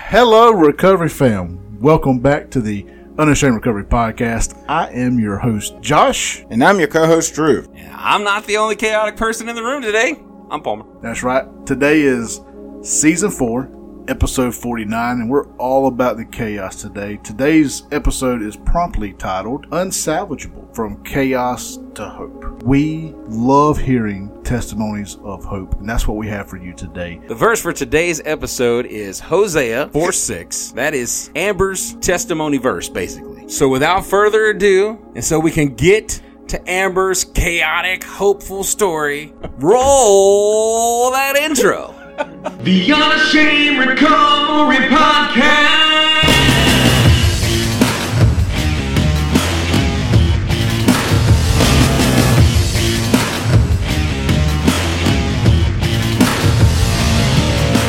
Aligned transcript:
Hello, 0.00 0.52
Recovery 0.52 1.10
Fam. 1.10 1.80
Welcome 1.80 2.20
back 2.20 2.50
to 2.52 2.62
the 2.62 2.86
Unashamed 3.18 3.56
Recovery 3.56 3.84
Podcast. 3.84 4.64
I 4.66 4.88
am 4.90 5.18
your 5.18 5.36
host, 5.36 5.74
Josh. 5.82 6.42
And 6.48 6.64
I'm 6.64 6.78
your 6.78 6.88
co-host 6.88 7.34
Drew. 7.34 7.66
I'm 7.92 8.24
not 8.24 8.46
the 8.46 8.56
only 8.56 8.74
chaotic 8.74 9.16
person 9.16 9.50
in 9.50 9.56
the 9.56 9.62
room 9.62 9.82
today. 9.82 10.16
I'm 10.50 10.62
Palmer. 10.62 10.86
That's 11.02 11.22
right. 11.22 11.44
Today 11.66 12.00
is 12.00 12.40
season 12.80 13.30
four, 13.30 13.64
episode 14.08 14.54
49, 14.54 15.20
and 15.20 15.30
we're 15.30 15.46
all 15.56 15.86
about 15.86 16.16
the 16.16 16.24
chaos 16.24 16.80
today. 16.80 17.18
Today's 17.18 17.82
episode 17.92 18.42
is 18.42 18.56
promptly 18.56 19.12
titled 19.12 19.68
Unsalvageable 19.70 20.74
From 20.74 21.02
Chaos 21.04 21.78
to 21.94 22.08
Hope. 22.08 22.62
We 22.62 23.14
love 23.26 23.78
hearing 23.78 24.42
testimonies 24.42 25.16
of 25.22 25.44
hope, 25.44 25.78
and 25.78 25.88
that's 25.88 26.08
what 26.08 26.16
we 26.16 26.26
have 26.28 26.48
for 26.48 26.56
you 26.56 26.72
today. 26.72 27.20
The 27.28 27.34
verse 27.34 27.60
for 27.60 27.72
today's 27.72 28.22
episode 28.24 28.86
is 28.86 29.20
Hosea 29.20 29.90
4 29.92 30.12
6. 30.12 30.72
That 30.72 30.94
is 30.94 31.30
Amber's 31.36 31.94
testimony 31.96 32.56
verse, 32.58 32.88
basically. 32.88 33.48
So 33.48 33.68
without 33.68 34.06
further 34.06 34.46
ado, 34.46 34.98
and 35.14 35.24
so 35.24 35.38
we 35.38 35.50
can 35.50 35.74
get 35.74 36.20
to 36.48 36.70
Amber's 36.70 37.24
chaotic, 37.24 38.04
hopeful 38.04 38.64
story, 38.64 39.34
roll 39.58 41.10
that 41.12 41.36
intro. 41.36 41.94
The 42.18 42.92
Unashamed 42.92 43.78
Recovery 43.78 44.88
Podcast. 44.88 45.78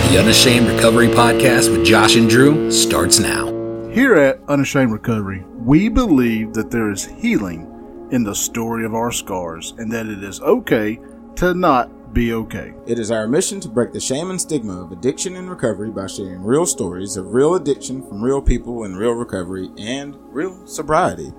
The 0.10 0.20
Unashamed 0.20 0.68
Recovery 0.68 1.08
Podcast 1.08 1.72
with 1.72 1.84
Josh 1.84 2.16
and 2.16 2.30
Drew 2.30 2.72
starts 2.72 3.20
now. 3.20 3.48
Here 3.90 4.14
at 4.14 4.40
Unashamed 4.48 4.92
Recovery, 4.92 5.44
we 5.58 5.90
believe 5.90 6.54
that 6.54 6.70
there 6.70 6.92
is 6.92 7.06
healing 7.06 7.66
in 8.12 8.24
the 8.24 8.36
story 8.36 8.86
of 8.86 8.94
our 8.94 9.12
scars 9.12 9.74
and 9.80 9.92
that 9.92 10.06
it 10.06 10.24
is 10.24 10.40
okay 10.42 11.00
to 11.38 11.56
not 11.56 11.92
be 12.14 12.34
okay. 12.34 12.74
It 12.86 13.00
is 13.00 13.12
our 13.12 13.28
mission 13.28 13.60
to 13.62 13.70
break 13.70 13.94
the 13.94 14.00
shame 14.00 14.30
and 14.30 14.40
stigma 14.40 14.82
of 14.82 14.92
addiction 14.92 15.36
and 15.36 15.50
recovery 15.50 15.90
by 15.90 16.08
sharing 16.08 16.44
real 16.44 16.66
stories 16.66 17.18
of 17.18 17.34
real 17.34 17.56
addiction 17.56 18.06
from 18.08 18.22
real 18.22 18.42
people 18.42 18.84
in 18.84 18.96
real 18.96 19.12
recovery 19.12 19.70
and 19.78 20.16
real 20.34 20.66
sobriety. 20.68 21.32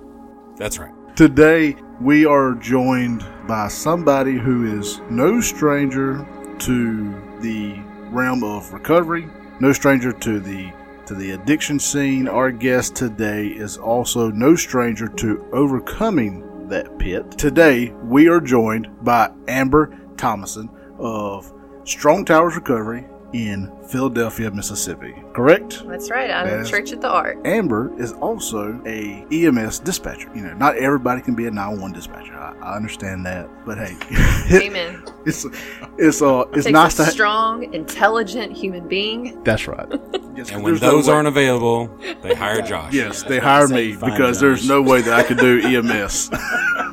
That's 0.57 0.79
right. 0.79 0.93
Today, 1.15 1.75
we 1.99 2.25
are 2.25 2.55
joined 2.55 3.25
by 3.47 3.67
somebody 3.67 4.37
who 4.37 4.79
is 4.79 5.01
no 5.09 5.41
stranger 5.41 6.25
to 6.59 7.39
the 7.41 7.79
realm 8.11 8.43
of 8.43 8.71
recovery, 8.71 9.27
no 9.59 9.73
stranger 9.73 10.11
to 10.11 10.39
the 10.39 10.71
to 11.05 11.15
the 11.15 11.31
addiction 11.31 11.79
scene. 11.79 12.27
Our 12.27 12.51
guest 12.51 12.95
today 12.95 13.47
is 13.47 13.77
also 13.77 14.29
no 14.31 14.55
stranger 14.55 15.07
to 15.07 15.45
overcoming 15.51 16.69
that 16.69 16.97
pit. 16.97 17.31
Today, 17.31 17.91
we 18.05 18.29
are 18.29 18.39
joined 18.39 18.87
by 19.03 19.31
Amber 19.47 19.97
Thomison 20.15 20.69
of 20.99 21.53
Strong 21.83 22.25
Towers 22.25 22.55
Recovery 22.55 23.05
in 23.33 23.71
Philadelphia, 23.91 24.49
Mississippi. 24.51 25.13
Correct? 25.33 25.83
That's 25.87 26.09
right. 26.09 26.31
I'm 26.31 26.47
That 26.47 26.59
is- 26.61 26.69
Church 26.69 26.91
at 26.93 27.01
the 27.01 27.09
Art. 27.09 27.39
Amber 27.45 27.91
is 27.99 28.13
also 28.13 28.81
a 28.85 29.25
EMS 29.31 29.79
dispatcher. 29.79 30.29
You 30.33 30.41
know, 30.43 30.53
not 30.53 30.77
everybody 30.77 31.21
can 31.21 31.35
be 31.35 31.47
a 31.47 31.51
911 31.51 31.93
dispatcher. 31.93 32.33
I, 32.33 32.55
I 32.61 32.75
understand 32.75 33.25
that, 33.25 33.49
but 33.65 33.77
hey, 33.77 33.95
Amen. 34.67 35.03
it's 35.25 35.45
it's 35.97 36.21
uh 36.21 36.45
it's 36.53 36.65
Takes 36.65 36.73
nice 36.73 36.93
a 36.93 36.97
to. 36.97 37.03
Ha- 37.05 37.09
strong, 37.11 37.73
intelligent 37.73 38.53
human 38.53 38.87
being. 38.87 39.43
That's 39.43 39.67
right. 39.67 39.87
Yes, 40.33 40.49
And 40.49 40.63
when 40.63 40.71
there's 40.75 40.81
no 40.81 40.91
those 40.91 41.09
aren't 41.09 41.27
available, 41.27 41.89
they 42.23 42.33
hire 42.33 42.61
Josh. 42.61 42.93
Yes, 42.93 43.21
they 43.23 43.37
about 43.39 43.43
to 43.43 43.49
hired 43.49 43.69
say 43.69 43.87
me 43.89 43.93
because 43.95 44.37
Josh. 44.37 44.39
there's 44.39 44.65
no 44.67 44.81
way 44.81 45.01
that 45.01 45.13
I 45.13 45.23
could 45.23 45.37
do 45.39 45.59
EMS. 45.61 46.31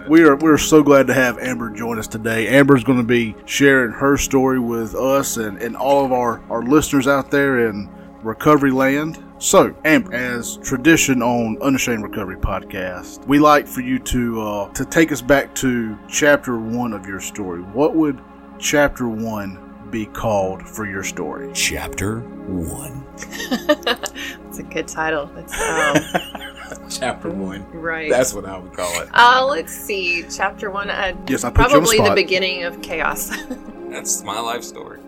we 0.08 0.24
are 0.24 0.34
we're 0.34 0.58
so 0.58 0.82
glad 0.82 1.06
to 1.06 1.14
have 1.14 1.38
Amber 1.38 1.70
join 1.70 2.00
us 2.00 2.08
today. 2.08 2.48
Amber's 2.48 2.82
going 2.82 2.98
to 2.98 3.04
be 3.04 3.36
sharing 3.44 3.92
her 3.92 4.16
story 4.16 4.58
with 4.58 4.96
us 4.96 5.36
and, 5.36 5.56
and 5.62 5.76
all 5.76 6.04
of 6.04 6.10
our, 6.10 6.42
our 6.50 6.62
listeners 6.64 6.87
out 6.94 7.30
there 7.30 7.68
in 7.68 7.88
recovery 8.22 8.70
land. 8.70 9.22
So, 9.38 9.74
Amber, 9.84 10.12
as 10.14 10.56
tradition 10.58 11.22
on 11.22 11.58
Unashamed 11.62 12.02
Recovery 12.02 12.36
Podcast, 12.36 13.24
we 13.26 13.38
like 13.38 13.66
for 13.68 13.82
you 13.82 13.98
to 14.00 14.40
uh, 14.40 14.72
to 14.72 14.84
take 14.84 15.12
us 15.12 15.20
back 15.22 15.54
to 15.56 15.96
chapter 16.08 16.58
one 16.58 16.92
of 16.92 17.06
your 17.06 17.20
story. 17.20 17.60
What 17.60 17.94
would 17.94 18.18
chapter 18.58 19.06
one 19.08 19.86
be 19.90 20.06
called 20.06 20.66
for 20.66 20.86
your 20.86 21.04
story? 21.04 21.50
Chapter 21.54 22.20
1. 22.20 23.04
It's 24.48 24.58
a 24.58 24.62
good 24.62 24.88
title. 24.88 25.30
It's, 25.36 25.60
um, 25.60 26.88
Chapter 26.90 27.30
one. 27.30 27.70
right. 27.72 28.10
That's 28.10 28.34
what 28.34 28.44
I 28.44 28.58
would 28.58 28.72
call 28.72 29.00
it. 29.02 29.08
uh, 29.12 29.46
let's 29.48 29.72
see. 29.72 30.24
Chapter 30.28 30.70
one. 30.70 30.90
Uh, 30.90 31.14
Yes, 31.28 31.44
I 31.44 31.50
put 31.50 31.70
you 31.70 31.76
on 31.76 31.82
the 31.84 31.88
probably 31.96 32.08
the, 32.08 32.14
beginning 32.14 32.64
of 32.64 32.82
chaos. 32.82 33.30
That's 33.90 34.22
my 34.24 34.40
life 34.40 34.64
story. 34.64 35.00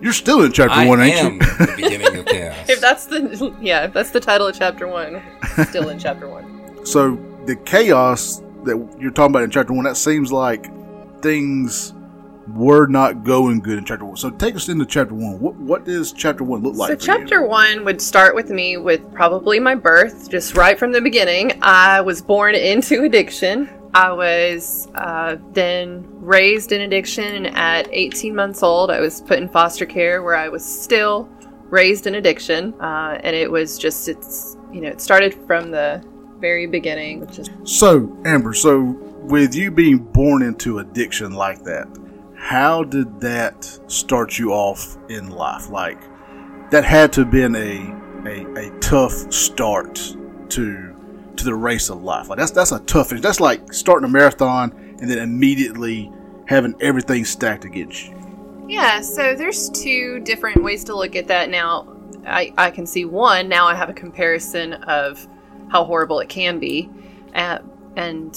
You're 0.00 0.12
still 0.12 0.42
in 0.42 0.52
chapter 0.52 0.74
I 0.74 0.86
one, 0.86 1.00
ain't 1.00 1.16
am 1.16 1.32
you? 1.34 1.38
the 1.38 1.72
beginning 1.76 2.16
of 2.16 2.26
chaos. 2.26 2.56
if 2.68 2.80
that's 2.80 3.06
the 3.06 3.54
yeah, 3.60 3.84
if 3.84 3.92
that's 3.92 4.10
the 4.10 4.20
title 4.20 4.46
of 4.46 4.56
chapter 4.56 4.86
one, 4.86 5.22
still 5.68 5.88
in 5.88 5.98
chapter 5.98 6.28
one. 6.28 6.56
So 6.84 7.18
the 7.44 7.54
chaos 7.54 8.40
that 8.64 8.76
you're 8.98 9.10
talking 9.10 9.32
about 9.32 9.42
in 9.42 9.50
chapter 9.50 9.74
one, 9.74 9.84
that 9.84 9.98
seems 9.98 10.32
like 10.32 10.70
things 11.20 11.92
were 12.54 12.86
not 12.86 13.24
going 13.24 13.60
good 13.60 13.76
in 13.76 13.84
chapter 13.84 14.06
one. 14.06 14.16
So 14.16 14.30
take 14.30 14.54
us 14.54 14.68
into 14.68 14.86
chapter 14.86 15.14
one. 15.14 15.38
What 15.38 15.54
what 15.56 15.84
does 15.84 16.12
chapter 16.12 16.44
one 16.44 16.62
look 16.62 16.76
like? 16.76 16.88
so 16.88 16.96
for 16.96 17.04
chapter 17.04 17.46
one 17.46 17.84
would 17.84 18.00
start 18.00 18.34
with 18.34 18.48
me 18.48 18.76
with 18.78 19.12
probably 19.12 19.60
my 19.60 19.74
birth, 19.74 20.30
just 20.30 20.56
right 20.56 20.78
from 20.78 20.92
the 20.92 21.00
beginning. 21.00 21.58
I 21.62 22.00
was 22.00 22.22
born 22.22 22.54
into 22.54 23.02
addiction. 23.02 23.68
I 23.98 24.12
was 24.12 24.86
uh, 24.94 25.38
then 25.54 26.06
raised 26.20 26.70
in 26.70 26.82
addiction, 26.82 27.46
at 27.46 27.88
18 27.90 28.32
months 28.32 28.62
old, 28.62 28.92
I 28.92 29.00
was 29.00 29.22
put 29.22 29.38
in 29.38 29.48
foster 29.48 29.86
care 29.86 30.22
where 30.22 30.36
I 30.36 30.48
was 30.48 30.64
still 30.64 31.28
raised 31.64 32.06
in 32.06 32.14
addiction. 32.14 32.74
Uh, 32.80 33.18
and 33.24 33.34
it 33.34 33.50
was 33.50 33.76
just 33.76 34.06
it's 34.06 34.56
you 34.72 34.80
know 34.80 34.88
it 34.88 35.00
started 35.00 35.34
from 35.48 35.72
the 35.72 36.00
very 36.38 36.68
beginning, 36.68 37.24
is? 37.24 37.50
So 37.64 38.16
Amber, 38.24 38.54
so 38.54 38.96
with 39.24 39.52
you 39.56 39.72
being 39.72 39.98
born 39.98 40.42
into 40.42 40.78
addiction 40.78 41.32
like 41.32 41.64
that, 41.64 41.88
how 42.36 42.84
did 42.84 43.20
that 43.22 43.64
start 43.88 44.38
you 44.38 44.52
off 44.52 44.96
in 45.08 45.28
life? 45.30 45.70
Like 45.70 46.00
that 46.70 46.84
had 46.84 47.12
to 47.14 47.22
have 47.22 47.32
been 47.32 47.56
a 47.56 47.98
a, 48.28 48.68
a 48.68 48.78
tough 48.78 49.32
start 49.32 50.14
to 50.50 50.94
to 51.38 51.44
the 51.44 51.54
race 51.54 51.88
of 51.90 52.02
life. 52.02 52.28
Like 52.28 52.38
that's 52.38 52.50
that's 52.50 52.72
a 52.72 52.80
tough. 52.80 53.10
That's 53.10 53.40
like 53.40 53.72
starting 53.72 54.08
a 54.08 54.12
marathon 54.12 54.72
and 55.00 55.10
then 55.10 55.18
immediately 55.18 56.12
having 56.46 56.74
everything 56.80 57.24
stacked 57.24 57.64
against 57.64 58.06
you. 58.06 58.66
Yeah, 58.68 59.00
so 59.00 59.34
there's 59.34 59.70
two 59.70 60.20
different 60.20 60.62
ways 60.62 60.84
to 60.84 60.96
look 60.96 61.16
at 61.16 61.26
that 61.28 61.48
now. 61.48 61.94
I, 62.26 62.52
I 62.58 62.70
can 62.70 62.86
see 62.86 63.06
one, 63.06 63.48
now 63.48 63.66
I 63.66 63.74
have 63.74 63.88
a 63.88 63.94
comparison 63.94 64.74
of 64.74 65.26
how 65.70 65.84
horrible 65.84 66.20
it 66.20 66.28
can 66.28 66.58
be 66.58 66.90
uh, 67.34 67.58
and, 67.96 68.36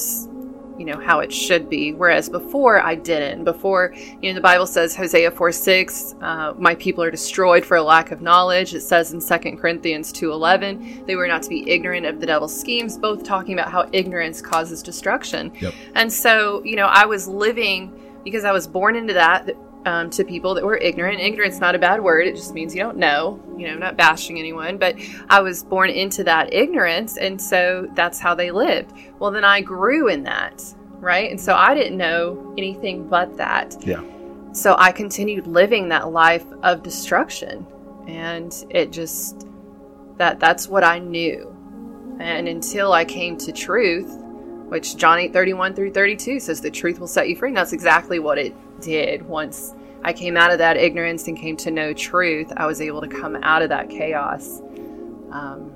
you 0.81 0.87
know, 0.87 0.99
how 0.99 1.19
it 1.19 1.31
should 1.31 1.69
be. 1.69 1.93
Whereas 1.93 2.27
before, 2.27 2.81
I 2.81 2.95
didn't. 2.95 3.43
Before, 3.43 3.93
you 4.19 4.31
know, 4.31 4.33
the 4.33 4.41
Bible 4.41 4.65
says, 4.65 4.95
Hosea 4.95 5.29
4 5.29 5.51
6, 5.51 6.15
uh, 6.19 6.53
my 6.57 6.73
people 6.73 7.03
are 7.03 7.11
destroyed 7.11 7.63
for 7.63 7.77
a 7.77 7.83
lack 7.83 8.09
of 8.09 8.19
knowledge. 8.19 8.73
It 8.73 8.81
says 8.81 9.13
in 9.13 9.21
2 9.21 9.57
Corinthians 9.57 10.11
2 10.11 10.31
11, 10.31 11.03
they 11.05 11.15
were 11.15 11.27
not 11.27 11.43
to 11.43 11.49
be 11.49 11.69
ignorant 11.69 12.07
of 12.07 12.19
the 12.19 12.25
devil's 12.25 12.59
schemes, 12.59 12.97
both 12.97 13.23
talking 13.23 13.53
about 13.53 13.71
how 13.71 13.87
ignorance 13.91 14.41
causes 14.41 14.81
destruction. 14.81 15.51
Yep. 15.59 15.75
And 15.93 16.11
so, 16.11 16.63
you 16.63 16.75
know, 16.75 16.87
I 16.87 17.05
was 17.05 17.27
living 17.27 17.93
because 18.23 18.43
I 18.43 18.51
was 18.51 18.65
born 18.65 18.95
into 18.95 19.13
that 19.13 19.51
um, 19.85 20.09
to 20.11 20.23
people 20.23 20.53
that 20.53 20.63
were 20.63 20.77
ignorant. 20.77 21.19
Ignorance 21.19 21.59
not 21.59 21.75
a 21.75 21.79
bad 21.79 22.01
word; 22.01 22.27
it 22.27 22.35
just 22.35 22.53
means 22.53 22.75
you 22.75 22.81
don't 22.81 22.97
know. 22.97 23.41
You 23.57 23.67
know, 23.67 23.75
not 23.75 23.97
bashing 23.97 24.39
anyone, 24.39 24.77
but 24.77 24.95
I 25.29 25.41
was 25.41 25.63
born 25.63 25.89
into 25.89 26.23
that 26.25 26.53
ignorance, 26.53 27.17
and 27.17 27.41
so 27.41 27.87
that's 27.93 28.19
how 28.19 28.35
they 28.35 28.51
lived. 28.51 28.93
Well, 29.19 29.31
then 29.31 29.43
I 29.43 29.61
grew 29.61 30.07
in 30.07 30.23
that, 30.23 30.63
right? 30.99 31.29
And 31.29 31.39
so 31.39 31.55
I 31.55 31.73
didn't 31.73 31.97
know 31.97 32.53
anything 32.57 33.07
but 33.07 33.37
that. 33.37 33.75
Yeah. 33.81 34.03
So 34.53 34.75
I 34.77 34.91
continued 34.91 35.47
living 35.47 35.89
that 35.89 36.11
life 36.11 36.45
of 36.63 36.83
destruction, 36.83 37.65
and 38.07 38.53
it 38.69 38.91
just 38.91 39.47
that 40.17 40.39
that's 40.39 40.67
what 40.67 40.83
I 40.83 40.99
knew. 40.99 41.47
And 42.19 42.47
until 42.47 42.93
I 42.93 43.05
came 43.05 43.37
to 43.39 43.51
truth, 43.51 44.20
which 44.71 44.95
John 44.95 45.19
8 45.19 45.33
31 45.33 45.73
through 45.73 45.91
32 45.91 46.39
says 46.39 46.61
the 46.61 46.71
truth 46.71 46.97
will 46.97 47.07
set 47.07 47.27
you 47.27 47.35
free. 47.35 47.49
And 47.49 47.57
that's 47.57 47.73
exactly 47.73 48.19
what 48.19 48.37
it 48.37 48.55
did. 48.79 49.21
Once 49.27 49.73
I 50.01 50.13
came 50.13 50.37
out 50.37 50.49
of 50.53 50.59
that 50.59 50.77
ignorance 50.77 51.27
and 51.27 51.37
came 51.37 51.57
to 51.57 51.71
know 51.71 51.91
truth, 51.93 52.53
I 52.55 52.65
was 52.65 52.79
able 52.79 53.01
to 53.01 53.07
come 53.09 53.35
out 53.43 53.61
of 53.61 53.67
that 53.69 53.89
chaos. 53.89 54.61
Um, 55.29 55.71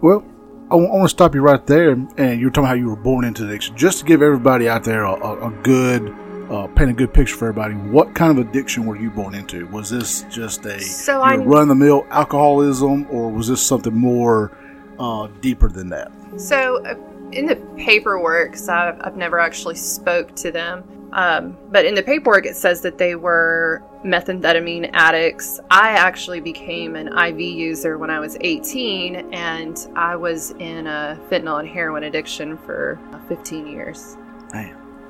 Well, 0.00 0.24
I 0.70 0.76
want 0.76 1.02
to 1.04 1.08
stop 1.10 1.34
you 1.34 1.42
right 1.42 1.64
there. 1.66 1.90
And 2.16 2.40
you're 2.40 2.50
talking 2.50 2.68
how 2.68 2.72
you 2.74 2.88
were 2.88 2.96
born 2.96 3.24
into 3.26 3.44
addiction. 3.44 3.76
Just 3.76 3.98
to 3.98 4.04
give 4.06 4.22
everybody 4.22 4.66
out 4.66 4.82
there 4.82 5.04
a, 5.04 5.12
a, 5.12 5.48
a 5.48 5.50
good 5.62 6.16
uh, 6.50 6.66
paint 6.68 6.90
a 6.90 6.92
good 6.94 7.12
picture 7.12 7.36
for 7.36 7.48
everybody. 7.48 7.74
What 7.74 8.14
kind 8.14 8.36
of 8.36 8.48
addiction 8.48 8.86
were 8.86 8.96
you 8.96 9.10
born 9.10 9.34
into? 9.34 9.66
Was 9.66 9.90
this 9.90 10.22
just 10.30 10.64
a 10.64 10.80
So 10.80 11.20
I- 11.20 11.36
run 11.36 11.68
the 11.68 11.74
mill 11.76 12.06
alcoholism, 12.10 13.06
or 13.10 13.30
was 13.30 13.46
this 13.46 13.60
something 13.64 13.94
more 13.94 14.50
uh, 14.98 15.28
deeper 15.42 15.68
than 15.68 15.90
that? 15.90 16.10
So 16.38 16.82
uh, 16.84 16.94
in 17.32 17.46
the 17.46 17.56
paperwork, 17.76 18.56
so 18.56 18.72
I've, 18.72 19.00
I've 19.00 19.16
never 19.16 19.38
actually 19.38 19.76
spoke 19.76 20.34
to 20.36 20.50
them, 20.50 20.84
um, 21.12 21.56
but 21.70 21.84
in 21.84 21.94
the 21.94 22.02
paperwork 22.02 22.46
it 22.46 22.56
says 22.56 22.80
that 22.82 22.98
they 22.98 23.14
were 23.14 23.82
methamphetamine 24.04 24.90
addicts. 24.92 25.60
I 25.70 25.90
actually 25.90 26.40
became 26.40 26.96
an 26.96 27.16
IV 27.16 27.40
user 27.40 27.98
when 27.98 28.10
I 28.10 28.20
was 28.20 28.36
18, 28.40 29.32
and 29.32 29.88
I 29.94 30.16
was 30.16 30.52
in 30.52 30.86
a 30.86 31.18
fentanyl 31.30 31.60
and 31.60 31.68
heroin 31.68 32.04
addiction 32.04 32.56
for 32.58 32.98
uh, 33.12 33.18
15 33.28 33.66
years. 33.66 34.16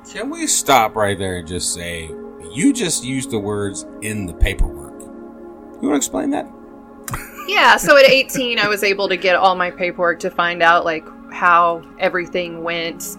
Can 0.09 0.31
we 0.31 0.47
stop 0.47 0.97
right 0.97 1.17
there 1.17 1.37
and 1.37 1.47
just 1.47 1.73
say 1.73 2.11
you 2.53 2.73
just 2.73 3.05
used 3.05 3.31
the 3.31 3.39
words 3.39 3.87
in 4.03 4.27
the 4.27 4.33
paperwork? 4.33 5.01
You 5.01 5.89
want 5.89 5.93
to 5.93 5.97
explain 5.97 6.31
that? 6.31 6.51
Yeah, 7.47 7.77
so 7.77 7.97
at 7.97 8.05
18, 8.05 8.59
I 8.59 8.69
was 8.69 8.83
able 8.83 9.09
to 9.09 9.17
get 9.17 9.37
all 9.37 9.55
my 9.55 9.71
paperwork 9.71 10.21
to 10.21 10.31
find 10.31 10.63
out 10.63 10.85
like 10.85 11.07
how 11.33 11.83
everything 11.99 12.63
went 12.63 13.17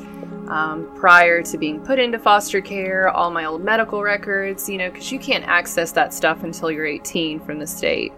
um, 0.49 0.89
prior 0.95 1.41
to 1.43 1.57
being 1.57 1.79
put 1.81 1.97
into 1.99 2.19
foster 2.19 2.61
care, 2.61 3.09
all 3.09 3.31
my 3.31 3.45
old 3.45 3.63
medical 3.63 4.01
records, 4.03 4.67
you 4.69 4.77
know, 4.77 4.89
because 4.89 5.11
you 5.11 5.19
can't 5.19 5.45
access 5.45 5.91
that 5.93 6.13
stuff 6.13 6.43
until 6.43 6.69
you're 6.71 6.85
18 6.85 7.39
from 7.39 7.59
the 7.59 7.67
state. 7.67 8.11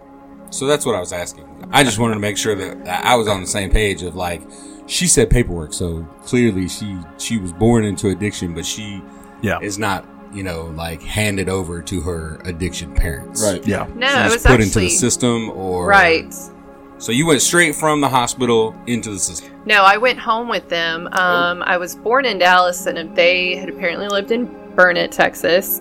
So 0.50 0.66
that's 0.66 0.84
what 0.86 0.94
I 0.94 1.00
was 1.00 1.12
asking. 1.12 1.44
I 1.72 1.82
just 1.84 1.98
wanted 1.98 2.14
to 2.14 2.20
make 2.20 2.36
sure 2.36 2.54
that 2.54 3.04
I 3.04 3.14
was 3.16 3.28
on 3.28 3.40
the 3.40 3.46
same 3.46 3.70
page 3.70 4.02
of 4.02 4.14
like 4.14 4.42
she 4.86 5.06
said 5.06 5.30
paperwork, 5.30 5.72
so 5.72 6.02
clearly 6.22 6.68
she 6.68 6.98
she 7.18 7.38
was 7.38 7.52
born 7.52 7.84
into 7.84 8.08
addiction, 8.10 8.54
but 8.54 8.64
she 8.66 9.02
Yeah. 9.42 9.58
is 9.60 9.78
not 9.78 10.06
you 10.32 10.42
know 10.42 10.64
like 10.76 11.00
handed 11.02 11.48
over 11.48 11.80
to 11.82 12.00
her 12.02 12.40
addiction 12.44 12.94
parents. 12.94 13.42
Right. 13.42 13.66
Yeah. 13.66 13.86
No, 13.94 14.06
She 14.06 14.12
I 14.14 14.24
was 14.24 14.32
was 14.34 14.42
put 14.42 14.50
actually 14.52 14.64
into 14.64 14.78
the 14.80 14.88
system 14.90 15.50
or 15.50 15.86
right. 15.86 16.32
So 16.98 17.12
you 17.12 17.26
went 17.26 17.42
straight 17.42 17.74
from 17.74 18.00
the 18.00 18.08
hospital 18.08 18.74
into 18.86 19.10
the 19.10 19.18
system. 19.18 19.52
No, 19.66 19.82
I 19.82 19.96
went 19.96 20.18
home 20.18 20.48
with 20.48 20.68
them. 20.68 21.08
Um, 21.12 21.62
I 21.62 21.76
was 21.76 21.96
born 21.96 22.24
in 22.24 22.38
Dallas, 22.38 22.86
and 22.86 23.14
they 23.16 23.56
had 23.56 23.68
apparently 23.68 24.08
lived 24.08 24.30
in 24.30 24.46
Burnet, 24.74 25.10
Texas, 25.10 25.80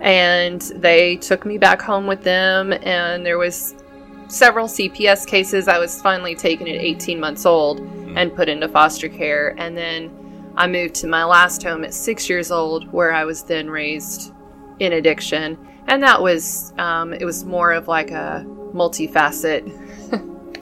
and 0.00 0.60
they 0.76 1.16
took 1.16 1.44
me 1.44 1.58
back 1.58 1.82
home 1.82 2.06
with 2.06 2.22
them. 2.22 2.72
And 2.72 3.24
there 3.24 3.38
was 3.38 3.74
several 4.28 4.66
CPS 4.66 5.26
cases. 5.26 5.68
I 5.68 5.78
was 5.78 6.00
finally 6.00 6.34
taken 6.34 6.66
at 6.66 6.76
18 6.76 7.20
months 7.20 7.44
old 7.44 7.80
and 8.16 8.34
put 8.34 8.48
into 8.48 8.68
foster 8.68 9.08
care, 9.08 9.54
and 9.58 9.76
then 9.76 10.52
I 10.56 10.66
moved 10.66 10.94
to 10.96 11.06
my 11.06 11.24
last 11.24 11.62
home 11.62 11.84
at 11.84 11.92
six 11.92 12.28
years 12.28 12.50
old, 12.50 12.90
where 12.90 13.12
I 13.12 13.24
was 13.24 13.42
then 13.42 13.68
raised 13.68 14.32
in 14.78 14.94
addiction, 14.94 15.58
and 15.88 16.02
that 16.02 16.20
was 16.20 16.72
um, 16.78 17.12
it 17.12 17.24
was 17.24 17.44
more 17.44 17.72
of 17.72 17.86
like 17.86 18.10
a 18.10 18.44
multifacet 18.72 19.83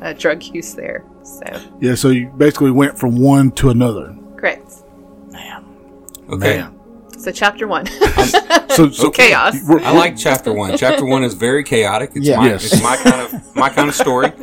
uh, 0.02 0.12
drug 0.14 0.42
use 0.44 0.74
there. 0.74 1.04
So 1.22 1.42
Yeah. 1.80 1.94
So 1.94 2.08
you 2.10 2.28
basically 2.36 2.70
went 2.70 2.98
from 2.98 3.16
one 3.16 3.50
to 3.52 3.70
another. 3.70 4.16
correct. 4.36 4.72
Man. 5.30 5.64
Okay. 6.28 6.58
Man. 6.58 6.78
So 7.18 7.30
chapter 7.30 7.68
one. 7.68 7.86
So, 8.70 8.90
so 8.90 9.10
Chaos. 9.22 9.56
we're- 9.68 9.84
I 9.84 9.92
like 9.96 10.16
chapter 10.16 10.52
one. 10.52 10.76
Chapter 10.76 11.04
one 11.04 11.22
is 11.22 11.34
very 11.34 11.62
chaotic. 11.62 12.10
It's, 12.16 12.26
Yeah. 12.26 12.38
my, 12.38 12.48
Yes. 12.48 12.64
it's 12.72 12.82
my 12.82 12.96
kind 12.96 13.20
of 13.34 13.56
my 13.56 13.68
kind 13.68 13.88
of 13.88 13.94
story. 13.94 14.32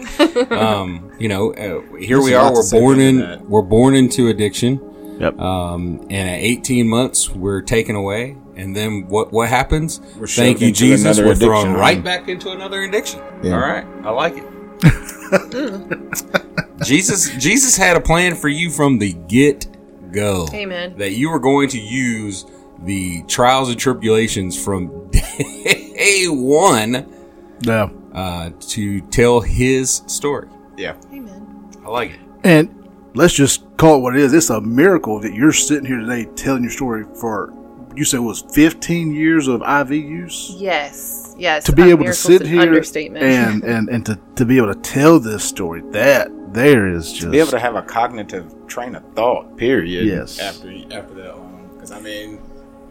Um, 0.51 1.11
you 1.19 1.27
know, 1.27 1.51
uh, 1.53 1.81
here 1.97 2.17
There's 2.17 2.23
we 2.25 2.33
are. 2.35 2.53
We're 2.53 2.69
born 2.71 2.99
in 2.99 3.17
that. 3.19 3.41
we're 3.49 3.61
born 3.61 3.95
into 3.95 4.27
addiction. 4.29 4.79
Yep. 5.19 5.37
Um, 5.39 5.99
and 6.09 6.29
at 6.29 6.39
18 6.39 6.87
months, 6.87 7.29
we're 7.29 7.61
taken 7.61 7.95
away. 7.95 8.37
And 8.55 8.73
then 8.75 9.07
what 9.09 9.33
what 9.33 9.49
happens? 9.49 9.99
We're 10.17 10.27
Thank 10.27 10.61
you, 10.61 10.71
Jesus. 10.71 11.19
We're 11.19 11.35
thrown 11.35 11.73
right 11.73 12.01
back 12.01 12.29
into 12.29 12.51
another 12.51 12.81
addiction. 12.83 13.19
Yeah. 13.43 13.53
All 13.53 13.59
right, 13.59 13.85
I 14.05 14.11
like 14.11 14.35
it. 14.37 14.45
Jesus 16.83 17.29
Jesus 17.37 17.75
had 17.75 17.97
a 17.97 18.01
plan 18.01 18.35
for 18.35 18.47
you 18.47 18.69
from 18.69 18.99
the 18.99 19.13
get 19.13 19.67
go. 20.11 20.47
Amen. 20.53 20.97
That 20.97 21.11
you 21.11 21.29
were 21.29 21.39
going 21.39 21.69
to 21.69 21.79
use 21.79 22.45
the 22.83 23.23
trials 23.23 23.69
and 23.69 23.79
tribulations 23.79 24.61
from 24.61 25.09
day 25.11 26.25
one 26.27 27.13
yeah. 27.61 27.89
uh, 28.13 28.51
to 28.59 29.01
tell 29.01 29.41
his 29.41 30.03
story. 30.07 30.47
Yeah. 30.77 30.95
Amen. 31.11 31.69
I 31.83 31.89
like 31.89 32.11
it. 32.11 32.19
And 32.43 32.89
let's 33.15 33.33
just 33.33 33.65
call 33.77 33.97
it 33.97 33.99
what 33.99 34.15
it 34.15 34.21
is. 34.21 34.33
It's 34.33 34.49
a 34.49 34.61
miracle 34.61 35.19
that 35.19 35.33
you're 35.33 35.51
sitting 35.51 35.85
here 35.85 35.99
today 35.99 36.25
telling 36.35 36.63
your 36.63 36.71
story 36.71 37.05
for, 37.19 37.53
you 37.95 38.05
said 38.05 38.17
it 38.17 38.21
was 38.21 38.41
15 38.53 39.13
years 39.13 39.47
of 39.47 39.61
IV 39.61 39.91
use? 39.91 40.55
Yes. 40.57 41.35
Yes. 41.37 41.65
To 41.65 41.71
be 41.71 41.89
able 41.89 42.05
to 42.05 42.13
sit 42.13 42.41
an 42.41 42.47
here 42.47 42.61
Understatement. 42.61 43.23
and, 43.23 43.63
and, 43.75 43.89
and 43.89 44.05
to, 44.05 44.19
to 44.35 44.45
be 44.45 44.57
able 44.57 44.73
to 44.73 44.79
tell 44.81 45.19
this 45.19 45.43
story, 45.43 45.81
that 45.91 46.29
there 46.53 46.87
is 46.87 47.11
just. 47.13 47.31
be 47.31 47.39
able 47.39 47.51
to 47.51 47.59
have 47.59 47.75
a 47.75 47.81
cognitive 47.81 48.53
train 48.67 48.95
of 48.95 49.03
thought. 49.13 49.57
Period. 49.57 50.05
Yes. 50.05 50.39
After 50.39 50.69
after 50.91 51.13
that 51.15 51.37
long, 51.37 51.69
because 51.73 51.91
I 51.91 51.99
mean, 52.01 52.41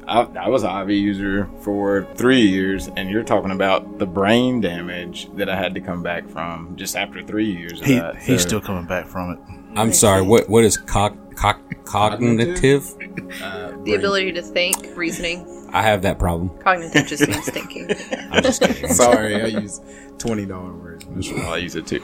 I, 0.06 0.20
I 0.22 0.48
was 0.48 0.62
an 0.62 0.70
IV 0.82 0.90
user 0.90 1.48
for 1.60 2.06
three 2.14 2.40
years, 2.40 2.88
and 2.96 3.10
you're 3.10 3.24
talking 3.24 3.50
about 3.50 3.98
the 3.98 4.06
brain 4.06 4.60
damage 4.60 5.28
that 5.34 5.50
I 5.50 5.56
had 5.56 5.74
to 5.74 5.80
come 5.80 6.02
back 6.02 6.28
from 6.28 6.76
just 6.76 6.96
after 6.96 7.22
three 7.22 7.50
years. 7.50 7.80
Of 7.80 7.86
he, 7.86 7.98
that. 7.98 8.16
he's 8.16 8.42
So, 8.42 8.48
still 8.48 8.60
coming 8.60 8.86
back 8.86 9.06
from 9.06 9.32
it. 9.32 9.38
I'm 9.76 9.92
sorry. 9.92 10.22
What 10.22 10.48
what 10.48 10.64
is 10.64 10.76
cog, 10.76 11.27
cog, 11.38 11.84
cognitive? 11.84 12.94
uh, 13.42 13.72
the 13.84 13.94
ability 13.94 14.32
to 14.32 14.42
think, 14.42 14.96
reasoning. 14.96 15.46
I 15.72 15.82
have 15.82 16.02
that 16.02 16.18
problem. 16.18 16.50
Cognitive 16.58 17.06
just 17.06 17.28
means 17.28 17.48
thinking. 17.50 17.90
I'm 18.30 18.42
just 18.42 18.62
kidding. 18.62 18.88
Sorry, 18.88 19.34
I 19.40 19.46
use 19.46 19.80
twenty 20.18 20.46
dollar 20.46 20.72
words. 20.72 21.06
I 21.30 21.56
use 21.58 21.76
it 21.76 21.86
too. 21.86 22.02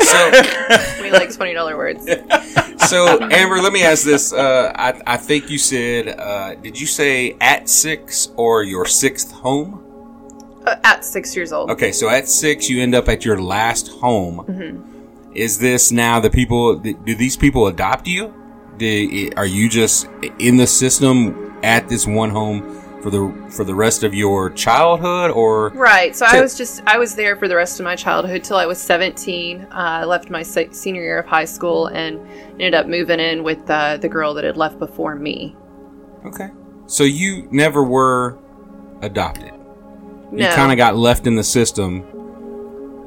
So 0.00 0.30
we 1.02 1.10
like 1.10 1.34
twenty 1.34 1.54
dollar 1.54 1.76
words. 1.76 2.04
so 2.88 3.20
Amber, 3.20 3.60
let 3.60 3.72
me 3.72 3.82
ask 3.82 4.04
this. 4.04 4.32
Uh, 4.32 4.72
I 4.74 5.00
I 5.06 5.16
think 5.16 5.50
you 5.50 5.58
said 5.58 6.08
uh, 6.20 6.54
did 6.56 6.78
you 6.80 6.86
say 6.86 7.36
at 7.40 7.68
six 7.68 8.28
or 8.36 8.62
your 8.62 8.84
sixth 8.86 9.32
home? 9.32 9.84
Uh, 10.66 10.76
at 10.84 11.04
six 11.04 11.34
years 11.34 11.52
old. 11.52 11.70
Okay, 11.70 11.92
so 11.92 12.08
at 12.10 12.28
six 12.28 12.68
you 12.68 12.82
end 12.82 12.94
up 12.94 13.08
at 13.08 13.24
your 13.24 13.40
last 13.40 13.88
home. 13.88 14.44
Mm-hmm. 14.46 15.34
Is 15.34 15.58
this 15.58 15.90
now 15.92 16.20
the 16.20 16.30
people? 16.30 16.76
Do 16.76 17.14
these 17.14 17.36
people 17.36 17.68
adopt 17.68 18.06
you? 18.06 18.34
Do, 18.78 19.30
are 19.36 19.46
you 19.46 19.68
just 19.68 20.08
in 20.38 20.56
the 20.56 20.66
system 20.66 21.56
at 21.62 21.88
this 21.88 22.06
one 22.06 22.30
home 22.30 22.80
for 23.02 23.10
the 23.10 23.50
for 23.50 23.64
the 23.64 23.74
rest 23.74 24.02
of 24.02 24.14
your 24.14 24.50
childhood, 24.50 25.30
or 25.30 25.70
Right. 25.70 26.14
So 26.16 26.26
I 26.26 26.40
was 26.40 26.56
just 26.56 26.82
I 26.86 26.98
was 26.98 27.14
there 27.14 27.36
for 27.36 27.48
the 27.48 27.56
rest 27.56 27.80
of 27.80 27.84
my 27.84 27.96
childhood 27.96 28.44
till 28.44 28.56
I 28.56 28.66
was 28.66 28.78
17. 28.80 29.62
Uh, 29.62 29.66
I 29.70 30.04
left 30.04 30.30
my 30.30 30.42
se- 30.42 30.72
senior 30.72 31.02
year 31.02 31.18
of 31.18 31.26
high 31.26 31.44
school 31.44 31.86
and 31.86 32.20
ended 32.52 32.74
up 32.74 32.86
moving 32.86 33.20
in 33.20 33.42
with 33.44 33.68
uh, 33.70 33.96
the 33.98 34.08
girl 34.08 34.34
that 34.34 34.44
had 34.44 34.56
left 34.56 34.78
before 34.78 35.14
me. 35.14 35.56
okay? 36.26 36.48
So 36.86 37.04
you 37.04 37.46
never 37.50 37.84
were 37.84 38.38
adopted. 39.02 39.52
No. 40.32 40.48
You 40.48 40.54
kind 40.54 40.72
of 40.72 40.78
got 40.78 40.96
left 40.96 41.26
in 41.26 41.36
the 41.36 41.44
system 41.44 42.04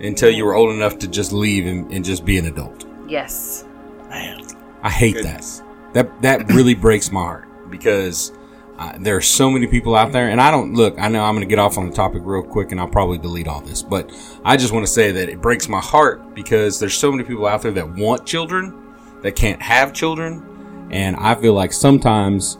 until 0.01 0.29
you 0.29 0.45
were 0.45 0.55
old 0.55 0.73
enough 0.73 0.97
to 0.99 1.07
just 1.07 1.31
leave 1.33 1.65
and, 1.65 1.91
and 1.91 2.03
just 2.03 2.25
be 2.25 2.37
an 2.37 2.45
adult. 2.45 2.85
yes. 3.07 3.65
man 4.09 4.41
I 4.83 4.89
hate 4.89 5.15
Goodness. 5.15 5.59
that. 5.59 5.60
That 5.93 6.21
that 6.21 6.47
really 6.49 6.75
breaks 6.75 7.11
my 7.11 7.21
heart 7.21 7.69
because 7.69 8.31
uh, 8.77 8.93
there 8.99 9.15
are 9.15 9.21
so 9.21 9.49
many 9.49 9.67
people 9.67 9.95
out 9.95 10.11
there, 10.11 10.29
and 10.29 10.41
I 10.41 10.49
don't 10.49 10.73
look. 10.73 10.97
I 10.97 11.07
know 11.07 11.23
I'm 11.23 11.35
going 11.35 11.47
to 11.47 11.49
get 11.49 11.59
off 11.59 11.77
on 11.77 11.87
the 11.87 11.95
topic 11.95 12.21
real 12.25 12.41
quick, 12.43 12.71
and 12.71 12.79
I'll 12.79 12.87
probably 12.87 13.17
delete 13.17 13.47
all 13.47 13.61
this, 13.61 13.83
but 13.83 14.11
I 14.43 14.57
just 14.57 14.73
want 14.73 14.85
to 14.85 14.91
say 14.91 15.11
that 15.11 15.29
it 15.29 15.41
breaks 15.41 15.67
my 15.69 15.79
heart 15.79 16.33
because 16.33 16.79
there's 16.79 16.97
so 16.97 17.11
many 17.11 17.23
people 17.23 17.45
out 17.45 17.61
there 17.61 17.71
that 17.73 17.95
want 17.95 18.25
children 18.25 18.95
that 19.21 19.35
can't 19.35 19.61
have 19.61 19.93
children, 19.93 20.87
and 20.91 21.15
I 21.17 21.35
feel 21.35 21.53
like 21.53 21.73
sometimes 21.73 22.57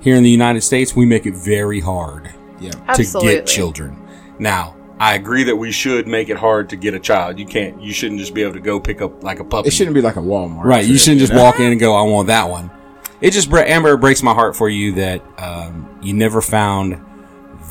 here 0.00 0.16
in 0.16 0.22
the 0.22 0.30
United 0.30 0.62
States 0.62 0.96
we 0.96 1.06
make 1.06 1.26
it 1.26 1.34
very 1.34 1.78
hard 1.80 2.32
Yeah. 2.58 2.70
To 2.72 3.04
get 3.20 3.46
children. 3.46 3.96
Now, 4.38 4.74
I 5.00 5.14
agree 5.14 5.44
that 5.44 5.56
we 5.56 5.72
should 5.72 6.06
make 6.06 6.28
it 6.28 6.36
hard 6.36 6.68
to 6.68 6.76
get 6.76 6.92
a 6.92 7.00
child. 7.00 7.38
You 7.38 7.46
can't. 7.46 7.80
You 7.80 7.90
shouldn't 7.90 8.20
just 8.20 8.34
be 8.34 8.42
able 8.42 8.52
to 8.52 8.60
go 8.60 8.78
pick 8.78 9.00
up 9.00 9.24
like 9.24 9.40
a 9.40 9.44
puppy. 9.44 9.68
It 9.68 9.70
shouldn't 9.72 9.94
be 9.94 10.02
like 10.02 10.16
a 10.16 10.20
Walmart. 10.20 10.62
Right. 10.62 10.84
You 10.84 10.98
shouldn't 10.98 11.20
just 11.20 11.32
know? 11.32 11.42
walk 11.42 11.58
in 11.58 11.72
and 11.72 11.80
go, 11.80 11.96
I 11.96 12.02
want 12.02 12.26
that 12.26 12.50
one. 12.50 12.70
It 13.22 13.30
just, 13.30 13.50
Amber, 13.50 13.94
it 13.94 13.98
breaks 13.98 14.22
my 14.22 14.34
heart 14.34 14.54
for 14.54 14.68
you 14.68 14.92
that 14.96 15.22
um, 15.38 15.98
you 16.02 16.12
never 16.12 16.42
found 16.42 17.02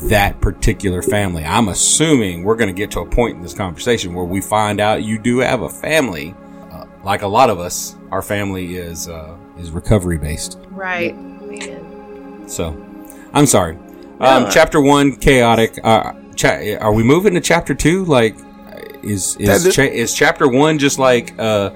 that 0.04 0.40
particular 0.40 1.02
family. 1.02 1.44
I'm 1.44 1.68
assuming 1.68 2.42
we're 2.42 2.56
going 2.56 2.74
to 2.74 2.76
get 2.76 2.90
to 2.92 3.00
a 3.00 3.06
point 3.06 3.36
in 3.36 3.42
this 3.42 3.54
conversation 3.54 4.12
where 4.12 4.24
we 4.24 4.40
find 4.40 4.80
out 4.80 5.04
you 5.04 5.16
do 5.16 5.38
have 5.38 5.62
a 5.62 5.68
family. 5.68 6.34
Uh, 6.72 6.86
like 7.04 7.22
a 7.22 7.28
lot 7.28 7.48
of 7.48 7.60
us, 7.60 7.94
our 8.10 8.22
family 8.22 8.74
is 8.74 9.08
uh, 9.08 9.36
is 9.56 9.70
recovery 9.70 10.18
based. 10.18 10.58
Right. 10.70 11.16
Man. 11.16 12.48
So, 12.48 12.70
I'm 13.32 13.46
sorry. 13.46 13.78
Um, 14.18 14.48
chapter 14.50 14.80
one, 14.80 15.14
chaotic. 15.14 15.78
Uh, 15.84 16.14
cha- 16.40 16.78
are 16.80 16.92
we 16.92 17.02
moving 17.02 17.34
to 17.34 17.40
chapter 17.40 17.74
two? 17.74 18.04
Like, 18.04 18.36
is 19.02 19.36
is 19.38 19.64
That- 19.64 19.72
cha- 19.72 19.82
is 19.82 20.14
chapter 20.14 20.48
one 20.48 20.78
just 20.78 20.98
like 20.98 21.34
uh, 21.38 21.70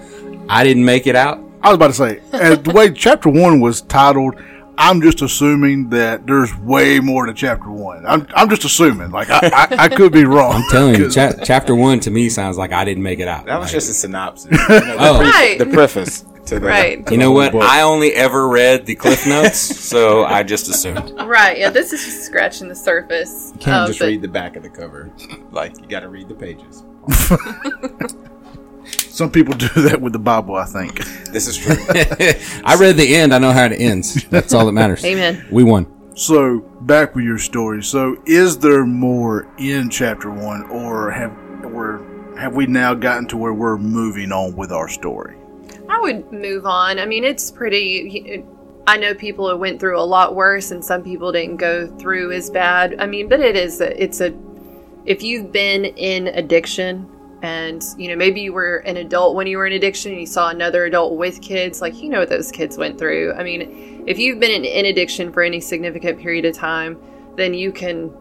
I 0.49 0.64
didn't 0.64 0.85
make 0.85 1.06
it 1.06 1.16
out? 1.16 1.40
I 1.62 1.68
was 1.68 1.76
about 1.76 1.88
to 1.88 1.94
say, 1.94 2.21
as 2.33 2.59
the 2.61 2.73
way 2.73 2.90
chapter 2.92 3.30
one 3.30 3.61
was 3.61 3.80
titled, 3.83 4.35
I'm 4.76 5.00
just 5.00 5.23
assuming 5.23 5.88
that 5.90 6.26
there's 6.26 6.54
way 6.59 7.00
more 7.00 7.25
to 7.26 7.33
chapter 7.33 7.71
one. 7.71 8.04
I'm, 8.04 8.26
I'm 8.35 8.50
just 8.50 8.64
assuming. 8.64 9.11
Like 9.12 9.30
I, 9.30 9.38
I, 9.42 9.76
I 9.85 9.88
could 9.88 10.12
be 10.12 10.25
wrong. 10.25 10.52
I'm 10.56 10.71
telling 10.71 10.94
you, 10.97 11.04
'Cause- 11.04 11.14
cha- 11.14 11.44
chapter 11.44 11.75
one 11.75 12.00
to 12.00 12.11
me 12.11 12.28
sounds 12.28 12.59
like 12.59 12.73
I 12.73 12.85
didn't 12.85 13.02
make 13.02 13.18
it 13.21 13.28
out. 13.28 13.47
That 13.47 13.59
was 13.59 13.68
Like, 13.68 13.73
just 13.73 13.90
a 13.90 13.94
synopsis. 13.94 14.50
You 14.68 14.68
know, 14.68 14.80
the, 14.80 14.97
Oh. 14.99 15.18
pre- 15.18 15.26
Right. 15.30 15.59
the 15.59 15.66
preface 15.66 16.25
to 16.47 16.61
the. 16.61 16.67
Right. 16.67 17.11
You 17.11 17.17
know 17.19 17.31
what? 17.33 17.53
book. 17.53 17.63
I 17.63 17.83
only 17.83 18.13
ever 18.13 18.49
read 18.49 18.87
the 18.87 18.95
cliff 18.95 19.27
notes, 19.27 19.59
so 19.59 20.25
I 20.25 20.43
just 20.43 20.69
assumed. 20.69 21.13
Right. 21.27 21.59
Yeah. 21.59 21.71
This 21.71 21.93
is 21.93 22.05
just 22.05 22.25
scratching 22.25 22.69
the 22.69 22.75
surface. 22.75 23.51
You 23.55 23.61
can't 23.61 23.77
Um, 23.77 23.87
just 23.89 23.99
but- 23.99 24.07
read 24.07 24.23
the 24.23 24.29
back 24.29 24.57
of 24.57 24.63
the 24.63 24.71
cover. 24.71 25.11
Like 25.51 25.79
you 25.81 25.87
got 25.87 26.01
to 26.01 26.09
read 26.09 26.29
the 26.29 26.35
pages. 26.35 26.85
Some 29.09 29.31
people 29.31 29.55
do 29.55 29.69
that 29.69 30.01
with 30.01 30.13
the 30.13 30.19
Bible. 30.19 30.57
I 30.57 30.65
think. 30.67 30.99
This 31.31 31.47
is 31.47 31.57
true. 31.57 31.77
I 32.65 32.77
read 32.79 32.97
the 32.97 33.15
end. 33.17 33.33
I 33.33 33.39
know 33.39 33.53
how 33.53 33.65
it 33.67 33.73
ends. 33.73 34.25
That's 34.29 34.53
all 34.53 34.67
that 34.67 34.73
matters. 34.73 35.05
Amen. 35.05 35.47
We 35.51 35.63
won. 35.65 35.87
So 36.17 36.61
back 36.83 37.15
with 37.15 37.25
your 37.25 37.39
story. 37.39 37.83
So 37.83 38.17
is 38.27 38.59
there 38.59 38.85
more 38.85 39.49
in 39.59 39.89
chapter 39.91 40.31
one, 40.31 40.65
or 40.65 41.11
have 41.11 41.33
or 41.65 42.05
have 42.39 42.55
we 42.55 42.67
now 42.67 42.95
gotten 42.95 43.27
to 43.29 43.37
where 43.37 43.55
we're 43.55 43.79
moving 43.79 44.33
on 44.33 44.55
with 44.57 44.71
our 44.73 44.89
story? 44.89 45.37
I 45.88 46.00
would 46.00 46.33
move 46.33 46.67
on. 46.67 46.99
I 46.99 47.07
mean, 47.07 47.25
it's 47.25 47.50
pretty. 47.50 48.45
I 48.87 48.97
know 48.97 49.14
people 49.14 49.49
have 49.49 49.59
went 49.59 49.81
through 49.81 49.99
a 49.99 50.05
lot 50.05 50.35
worse, 50.35 50.71
and 50.71 50.85
some 50.85 51.03
people 51.03 51.33
didn't 51.33 51.57
go 51.57 51.87
through 51.99 52.33
as 52.33 52.50
bad. 52.50 52.97
I 52.99 53.07
mean, 53.07 53.29
but 53.29 53.41
it 53.41 53.57
is. 53.57 53.81
A, 53.81 54.03
it's 54.03 54.21
a. 54.21 54.35
If 55.07 55.23
you've 55.23 55.53
been 55.53 55.85
in 55.85 56.29
addiction, 56.29 57.09
and 57.43 57.85
you 57.99 58.09
know 58.09 58.17
maybe 58.17 58.41
you 58.41 58.53
were 58.53 58.79
an 58.79 58.97
adult 58.97 59.37
when 59.37 59.47
you 59.47 59.59
were 59.59 59.67
in 59.67 59.75
addiction, 59.75 60.12
and 60.12 60.21
you 60.21 60.26
saw 60.26 60.50
another 60.50 60.85
adult 60.85 61.17
with 61.17 61.41
kids, 61.43 61.81
like 61.81 62.03
you 62.03 62.09
know 62.09 62.21
what 62.21 62.31
those 62.31 62.50
kids 62.50 62.79
went 62.79 62.99
through. 62.99 63.35
I 63.35 63.43
mean, 63.43 64.05
if 64.07 64.19
you've 64.19 64.41
been 64.41 64.50
in, 64.50 64.64
in 64.64 64.87
addiction 64.87 65.33
for 65.33 65.43
any 65.43 65.61
significant 65.61 66.19
period 66.19 66.45
of 66.45 66.55
time, 66.55 66.99
then 67.37 67.53
you 67.55 67.73
can, 67.73 68.12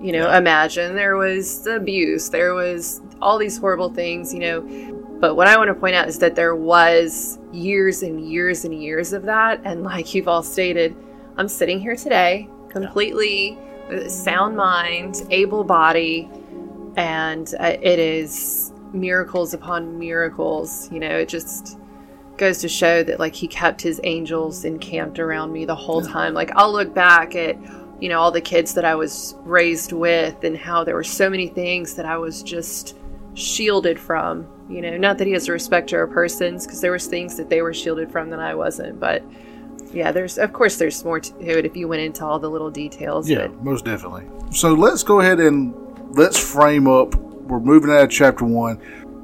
you 0.00 0.12
know, 0.12 0.30
imagine 0.32 0.94
there 0.94 1.16
was 1.16 1.66
abuse, 1.66 2.28
there 2.30 2.54
was 2.54 3.00
all 3.22 3.38
these 3.38 3.56
horrible 3.56 3.90
things, 3.90 4.32
you 4.34 4.40
know. 4.40 4.95
But 5.18 5.34
what 5.34 5.48
I 5.48 5.56
want 5.56 5.68
to 5.68 5.74
point 5.74 5.94
out 5.94 6.08
is 6.08 6.18
that 6.18 6.34
there 6.34 6.54
was 6.54 7.38
years 7.52 8.02
and 8.02 8.20
years 8.28 8.64
and 8.64 8.74
years 8.74 9.12
of 9.12 9.22
that. 9.24 9.60
And 9.64 9.82
like 9.82 10.14
you've 10.14 10.28
all 10.28 10.42
stated, 10.42 10.94
I'm 11.36 11.48
sitting 11.48 11.80
here 11.80 11.96
today 11.96 12.48
completely 12.68 13.58
sound 14.08 14.56
mind, 14.56 15.22
able 15.30 15.64
body, 15.64 16.28
and 16.96 17.54
uh, 17.58 17.76
it 17.80 17.98
is 17.98 18.72
miracles 18.92 19.54
upon 19.54 19.98
miracles. 19.98 20.90
You 20.90 21.00
know, 21.00 21.16
it 21.18 21.28
just 21.28 21.78
goes 22.36 22.58
to 22.58 22.68
show 22.68 23.02
that 23.02 23.18
like 23.18 23.34
he 23.34 23.48
kept 23.48 23.80
his 23.80 24.00
angels 24.04 24.64
encamped 24.64 25.18
around 25.18 25.52
me 25.52 25.64
the 25.64 25.74
whole 25.74 26.02
time. 26.02 26.34
Like 26.34 26.50
I'll 26.56 26.72
look 26.72 26.94
back 26.94 27.34
at 27.34 27.56
you 28.00 28.08
know 28.08 28.20
all 28.20 28.30
the 28.30 28.40
kids 28.40 28.74
that 28.74 28.84
I 28.84 28.94
was 28.94 29.36
raised 29.44 29.92
with 29.92 30.44
and 30.44 30.56
how 30.56 30.84
there 30.84 30.94
were 30.94 31.04
so 31.04 31.30
many 31.30 31.48
things 31.48 31.94
that 31.94 32.04
I 32.04 32.18
was 32.18 32.42
just 32.42 32.98
shielded 33.34 33.98
from. 33.98 34.46
You 34.68 34.82
know, 34.82 34.96
not 34.96 35.18
that 35.18 35.26
he 35.26 35.32
has 35.34 35.48
a 35.48 35.52
respect 35.52 35.88
to 35.90 35.96
our 35.96 36.06
persons 36.06 36.66
because 36.66 36.80
there 36.80 36.90
was 36.90 37.06
things 37.06 37.36
that 37.36 37.48
they 37.48 37.62
were 37.62 37.72
shielded 37.72 38.10
from 38.10 38.30
that 38.30 38.40
I 38.40 38.54
wasn't, 38.54 38.98
but 38.98 39.22
yeah, 39.92 40.12
there's 40.12 40.38
of 40.38 40.52
course 40.52 40.76
there's 40.76 41.04
more 41.04 41.20
to 41.20 41.58
it 41.58 41.64
if 41.64 41.76
you 41.76 41.88
went 41.88 42.02
into 42.02 42.24
all 42.24 42.38
the 42.38 42.50
little 42.50 42.70
details. 42.70 43.30
Yeah, 43.30 43.46
but 43.46 43.62
most 43.62 43.84
definitely. 43.84 44.24
So 44.50 44.74
let's 44.74 45.02
go 45.02 45.20
ahead 45.20 45.40
and 45.40 45.74
let's 46.16 46.38
frame 46.38 46.88
up. 46.88 47.14
We're 47.14 47.60
moving 47.60 47.90
out 47.90 48.04
of 48.04 48.10
chapter 48.10 48.44
one. 48.44 48.76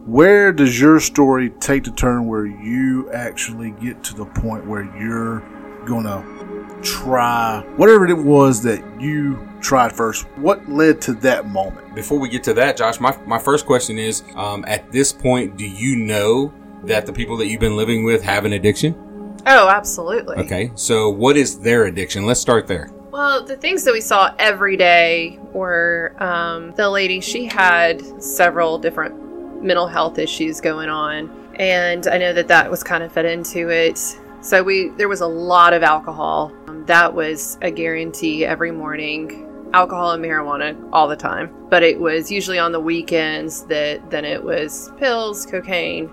Where 0.06 0.52
does 0.52 0.80
your 0.80 1.00
story 1.00 1.50
take 1.61 1.84
the 1.84 1.90
turn 1.92 2.26
where 2.26 2.46
you 2.46 3.11
actually 3.12 3.72
get 3.72 4.02
to 4.04 4.14
the 4.14 4.26
point 4.26 4.66
where 4.66 4.84
you're 4.99 5.40
gonna 5.87 6.25
try 6.82 7.64
whatever 7.76 8.06
it 8.06 8.18
was 8.18 8.62
that 8.62 8.82
you 9.00 9.49
tried 9.62 9.92
first? 9.92 10.25
What 10.37 10.69
led 10.69 11.00
to 11.02 11.14
that 11.14 11.47
moment? 11.47 11.95
Before 11.95 12.19
we 12.19 12.28
get 12.28 12.45
to 12.45 12.54
that, 12.54 12.76
Josh, 12.76 13.00
my, 13.00 13.16
my 13.26 13.38
first 13.38 13.64
question 13.64 13.99
is 13.99 14.23
um, 14.35 14.64
at 14.66 14.90
this 14.92 15.12
point, 15.12 15.57
do 15.57 15.66
you 15.66 15.97
know 15.97 16.52
that 16.85 17.07
the 17.07 17.12
people 17.12 17.37
that 17.38 17.47
you've 17.47 17.61
been 17.61 17.76
living 17.76 18.04
with 18.04 18.23
have 18.23 18.45
an 18.45 18.52
addiction? 18.52 18.95
oh, 19.47 19.69
absolutely. 19.69 20.37
Okay, 20.37 20.71
so 20.75 21.11
what 21.11 21.37
is 21.37 21.59
their 21.59 21.87
addiction? 21.87 22.26
Let's 22.26 22.40
start 22.40 22.66
there. 22.66 22.90
Well, 23.11 23.45
the 23.45 23.57
things 23.57 23.85
that 23.85 23.92
we 23.92 24.00
saw 24.00 24.35
every 24.38 24.76
day 24.76 25.38
were 25.52 26.14
um, 26.19 26.73
the 26.73 26.88
lady, 26.88 27.21
she 27.21 27.45
had 27.45 28.23
several 28.23 28.78
different 28.78 29.62
mental 29.62 29.87
health 29.87 30.19
issues 30.19 30.61
going 30.61 30.88
on. 30.88 31.31
And 31.57 32.07
I 32.07 32.19
know 32.19 32.33
that 32.33 32.49
that 32.49 32.71
was 32.71 32.83
kind 32.83 33.02
of 33.02 33.12
fed 33.12 33.26
into 33.26 33.69
it. 33.69 33.99
So 34.40 34.62
we 34.62 34.88
there 34.97 35.09
was 35.09 35.21
a 35.21 35.26
lot 35.26 35.73
of 35.73 35.83
alcohol. 35.83 36.52
Um, 36.66 36.85
that 36.87 37.14
was 37.14 37.59
a 37.62 37.71
guarantee 37.71 38.45
every 38.45 38.73
morning. 38.73 39.49
Alcohol 39.74 40.12
and 40.12 40.24
marijuana 40.24 40.76
all 40.92 41.08
the 41.08 41.16
time. 41.16 41.50
But 41.70 41.82
it 41.82 41.98
was 41.98 42.30
usually 42.30 42.58
on 42.58 42.72
the 42.72 42.80
weekends 42.80 43.64
that 43.66 44.10
then 44.10 44.24
it 44.24 44.42
was 44.42 44.92
pills, 44.98 45.46
cocaine, 45.46 46.10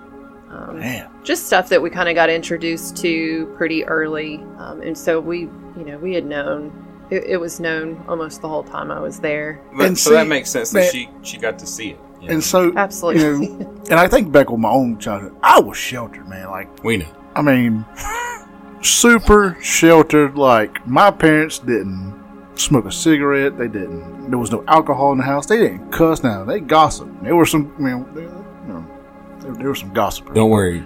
um, 0.49 0.79
Man, 0.79 1.09
just 1.23 1.45
stuff 1.45 1.69
that 1.69 1.81
we 1.81 1.89
kind 1.91 2.09
of 2.09 2.15
got 2.15 2.29
introduced 2.29 2.97
to 2.97 3.45
pretty 3.55 3.85
early 3.85 4.37
um, 4.57 4.81
and 4.81 4.97
so 4.97 5.19
we 5.19 5.41
you 5.41 5.83
know 5.85 5.99
we 5.99 6.15
had 6.15 6.25
known 6.25 6.71
it, 7.11 7.23
it 7.25 7.37
was 7.37 7.59
known 7.59 8.03
almost 8.07 8.41
the 8.41 8.47
whole 8.49 8.63
time 8.63 8.89
i 8.89 8.99
was 8.99 9.19
there 9.19 9.61
But, 9.77 9.85
And 9.85 9.95
so 9.95 10.09
see, 10.09 10.15
that 10.15 10.25
makes 10.27 10.49
sense 10.49 10.73
man- 10.73 10.85
that 10.85 10.91
she 10.91 11.07
she 11.21 11.37
got 11.37 11.59
to 11.59 11.67
see 11.67 11.91
it. 11.91 11.99
you 12.19 12.27
know? 12.29 12.33
and 12.33 12.43
so 12.43 12.73
Absolutely. 12.75 13.21
you 13.45 13.57
know, 13.59 13.81
and 13.91 13.99
I 13.99 14.07
think 14.07 14.31
back 14.31 14.49
on 14.49 14.61
my 14.61 14.71
own 14.71 14.97
childhood, 14.97 15.35
I 15.43 15.59
was 15.59 15.77
sheltered, 15.77 16.27
man. 16.27 16.49
Like 16.49 16.83
we 16.83 16.97
know. 16.97 17.05
I 17.35 17.43
mean, 17.43 17.85
super 18.81 19.55
sheltered. 19.61 20.35
Like 20.35 20.85
my 20.87 21.11
parents 21.11 21.59
didn't 21.59 22.18
smoke 22.59 22.85
a 22.85 22.91
cigarette. 22.91 23.57
They 23.57 23.67
didn't. 23.67 24.29
There 24.29 24.39
was 24.39 24.51
no 24.51 24.63
alcohol 24.67 25.11
in 25.11 25.17
the 25.17 25.23
house. 25.23 25.45
They 25.45 25.57
didn't 25.57 25.91
cuss. 25.91 26.23
Now 26.23 26.43
they 26.43 26.59
gossiped. 26.59 27.23
There 27.23 27.35
were 27.35 27.45
some. 27.45 27.73
I 27.77 27.81
mean, 27.81 28.13
there, 28.13 28.23
you 28.23 28.73
know, 28.73 28.85
there, 29.39 29.53
there 29.53 29.67
were 29.67 29.75
some 29.75 29.93
gossipers. 29.93 30.35
Don't 30.35 30.49
worry. 30.49 30.83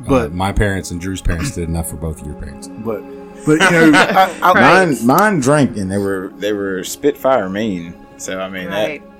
But 0.00 0.26
uh, 0.26 0.34
my 0.34 0.52
parents 0.52 0.90
and 0.90 1.00
Drew's 1.00 1.22
parents 1.22 1.52
did 1.52 1.68
enough 1.68 1.88
for 1.88 1.96
both 1.96 2.20
of 2.20 2.26
your 2.26 2.36
parents. 2.36 2.68
but 2.68 3.00
but 3.46 3.60
you 3.60 3.70
know, 3.70 3.92
I, 3.94 4.38
I, 4.42 4.52
Right. 4.52 4.88
Mine, 4.88 5.06
mine 5.06 5.40
drank, 5.40 5.76
and 5.76 5.90
they 5.90 5.98
were 5.98 6.32
they 6.36 6.52
were 6.52 6.84
Spitfire 6.84 7.48
mean. 7.48 7.94
So 8.18 8.40
I 8.40 8.48
mean 8.48 8.68
right 8.68 9.02
that 9.02 9.16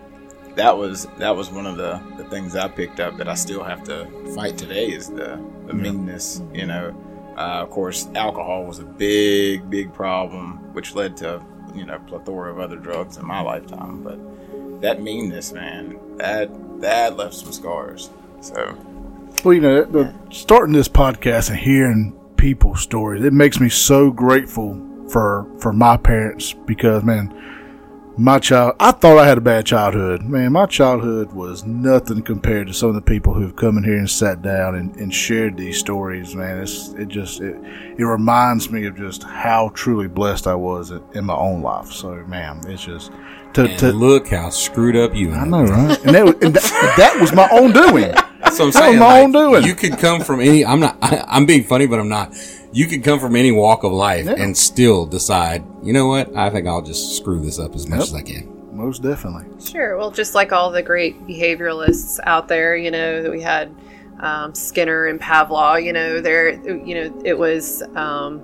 that 0.57 0.77
was 0.77 1.07
that 1.19 1.37
was 1.37 1.51
one 1.51 1.67
of 1.67 1.77
the, 1.77 2.01
the 2.17 2.25
things 2.25 2.57
I 2.57 2.67
picked 2.69 2.99
up 2.99 3.17
that 3.19 3.29
I 3.29 3.35
still 3.35 3.63
have 3.63 3.85
to 3.85 4.07
fight 4.35 4.59
today 4.59 4.87
is 4.87 5.09
the, 5.09 5.39
the 5.67 5.75
meanness. 5.75 6.43
You 6.53 6.67
know, 6.67 7.35
uh, 7.37 7.63
of 7.63 7.71
course, 7.71 8.09
alcohol 8.15 8.65
was 8.65 8.79
a 8.79 8.85
big 8.85 9.71
big 9.71 9.93
problem, 9.93 10.73
which 10.73 10.95
led 10.95 11.17
to 11.19 11.45
you 11.77 11.85
know 11.85 11.99
plethora 12.01 12.53
of 12.53 12.59
other 12.61 12.77
drugs 12.77 13.17
in 13.17 13.27
my 13.27 13.41
lifetime. 13.41 14.03
But 14.03 14.81
that 14.81 15.01
meanness, 15.01 15.53
man, 15.53 15.99
that 16.17 16.51
that 16.81 17.17
left 17.17 17.35
some 17.35 17.53
scars. 17.53 18.11
So 18.41 18.77
Well, 19.45 19.55
you 19.55 19.61
know, 19.61 19.85
the, 19.85 20.15
starting 20.31 20.73
this 20.73 20.89
podcast 20.89 21.51
and 21.51 21.59
hearing 21.59 22.19
people's 22.37 22.83
stories, 22.83 23.25
it 23.25 23.33
makes 23.33 23.61
me 23.61 23.69
so 23.69 24.11
grateful 24.11 24.81
for 25.11 25.47
for 25.59 25.73
my 25.73 25.97
parents 25.97 26.53
because, 26.53 27.03
man, 27.03 27.33
my 28.19 28.39
child, 28.39 28.77
I 28.81 28.93
thought 28.93 29.19
I 29.19 29.27
had 29.27 29.39
a 29.39 29.43
bad 29.43 29.67
childhood. 29.67 30.23
Man, 30.23 30.53
my 30.53 30.67
childhood 30.67 31.33
was 31.33 31.65
nothing 31.65 32.23
compared 32.23 32.67
to 32.69 32.73
some 32.73 32.89
of 32.89 32.95
the 32.95 33.03
people 33.03 33.35
who've 33.35 33.55
come 33.55 33.77
in 33.77 33.85
here 33.85 33.99
and 33.99 34.09
sat 34.09 34.41
down 34.41 34.75
and, 34.75 34.97
and 34.97 35.13
shared 35.13 35.57
these 35.57 35.79
stories. 35.79 36.35
Man, 36.35 36.63
it's 36.63 36.89
it 36.95 37.09
just 37.09 37.41
it, 37.41 37.57
it 37.99 38.05
reminds 38.05 38.71
me 38.71 38.87
of 38.87 38.97
just 38.97 39.23
how 39.23 39.71
truly 39.75 40.09
blessed 40.09 40.47
I 40.47 40.55
was 40.55 40.91
in, 40.93 41.03
in 41.15 41.25
my 41.27 41.37
own 41.37 41.61
life. 41.63 41.93
So, 41.93 42.15
man, 42.27 42.61
it's 42.67 42.85
just 42.85 43.13
to, 43.55 43.69
to 43.77 43.93
look 43.93 44.29
how 44.29 44.49
screwed 44.51 44.97
up 44.97 45.15
you 45.15 45.33
I 45.33 45.45
know, 45.45 45.65
right? 45.65 46.03
And 46.05 46.15
that, 46.15 46.25
was, 46.25 46.35
and 46.43 46.55
that, 46.55 46.95
that 46.97 47.21
was 47.21 47.33
my 47.33 47.49
own 47.53 47.73
doing. 47.73 48.13
That's 48.13 48.59
what 48.59 48.67
I'm 48.67 48.67
That 48.67 48.67
was 48.67 48.75
saying. 48.75 48.99
my 48.99 49.07
like, 49.07 49.25
own 49.25 49.33
doing. 49.33 49.65
You 49.65 49.75
could 49.75 49.99
come 49.99 50.21
from 50.23 50.41
any. 50.41 50.65
I'm 50.65 50.81
not. 50.81 50.97
I, 51.03 51.25
I'm 51.27 51.47
being 51.47 51.65
funny, 51.65 51.87
but 51.87 51.99
I'm 51.99 52.09
not. 52.09 52.35
You 52.77 52.87
could 52.87 53.03
come 53.03 53.19
from 53.19 53.35
any 53.37 53.53
walk 53.53 53.85
of 53.85 53.93
life 53.93 54.27
Yeah. 54.27 54.35
and 54.37 54.55
still 54.57 55.07
decide. 55.07 55.65
You 55.83 55.93
know 55.95 56.07
what? 56.09 56.37
I 56.37 56.51
think 56.51 56.67
I'll 56.67 56.83
just 56.83 57.17
screw 57.17 57.41
this 57.41 57.59
up 57.59 57.75
as 57.75 57.89
much 57.89 58.01
as 58.01 58.15
I 58.15 58.21
can. 58.21 58.53
Most 58.77 59.03
definitely. 59.03 59.47
sure 59.65 59.97
well 59.97 60.11
just 60.11 60.35
like 60.35 60.53
all 60.53 60.71
the 60.71 60.83
great 60.83 61.27
behavioralists 61.27 62.21
out 62.25 62.47
there 62.49 62.77
you 62.77 62.91
know 62.91 63.23
that 63.23 63.31
we 63.33 63.41
had 63.41 63.75
um, 64.21 64.55
skinner 64.55 65.07
and 65.07 65.19
pavlov 65.19 65.83
you 65.83 65.95
know 65.95 66.21
there 66.21 66.51
you 66.91 66.95
know 66.95 67.23
it 67.25 67.39
was 67.39 67.83
um, 67.95 68.43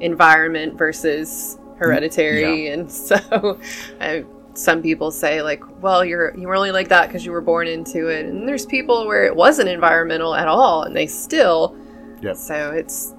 environment 0.00 0.76
versus 0.76 1.56
hereditary 1.76 2.66
and 2.68 2.90
so 3.08 3.60
I, 4.00 4.24
some 4.54 4.82
people 4.82 5.12
say 5.12 5.40
like 5.42 5.62
well 5.80 6.04
you're 6.04 6.36
you 6.36 6.48
were 6.48 6.56
only 6.56 6.72
like 6.72 6.88
that 6.88 7.06
because 7.06 7.24
you 7.24 7.30
were 7.30 7.40
born 7.40 7.68
into 7.68 8.08
it 8.08 8.26
and 8.26 8.48
there's 8.48 8.66
people 8.66 9.06
where 9.06 9.24
it 9.24 9.36
wasn't 9.36 9.68
environmental 9.68 10.34
at 10.34 10.48
all 10.48 10.82
and 10.82 10.96
they 10.96 11.06
still 11.06 11.76
Yep. 12.22 12.36
so 12.36 12.70
it's 12.72 13.14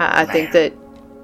I 0.00 0.22
I 0.22 0.24
think 0.24 0.52
that 0.52 0.72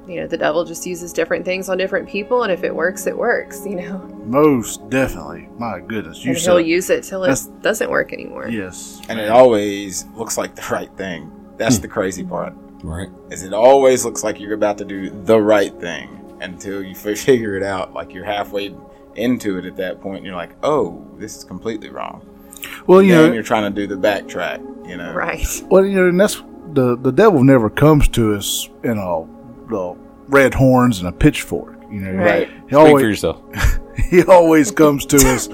you 0.07 0.21
know 0.21 0.29
the 0.29 0.37
devil 0.39 0.65
just 0.65 0.87
uses 0.87 1.13
different 1.13 1.45
things 1.45 1.69
on 1.69 1.79
different 1.79 2.09
people 2.09 2.45
and 2.45 2.53
if 2.53 2.63
it 2.63 2.73
works 2.73 3.09
it 3.09 3.19
works 3.19 3.67
you 3.67 3.75
know 3.75 3.99
Most 4.25 4.89
definitely. 4.89 5.49
My 5.59 5.81
goodness. 5.81 6.25
You 6.25 6.31
and 6.31 6.39
he'll 6.39 6.59
said 6.59 6.67
use 6.67 6.91
it 6.91 7.03
till 7.03 7.25
it 7.25 7.39
doesn't 7.61 7.91
work 7.91 8.13
anymore 8.13 8.49
yes. 8.49 9.01
and 9.09 9.19
it 9.19 9.31
always 9.31 10.07
looks 10.15 10.39
like 10.39 10.55
the 10.55 10.67
right 10.71 10.95
thing. 10.97 11.33
That's 11.57 11.77
hmm. 11.77 11.83
the 11.83 11.89
crazy 11.89 12.25
part. 12.25 12.53
Right. 12.85 13.09
is 13.31 13.43
it 13.43 13.53
always 13.53 14.05
looks 14.05 14.23
like 14.23 14.39
you're 14.39 14.55
about 14.55 14.79
to 14.79 14.85
do 14.85 15.11
the 15.11 15.41
right 15.41 15.75
thing 15.81 16.17
until 16.41 16.83
you 16.83 16.95
figure 17.17 17.57
it 17.57 17.63
out. 17.63 17.93
Like 17.93 18.13
you're 18.13 18.25
halfway 18.25 18.75
into 19.15 19.59
it 19.59 19.65
at 19.65 19.77
that 19.77 20.01
point, 20.01 20.19
and 20.19 20.27
you're 20.27 20.37
like, 20.37 20.55
"Oh, 20.63 21.05
this 21.17 21.37
is 21.37 21.45
completely 21.45 21.89
wrong." 21.89 22.25
Well, 22.87 23.03
you 23.03 23.13
then 23.13 23.29
know, 23.29 23.35
you're 23.35 23.43
trying 23.43 23.73
to 23.73 23.81
do 23.81 23.87
the 23.87 24.01
backtrack. 24.01 24.61
You 24.89 24.97
know, 24.97 25.13
Right. 25.13 25.47
well, 25.69 25.85
you 25.85 25.97
know, 25.97 26.09
and 26.09 26.21
that's 26.21 26.43
the 26.73 26.97
the 26.97 27.13
devil 27.13 27.43
never 27.43 27.71
comes 27.71 28.09
to 28.09 28.35
us 28.35 28.69
in 28.83 28.99
a, 28.99 29.75
a 29.75 29.97
red 30.29 30.55
horns 30.55 30.99
and 30.99 31.09
a 31.09 31.13
pitchfork. 31.13 31.77
You 31.91 32.01
know, 32.01 32.13
Right. 32.13 32.49
He 32.49 32.55
Speak 32.55 32.71
for 32.71 32.79
always 32.79 33.03
yourself. 33.03 33.43
he 34.11 34.23
always 34.25 34.71
comes 34.71 35.07
to 35.07 35.17
us, 35.17 35.49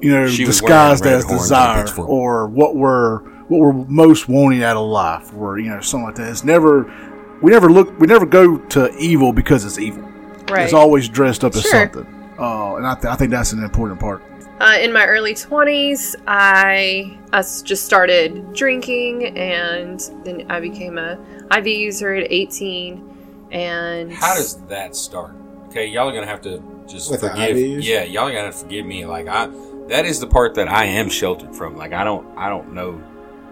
you 0.00 0.10
know, 0.10 0.26
She 0.26 0.44
disguised 0.44 1.04
as 1.06 1.24
horns 1.24 1.50
and 1.50 1.78
a 1.78 1.82
desire 1.82 2.04
or 2.04 2.46
what 2.48 2.76
we're 2.76 3.20
what 3.48 3.58
we're 3.60 3.72
most 3.72 4.28
wanting 4.28 4.62
out 4.62 4.76
of 4.76 4.88
life, 4.88 5.34
or 5.34 5.58
you 5.58 5.68
know, 5.68 5.80
something 5.80 6.06
like 6.06 6.14
that. 6.16 6.30
It's 6.30 6.44
never 6.44 6.84
we 7.42 7.50
never 7.50 7.70
look 7.70 7.98
we 7.98 8.06
never 8.06 8.26
go 8.26 8.58
to 8.58 8.96
evil 8.96 9.32
because 9.32 9.64
it's 9.64 9.78
evil. 9.78 10.02
Right. 10.48 10.64
It's 10.64 10.72
always 10.72 11.08
dressed 11.08 11.44
up 11.44 11.54
as 11.54 11.68
something. 11.68 12.06
Uh, 12.38 12.76
and 12.76 12.86
I, 12.86 12.94
th- 12.94 13.04
I 13.04 13.16
think 13.16 13.30
that's 13.30 13.52
an 13.52 13.62
important 13.62 14.00
part. 14.00 14.22
Uh, 14.60 14.76
in 14.78 14.92
my 14.92 15.06
early 15.06 15.32
20s, 15.32 16.14
I 16.26 17.18
just 17.64 17.86
started 17.86 18.52
drinking, 18.52 19.38
and 19.38 19.98
then 20.22 20.44
I 20.50 20.60
became 20.60 20.98
a 20.98 21.18
IV 21.56 21.66
user 21.66 22.14
at 22.14 22.30
18. 22.30 23.48
And 23.52 24.12
How 24.12 24.34
does 24.34 24.56
that 24.66 24.94
start? 24.94 25.34
Okay, 25.68 25.86
y'all 25.86 26.08
are 26.08 26.12
gonna 26.12 26.26
have 26.26 26.42
to 26.42 26.62
just 26.86 27.10
With 27.10 27.22
the 27.22 27.30
forgive. 27.30 27.56
IVs? 27.56 27.84
Yeah, 27.84 28.02
y'all 28.02 28.24
are 28.28 28.32
gonna 28.32 28.44
have 28.44 28.54
to 28.54 28.60
forgive 28.60 28.84
me. 28.84 29.06
Like 29.06 29.28
I, 29.28 29.46
that 29.88 30.04
is 30.04 30.20
the 30.20 30.26
part 30.26 30.54
that 30.56 30.68
I 30.68 30.84
am 30.84 31.08
sheltered 31.08 31.54
from. 31.56 31.76
Like 31.76 31.92
I 31.92 32.04
don't, 32.04 32.26
I 32.36 32.48
don't 32.50 32.74
know. 32.74 33.02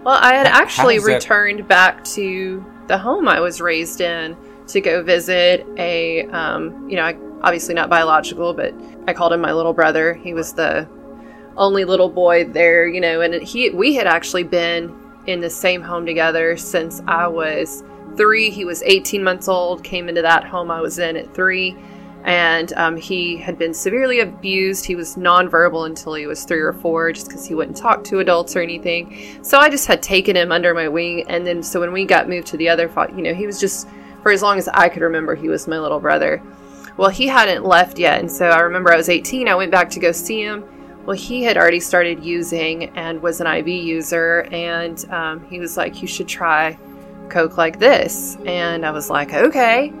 Well, 0.03 0.17
I 0.21 0.35
had 0.35 0.47
How- 0.47 0.53
how 0.57 0.61
actually 0.61 0.99
that- 0.99 1.05
returned 1.05 1.67
back 1.67 2.03
to 2.05 2.63
the 2.87 2.97
home 2.97 3.27
I 3.27 3.39
was 3.39 3.59
raised 3.61 3.99
in 4.01 4.37
to 4.67 4.79
go 4.79 5.01
visit 5.01 5.65
a, 5.77 6.27
um, 6.27 6.87
you 6.89 6.95
know, 6.95 7.03
I, 7.03 7.17
obviously 7.41 7.73
not 7.73 7.89
biological, 7.89 8.53
but 8.53 8.73
I 9.07 9.13
called 9.13 9.33
him 9.33 9.41
my 9.41 9.53
little 9.53 9.73
brother. 9.73 10.13
He 10.13 10.33
was 10.33 10.53
the 10.53 10.87
only 11.59 11.85
little 11.85 12.09
boy 12.09 12.45
there, 12.45 12.87
you 12.87 13.01
know, 13.01 13.21
and 13.21 13.35
he 13.43 13.69
we 13.69 13.93
had 13.93 14.07
actually 14.07 14.43
been 14.43 14.95
in 15.27 15.41
the 15.41 15.49
same 15.49 15.81
home 15.81 16.05
together 16.05 16.57
since 16.57 17.01
I 17.05 17.27
was 17.27 17.83
three. 18.15 18.49
He 18.49 18.65
was 18.65 18.81
18 18.83 19.23
months 19.23 19.47
old, 19.47 19.83
came 19.83 20.09
into 20.09 20.23
that 20.23 20.45
home 20.45 20.71
I 20.71 20.81
was 20.81 20.97
in 20.97 21.15
at 21.15 21.33
three. 21.35 21.77
And 22.25 22.73
um, 22.73 22.97
he 22.97 23.37
had 23.37 23.57
been 23.57 23.73
severely 23.73 24.19
abused. 24.19 24.85
He 24.85 24.95
was 24.95 25.15
nonverbal 25.15 25.85
until 25.85 26.15
he 26.15 26.27
was 26.27 26.43
three 26.43 26.59
or 26.59 26.73
four, 26.73 27.13
just 27.13 27.27
because 27.27 27.45
he 27.45 27.55
wouldn't 27.55 27.77
talk 27.77 28.03
to 28.05 28.19
adults 28.19 28.57
or 28.57 28.61
anything. 28.61 29.39
So 29.41 29.57
I 29.57 29.69
just 29.69 29.87
had 29.87 30.01
taken 30.01 30.35
him 30.35 30.51
under 30.51 30.73
my 30.73 30.89
wing, 30.89 31.23
and 31.29 31.47
then 31.47 31.63
so 31.63 31.79
when 31.79 31.93
we 31.93 32.03
got 32.03 32.27
moved 32.27 32.47
to 32.47 32.57
the 32.57 32.67
other, 32.67 32.91
you 33.15 33.21
know, 33.21 33.33
he 33.33 33.45
was 33.45 33.59
just 33.59 33.87
for 34.21 34.33
as 34.33 34.41
long 34.41 34.57
as 34.57 34.67
I 34.67 34.89
could 34.89 35.01
remember, 35.01 35.33
he 35.33 35.47
was 35.47 35.67
my 35.67 35.79
little 35.79 35.99
brother. 35.99 36.41
Well, 36.97 37.09
he 37.09 37.27
hadn't 37.27 37.63
left 37.63 37.97
yet, 37.97 38.19
and 38.19 38.29
so 38.29 38.49
I 38.49 38.59
remember 38.59 38.91
I 38.91 38.97
was 38.97 39.07
18. 39.07 39.47
I 39.47 39.55
went 39.55 39.71
back 39.71 39.89
to 39.91 39.99
go 39.99 40.11
see 40.11 40.41
him. 40.41 40.65
Well, 41.09 41.17
he 41.17 41.41
had 41.41 41.57
already 41.57 41.79
started 41.79 42.23
using 42.23 42.95
and 42.95 43.19
was 43.19 43.41
an 43.41 43.47
IV 43.47 43.67
user, 43.67 44.41
and 44.51 45.03
um, 45.09 45.43
he 45.49 45.59
was 45.59 45.75
like, 45.75 46.03
"You 46.03 46.07
should 46.07 46.27
try 46.27 46.77
Coke 47.29 47.57
like 47.57 47.79
this," 47.79 48.37
and 48.45 48.85
I 48.85 48.91
was 48.91 49.09
like, 49.09 49.33
"Okay." 49.33 49.91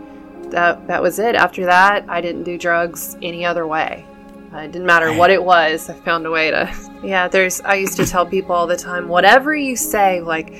That 0.51 0.85
that 0.85 1.01
was 1.01 1.17
it. 1.17 1.33
After 1.33 1.65
that, 1.65 2.05
I 2.07 2.21
didn't 2.21 2.43
do 2.43 2.59
drugs 2.59 3.17
any 3.23 3.43
other 3.43 3.65
way. 3.65 4.05
Uh, 4.53 4.57
it 4.57 4.71
didn't 4.71 4.85
matter 4.85 5.11
what 5.11 5.31
it 5.31 5.43
was. 5.43 5.89
I 5.89 5.95
found 5.95 6.27
a 6.27 6.29
way 6.29 6.51
to. 6.51 6.71
Yeah, 7.03 7.27
there's. 7.27 7.59
I 7.61 7.73
used 7.73 7.97
to 7.97 8.05
tell 8.05 8.27
people 8.27 8.53
all 8.53 8.67
the 8.67 8.77
time, 8.77 9.07
whatever 9.07 9.55
you 9.55 9.75
say, 9.75 10.21
like 10.21 10.53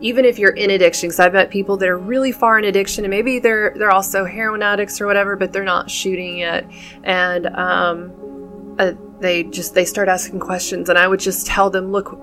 even 0.00 0.24
if 0.24 0.38
you're 0.38 0.54
in 0.54 0.70
addiction, 0.70 1.08
because 1.08 1.18
I've 1.18 1.32
met 1.32 1.50
people 1.50 1.76
that 1.78 1.88
are 1.88 1.98
really 1.98 2.30
far 2.30 2.60
in 2.60 2.64
addiction, 2.64 3.04
and 3.04 3.10
maybe 3.10 3.40
they're 3.40 3.74
they're 3.74 3.90
also 3.90 4.24
heroin 4.24 4.62
addicts 4.62 5.00
or 5.00 5.06
whatever, 5.06 5.34
but 5.34 5.52
they're 5.52 5.64
not 5.64 5.90
shooting 5.90 6.38
yet, 6.38 6.64
and 7.02 7.48
um, 7.48 8.12
uh, 8.78 8.92
they 9.20 9.44
just 9.44 9.74
they 9.74 9.84
start 9.84 10.08
asking 10.08 10.40
questions, 10.40 10.88
and 10.88 10.98
I 10.98 11.08
would 11.08 11.20
just 11.20 11.46
tell 11.46 11.70
them, 11.70 11.92
look, 11.92 12.16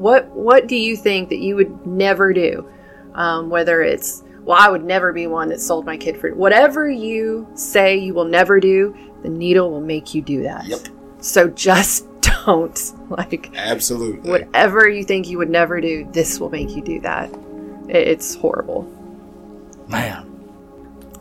what 0.00 0.28
what 0.30 0.66
do 0.66 0.76
you 0.76 0.96
think 0.96 1.28
that 1.28 1.38
you 1.38 1.56
would 1.56 1.86
never 1.86 2.32
do, 2.32 2.68
um, 3.14 3.50
whether 3.50 3.82
it's 3.82 4.24
well, 4.42 4.58
I 4.58 4.68
would 4.70 4.84
never 4.84 5.12
be 5.12 5.26
one 5.26 5.48
that 5.50 5.60
sold 5.60 5.84
my 5.84 5.96
kid 5.96 6.16
for 6.16 6.34
whatever 6.34 6.90
you 6.90 7.46
say 7.54 7.96
you 7.96 8.14
will 8.14 8.24
never 8.24 8.58
do. 8.58 8.96
The 9.22 9.28
needle 9.28 9.70
will 9.70 9.82
make 9.82 10.14
you 10.14 10.22
do 10.22 10.42
that. 10.44 10.66
Yep. 10.66 10.88
So 11.20 11.48
just 11.48 12.06
don't 12.20 13.10
like 13.10 13.52
Absolutely. 13.54 14.30
whatever 14.30 14.88
you 14.88 15.04
think 15.04 15.28
you 15.28 15.38
would 15.38 15.50
never 15.50 15.80
do, 15.80 16.08
this 16.12 16.40
will 16.40 16.50
make 16.50 16.70
you 16.70 16.82
do 16.82 17.00
that. 17.00 17.30
It's 17.88 18.34
horrible. 18.34 18.84
Man. 19.88 20.26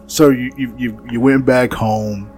So 0.07 0.29
you 0.29 0.51
you, 0.55 0.75
you, 0.77 1.07
you 1.11 1.19
went 1.19 1.45
back 1.45 1.73
home. 1.73 2.31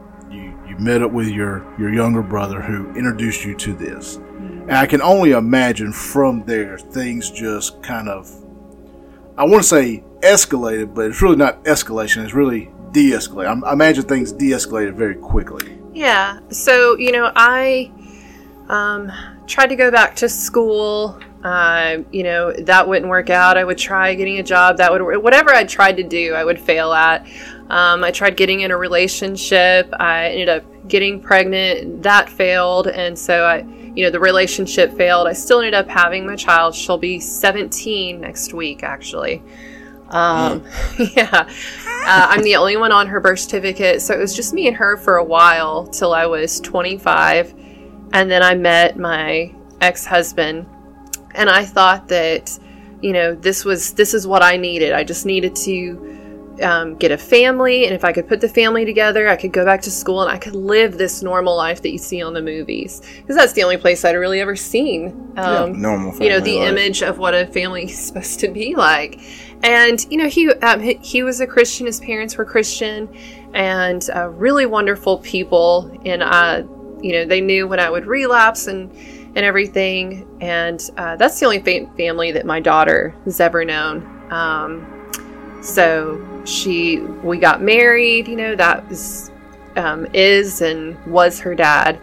You 0.72 0.78
met 0.78 1.02
up 1.02 1.12
with 1.12 1.28
your 1.28 1.66
your 1.78 1.94
younger 1.94 2.22
brother 2.22 2.62
who 2.62 2.96
introduced 2.96 3.44
you 3.44 3.56
to 3.56 3.74
this, 3.74 4.16
and 4.16 4.72
I 4.72 4.86
can 4.86 5.02
only 5.02 5.32
imagine 5.32 5.92
from 5.92 6.46
there 6.46 6.78
things 6.78 7.30
just 7.30 7.84
kind 7.84 8.08
of. 8.08 8.34
I 9.38 9.44
want 9.44 9.64
to 9.64 9.68
say 9.68 10.02
escalated, 10.22 10.96
but 10.96 11.08
it's 11.08 11.22
really 11.22 11.36
not 11.36 11.62
escalation. 11.66 12.24
It's 12.24 12.34
really 12.34 12.72
de-escalated. 12.94 13.66
I, 13.66 13.70
I 13.70 13.74
imagine 13.74 14.06
things 14.06 14.32
de-escalated 14.32 14.94
very 14.94 15.16
quickly. 15.16 15.78
Yeah. 15.94 16.40
So, 16.52 16.98
you 16.98 17.12
know, 17.12 17.34
I 17.36 17.92
um, 18.70 19.12
tried 19.48 19.68
to 19.68 19.76
go 19.76 19.92
back 19.92 20.16
to 20.18 20.30
school. 20.30 21.20
Uh, 21.44 22.04
you 22.12 22.24
know, 22.24 22.54
that 22.54 22.88
wouldn't 22.88 23.10
work 23.10 23.30
out. 23.30 23.58
I 23.58 23.66
would 23.66 23.78
try 23.78 24.14
getting 24.14 24.40
a 24.40 24.44
job. 24.44 24.78
That 24.78 24.90
would. 24.90 25.02
Whatever 25.22 25.50
I 25.50 25.66
tried 25.66 25.98
to 25.98 26.04
do, 26.04 26.34
I 26.34 26.46
would 26.46 26.60
fail 26.60 26.94
at. 26.94 27.28
Um, 27.72 28.04
I 28.04 28.12
tried 28.12 28.36
getting 28.36 28.60
in 28.60 28.72
a 28.72 28.76
relationship. 28.76 29.88
I 29.98 30.28
ended 30.28 30.50
up 30.50 30.90
getting 30.90 31.22
pregnant. 31.22 32.04
That 32.04 32.30
failed. 32.30 32.88
And 32.88 33.18
so 33.18 33.46
I, 33.46 33.60
you 33.96 34.04
know, 34.04 34.10
the 34.10 34.20
relationship 34.20 34.94
failed. 34.98 35.26
I 35.26 35.32
still 35.32 35.60
ended 35.60 35.76
up 35.76 35.88
having 35.88 36.26
my 36.26 36.36
child. 36.36 36.76
She'll 36.76 36.98
be 36.98 37.22
17 37.22 38.20
next 38.20 38.54
week, 38.54 38.84
actually. 38.84 39.42
Um, 40.10 40.66
yeah. 41.16 41.30
Uh, 41.32 42.28
I'm 42.30 42.44
the 42.44 42.58
only 42.58 42.76
one 42.76 42.92
on 42.92 43.08
her 43.08 43.22
birth 43.22 43.40
certificate. 43.40 44.02
So 44.02 44.14
it 44.14 44.20
was 44.20 44.36
just 44.36 44.54
me 44.54 44.68
and 44.68 44.76
her 44.76 44.98
for 44.98 45.16
a 45.16 45.24
while 45.24 45.88
till 45.88 46.14
I 46.14 46.26
was 46.26 46.60
25. 46.60 47.56
And 48.12 48.30
then 48.30 48.44
I 48.44 48.54
met 48.54 49.00
my 49.00 49.56
ex 49.80 50.06
husband. 50.06 50.66
And 51.36 51.50
I 51.50 51.64
thought 51.64 52.10
that, 52.10 52.60
you 53.02 53.14
know, 53.14 53.34
this 53.34 53.64
was, 53.64 53.94
this 53.94 54.14
is 54.14 54.28
what 54.28 54.44
I 54.44 54.58
needed. 54.58 54.92
I 54.92 55.06
just 55.06 55.26
needed 55.26 55.56
to 55.56 56.21
um, 56.62 56.96
get 56.96 57.12
a 57.12 57.18
family. 57.18 57.86
And 57.86 57.94
if 57.94 58.04
I 58.04 58.12
could 58.12 58.28
put 58.28 58.42
the 58.42 58.50
family 58.50 58.86
together, 58.86 59.28
I 59.28 59.36
could 59.36 59.52
go 59.52 59.66
back 59.66 59.82
to 59.84 59.92
school 59.92 60.22
and 60.22 60.32
I 60.32 60.38
could 60.38 60.56
live 60.56 60.98
this 60.98 61.22
normal 61.22 61.56
life 61.56 61.82
that 61.82 61.92
you 61.92 61.98
see 61.98 62.22
on 62.22 62.34
the 62.34 62.42
movies. 62.42 63.02
Because 63.18 63.36
that's 63.36 63.54
the 63.54 63.64
only 63.64 63.78
place 63.78 64.06
I'd 64.06 64.16
really 64.16 64.40
ever 64.40 64.56
seen. 64.56 65.34
Um, 65.38 65.82
normal. 65.82 66.14
you 66.22 66.30
know 66.30 66.42
the 66.42 66.58
life. 66.58 66.70
image 66.70 67.02
of 67.02 67.18
what 67.18 67.34
a 67.34 67.48
family 67.48 67.84
is 67.90 67.98
supposed 67.98 68.42
to 68.42 68.50
be 68.50 68.76
like 68.76 69.22
and 69.64 70.06
you 70.10 70.18
know 70.18 70.28
he 70.28 70.50
um, 70.50 70.82
he, 70.82 70.96
he 70.96 71.24
was 71.24 71.40
a 71.40 71.48
christian 71.48 71.86
his 71.86 72.00
parents 72.00 72.38
were 72.38 72.46
christian 72.46 73.10
and 73.54 74.10
uh, 74.16 74.28
really 74.30 74.66
wonderful 74.66 75.20
people 75.20 75.98
and 76.06 76.24
uh 76.24 76.64
you 77.02 77.14
know 77.14 77.26
they 77.26 77.42
knew 77.42 77.68
when 77.68 77.80
i 77.80 77.90
would 77.90 78.06
relapse 78.06 78.68
and 78.68 78.92
and 79.36 79.46
everything 79.46 80.28
and 80.42 80.90
uh, 80.98 81.16
that's 81.16 81.40
the 81.40 81.46
only 81.46 81.60
fa- 81.60 81.90
family 81.96 82.32
that 82.32 82.46
my 82.46 82.60
daughter 82.60 83.16
has 83.24 83.40
ever 83.40 83.64
known 83.64 84.02
um 84.32 84.86
so 85.62 86.18
she 86.46 87.00
we 87.00 87.38
got 87.38 87.62
married 87.62 88.28
you 88.28 88.36
know 88.36 88.56
that 88.56 88.88
was 88.90 89.32
um, 89.76 90.08
is 90.14 90.62
and 90.62 91.04
was 91.06 91.40
her 91.40 91.56
dad. 91.56 92.00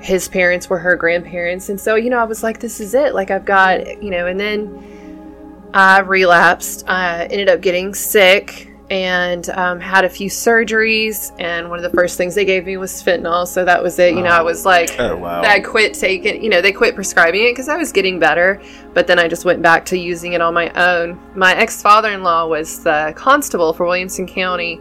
His 0.00 0.28
parents 0.28 0.68
were 0.68 0.78
her 0.78 0.96
grandparents. 0.96 1.68
And 1.68 1.80
so 1.80 1.94
you 1.94 2.10
know 2.10 2.18
i 2.18 2.24
was 2.24 2.42
like 2.42 2.58
this 2.58 2.80
is 2.80 2.94
it. 2.94 3.14
Like 3.14 3.30
i've 3.30 3.44
got 3.44 4.02
you 4.02 4.10
know 4.10 4.26
and 4.26 4.38
then 4.38 5.70
i 5.74 6.00
relapsed. 6.00 6.84
I 6.88 7.24
ended 7.26 7.48
up 7.48 7.60
getting 7.60 7.94
sick 7.94 8.71
and 8.92 9.48
um, 9.50 9.80
had 9.80 10.04
a 10.04 10.08
few 10.08 10.28
surgeries 10.30 11.32
and 11.40 11.68
one 11.68 11.78
of 11.78 11.82
the 11.82 11.96
first 11.96 12.16
things 12.16 12.34
they 12.34 12.44
gave 12.44 12.66
me 12.66 12.76
was 12.76 13.02
fentanyl 13.02 13.46
so 13.46 13.64
that 13.64 13.82
was 13.82 13.98
it 13.98 14.14
you 14.14 14.22
know 14.22 14.28
i 14.28 14.42
was 14.42 14.64
like 14.64 14.90
Oh 14.98 15.16
wow. 15.16 15.42
I 15.42 15.60
quit 15.60 15.94
taking, 15.94 16.42
you 16.42 16.48
know, 16.48 16.60
they 16.60 16.72
quit 16.72 16.94
prescribing 16.94 17.42
it 17.42 17.52
because 17.52 17.68
I 17.68 17.76
was 17.76 17.92
getting 17.92 18.18
better, 18.18 18.60
but 18.94 19.06
then 19.06 19.18
I 19.18 19.28
just 19.28 19.44
went 19.44 19.62
back 19.62 19.84
to 19.86 19.98
using 19.98 20.34
it 20.34 20.40
on 20.40 20.54
my 20.54 20.70
own. 20.70 21.18
My 21.34 21.54
ex 21.54 21.82
father 21.82 22.12
in 22.12 22.22
law 22.22 22.46
was 22.46 22.82
the 22.82 23.12
constable 23.16 23.72
for 23.72 23.86
Williamson 23.86 24.26
County, 24.26 24.76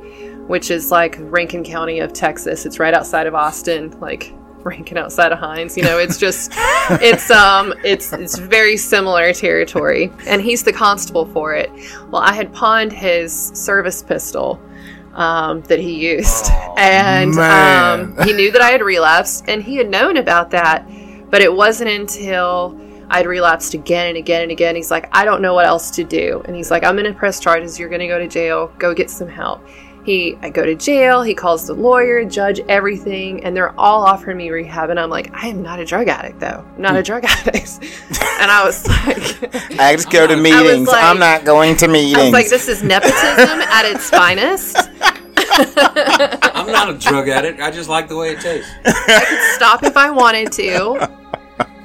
which 0.47 0.69
is 0.69 0.91
like 0.91 1.17
Rankin 1.19 1.63
County 1.63 1.99
of 1.99 2.13
Texas. 2.13 2.65
It's 2.65 2.79
right 2.79 2.93
outside 2.93 3.27
of 3.27 3.35
Austin, 3.35 3.97
like 3.99 4.33
Rankin 4.65 4.97
outside 4.97 5.31
of 5.31 5.39
Hinds. 5.39 5.77
You 5.77 5.83
know, 5.83 5.97
it's 5.97 6.17
just, 6.17 6.51
it's 7.01 7.29
um, 7.29 7.73
it's 7.83 8.13
it's 8.13 8.37
very 8.37 8.77
similar 8.77 9.33
territory, 9.33 10.11
and 10.27 10.41
he's 10.41 10.63
the 10.63 10.73
constable 10.73 11.25
for 11.25 11.53
it. 11.53 11.71
Well, 12.09 12.21
I 12.21 12.33
had 12.33 12.53
pawned 12.53 12.93
his 12.93 13.33
service 13.53 14.03
pistol. 14.03 14.61
Um, 15.13 15.59
that 15.63 15.79
he 15.79 16.09
used, 16.09 16.45
and 16.77 17.37
um, 17.37 18.15
he 18.25 18.31
knew 18.31 18.49
that 18.49 18.61
I 18.61 18.69
had 18.69 18.81
relapsed, 18.81 19.43
and 19.49 19.61
he 19.61 19.75
had 19.75 19.89
known 19.89 20.15
about 20.15 20.51
that. 20.51 20.87
But 21.29 21.41
it 21.41 21.53
wasn't 21.53 21.89
until 21.89 22.79
I'd 23.11 23.25
relapsed 23.25 23.73
again 23.73 24.07
and 24.07 24.17
again 24.17 24.43
and 24.43 24.51
again. 24.51 24.73
He's 24.73 24.89
like, 24.89 25.09
I 25.11 25.25
don't 25.25 25.41
know 25.41 25.53
what 25.53 25.65
else 25.65 25.91
to 25.91 26.05
do. 26.05 26.41
And 26.45 26.55
he's 26.55 26.71
like, 26.71 26.85
I'm 26.85 26.95
going 26.95 27.11
to 27.11 27.17
press 27.17 27.41
charges. 27.41 27.77
You're 27.77 27.89
going 27.89 27.99
to 27.99 28.07
go 28.07 28.17
to 28.17 28.27
jail. 28.27 28.71
Go 28.79 28.93
get 28.93 29.09
some 29.09 29.27
help. 29.27 29.61
He, 30.03 30.35
I 30.41 30.49
go 30.49 30.65
to 30.65 30.73
jail. 30.73 31.21
He 31.21 31.35
calls 31.35 31.67
the 31.67 31.73
lawyer, 31.73 32.25
judge, 32.25 32.59
everything, 32.61 33.43
and 33.43 33.55
they're 33.55 33.77
all 33.79 34.03
offering 34.03 34.37
me 34.37 34.49
rehab. 34.49 34.89
And 34.89 34.99
I'm 34.99 35.11
like, 35.11 35.31
I 35.33 35.47
am 35.47 35.61
not 35.61 35.79
a 35.79 35.85
drug 35.85 36.07
addict, 36.07 36.39
though. 36.39 36.65
I'm 36.75 36.81
not 36.81 36.95
a 36.95 36.99
hmm. 36.99 37.03
drug 37.03 37.25
addict. 37.27 37.79
and 38.39 38.49
I 38.49 38.63
was 38.65 38.87
like, 38.87 39.55
I 39.79 39.95
just 39.95 40.09
go 40.09 40.25
to 40.25 40.35
meetings. 40.35 40.87
like- 40.87 41.03
I'm 41.03 41.19
not 41.19 41.45
going 41.45 41.75
to 41.77 41.87
meetings. 41.87 42.17
I 42.17 42.23
was 42.23 42.33
like, 42.33 42.49
this 42.49 42.67
is 42.67 42.81
nepotism 42.81 43.61
at 43.61 43.85
its 43.85 44.09
finest. 44.09 44.77
I'm 45.53 46.71
not 46.71 46.89
a 46.89 46.97
drug 46.97 47.29
addict. 47.29 47.59
I 47.59 47.69
just 47.71 47.89
like 47.89 48.07
the 48.07 48.17
way 48.17 48.31
it 48.31 48.39
tastes. 48.39 48.71
I 48.85 49.25
could 49.27 49.55
stop 49.55 49.83
if 49.83 49.97
I 49.97 50.09
wanted 50.09 50.51
to. 50.53 51.17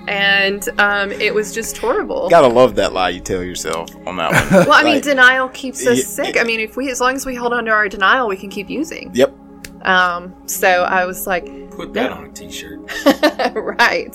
And 0.09 0.69
um, 0.79 1.11
it 1.13 1.35
was 1.35 1.53
just 1.53 1.77
horrible. 1.79 2.29
Gotta 2.29 2.47
love 2.49 2.77
that 2.77 2.93
lie 2.93 3.09
you 3.11 3.21
tell 3.21 3.43
yourself 3.43 3.91
on 4.07 4.17
that 4.17 4.33
one. 4.51 4.67
Well, 4.67 4.73
I 4.73 4.83
mean, 4.85 4.95
Like, 4.95 5.03
denial 5.03 5.49
keeps 5.49 5.87
us 5.87 5.99
y- 5.99 6.03
sick. 6.25 6.37
I 6.39 6.45
mean, 6.45 6.61
if 6.61 6.77
we, 6.77 6.91
as 6.91 7.01
long 7.01 7.15
as 7.17 7.27
we 7.27 7.35
hold 7.35 7.53
on 7.53 7.65
to 7.65 7.71
our 7.73 7.89
denial, 7.89 8.29
we 8.29 8.37
can 8.37 8.49
keep 8.51 8.71
using. 8.71 9.11
Yep. 9.15 9.35
Um, 9.83 10.35
so 10.47 10.69
I 10.85 11.05
was 11.07 11.27
like, 11.27 11.45
Put 11.71 11.93
that 11.95 12.11
on 12.13 12.25
a 12.25 12.29
t-shirt. 12.33 12.81
right. 13.55 14.15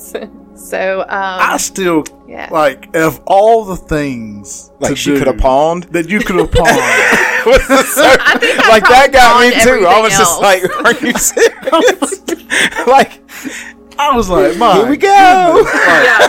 So, 0.56 1.02
um, 1.02 1.08
I 1.10 1.58
still 1.58 2.04
yeah. 2.28 2.50
like 2.52 2.94
of 2.96 3.22
all 3.28 3.66
the 3.66 3.76
things 3.78 4.72
Like 4.80 4.92
to 4.92 4.96
she 4.96 5.18
could 5.18 5.28
have 5.28 5.38
pawned. 5.38 5.84
that 5.86 6.10
you 6.10 6.20
could 6.22 6.38
have 6.38 6.52
pawned. 6.52 6.68
I 7.44 8.38
think 8.40 8.60
I 8.60 8.70
like 8.70 8.84
that 8.84 9.12
got 9.12 9.42
me 9.42 9.52
probably 9.52 9.80
too. 9.82 9.88
I 9.88 10.00
was 10.02 10.18
just 10.18 10.42
everything 10.44 10.70
like, 10.84 10.86
"Are 10.86 11.06
you 11.06 11.14
serious?" 11.14 12.88
like, 12.88 13.22
I 14.02 14.16
was 14.16 14.30
like, 14.30 14.58
my 14.58 14.76
here 14.78 14.90
we 14.90 14.98
go. 14.98 15.08
yeah. 15.08 16.28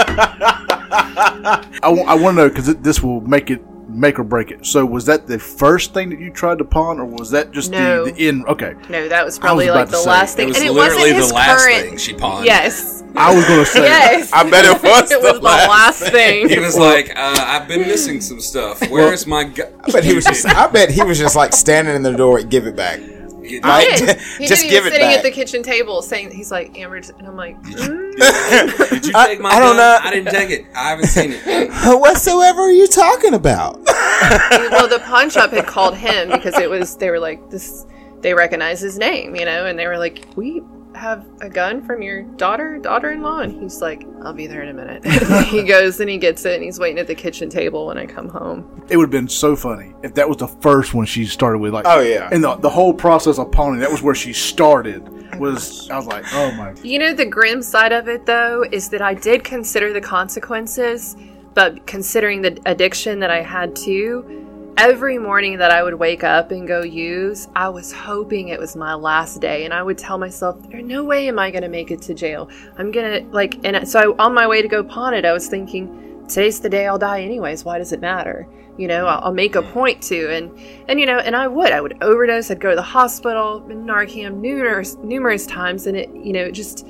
I, 1.82 1.88
want 2.20 2.36
to 2.36 2.42
know 2.42 2.48
because 2.48 2.74
this 2.76 3.02
will 3.02 3.20
make 3.22 3.50
it 3.50 3.62
make 3.88 4.18
or 4.18 4.24
break 4.24 4.50
it. 4.50 4.64
So 4.66 4.84
was 4.86 5.06
that 5.06 5.26
the 5.26 5.38
first 5.38 5.92
thing 5.94 6.10
that 6.10 6.20
you 6.20 6.30
tried 6.30 6.58
to 6.58 6.64
pawn, 6.64 6.98
or 7.00 7.04
was 7.04 7.30
that 7.32 7.50
just 7.52 7.70
No. 7.70 8.04
the, 8.04 8.12
the 8.12 8.28
end? 8.28 8.44
Okay, 8.46 8.74
No, 8.88 9.08
that 9.08 9.24
was 9.24 9.38
probably 9.38 9.66
about 9.66 9.76
like 9.78 9.86
to 9.86 9.92
the 9.92 9.98
say, 9.98 10.10
last 10.10 10.32
it 10.34 10.36
thing. 10.36 10.48
was 10.48 10.56
and 10.58 10.66
it 10.66 10.72
wasn't 10.74 11.06
his 11.16 11.28
the 11.28 11.34
last 11.34 11.64
current. 11.64 11.82
thing 11.88 11.96
she 11.98 12.14
pawned. 12.14 12.44
Yes. 12.46 13.02
I 13.16 13.34
was 13.34 13.44
going 13.46 13.58
to 13.60 13.66
say. 13.66 13.82
Yes. 13.82 14.32
I 14.32 14.48
bet 14.48 14.64
it 14.64 14.82
was. 14.82 15.10
it 15.10 15.20
the 15.20 15.26
was 15.32 15.40
the 15.40 15.44
last 15.44 16.02
thing. 16.02 16.48
He 16.48 16.58
was 16.60 16.78
like, 16.78 17.10
uh, 17.10 17.34
"I've 17.38 17.66
been 17.66 17.80
missing 17.80 18.20
some 18.20 18.40
stuff. 18.40 18.80
Where's 18.88 19.26
my?" 19.26 19.44
Gu- 19.44 19.64
I 19.84 19.90
bet 19.90 20.04
he 20.04 20.14
was 20.14 20.24
just. 20.32 20.46
I 20.46 20.68
bet 20.68 20.90
he 20.90 21.02
was 21.02 21.18
just 21.18 21.34
like 21.34 21.52
standing 21.52 21.96
in 21.96 22.02
the 22.02 22.12
door. 22.16 22.40
Give 22.42 22.66
it 22.68 22.76
back. 22.76 23.00
He 23.42 23.60
Like, 23.60 23.96
did. 23.96 24.20
He 24.38 24.46
just 24.46 24.62
did. 24.62 24.64
He 24.64 24.68
give 24.70 24.84
was 24.84 24.92
it 24.92 24.96
sitting 24.96 25.08
back. 25.08 25.16
at 25.18 25.22
the 25.22 25.30
kitchen 25.30 25.62
table 25.62 26.02
saying, 26.02 26.30
he's 26.32 26.50
like, 26.50 26.78
Amber, 26.78 26.96
and 26.96 27.26
I'm 27.26 27.36
like, 27.36 27.60
mm. 27.62 28.90
Did 28.90 29.06
you 29.06 29.12
I- 29.14 29.26
take 29.28 29.40
my 29.40 29.50
I 29.50 29.58
don't 29.60 29.76
know. 29.76 29.98
I 30.02 30.10
didn't 30.12 30.32
take 30.32 30.50
it. 30.50 30.66
I 30.74 30.90
haven't 30.90 31.06
seen 31.06 31.32
it. 31.32 31.70
Whatsoever 32.00 32.60
are 32.62 32.70
you 32.72 32.86
talking 32.86 33.34
about? 33.34 33.78
well, 33.84 34.88
the 34.88 35.00
pawn 35.04 35.30
shop 35.30 35.50
had 35.50 35.66
called 35.66 35.96
him 35.96 36.30
because 36.30 36.56
it 36.58 36.68
was, 36.68 36.96
they 36.96 37.10
were 37.10 37.18
like, 37.20 37.50
this, 37.50 37.86
they 38.20 38.34
recognize 38.34 38.80
his 38.80 38.98
name, 38.98 39.34
you 39.36 39.44
know, 39.44 39.66
and 39.66 39.78
they 39.78 39.86
were 39.86 39.98
like, 39.98 40.26
we 40.36 40.62
have 41.00 41.26
a 41.40 41.48
gun 41.48 41.80
from 41.82 42.02
your 42.02 42.22
daughter, 42.22 42.78
daughter 42.78 43.10
in 43.10 43.22
law. 43.22 43.38
And 43.40 43.52
he's 43.60 43.80
like, 43.80 44.06
I'll 44.22 44.34
be 44.34 44.46
there 44.46 44.62
in 44.62 44.68
a 44.68 44.74
minute. 44.74 45.04
he 45.46 45.62
goes 45.62 45.98
and 45.98 46.10
he 46.10 46.18
gets 46.18 46.44
it 46.44 46.54
and 46.56 46.62
he's 46.62 46.78
waiting 46.78 46.98
at 46.98 47.06
the 47.06 47.14
kitchen 47.14 47.48
table 47.48 47.86
when 47.86 47.96
I 47.96 48.04
come 48.06 48.28
home. 48.28 48.82
It 48.90 48.96
would 48.98 49.04
have 49.04 49.10
been 49.10 49.28
so 49.28 49.56
funny 49.56 49.94
if 50.02 50.14
that 50.14 50.28
was 50.28 50.36
the 50.36 50.46
first 50.48 50.92
one 50.92 51.06
she 51.06 51.24
started 51.24 51.58
with. 51.58 51.72
Like, 51.72 51.86
Oh, 51.88 52.00
yeah. 52.00 52.28
and 52.30 52.44
the 52.44 52.54
the 52.56 52.68
whole 52.68 52.92
process 52.92 53.38
of 53.38 53.50
pawning 53.50 53.80
that 53.80 53.90
was 53.90 54.02
where 54.02 54.14
she 54.14 54.32
started. 54.34 55.02
Oh, 55.32 55.38
was 55.38 55.88
I 55.90 55.96
was 55.96 56.06
like, 56.06 56.24
oh 56.34 56.52
my. 56.52 56.74
You 56.82 56.98
know, 56.98 57.14
the 57.14 57.24
grim 57.26 57.62
side 57.62 57.92
of 57.92 58.06
it, 58.08 58.26
though, 58.26 58.64
is 58.70 58.90
that 58.90 59.00
I 59.00 59.14
did 59.14 59.42
consider 59.42 59.92
the 59.92 60.00
consequences, 60.00 61.16
but 61.54 61.86
considering 61.86 62.42
the 62.42 62.60
addiction 62.66 63.20
that 63.20 63.30
I 63.30 63.40
had 63.40 63.74
too, 63.74 64.46
every 64.80 65.18
morning 65.18 65.58
that 65.58 65.70
I 65.70 65.82
would 65.82 65.94
wake 65.94 66.24
up 66.24 66.52
and 66.52 66.66
go 66.66 66.80
use, 66.82 67.48
I 67.54 67.68
was 67.68 67.92
hoping 67.92 68.48
it 68.48 68.58
was 68.58 68.74
my 68.74 68.94
last 68.94 69.38
day. 69.38 69.66
And 69.66 69.74
I 69.74 69.82
would 69.82 69.98
tell 69.98 70.16
myself, 70.16 70.56
there's 70.70 70.82
no 70.82 71.04
way 71.04 71.28
am 71.28 71.38
I 71.38 71.50
going 71.50 71.62
to 71.62 71.68
make 71.68 71.90
it 71.90 72.00
to 72.02 72.14
jail. 72.14 72.48
I'm 72.78 72.90
going 72.90 73.24
to, 73.24 73.30
like, 73.30 73.62
and 73.62 73.86
so 73.86 74.16
on 74.18 74.32
my 74.32 74.46
way 74.46 74.62
to 74.62 74.68
go 74.68 74.82
pawn 74.82 75.12
it, 75.12 75.26
I 75.26 75.32
was 75.32 75.48
thinking, 75.48 76.24
today's 76.26 76.60
the 76.60 76.70
day 76.70 76.86
I'll 76.86 76.98
die 76.98 77.20
anyways. 77.20 77.62
Why 77.62 77.76
does 77.76 77.92
it 77.92 78.00
matter? 78.00 78.48
You 78.78 78.88
know, 78.88 79.06
I'll, 79.06 79.24
I'll 79.24 79.34
make 79.34 79.54
a 79.54 79.60
point 79.60 80.00
to, 80.04 80.34
and 80.34 80.58
and 80.88 80.98
you 80.98 81.04
know, 81.04 81.18
and 81.18 81.36
I 81.36 81.46
would, 81.46 81.72
I 81.72 81.82
would 81.82 82.02
overdose. 82.02 82.50
I'd 82.50 82.60
go 82.60 82.70
to 82.70 82.76
the 82.76 82.80
hospital, 82.80 83.60
Narcan 83.68 84.36
numerous 84.36 84.94
numerous 84.96 85.44
times, 85.44 85.86
and 85.86 85.98
it, 85.98 86.08
you 86.14 86.32
know, 86.32 86.50
just 86.50 86.86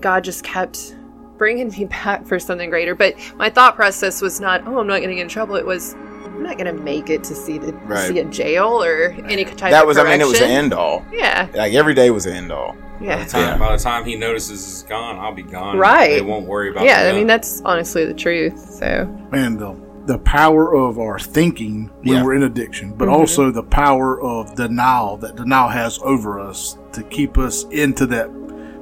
God 0.00 0.24
just 0.24 0.44
kept 0.44 0.96
bringing 1.38 1.68
me 1.78 1.86
back 1.86 2.26
for 2.26 2.38
something 2.38 2.68
greater. 2.68 2.94
But 2.94 3.14
my 3.36 3.48
thought 3.48 3.76
process 3.76 4.20
was 4.20 4.40
not, 4.40 4.66
oh, 4.66 4.78
I'm 4.78 4.86
not 4.86 4.98
going 4.98 5.08
to 5.08 5.14
get 5.14 5.22
in 5.22 5.28
trouble. 5.28 5.56
It 5.56 5.64
was, 5.64 5.94
I'm 6.38 6.44
not 6.44 6.56
going 6.56 6.74
to 6.76 6.82
make 6.82 7.10
it 7.10 7.24
to 7.24 7.34
see 7.34 7.58
the 7.58 7.72
Right. 7.72 8.06
see 8.08 8.20
a 8.20 8.24
jail 8.24 8.82
or 8.82 9.10
any 9.28 9.44
type 9.44 9.72
That 9.72 9.82
of 9.82 9.88
was. 9.88 9.98
I 9.98 10.04
mean, 10.04 10.20
it 10.20 10.24
was 10.24 10.34
the 10.34 10.38
correction. 10.44 10.56
end 10.56 10.72
all. 10.72 11.04
Yeah, 11.12 11.48
Like 11.52 11.74
every 11.74 11.94
day 11.94 12.10
was 12.10 12.24
the 12.24 12.32
end 12.32 12.52
all. 12.52 12.76
yeah, 13.00 13.24
Time, 13.24 13.58
By 13.58 13.76
the 13.76 13.82
time 13.82 14.04
he 14.04 14.14
notices 14.14 14.62
it's 14.64 14.82
gone, 14.84 15.18
I'll 15.18 15.34
be 15.34 15.42
gone. 15.42 15.76
Right. 15.76 16.10
They 16.14 16.20
won't 16.20 16.46
worry 16.46 16.70
about. 16.70 16.84
yeah. 16.84 17.10
I 17.10 17.12
mean, 17.12 17.26
that's 17.26 17.60
honestly 17.64 18.04
the 18.04 18.14
truth. 18.14 18.56
So 18.56 19.06
man, 19.32 19.56
the 19.58 19.74
the 20.06 20.18
power 20.20 20.74
of 20.74 20.98
our 20.98 21.18
thinking 21.18 21.90
when 22.02 22.16
Yeah. 22.18 22.24
we're 22.24 22.34
in 22.34 22.44
addiction, 22.44 22.94
but 22.96 23.08
Mm-hmm. 23.08 23.14
also 23.16 23.50
the 23.50 23.62
power 23.64 24.18
of 24.22 24.54
denial 24.54 25.16
that 25.18 25.34
denial 25.36 25.68
has 25.68 25.98
over 26.02 26.38
us 26.40 26.78
to 26.92 27.02
keep 27.02 27.36
us 27.36 27.64
into 27.72 28.06
that 28.06 28.30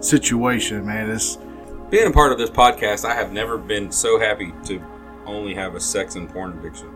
situation. 0.01 0.87
Man, 0.87 1.11
it's 1.11 1.39
being 1.91 2.07
a 2.07 2.13
part 2.13 2.33
of 2.33 2.39
this 2.39 2.51
podcast. 2.51 3.05
I 3.09 3.15
have 3.15 3.33
never 3.33 3.57
been 3.59 3.91
so 3.91 4.21
happy 4.21 4.53
to 4.67 4.81
only 5.27 5.55
have 5.55 5.75
a 5.75 5.81
sex 5.81 6.15
and 6.17 6.29
porn 6.29 6.57
addiction. 6.59 6.89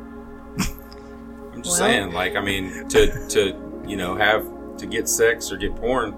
I'm 1.60 1.64
just 1.64 1.78
Well- 1.80 1.90
saying, 1.90 2.12
like, 2.12 2.36
I 2.36 2.40
mean, 2.40 2.88
to 2.88 3.28
to 3.28 3.54
you 3.86 3.96
know 3.96 4.14
have 4.14 4.46
to 4.78 4.86
get 4.86 5.08
sex 5.08 5.52
or 5.52 5.56
get 5.58 5.76
porn, 5.76 6.14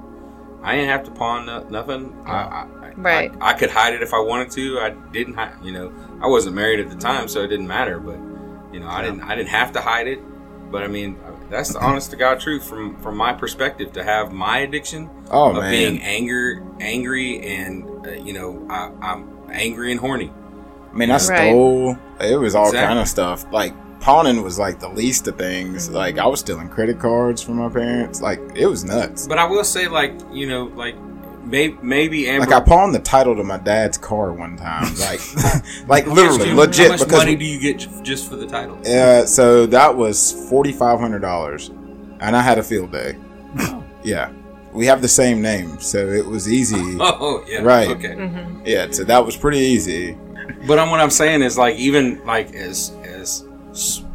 I 0.62 0.76
didn't 0.76 0.90
have 0.90 1.02
to 1.04 1.10
pawn 1.10 1.46
no, 1.46 1.64
nothing. 1.68 2.14
I, 2.26 2.32
I, 2.32 2.66
Right. 2.94 3.32
I, 3.40 3.50
I 3.50 3.54
could 3.54 3.70
hide 3.70 3.94
it 3.94 4.02
if 4.02 4.12
I 4.14 4.20
wanted 4.20 4.50
to. 4.52 4.78
I 4.80 4.90
didn't. 5.12 5.34
Hi- 5.34 5.54
you 5.64 5.72
know, 5.72 5.90
I 6.22 6.26
wasn't 6.28 6.54
married 6.54 6.78
at 6.78 6.90
the 6.90 6.96
time, 6.96 7.26
so 7.26 7.40
it 7.42 7.48
didn't 7.48 7.66
matter. 7.66 7.98
But 7.98 8.18
you 8.72 8.78
know, 8.80 8.86
I 8.88 9.02
didn't. 9.02 9.22
I 9.22 9.34
didn't 9.34 9.48
have 9.48 9.72
to 9.72 9.80
hide 9.80 10.06
it. 10.06 10.20
But 10.70 10.82
I 10.84 10.86
mean, 10.88 11.18
that's 11.50 11.72
the 11.72 11.80
honest 11.80 12.10
to 12.10 12.16
God 12.16 12.38
truth 12.38 12.62
from 12.64 12.96
from 13.02 13.16
my 13.16 13.32
perspective. 13.32 13.92
To 13.94 14.04
have 14.04 14.30
my 14.32 14.58
addiction 14.58 15.10
Oh 15.30 15.50
of 15.50 15.56
man. 15.56 15.70
being 15.72 16.02
anger, 16.02 16.62
angry, 16.80 17.40
and 17.44 18.06
uh, 18.06 18.10
you 18.12 18.32
know, 18.34 18.64
I, 18.70 18.90
I'm 19.00 19.26
angry 19.50 19.90
and 19.90 19.98
horny. 20.00 20.30
I 20.92 20.94
mean, 20.94 21.10
I 21.10 21.14
Right. 21.14 21.20
stole. 21.22 21.96
It 22.20 22.38
was 22.38 22.54
all 22.54 22.66
Exactly. 22.68 22.86
kind 22.86 22.98
of 23.00 23.08
stuff. 23.08 23.46
Like 23.50 23.72
pawning 24.02 24.42
was 24.42 24.58
like 24.58 24.80
the 24.80 24.88
least 24.88 25.26
of 25.28 25.38
things. 25.38 25.86
Mm-hmm. 25.86 25.94
Like 25.96 26.18
I 26.18 26.26
was 26.26 26.40
stealing 26.40 26.68
credit 26.68 26.98
cards 26.98 27.40
from 27.42 27.56
my 27.56 27.68
parents. 27.70 28.20
Like 28.20 28.40
it 28.54 28.66
was 28.66 28.84
nuts. 28.84 29.26
But 29.26 29.38
I 29.38 29.46
will 29.46 29.64
say, 29.64 29.88
like, 29.88 30.12
you 30.32 30.46
know, 30.46 30.64
like 30.74 30.96
maybe 31.44 31.76
maybe 31.82 32.28
Amber. 32.28 32.46
Like 32.46 32.54
I 32.54 32.64
pawned 32.64 32.94
the 32.94 32.98
title 33.00 33.34
to 33.36 33.44
my 33.44 33.58
dad's 33.58 33.96
car 33.98 34.32
one 34.32 34.56
time. 34.56 34.94
Like, 34.98 35.20
like 35.88 36.06
literally, 36.06 36.52
much- 36.52 36.68
legit. 36.68 36.86
How 36.86 36.92
much 36.92 37.00
because 37.00 37.18
money 37.18 37.36
do 37.36 37.44
you 37.44 37.58
get 37.60 37.78
j- 37.78 37.90
just 38.02 38.28
for 38.28 38.36
the 38.36 38.46
title? 38.46 38.76
uh, 38.86 39.24
so 39.26 39.66
that 39.66 39.96
was 39.96 40.32
forty 40.50 40.72
five 40.72 40.98
hundred 41.00 41.20
dollars, 41.20 41.68
and 42.20 42.36
I 42.36 42.42
had 42.42 42.58
a 42.58 42.62
field 42.62 42.92
day. 42.92 43.16
yeah, 44.04 44.30
we 44.72 44.86
have 44.86 45.02
the 45.02 45.08
same 45.08 45.42
name, 45.42 45.78
so 45.80 45.98
it 46.08 46.26
was 46.26 46.50
easy. 46.50 46.96
Oh 47.00 47.44
yeah, 47.48 47.60
Right. 47.62 47.88
Okay. 47.90 48.14
Mm-hmm. 48.16 48.62
Yeah, 48.66 48.90
so 48.90 49.04
that 49.04 49.24
was 49.24 49.36
pretty 49.36 49.58
easy. 49.58 50.16
But 50.66 50.78
I'm, 50.78 50.90
what 50.90 51.00
I'm 51.00 51.10
saying 51.10 51.42
is, 51.42 51.56
like, 51.58 51.76
even 51.76 52.24
like 52.24 52.54
as 52.54 52.90
as 53.01 53.01
s- 53.01 53.01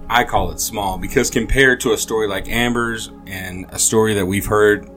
I 0.10 0.24
call 0.24 0.52
it 0.52 0.60
small, 0.60 0.98
because 0.98 1.30
compared 1.30 1.82
to 1.82 1.92
a 1.94 1.98
story 1.98 2.28
like 2.28 2.48
Amber's 2.48 3.12
and 3.26 3.66
a 3.70 3.80
story 3.80 4.14
that 4.14 4.26
we've 4.26 4.46
heard 4.46 4.90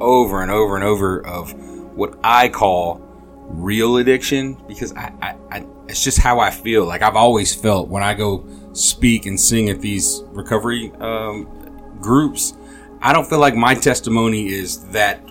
over 0.00 0.42
and 0.42 0.50
over 0.50 0.76
and 0.76 0.84
over 0.84 1.26
of 1.26 1.52
what 1.94 2.18
I 2.22 2.48
call 2.48 3.02
real 3.48 3.98
addiction, 3.98 4.54
because 4.66 4.92
I, 4.94 5.12
I, 5.22 5.36
I 5.50 5.66
it's 5.88 6.02
just 6.02 6.18
how 6.18 6.40
I 6.40 6.50
feel. 6.50 6.84
Like 6.84 7.02
I've 7.02 7.16
always 7.16 7.54
felt 7.54 7.88
when 7.88 8.02
I 8.02 8.14
go 8.14 8.44
speak 8.72 9.26
and 9.26 9.38
sing 9.38 9.68
at 9.68 9.80
these 9.80 10.22
recovery 10.28 10.92
um, 11.00 11.44
groups, 12.00 12.54
I 13.00 13.12
don't 13.12 13.28
feel 13.28 13.38
like 13.38 13.54
my 13.54 13.74
testimony 13.74 14.48
is 14.48 14.84
that 14.88 15.22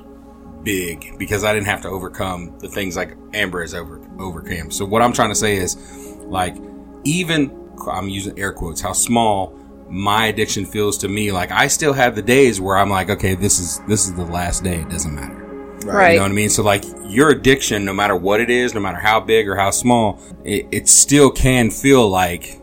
big 0.64 1.18
because 1.18 1.44
I 1.44 1.54
didn't 1.54 1.68
have 1.68 1.82
to 1.82 1.90
overcome 1.90 2.58
the 2.60 2.70
things 2.70 2.96
like 2.96 3.18
Amber 3.34 3.62
has 3.62 3.74
over 3.74 4.02
overcame. 4.20 4.72
So 4.72 4.86
what 4.86 5.02
I'm 5.02 5.14
trying 5.14 5.30
to 5.30 5.36
say 5.36 5.58
is, 5.58 5.76
like, 6.22 6.56
even 7.04 7.65
I'm 7.92 8.10
using 8.10 8.38
air 8.40 8.52
quotes, 8.54 8.82
how 8.82 8.94
small 8.94 9.58
my 9.90 10.28
addiction 10.28 10.66
feels 10.66 10.98
to 11.00 11.08
me. 11.08 11.32
Like 11.32 11.52
I 11.52 11.68
still 11.68 11.94
have 11.94 12.16
the 12.16 12.22
days 12.22 12.60
where 12.60 12.78
I'm 12.78 12.90
like, 12.90 13.10
okay, 13.10 13.36
this 13.36 13.60
is 13.60 13.80
this 13.88 14.08
is 14.08 14.14
the 14.16 14.26
last 14.26 14.64
day. 14.64 14.82
It 14.82 14.90
doesn't 14.90 15.14
matter. 15.14 15.36
right, 15.86 16.12
You 16.14 16.18
know 16.18 16.24
what 16.24 16.32
I 16.32 16.36
mean? 16.36 16.50
So 16.50 16.64
like 16.64 16.84
your 17.06 17.30
addiction, 17.30 17.86
no 17.86 17.94
matter 17.94 18.16
what 18.16 18.40
it 18.42 18.50
is, 18.50 18.74
no 18.74 18.80
matter 18.80 18.98
how 18.98 19.20
big 19.20 19.48
or 19.48 19.56
how 19.56 19.70
small, 19.72 20.20
it, 20.44 20.68
it 20.72 20.88
still 20.90 21.30
can 21.30 21.70
feel 21.70 22.10
like 22.10 22.60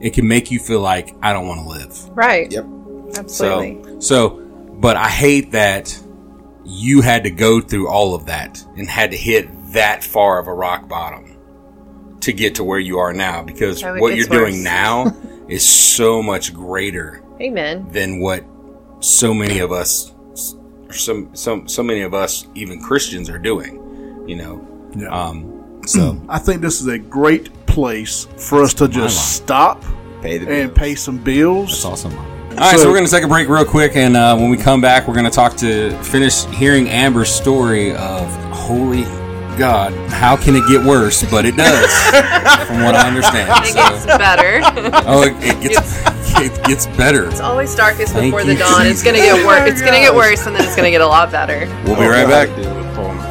it 0.00 0.12
can 0.12 0.28
make 0.28 0.50
you 0.50 0.58
feel 0.58 0.80
like 0.80 1.14
I 1.22 1.32
don't 1.32 1.46
want 1.48 1.62
to 1.62 1.68
live. 1.68 2.10
right, 2.16 2.52
Yep. 2.52 2.66
absolutely. 3.16 3.82
So, 3.94 4.00
so, 4.00 4.28
but 4.74 4.96
I 4.96 5.08
hate 5.08 5.52
that 5.52 5.98
you 6.66 7.00
had 7.00 7.24
to 7.24 7.30
go 7.30 7.60
through 7.62 7.88
all 7.88 8.14
of 8.14 8.26
that 8.26 8.62
and 8.76 8.88
had 8.90 9.12
to 9.12 9.16
hit 9.16 9.48
that 9.72 10.04
far 10.04 10.38
of 10.38 10.46
a 10.48 10.52
rock 10.52 10.86
bottom 10.88 11.35
to 12.26 12.32
get 12.32 12.54
to 12.56 12.64
where 12.64 12.78
you 12.78 12.98
are 12.98 13.12
now 13.12 13.42
because 13.42 13.82
Oh, 13.82 13.94
what 13.98 14.08
you're 14.14 14.26
gets 14.26 14.28
doing 14.28 14.62
now 14.62 15.14
is 15.48 15.64
so 15.66 16.22
much 16.22 16.52
greater 16.54 17.22
Amen. 17.40 17.88
than 17.90 18.20
what 18.20 18.44
so 19.00 19.32
many 19.34 19.58
of 19.60 19.72
us 19.72 20.12
some 20.90 21.34
some 21.34 21.66
so 21.68 21.82
many 21.82 22.02
of 22.02 22.14
us 22.14 22.46
even 22.54 22.80
Christians 22.82 23.28
are 23.28 23.38
doing 23.38 24.24
you 24.28 24.36
know 24.36 24.66
Yeah. 24.96 25.08
um 25.08 25.80
so 25.86 26.20
I 26.28 26.38
think 26.38 26.62
this 26.62 26.80
is 26.80 26.86
a 26.86 26.98
great 26.98 27.50
place 27.66 28.26
for 28.36 28.62
us 28.62 28.72
to 28.74 28.88
just 28.88 29.34
stop 29.36 29.82
Pay 30.22 30.38
the 30.38 30.48
and 30.50 30.68
bills. 30.74 30.78
pay 30.78 30.94
some 30.94 31.18
bills. 31.18 31.68
That's 31.70 31.84
awesome. 31.84 32.16
all 32.16 32.56
right 32.56 32.70
so, 32.72 32.78
So- 32.78 32.88
we're 32.90 32.96
gonna 32.96 33.08
take 33.08 33.22
a 33.24 33.28
break 33.28 33.48
real 33.48 33.64
quick 33.64 33.96
and 33.96 34.16
uh, 34.16 34.36
when 34.36 34.50
we 34.50 34.56
come 34.56 34.80
back 34.80 35.06
we're 35.06 35.14
gonna 35.14 35.30
talk 35.30 35.56
to 35.58 35.90
finish 36.02 36.44
hearing 36.46 36.88
Amber's 36.88 37.30
story 37.30 37.92
of 37.94 38.26
holy 38.52 39.04
God 39.56 39.92
how 40.10 40.36
can 40.36 40.54
it 40.56 40.64
get 40.68 40.84
worse 40.84 41.28
but 41.30 41.44
it 41.46 41.56
does 41.56 41.90
from 42.66 42.82
what 42.82 42.94
I 42.94 43.08
understand 43.08 43.50
It 43.66 43.74
gets 43.74 44.06
better. 44.06 44.60
oh 45.06 45.22
it, 45.22 45.34
it 45.42 45.60
gets 45.62 46.02
it 46.38 46.64
gets 46.64 46.86
better 46.98 47.28
it's 47.28 47.40
always 47.40 47.74
darkest 47.74 48.12
Thank 48.12 48.26
before 48.26 48.44
the 48.44 48.52
you, 48.52 48.58
dawn. 48.58 48.86
It's 48.86 49.02
gonna 49.02 49.18
get 49.18 49.44
worse. 49.46 49.70
It's 49.70 49.80
gonna 49.80 49.98
get 50.00 50.14
worse, 50.14 50.46
and 50.46 50.54
then 50.54 50.64
it's 50.64 50.76
gonna 50.76 50.90
get 50.90 51.00
a 51.00 51.06
lot 51.06 51.30
better. 51.30 51.66
we'll 51.84 51.96
be 51.98 52.06
right 52.06 52.26
back 52.28 52.48
Deal 52.56 52.74
with 52.76 52.94
Palmer. 52.94 53.22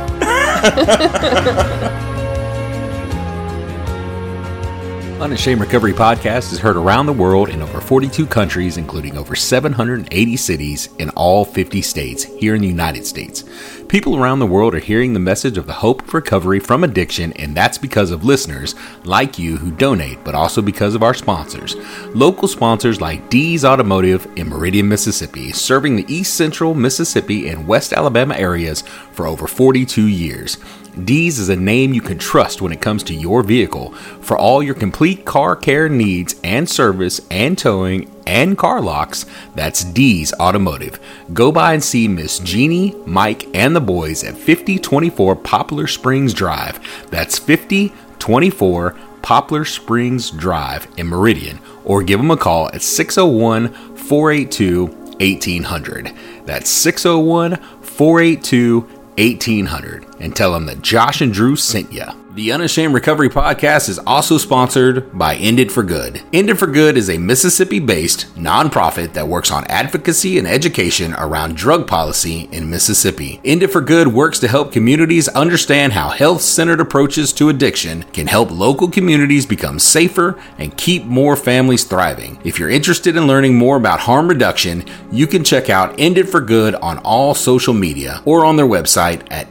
Unashamed 5.22 5.62
Recovery 5.62 5.94
Podcast 5.94 6.52
is 6.52 6.60
heard 6.60 6.76
around 6.76 7.06
the 7.06 7.14
world 7.14 7.48
in 7.50 7.62
over 7.62 7.80
42 7.80 8.28
countries, 8.28 8.76
including 8.76 9.18
over 9.18 9.34
780 9.34 10.36
cities 10.36 10.90
in 11.00 11.10
all 11.12 11.46
50 11.46 11.82
states 11.82 12.24
here 12.26 12.54
in 12.54 12.62
the 12.62 12.68
United 12.68 13.06
States. 13.06 13.44
People 13.88 14.18
around 14.18 14.40
the 14.40 14.48
world 14.48 14.74
are 14.74 14.80
hearing 14.80 15.14
the 15.14 15.20
message 15.20 15.60
of 15.60 15.68
the 15.68 15.74
hope 15.74 16.02
of 16.02 16.14
recovery 16.16 16.60
from 16.60 16.84
addiction, 16.84 17.32
and 17.34 17.56
that's 17.56 17.78
because 17.78 18.10
of 18.10 18.26
listeners 18.26 18.74
like 19.04 19.38
you 19.38 19.58
who 19.58 19.72
donate, 19.72 20.24
but 20.24 20.34
also 20.34 20.60
because 20.62 20.96
of 20.96 21.04
our 21.04 21.14
sponsors. 21.14 21.76
Local 22.16 22.48
sponsors 22.48 23.00
like 23.00 23.30
Dee's 23.30 23.64
Automotive 23.64 24.28
in 24.38 24.50
Meridian, 24.50 24.90
Mississippi, 24.90 25.52
serving 25.52 25.96
the 25.96 26.14
East 26.14 26.34
Central 26.34 26.74
Mississippi 26.74 27.48
and 27.48 27.68
West 27.68 27.94
Alabama 27.94 28.36
areas 28.36 28.82
for 29.12 29.28
over 29.28 29.46
42 29.46 30.08
years. 30.08 30.58
Dee's 31.04 31.38
is 31.38 31.50
a 31.50 31.56
name 31.56 31.94
you 31.94 32.02
can 32.02 32.18
trust 32.18 32.62
when 32.62 32.72
it 32.72 32.82
comes 32.82 33.04
to 33.04 33.14
your 33.14 33.44
vehicle. 33.44 33.92
For 34.22 34.36
all 34.36 34.64
your 34.64 34.76
complete 34.76 35.26
car 35.26 35.56
care 35.56 35.90
needs 35.90 36.36
and 36.44 36.68
service 36.68 37.22
and 37.30 37.56
towing 37.58 38.10
and 38.26 38.58
car 38.58 38.82
locks, 38.82 39.26
that's 39.54 39.84
Dee's 39.84 40.34
Automotive. 40.34 41.00
Go 41.34 41.52
by 41.52 41.74
and 41.74 41.84
see 41.84 42.08
Miss 42.08 42.40
Jeannie, 42.40 42.96
Mike, 43.06 43.48
and 43.56 43.76
the 43.76 43.82
boys 43.82 44.24
at 44.24 44.38
5024 44.38 45.36
Poplar 45.38 45.88
Springs 45.88 46.34
Drive. 46.34 46.80
That's 47.10 47.40
5024 47.40 48.96
Poplar 49.22 49.66
Springs 49.66 50.32
Drive 50.32 50.88
in 50.98 51.08
Meridian, 51.08 51.60
or 51.84 52.04
give 52.04 52.20
them 52.20 52.32
a 52.32 52.38
call 52.38 52.70
at 52.74 52.82
601 52.82 53.74
482 53.96 54.86
1800. 54.86 56.14
That's 56.46 56.70
601 56.70 57.58
482 57.82 58.82
1800 59.18 60.06
and 60.20 60.36
tell 60.36 60.52
them 60.52 60.66
that 60.66 60.82
Josh 60.82 61.22
and 61.22 61.34
Drew 61.34 61.56
sent 61.56 61.92
you. 61.92 62.06
The 62.36 62.52
Unashamed 62.52 62.94
Recovery 62.94 63.30
Podcast 63.30 63.88
is 63.88 63.98
also 63.98 64.38
sponsored 64.38 65.18
by 65.18 65.36
Ended 65.38 65.72
for 65.72 65.84
Good. 65.84 66.22
Ended 66.34 66.60
for 66.60 66.68
Good 66.68 66.98
is 66.98 67.10
a 67.10 67.18
Mississippi 67.18 67.80
based 67.80 68.28
nonprofit 68.36 69.14
that 69.14 69.30
works 69.30 69.52
on 69.52 69.64
advocacy 69.68 70.38
and 70.38 70.46
education 70.46 71.14
around 71.14 71.56
drug 71.56 71.88
policy 71.88 72.50
in 72.52 72.70
Mississippi. 72.70 73.40
Ended 73.46 73.72
for 73.72 73.80
Good 73.80 74.10
works 74.10 74.38
to 74.40 74.50
help 74.50 74.74
communities 74.74 75.30
understand 75.30 75.94
how 75.94 76.10
health 76.10 76.42
centered 76.42 76.82
approaches 76.82 77.32
to 77.32 77.48
addiction 77.48 78.04
can 78.12 78.28
help 78.28 78.52
local 78.52 78.90
communities 78.90 79.46
become 79.46 79.80
safer 79.80 80.38
and 80.58 80.76
keep 80.76 81.06
more 81.06 81.38
families 81.38 81.86
thriving. 81.86 82.38
If 82.44 82.60
you're 82.60 82.70
interested 82.70 83.16
in 83.16 83.28
learning 83.28 83.56
more 83.56 83.78
about 83.78 84.02
harm 84.02 84.28
reduction, 84.28 84.84
you 85.10 85.26
can 85.26 85.46
check 85.46 85.70
out 85.70 85.98
Ended 85.98 86.28
for 86.28 86.42
Good 86.42 86.76
on 86.76 86.98
all 86.98 87.34
social 87.34 87.74
media 87.74 88.22
or 88.26 88.44
on 88.44 88.58
their 88.58 88.68
website 88.68 89.26
at 89.32 89.48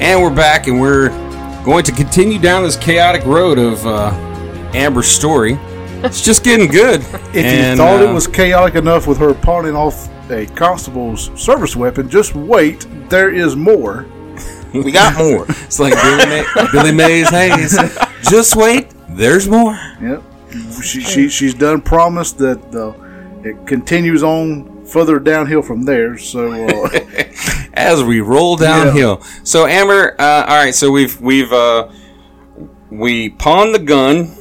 And 0.00 0.20
we're 0.20 0.34
back, 0.34 0.66
and 0.66 0.80
we're 0.80 1.10
going 1.64 1.84
to 1.84 1.92
continue 1.92 2.40
down 2.40 2.64
this 2.64 2.76
chaotic 2.76 3.24
road 3.24 3.58
of 3.58 3.86
uh, 3.86 4.33
Amber's 4.74 5.08
story. 5.08 5.58
It's 6.02 6.20
just 6.20 6.44
getting 6.44 6.68
good. 6.68 7.00
If 7.34 7.70
you 7.70 7.76
thought 7.76 8.00
it 8.00 8.12
was 8.12 8.28
chaotic 8.28 8.76
enough 8.76 9.08
with 9.08 9.18
her 9.18 9.34
pawning 9.34 9.74
off 9.74 10.08
a 10.30 10.46
constable's 10.46 11.30
service 11.40 11.74
weapon, 11.74 12.08
just 12.08 12.34
wait. 12.36 12.86
There 13.08 13.30
is 13.30 13.56
more. 13.56 14.06
we 14.72 14.92
got 14.92 15.16
more. 15.18 15.46
It's 15.48 15.80
like 15.80 15.94
Billy, 15.94 16.26
May- 16.26 16.66
Billy 16.72 16.92
Mays 16.92 17.28
Hayes. 17.30 17.76
Just 18.22 18.54
wait, 18.54 18.92
there's 19.08 19.48
more. 19.48 19.72
Yep. 20.00 20.22
She, 20.82 21.00
she 21.00 21.28
she's 21.28 21.54
done 21.54 21.80
promised 21.82 22.38
that 22.38 22.62
uh, 22.74 22.92
it 23.48 23.66
continues 23.66 24.22
on 24.22 24.84
further 24.86 25.18
downhill 25.18 25.62
from 25.62 25.82
there. 25.82 26.16
So 26.16 26.52
uh, 26.52 26.88
as 27.74 28.04
we 28.04 28.20
roll 28.20 28.56
downhill. 28.56 29.22
So 29.42 29.66
Amber, 29.66 30.14
uh, 30.20 30.44
all 30.48 30.56
right. 30.56 30.74
So 30.74 30.92
we've 30.92 31.20
we've 31.20 31.52
uh, 31.52 31.90
we 32.90 33.30
pawned 33.30 33.74
the 33.74 33.80
gun. 33.80 34.36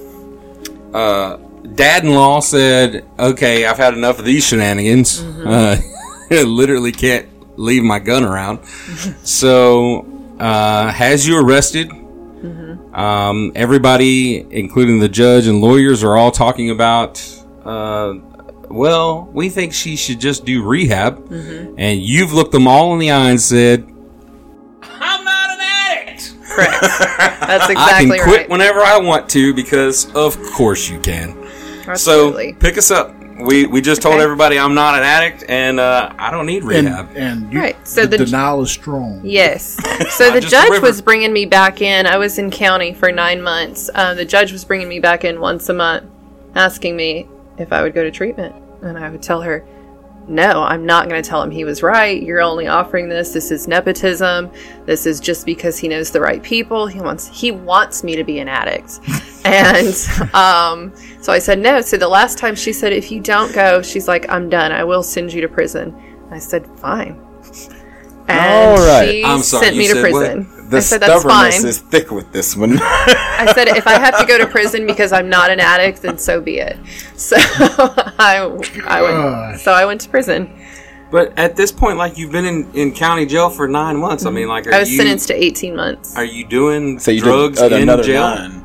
Uh, 0.93 1.37
Dad-in-law 1.75 2.41
said, 2.41 3.05
"Okay, 3.17 3.65
I've 3.65 3.77
had 3.77 3.93
enough 3.93 4.19
of 4.19 4.25
these 4.25 4.45
shenanigans. 4.45 5.21
Uh, 5.21 5.77
literally 6.29 6.91
can't 6.91 7.27
leave 7.57 7.83
my 7.83 7.99
gun 7.99 8.23
around." 8.23 8.65
so 9.23 10.05
uh, 10.39 10.91
has 10.91 11.27
you 11.27 11.39
arrested? 11.39 11.91
Um, 12.93 13.53
everybody, 13.55 14.45
including 14.51 14.99
the 14.99 15.09
judge 15.09 15.47
and 15.47 15.61
lawyers, 15.61 16.03
are 16.03 16.15
all 16.15 16.31
talking 16.31 16.69
about. 16.69 17.23
Uh, 17.65 18.15
well, 18.69 19.29
we 19.31 19.49
think 19.49 19.73
she 19.73 19.95
should 19.95 20.19
just 20.19 20.45
do 20.45 20.63
rehab. 20.63 21.31
And 21.77 22.01
you've 22.01 22.33
looked 22.33 22.51
them 22.51 22.67
all 22.67 22.93
in 22.93 22.99
the 22.99 23.11
eye 23.11 23.29
and 23.29 23.41
said, 23.41 23.87
Correct. 26.55 26.81
That's 26.81 27.65
I 27.69 27.71
exactly 27.71 28.17
can 28.17 28.23
quit 28.27 28.37
right. 28.41 28.49
whenever 28.49 28.79
I 28.79 28.97
want 28.97 29.29
to 29.31 29.53
because, 29.53 30.13
of 30.15 30.37
course, 30.53 30.89
you 30.89 30.99
can. 30.99 31.37
Absolutely. 31.87 32.53
So 32.53 32.57
pick 32.59 32.77
us 32.77 32.91
up. 32.91 33.13
We, 33.39 33.65
we 33.65 33.81
just 33.81 34.01
told 34.03 34.15
Okay. 34.15 34.23
everybody 34.23 34.59
I'm 34.59 34.75
not 34.75 34.95
an 34.95 35.03
addict 35.03 35.43
and 35.49 35.79
uh, 35.79 36.13
I 36.17 36.29
don't 36.31 36.45
need 36.45 36.63
rehab. 36.63 37.09
and 37.15 37.51
you, 37.51 37.59
Right, 37.59 37.87
so 37.87 38.05
the, 38.05 38.17
the- 38.17 38.25
denial 38.25 38.61
is 38.61 38.71
strong. 38.71 39.21
Yes. 39.23 39.77
So 40.13 40.29
the 40.31 40.41
judge 40.41 40.79
was 40.81 41.01
bringing 41.01 41.33
me 41.33 41.45
back 41.45 41.81
in. 41.81 42.05
I 42.05 42.17
was 42.17 42.37
in 42.37 42.51
county 42.51 42.93
for 42.93 43.11
nine 43.11 43.41
months. 43.41 43.89
Uh, 43.95 44.13
the 44.13 44.23
judge 44.25 44.51
was 44.51 44.63
bringing 44.63 44.87
me 44.87 44.99
back 44.99 45.23
in 45.25 45.39
once 45.41 45.67
a 45.69 45.73
month, 45.73 46.05
asking 46.55 46.95
me 46.95 47.27
if 47.57 47.73
I 47.73 47.81
would 47.81 47.93
go 47.95 48.03
to 48.03 48.11
treatment, 48.11 48.53
and 48.83 48.97
I 48.97 49.09
would 49.09 49.23
tell 49.23 49.41
her, 49.41 49.65
no, 50.27 50.63
I'm 50.63 50.85
not 50.85 51.09
going 51.09 51.21
to 51.21 51.27
tell 51.27 51.41
him 51.41 51.51
he 51.51 51.65
was 51.65 51.83
right. 51.83 52.21
You're 52.21 52.41
only 52.41 52.67
offering 52.67 53.09
this. 53.09 53.33
This 53.33 53.51
is 53.51 53.67
nepotism. 53.67 54.51
This 54.85 55.05
is 55.05 55.19
just 55.19 55.45
because 55.45 55.77
he 55.77 55.87
knows 55.87 56.11
the 56.11 56.21
right 56.21 56.41
people. 56.41 56.87
He 56.87 57.01
wants 57.01 57.27
he 57.27 57.51
wants 57.51 58.03
me 58.03 58.15
to 58.15 58.23
be 58.23 58.39
an 58.39 58.47
addict. 58.47 58.99
and 59.45 59.95
um, 60.33 60.93
so 61.21 61.33
I 61.33 61.39
said 61.39 61.59
no. 61.59 61.81
So 61.81 61.97
the 61.97 62.07
last 62.07 62.37
time 62.37 62.55
she 62.55 62.71
said, 62.71 62.93
if 62.93 63.11
you 63.11 63.19
don't 63.19 63.53
go, 63.53 63.81
she's 63.81 64.07
like, 64.07 64.29
I'm 64.29 64.49
done. 64.49 64.71
I 64.71 64.83
will 64.83 65.03
send 65.03 65.33
you 65.33 65.41
to 65.41 65.49
prison. 65.49 65.93
I 66.31 66.39
said, 66.39 66.67
fine. 66.79 67.22
And 68.27 68.39
All 68.39 68.85
right. 68.87 69.09
she 69.11 69.23
I'm 69.23 69.41
sorry, 69.41 69.65
sent 69.65 69.77
me 69.77 69.87
to 69.87 69.93
said 69.93 70.11
what? 70.11 70.21
prison. 70.25 70.69
The 70.69 70.77
I 70.77 70.79
said 70.79 71.01
that's 71.01 71.19
stubbornness 71.21 71.57
fine. 71.57 71.65
is 71.67 71.79
thick 71.79 72.09
with 72.11 72.31
this 72.31 72.55
one. 72.55 72.77
I 72.81 73.51
said 73.53 73.67
if 73.67 73.85
I 73.85 73.99
have 73.99 74.17
to 74.19 74.25
go 74.25 74.37
to 74.37 74.47
prison 74.47 74.87
because 74.87 75.11
I'm 75.11 75.29
not 75.29 75.49
an 75.51 75.59
addict, 75.59 76.01
then 76.01 76.17
so 76.17 76.39
be 76.41 76.57
it. 76.59 76.77
So 77.17 77.35
I, 77.37 78.49
I 78.87 79.01
went. 79.01 79.59
So 79.59 79.71
I 79.73 79.85
went 79.85 80.01
to 80.01 80.09
prison. 80.09 80.49
But 81.11 81.37
at 81.37 81.55
this 81.55 81.71
point, 81.71 81.97
like 81.97 82.17
you've 82.17 82.31
been 82.31 82.45
in, 82.45 82.71
in 82.73 82.91
county 82.93 83.25
jail 83.27 83.49
for 83.49 83.67
nine 83.67 83.97
months. 83.97 84.25
I 84.25 84.31
mean, 84.31 84.47
like, 84.47 84.65
are 84.67 84.73
I 84.73 84.79
was 84.79 84.89
you 84.91 84.97
sentenced 84.97 85.27
to 85.27 85.35
18 85.35 85.75
months. 85.75 86.15
are 86.15 86.25
you 86.25 86.43
doing 86.47 86.97
so 86.97 87.11
you 87.11 87.21
drugs 87.21 87.59
did 87.59 87.71
uh, 87.71 87.75
in 87.75 88.03
jail? 88.03 88.21
nine. 88.35 88.63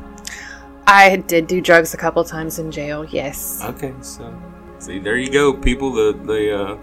I 0.87 1.17
did 1.17 1.45
do 1.45 1.61
drugs 1.61 1.93
a 1.93 1.97
couple 1.97 2.23
times 2.23 2.57
in 2.57 2.71
jail, 2.71 3.05
yes, 3.05 3.61
Okay, 3.63 3.93
so 4.01 4.33
see, 4.79 4.97
there 4.97 5.17
you 5.17 5.29
go, 5.29 5.53
people. 5.53 5.91
The 5.91 6.13
the 6.13 6.59
uh, 6.63 6.77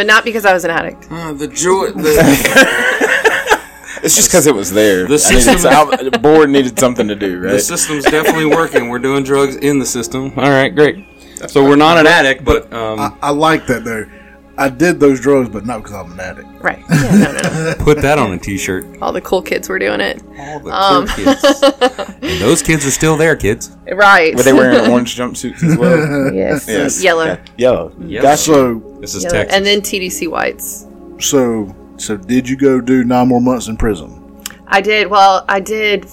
but 0.00 0.06
not 0.06 0.24
because 0.24 0.46
I 0.46 0.54
was 0.54 0.64
an 0.64 0.70
addict. 0.70 1.08
uh 1.12 1.34
the 1.34 1.46
joy. 1.46 1.90
The, 1.90 3.60
It's 4.02 4.14
just 4.16 4.30
because 4.30 4.46
it 4.46 4.54
was 4.54 4.72
there. 4.72 5.06
The 5.06 5.22
I 5.26 5.28
needed 5.28 5.42
system- 5.42 5.58
some- 6.10 6.22
board 6.22 6.48
needed 6.48 6.78
something 6.78 7.06
to 7.08 7.14
do, 7.14 7.38
right? 7.38 7.52
the 7.52 7.60
system's 7.60 8.04
definitely 8.04 8.46
working. 8.46 8.88
We're 8.88 8.98
doing 8.98 9.24
drugs 9.24 9.56
in 9.56 9.78
the 9.78 9.84
system. 9.84 10.32
All 10.38 10.48
right, 10.48 10.74
great. 10.74 11.04
So 11.48 11.62
we're 11.62 11.76
not 11.76 11.98
an 11.98 12.06
addict, 12.06 12.42
but 12.42 12.72
um, 12.72 12.98
I, 12.98 13.12
I 13.24 13.30
like 13.30 13.66
that 13.66 13.84
though. 13.84 14.06
I 14.60 14.68
did 14.68 15.00
those 15.00 15.20
drugs, 15.20 15.48
but 15.48 15.64
not 15.66 15.78
because 15.82 15.94
I'm 15.94 16.12
an 16.12 16.20
addict. 16.20 16.48
Right? 16.62 16.84
Yeah, 16.90 17.10
no, 17.12 17.32
no, 17.32 17.64
no. 17.70 17.74
put 17.78 18.02
that 18.02 18.18
on 18.18 18.32
a 18.32 18.38
T-shirt. 18.38 18.84
All 19.00 19.10
the 19.12 19.20
cool 19.22 19.40
kids 19.42 19.68
were 19.68 19.78
doing 19.78 20.00
it. 20.00 20.22
All 20.38 20.60
the 20.60 20.70
Um. 20.70 21.06
cool 21.08 21.24
kids. 21.34 21.62
and 22.22 22.40
those 22.40 22.62
kids 22.62 22.84
are 22.86 22.90
still 22.90 23.16
there, 23.16 23.34
kids. 23.36 23.74
Right? 23.90 24.36
Were 24.36 24.42
they 24.42 24.52
wearing 24.52 24.90
orange 24.92 25.16
jumpsuits 25.16 25.62
as 25.62 25.76
well? 25.78 26.32
yes. 26.34 26.68
yes. 26.68 27.02
Yellow. 27.02 27.30
Okay. 27.30 27.42
Yellow. 27.56 27.92
Yellow. 28.00 28.22
Gotcha. 28.22 28.42
So, 28.42 28.98
This 29.00 29.14
is 29.14 29.24
Yellow. 29.24 29.34
Texas. 29.34 29.56
And 29.56 29.64
then 29.66 29.80
TDC 29.80 30.28
whites. 30.28 30.86
so, 31.18 31.74
so 31.96 32.16
did 32.16 32.48
you 32.48 32.56
go 32.56 32.80
do 32.80 33.02
nine 33.04 33.28
more 33.28 33.40
months 33.40 33.66
in 33.68 33.76
prison? 33.76 34.42
I 34.66 34.80
did. 34.80 35.08
Well, 35.08 35.44
I 35.48 35.60
did 35.60 36.06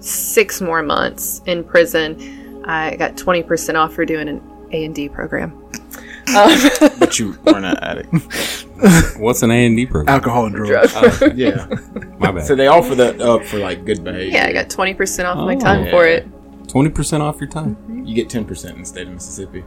six 0.00 0.60
more 0.60 0.82
months 0.82 1.42
in 1.46 1.62
prison. 1.62 2.62
I 2.64 2.96
got 2.96 3.16
20% 3.16 3.74
off 3.76 3.94
for 3.94 4.04
doing 4.04 4.28
an 4.28 4.40
A&D 4.72 5.10
program. 5.10 5.52
But 6.98 7.18
you 7.18 7.36
weren't 7.44 7.64
an 7.64 7.76
addict. 7.78 8.12
What's 9.18 9.42
an 9.42 9.50
A 9.50 9.66
and 9.66 9.76
D 9.76 9.86
program? 9.86 10.14
Alcohol 10.14 10.46
and 10.46 10.54
drugs. 10.54 10.92
yeah. 11.34 11.66
My 12.18 12.32
bad. 12.32 12.46
So 12.46 12.54
they 12.54 12.66
offer 12.66 12.94
that 12.96 13.20
up 13.20 13.44
for 13.44 13.58
like 13.58 13.84
good 13.84 14.04
behavior. 14.04 14.32
Yeah, 14.38 14.46
I 14.46 14.52
got 14.52 14.68
20% 14.68 15.24
off 15.24 15.36
my 15.38 15.54
Oh. 15.54 15.58
time 15.60 15.90
for 15.90 16.06
it. 16.06 16.26
Twenty 16.68 16.90
percent 16.90 17.22
off 17.22 17.40
your 17.40 17.48
time. 17.48 17.76
You 18.04 18.14
get 18.14 18.28
ten 18.28 18.44
percent 18.44 18.74
in 18.74 18.80
the 18.80 18.86
state 18.86 19.06
of 19.06 19.14
Mississippi. 19.14 19.64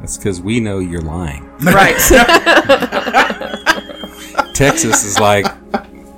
That's 0.00 0.16
because 0.16 0.40
we 0.40 0.58
know 0.58 0.78
you're 0.78 1.02
lying. 1.02 1.48
Right. 1.60 1.96
Texas 4.54 5.04
is 5.04 5.18
like, 5.20 5.44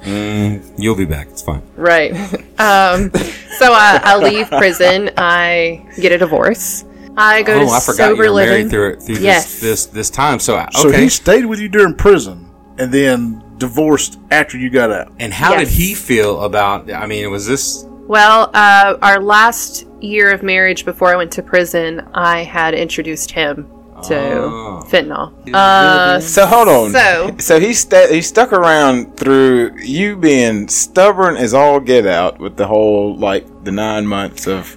mm, 0.04 0.62
you'll 0.78 0.96
be 0.96 1.04
back. 1.04 1.28
It's 1.28 1.42
fine. 1.42 1.62
right. 1.76 2.12
Um, 2.60 3.10
so 3.58 3.72
I, 3.72 4.00
I 4.02 4.16
leave 4.18 4.48
prison. 4.48 5.10
I 5.16 5.84
get 6.00 6.12
a 6.12 6.18
divorce. 6.18 6.84
I 7.16 7.42
go 7.42 7.54
oh, 7.54 7.64
to 7.66 7.70
I 7.70 7.80
forgot 7.80 7.96
sober 7.96 8.24
you 8.24 8.30
were 8.30 8.36
married 8.36 8.50
living. 8.50 8.70
through 8.70 9.00
through 9.00 9.16
Yes. 9.16 9.60
this, 9.60 9.60
this 9.60 9.86
this 9.86 10.10
time. 10.10 10.38
So 10.38 10.56
okay. 10.58 10.66
So 10.72 10.90
he 10.92 11.08
stayed 11.08 11.44
with 11.46 11.60
you 11.60 11.68
during 11.68 11.94
prison, 11.94 12.48
and 12.78 12.92
then 12.92 13.42
divorced 13.58 14.18
after 14.30 14.56
you 14.58 14.70
got 14.70 14.90
out. 14.90 15.12
and 15.20 15.32
how 15.32 15.56
did 15.56 15.68
he 15.68 15.94
feel 15.94 16.42
about? 16.42 16.90
I 16.92 17.06
mean, 17.06 17.30
was 17.30 17.46
this? 17.46 17.86
Well, 18.08 18.50
uh, 18.54 18.96
our 19.02 19.20
last 19.20 19.86
year 20.00 20.32
of 20.32 20.42
marriage 20.42 20.84
before 20.84 21.08
I 21.12 21.16
went 21.16 21.30
to 21.32 21.42
prison, 21.42 22.00
I 22.14 22.42
had 22.42 22.74
introduced 22.74 23.30
him 23.30 23.68
to 24.08 24.16
Oh. 24.18 24.84
fentanyl. 24.90 25.32
Uh, 25.54 26.18
So 26.18 26.44
hold 26.46 26.66
on. 26.66 26.90
So- 26.92 27.30
so 27.38 27.60
he 27.60 27.72
sta- 27.72 28.08
he 28.08 28.20
stuck 28.20 28.52
around 28.52 29.16
through 29.16 29.76
you 29.80 30.16
being 30.16 30.66
stubborn 30.68 31.36
as 31.36 31.54
all 31.54 31.78
get 31.78 32.04
out 32.04 32.40
with 32.40 32.56
the 32.56 32.66
whole 32.66 33.16
like 33.16 33.46
the 33.62 33.70
nine 33.70 34.06
months 34.08 34.48
of 34.48 34.76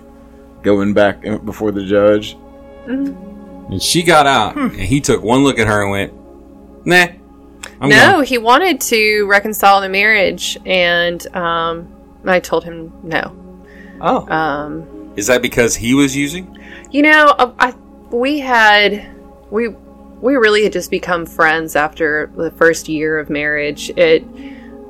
going 0.65 0.93
back 0.93 1.21
before 1.45 1.71
the 1.71 1.86
judge. 1.86 2.36
And 2.88 3.82
she 3.82 4.04
got 4.04 4.28
out, 4.28 4.58
and 4.58 4.73
he 4.73 4.99
took 4.99 5.23
one 5.23 5.43
look 5.43 5.58
at 5.58 5.67
her 5.67 5.82
and 5.84 5.91
went, 5.91 6.86
"Nah." 6.86 7.08
I'm 7.82 7.89
no, 7.89 8.12
gone." 8.12 8.23
he 8.25 8.38
wanted 8.38 8.80
to 8.82 9.25
reconcile 9.25 9.82
the 9.82 9.89
marriage, 9.89 10.58
and 10.65 11.25
um, 11.36 11.88
I 12.25 12.39
told 12.39 12.63
him 12.63 12.91
no. 13.04 13.36
Oh, 14.01 14.30
Um, 14.30 15.13
is 15.15 15.28
that 15.28 15.41
because 15.41 15.75
he 15.75 15.93
was 15.93 16.15
using? 16.15 16.58
You 16.91 17.04
know, 17.04 17.28
uh, 17.39 17.54
I, 17.58 17.73
we 18.12 18.39
had 18.39 19.08
we 19.49 19.69
we 20.21 20.36
really 20.36 20.63
had 20.63 20.73
just 20.73 20.91
become 20.91 21.25
friends 21.25 21.75
after 21.75 22.32
the 22.36 22.51
first 22.51 22.88
year 22.88 23.17
of 23.19 23.30
marriage. 23.30 23.89
It 23.91 24.23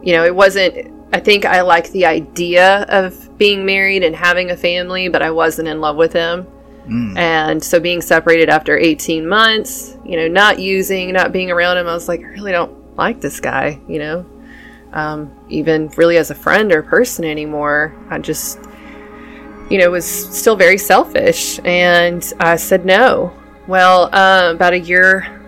you 0.03 0.13
know, 0.13 0.25
it 0.25 0.35
wasn't 0.35 0.91
I 1.13 1.19
think 1.19 1.45
I 1.45 1.61
like 1.61 1.91
the 1.91 2.05
idea 2.05 2.83
of 2.89 3.24
being 3.37 3.65
married 3.65 4.03
and 4.03 4.15
having 4.15 4.51
a 4.51 4.57
family, 4.57 5.09
but 5.09 5.21
I 5.21 5.31
wasn't 5.31 5.67
in 5.67 5.81
love 5.81 5.95
with 5.95 6.13
him. 6.13 6.47
And 7.17 7.63
so 7.63 7.79
being 7.79 8.01
separated 8.01 8.47
after 8.47 8.77
18 8.77 9.27
months, 9.27 9.97
you 10.05 10.17
know, 10.17 10.27
not 10.27 10.59
using, 10.59 11.11
not 11.13 11.31
being 11.31 11.49
around 11.49 11.77
him, 11.77 11.87
I 11.87 11.93
was 11.93 12.07
like, 12.07 12.21
I 12.21 12.27
really 12.27 12.51
don't 12.51 12.95
like 12.95 13.21
this 13.21 13.39
guy, 13.39 13.79
you 13.87 13.99
know. 13.99 14.25
Um, 14.93 15.35
even 15.49 15.89
really 15.97 16.17
as 16.17 16.29
a 16.29 16.35
friend 16.35 16.71
or 16.71 16.83
person 16.83 17.25
anymore. 17.25 17.95
I 18.09 18.19
just 18.19 18.59
you 19.69 19.79
know, 19.79 19.89
was 19.91 20.05
still 20.05 20.55
very 20.55 20.77
selfish. 20.77 21.59
And 21.65 22.31
I 22.39 22.55
said 22.55 22.85
no. 22.85 23.33
Well, 23.67 24.09
uh, 24.13 24.51
about 24.53 24.73
a 24.73 24.79
year, 24.79 25.41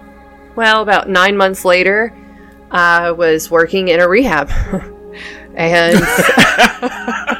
well, 0.55 0.81
about 0.81 1.09
nine 1.09 1.37
months 1.37 1.63
later, 1.63 2.13
I 2.71 3.11
was 3.11 3.51
working 3.51 3.89
in 3.89 3.99
a 3.99 4.07
rehab. 4.07 4.49
and 5.55 5.99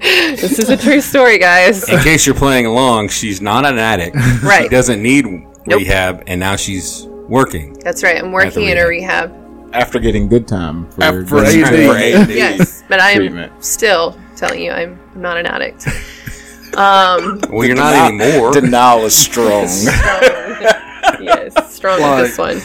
this 0.00 0.58
is 0.58 0.68
a 0.70 0.76
true 0.76 1.00
story, 1.00 1.38
guys. 1.38 1.88
In 1.88 1.98
case 2.00 2.26
you're 2.26 2.34
playing 2.34 2.66
along, 2.66 3.08
she's 3.08 3.40
not 3.40 3.64
an 3.66 3.78
addict. 3.78 4.16
Right. 4.16 4.38
She 4.40 4.46
Right. 4.46 4.70
doesn't 4.70 5.02
need 5.02 5.26
rehab, 5.66 6.22
and 6.26 6.40
now 6.40 6.56
she's 6.56 7.06
working. 7.28 7.74
That's 7.84 8.02
right. 8.02 8.16
I'm 8.18 8.32
working 8.32 8.66
in 8.66 8.78
a 8.78 8.86
rehab. 8.86 9.32
After 9.72 9.98
getting 10.00 10.26
good 10.28 10.48
time 10.48 10.90
for, 10.90 11.04
After 11.04 11.26
for 11.26 11.44
AD. 11.44 11.54
AD. 11.54 12.30
Yes, 12.34 12.82
but 12.88 13.00
I 13.00 13.10
am 13.12 13.16
Treatment. 13.18 13.52
still 13.64 14.18
telling 14.36 14.62
you 14.62 14.72
I'm 14.72 14.98
not 15.14 15.36
an 15.36 15.46
addict. 15.46 15.86
Um, 16.72 17.40
Well, 17.50 17.66
you're 17.66 17.74
not 17.74 17.94
anymore. 18.12 18.52
Denial 18.52 19.04
is 19.04 19.12
strong. 19.16 19.62
yes, 21.20 21.74
strong 21.74 22.00
with 22.00 22.28
this 22.28 22.38
one. 22.38 22.60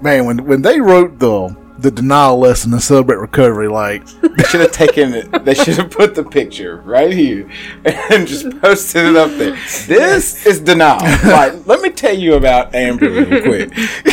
Man, 0.00 0.24
when 0.26 0.44
when 0.46 0.62
they 0.62 0.80
wrote 0.80 1.18
the 1.18 1.48
the 1.84 1.90
denial 1.90 2.38
lesson 2.38 2.72
in 2.72 2.80
Celebrate 2.80 3.18
Recovery, 3.18 3.68
like 3.68 4.06
They 4.06 4.42
should 4.44 4.60
have 4.60 4.72
taken 4.72 5.12
it. 5.12 5.44
They 5.44 5.52
should 5.52 5.76
have 5.76 5.90
put 5.90 6.14
the 6.14 6.24
picture 6.24 6.78
right 6.78 7.12
here 7.12 7.48
and 7.84 8.26
just 8.26 8.58
posted 8.60 9.04
it 9.04 9.16
up 9.16 9.30
there. 9.32 9.52
This 9.86 10.46
is 10.46 10.60
denial. 10.60 11.02
Like, 11.34 11.66
let 11.66 11.80
me 11.80 11.90
tell 11.90 12.16
you 12.16 12.34
about 12.34 12.74
Amber 12.74 13.10
real 13.10 13.42
quick. 13.42 13.70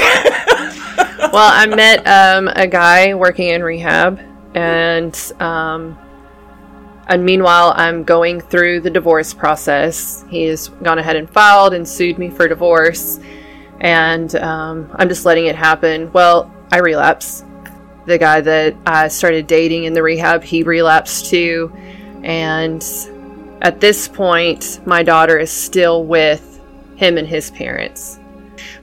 well, 1.31 1.51
I 1.51 1.65
met 1.67 2.05
um, 2.07 2.49
a 2.49 2.67
guy 2.67 3.13
working 3.13 3.49
in 3.49 3.63
rehab, 3.63 4.19
and 4.53 5.33
um, 5.39 5.97
and 7.07 7.23
meanwhile, 7.23 7.73
I'm 7.75 8.03
going 8.03 8.41
through 8.41 8.81
the 8.81 8.89
divorce 8.89 9.33
process. 9.33 10.25
He 10.29 10.43
has 10.45 10.67
gone 10.67 10.99
ahead 10.99 11.15
and 11.15 11.29
filed 11.29 11.73
and 11.73 11.87
sued 11.87 12.17
me 12.17 12.29
for 12.29 12.47
divorce, 12.47 13.19
and 13.79 14.33
um, 14.35 14.89
I'm 14.95 15.07
just 15.07 15.25
letting 15.25 15.45
it 15.45 15.55
happen. 15.55 16.11
Well, 16.11 16.51
I 16.71 16.79
relapse. 16.79 17.43
The 18.11 18.17
guy 18.17 18.41
that 18.41 18.75
I 18.85 19.07
started 19.07 19.47
dating 19.47 19.85
in 19.85 19.93
the 19.93 20.03
rehab, 20.03 20.43
he 20.43 20.63
relapsed 20.63 21.27
too, 21.27 21.71
and 22.23 22.85
at 23.61 23.79
this 23.79 24.09
point, 24.09 24.81
my 24.85 25.01
daughter 25.01 25.39
is 25.39 25.49
still 25.49 26.03
with 26.03 26.59
him 26.97 27.17
and 27.17 27.25
his 27.25 27.51
parents. 27.51 28.19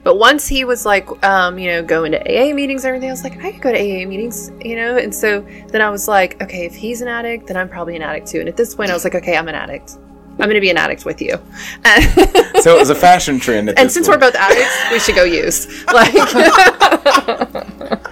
But 0.03 0.15
once 0.15 0.47
he 0.47 0.65
was 0.65 0.83
like, 0.83 1.07
um, 1.23 1.59
you 1.59 1.67
know, 1.67 1.83
going 1.83 2.11
to 2.13 2.19
AA 2.21 2.55
meetings 2.55 2.85
and 2.85 2.89
everything, 2.89 3.09
I 3.09 3.13
was 3.13 3.23
like, 3.23 3.37
I 3.43 3.51
could 3.51 3.61
go 3.61 3.71
to 3.71 3.77
AA 3.77 4.07
meetings, 4.07 4.51
you 4.61 4.75
know? 4.75 4.97
And 4.97 5.13
so 5.13 5.41
then 5.67 5.81
I 5.83 5.91
was 5.91 6.07
like, 6.07 6.41
okay, 6.41 6.65
if 6.65 6.73
he's 6.73 7.01
an 7.01 7.07
addict, 7.07 7.45
then 7.45 7.55
I'm 7.55 7.69
probably 7.69 7.95
an 7.95 8.01
addict 8.01 8.25
too. 8.29 8.39
And 8.39 8.49
at 8.49 8.57
this 8.57 8.73
point, 8.73 8.89
I 8.89 8.95
was 8.95 9.03
like, 9.03 9.13
okay, 9.13 9.37
I'm 9.37 9.47
an 9.47 9.53
addict. 9.53 9.99
I'm 10.39 10.47
going 10.47 10.55
to 10.55 10.61
be 10.61 10.71
an 10.71 10.77
addict 10.77 11.05
with 11.05 11.21
you. 11.21 11.37
So 12.59 12.75
it 12.75 12.79
was 12.79 12.89
a 12.89 12.95
fashion 12.95 13.39
trend. 13.39 13.69
At 13.69 13.79
and 13.79 13.89
since 13.89 14.07
point. 14.07 14.19
we're 14.19 14.31
both 14.31 14.35
addicts, 14.35 14.91
we 14.91 14.99
should 14.99 15.15
go 15.15 15.23
use. 15.23 15.85
Like, 15.93 16.13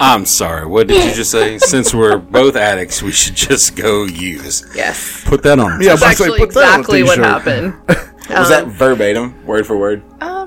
I'm 0.00 0.24
sorry. 0.26 0.66
What 0.66 0.86
did 0.88 1.04
you 1.04 1.14
just 1.14 1.30
say? 1.30 1.58
Since 1.74 1.92
we're 1.94 2.18
both 2.18 2.54
addicts, 2.56 3.02
we 3.02 3.10
should 3.12 3.34
just 3.34 3.74
go 3.76 4.04
use. 4.04 4.64
yes. 4.74 5.24
Put 5.24 5.42
that 5.42 5.58
on. 5.58 5.80
yeah, 5.82 5.96
That's 5.96 6.00
but 6.00 6.16
say, 6.16 6.24
actually 6.24 6.38
put 6.38 6.54
that 6.54 6.62
on 6.62 6.64
a 6.64 6.80
exactly 6.80 7.02
what 7.02 7.16
t-shirt. 7.16 7.24
happened. 7.24 7.74
was 8.30 8.48
that 8.50 8.66
verbatim, 8.68 9.44
word 9.46 9.66
for 9.66 9.76
word? 9.76 10.02
Um, 10.22 10.37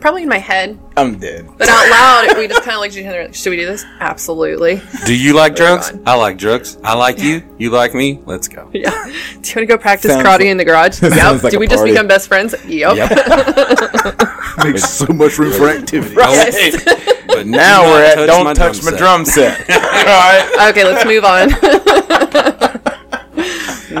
probably 0.00 0.22
in 0.22 0.28
my 0.28 0.38
head, 0.38 0.78
I'm 0.96 1.18
dead. 1.18 1.46
but 1.58 1.68
out 1.68 1.90
loud, 1.90 2.36
we 2.38 2.48
just 2.48 2.62
kind 2.62 2.74
of 2.76 2.80
looked 2.80 2.94
at 2.94 3.00
each 3.00 3.06
other. 3.06 3.24
like, 3.24 3.34
Should 3.34 3.50
we 3.50 3.56
do 3.56 3.66
this? 3.66 3.84
Absolutely. 4.00 4.80
Do 5.06 5.14
you 5.14 5.34
like 5.34 5.54
drugs? 5.56 5.90
on. 5.92 6.02
I 6.06 6.14
like 6.14 6.38
drugs. 6.38 6.78
I 6.82 6.94
like 6.94 7.18
you. 7.18 7.42
You 7.58 7.70
like 7.70 7.92
me. 7.94 8.20
Let's 8.26 8.48
go. 8.48 8.70
Yeah. 8.72 8.90
Do 8.90 9.10
you 9.10 9.14
want 9.14 9.42
to 9.42 9.66
go 9.66 9.78
practice 9.78 10.12
Sounds 10.12 10.24
karate 10.26 10.38
like- 10.38 10.46
in 10.46 10.56
the 10.56 10.64
garage? 10.64 10.94
sounds 10.98 11.16
Yep. 11.16 11.42
like 11.42 11.50
Did 11.50 11.54
a 11.56 11.60
we 11.60 11.66
just 11.66 11.78
party. 11.78 11.92
become 11.92 12.06
best 12.08 12.28
friends? 12.28 12.54
Yep. 12.66 12.96
Makes 14.64 14.88
so 14.88 15.06
much 15.06 15.38
room 15.38 15.52
for 15.52 15.68
activity. 15.68 16.14
Yes. 16.16 16.84
But 17.26 17.46
Now 17.46 17.82
do 17.82 17.88
we're 17.90 18.02
not 18.02 18.18
at 18.18 18.26
don't 18.26 18.44
my 18.44 18.54
touch 18.54 18.80
drum 18.80 18.92
my 18.94 18.98
drum 18.98 19.24
set. 19.24 19.70
All 19.70 19.76
right. 19.78 20.68
okay, 20.70 20.84
let's 20.84 21.04
move 21.06 21.24
on. 21.24 21.48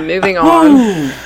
Moving 0.06 0.38
on. 0.38 0.74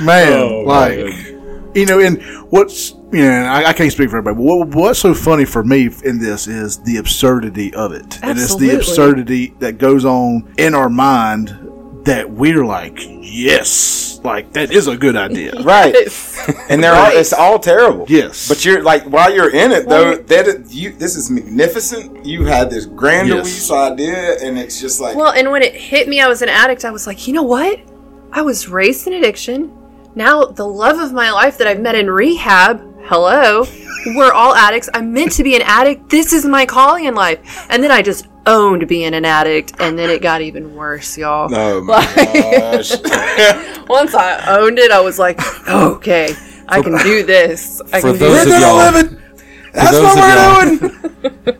Man, 0.04 0.32
Oh, 0.42 0.62
like 0.66 0.98
man. 0.98 1.70
you 1.74 1.86
know, 1.86 2.00
and 2.00 2.22
what's 2.50 2.90
you 3.16 3.22
know, 3.24 3.44
I, 3.44 3.68
I 3.68 3.72
can't 3.72 3.90
speak 3.92 4.10
for 4.10 4.18
everybody, 4.18 4.36
but 4.36 4.42
what, 4.42 4.68
what's 4.74 4.98
so 4.98 5.14
funny 5.14 5.44
for 5.44 5.64
me 5.64 5.88
in 6.04 6.18
this 6.18 6.46
is 6.46 6.78
the 6.78 6.96
absurdity 6.98 7.72
of 7.74 7.92
it, 7.92 8.22
and 8.22 8.38
it's 8.38 8.56
the 8.56 8.70
absurdity 8.76 9.54
that 9.58 9.78
goes 9.78 10.04
on 10.04 10.52
in 10.58 10.74
our 10.74 10.88
mind 10.88 11.48
that 12.04 12.30
we're 12.30 12.64
like, 12.64 12.98
yes, 13.00 14.20
like 14.22 14.52
that 14.52 14.70
is 14.72 14.86
a 14.86 14.96
good 14.96 15.16
idea. 15.16 15.52
Right. 15.62 15.94
And 16.68 16.82
they're 16.82 16.94
all, 16.94 17.10
it's 17.10 17.32
all 17.32 17.58
terrible. 17.58 18.06
Yes. 18.08 18.48
But 18.48 18.64
you're 18.64 18.82
like 18.82 19.02
while 19.04 19.32
you're 19.34 19.52
in 19.54 19.72
it 19.72 19.88
though, 19.88 20.12
that 20.16 20.28
that 20.28 20.46
is- 20.46 20.74
you 20.74 20.92
this 20.92 21.16
is 21.16 21.28
magnificent. 21.30 22.24
You 22.24 22.44
had 22.44 22.70
this 22.70 22.86
grandiose 22.86 23.68
Yes. 23.68 23.70
idea, 23.72 24.36
and 24.42 24.56
it's 24.58 24.80
just 24.80 25.00
like 25.00 25.16
Well, 25.16 25.32
and 25.32 25.50
when 25.50 25.62
it 25.62 25.74
hit 25.74 26.08
me, 26.08 26.20
I 26.20 26.28
was 26.28 26.42
an 26.42 26.48
addict. 26.48 26.84
I 26.84 26.90
was 26.92 27.06
like, 27.06 27.26
you 27.26 27.32
know 27.34 27.42
what? 27.42 27.80
I 28.32 28.42
was 28.42 28.68
raised 28.68 29.06
in 29.08 29.14
addiction. 29.14 29.72
Now, 30.14 30.44
the 30.44 30.66
love 30.66 30.98
of 30.98 31.12
my 31.12 31.30
life 31.32 31.58
that 31.58 31.66
I've 31.66 31.80
met 31.80 31.94
in 31.94 32.08
rehab, 32.08 32.85
hello, 33.08 33.64
we're 34.16 34.32
all 34.32 34.54
addicts. 34.54 34.88
I'm 34.94 35.12
meant 35.12 35.32
to 35.32 35.44
be 35.44 35.54
an 35.56 35.62
addict. 35.62 36.08
This 36.10 36.32
is 36.32 36.44
my 36.44 36.66
calling 36.66 37.04
in 37.04 37.14
life. 37.14 37.66
And 37.70 37.82
then 37.82 37.90
I 37.90 38.02
just 38.02 38.26
owned 38.46 38.86
being 38.88 39.14
an 39.14 39.24
addict, 39.24 39.74
and 39.80 39.98
then 39.98 40.10
it 40.10 40.22
got 40.22 40.40
even 40.40 40.74
worse, 40.74 41.16
y'all. 41.18 41.48
oh 41.52 41.82
my 41.82 42.04
gosh. 42.14 42.90
Once 43.88 44.14
I 44.14 44.58
owned 44.58 44.78
it, 44.78 44.90
I 44.90 45.00
was 45.00 45.18
like, 45.18 45.38
okay, 45.68 46.34
I 46.68 46.82
can 46.82 46.96
do 46.98 47.24
this. 47.24 47.80
I 47.92 48.00
For 48.00 48.10
can 48.10 48.12
do 48.14 48.18
those 48.18 48.44
this. 48.44 48.54
of 48.54 48.60
y'all, 48.60 48.76
living. 48.92 49.22
That's 49.72 49.92
what 49.98 50.16
we're 50.16 50.78
doing. 50.78 51.02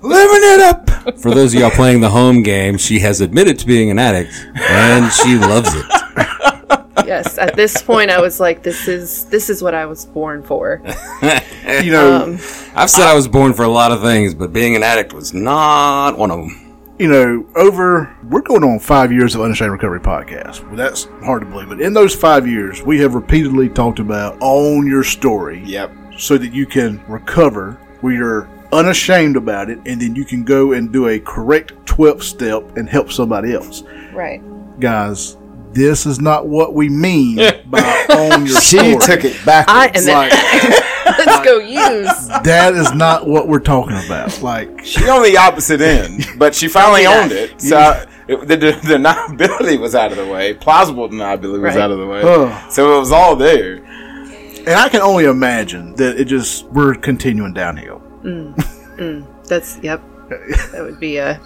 living 0.03 0.41
it 0.43 0.61
up. 0.61 1.19
for 1.19 1.35
those 1.35 1.55
of 1.55 1.61
y'all 1.61 1.71
playing 1.71 2.01
the 2.01 2.11
home 2.11 2.43
game, 2.43 2.79
she 2.79 3.01
has 3.01 3.21
admitted 3.21 3.59
to 3.61 3.67
being 3.67 3.91
an 3.91 3.99
addict, 3.99 4.33
and 4.57 5.13
she 5.13 5.37
loves 5.37 5.71
it. 5.75 5.85
Yes, 7.07 7.39
at 7.39 7.55
this 7.57 7.83
point, 7.83 8.11
I 8.11 8.21
was 8.21 8.41
like, 8.41 8.63
this 8.63 8.89
is 8.89 9.27
this 9.27 9.49
is 9.51 9.63
what 9.63 9.75
I 9.75 9.87
was 9.87 10.05
born 10.07 10.43
for. 10.43 10.83
You 11.83 11.91
know, 11.91 12.23
Um, 12.23 12.33
I've 12.77 12.89
said 12.91 13.07
I 13.09 13.15
was 13.15 13.27
born 13.27 13.53
for 13.53 13.65
a 13.65 13.69
lot 13.69 13.91
of 13.91 14.01
things, 14.01 14.35
but 14.35 14.53
being 14.53 14.77
an 14.77 14.85
addict 14.85 15.13
was 15.13 15.35
not 15.35 16.17
one 16.17 16.31
of 16.31 16.39
them. 16.39 16.95
you 16.99 17.09
know, 17.09 17.45
over 17.57 18.17
we're 18.31 18.41
going 18.41 18.63
on 18.63 18.79
five 18.79 19.11
years 19.13 19.35
of 19.35 19.41
Unashamed 19.41 19.73
Recovery 19.73 19.99
podcast. 20.01 20.65
Well, 20.67 20.77
that's 20.77 21.05
hard 21.25 21.43
to 21.43 21.47
believe, 21.47 21.69
but 21.69 21.81
in 21.81 21.93
those 21.93 22.15
five 22.15 22.47
years, 22.47 22.83
we 22.83 23.01
have 23.01 23.15
repeatedly 23.17 23.69
talked 23.69 23.99
about 23.99 24.39
own 24.41 24.87
your 24.87 25.03
story. 25.03 25.61
Yep. 25.65 25.93
so 26.19 26.39
that 26.39 26.53
you 26.55 26.67
can 26.67 27.05
recover 27.09 27.73
where 28.01 28.15
you're 28.15 28.49
unashamed 28.73 29.37
about 29.37 29.69
it 29.69 29.79
and 29.87 30.01
then 30.01 30.15
you 30.17 30.25
can 30.25 30.45
go 30.45 30.73
and 30.73 30.93
do 30.93 31.09
a 31.09 31.19
correct 31.19 31.73
12 31.87 32.23
step 32.23 32.77
and 32.77 32.89
help 32.89 33.11
somebody 33.13 33.53
else 33.53 33.83
right. 34.13 34.41
guys 34.81 35.37
this 35.77 36.07
is 36.07 36.21
not 36.21 36.49
what 36.49 36.75
we 36.75 36.89
mean 36.89 37.37
by 37.67 38.07
own 38.11 38.47
your 38.47 38.61
She 38.61 38.79
story 38.79 38.97
took 38.97 39.25
it 39.25 39.37
I 39.43 39.45
backwards. 39.45 40.09
am 40.09 40.15
like 40.15 40.33
Let's 41.19 41.45
go 41.49 41.59
use. 41.59 42.29
that 42.43 42.75
is 42.75 42.93
not 42.93 43.27
what 43.29 43.47
we're 43.47 43.61
talking 43.61 43.97
about 44.07 44.43
like 44.43 44.85
She 44.85 45.09
on 45.09 45.23
the 45.23 45.37
opposite 45.37 45.81
end, 45.81 46.27
but 46.39 46.55
she 46.55 46.67
finally 46.69 47.03
Yeah. 47.03 47.21
owned 47.23 47.33
it. 47.33 47.61
So 47.61 48.05
it, 48.29 48.41
the, 48.49 48.57
the 48.57 48.73
deniability 48.73 49.79
was 49.79 49.95
out 49.95 50.11
of 50.11 50.19
the 50.19 50.27
way. 50.27 50.55
Plausible 50.55 51.09
deniability 51.09 51.61
was 51.63 51.75
Right. 51.75 51.79
out 51.79 51.91
of 51.93 51.99
the 51.99 52.07
way. 52.07 52.23
Ugh. 52.23 52.73
So 52.73 52.97
it 52.97 52.99
was 52.99 53.13
all 53.13 53.37
there. 53.37 53.77
and 53.77 54.71
i 54.75 54.89
can 54.89 55.01
only 55.01 55.25
imagine 55.27 55.95
that 55.95 56.19
it 56.21 56.25
just 56.25 56.65
we're 56.71 56.95
continuing 56.95 57.53
downhill 57.55 58.03
mm. 58.25 58.53
Mm. 58.97 59.27
That's 59.47 59.79
yep. 59.83 60.03
That 60.29 60.83
would 60.83 60.99
be 61.01 61.19
a 61.19 61.41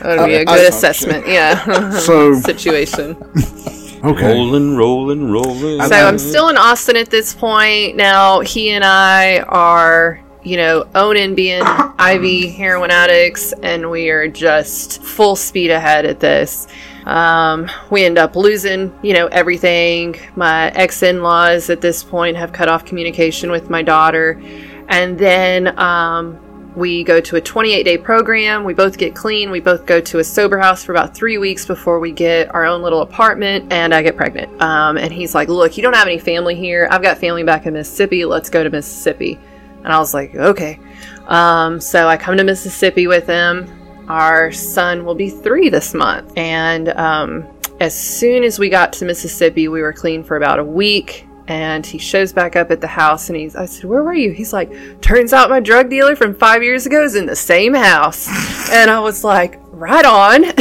that 0.00 0.18
would 0.18 0.26
be 0.26 0.34
a 0.34 0.40
I- 0.40 0.44
good 0.44 0.68
assessment. 0.68 1.26
Yeah. 1.26 1.90
So- 1.98 2.34
situation. 2.40 3.16
okay 4.04 4.26
Rolling, 4.34 4.76
rolling, 4.76 5.30
rolling. 5.30 5.82
So 5.82 5.94
I'm 5.94 6.18
still 6.18 6.48
in 6.48 6.56
Austin 6.56 6.96
at 6.96 7.10
this 7.10 7.34
point. 7.34 7.96
Now 7.96 8.40
he 8.40 8.70
and 8.70 8.84
I 8.84 9.40
are, 9.40 10.20
you 10.44 10.56
know, 10.58 10.86
owning 10.94 11.34
being 11.34 11.62
IV 11.98 12.54
heroin 12.54 12.90
addicts, 12.90 13.52
and 13.62 13.90
we 13.90 14.10
are 14.10 14.28
just 14.28 15.02
full 15.02 15.34
speed 15.34 15.70
ahead 15.70 16.04
at 16.04 16.20
this. 16.20 16.68
Um, 17.06 17.70
we 17.90 18.04
end 18.04 18.18
up 18.18 18.34
losing, 18.36 18.92
you 19.02 19.14
know, 19.14 19.28
everything. 19.28 20.16
My 20.34 20.70
ex-in-laws 20.72 21.70
at 21.70 21.80
this 21.80 22.02
point 22.02 22.36
have 22.36 22.52
cut 22.52 22.68
off 22.68 22.84
communication 22.84 23.50
with 23.50 23.70
my 23.70 23.80
daughter, 23.82 24.40
and 24.88 25.16
then 25.18 25.78
um, 25.78 26.38
we 26.76 27.02
go 27.02 27.20
to 27.20 27.36
a 27.36 27.40
28 27.40 27.82
day 27.82 27.96
program. 27.96 28.62
We 28.62 28.74
both 28.74 28.98
get 28.98 29.14
clean. 29.14 29.50
We 29.50 29.60
both 29.60 29.86
go 29.86 30.00
to 30.00 30.18
a 30.18 30.24
sober 30.24 30.58
house 30.58 30.84
for 30.84 30.92
about 30.92 31.14
three 31.14 31.38
weeks 31.38 31.64
before 31.64 31.98
we 31.98 32.12
get 32.12 32.54
our 32.54 32.66
own 32.66 32.82
little 32.82 33.00
apartment, 33.00 33.72
and 33.72 33.94
I 33.94 34.02
get 34.02 34.16
pregnant. 34.16 34.60
Um, 34.60 34.98
and 34.98 35.12
he's 35.12 35.34
like, 35.34 35.48
Look, 35.48 35.76
you 35.76 35.82
don't 35.82 35.94
have 35.94 36.06
any 36.06 36.18
family 36.18 36.54
here. 36.54 36.86
I've 36.90 37.02
got 37.02 37.18
family 37.18 37.42
back 37.42 37.66
in 37.66 37.72
Mississippi. 37.72 38.24
Let's 38.24 38.50
go 38.50 38.62
to 38.62 38.70
Mississippi. 38.70 39.38
And 39.82 39.92
I 39.92 39.98
was 39.98 40.12
like, 40.12 40.34
Okay. 40.34 40.78
Um, 41.26 41.80
so 41.80 42.08
I 42.08 42.16
come 42.16 42.36
to 42.36 42.44
Mississippi 42.44 43.06
with 43.06 43.26
him. 43.26 43.72
Our 44.08 44.52
son 44.52 45.04
will 45.04 45.16
be 45.16 45.30
three 45.30 45.68
this 45.68 45.94
month. 45.94 46.32
And 46.36 46.90
um, 46.90 47.46
as 47.80 47.98
soon 47.98 48.44
as 48.44 48.58
we 48.58 48.68
got 48.68 48.92
to 48.94 49.04
Mississippi, 49.04 49.68
we 49.68 49.80
were 49.82 49.92
clean 49.92 50.22
for 50.22 50.36
about 50.36 50.58
a 50.58 50.64
week 50.64 51.25
and 51.48 51.86
he 51.86 51.98
shows 51.98 52.32
back 52.32 52.56
up 52.56 52.70
at 52.70 52.80
the 52.80 52.86
house 52.86 53.28
and 53.28 53.38
he's 53.38 53.54
I 53.54 53.66
said, 53.66 53.84
Where 53.84 54.02
were 54.02 54.14
you? 54.14 54.32
He's 54.32 54.52
like, 54.52 55.00
Turns 55.00 55.32
out 55.32 55.50
my 55.50 55.60
drug 55.60 55.90
dealer 55.90 56.16
from 56.16 56.34
five 56.34 56.62
years 56.62 56.86
ago 56.86 57.02
is 57.02 57.14
in 57.14 57.26
the 57.26 57.36
same 57.36 57.74
house. 57.74 58.28
and 58.70 58.90
I 58.90 59.00
was 59.00 59.24
like, 59.24 59.60
Right 59.70 60.04
on. 60.04 60.42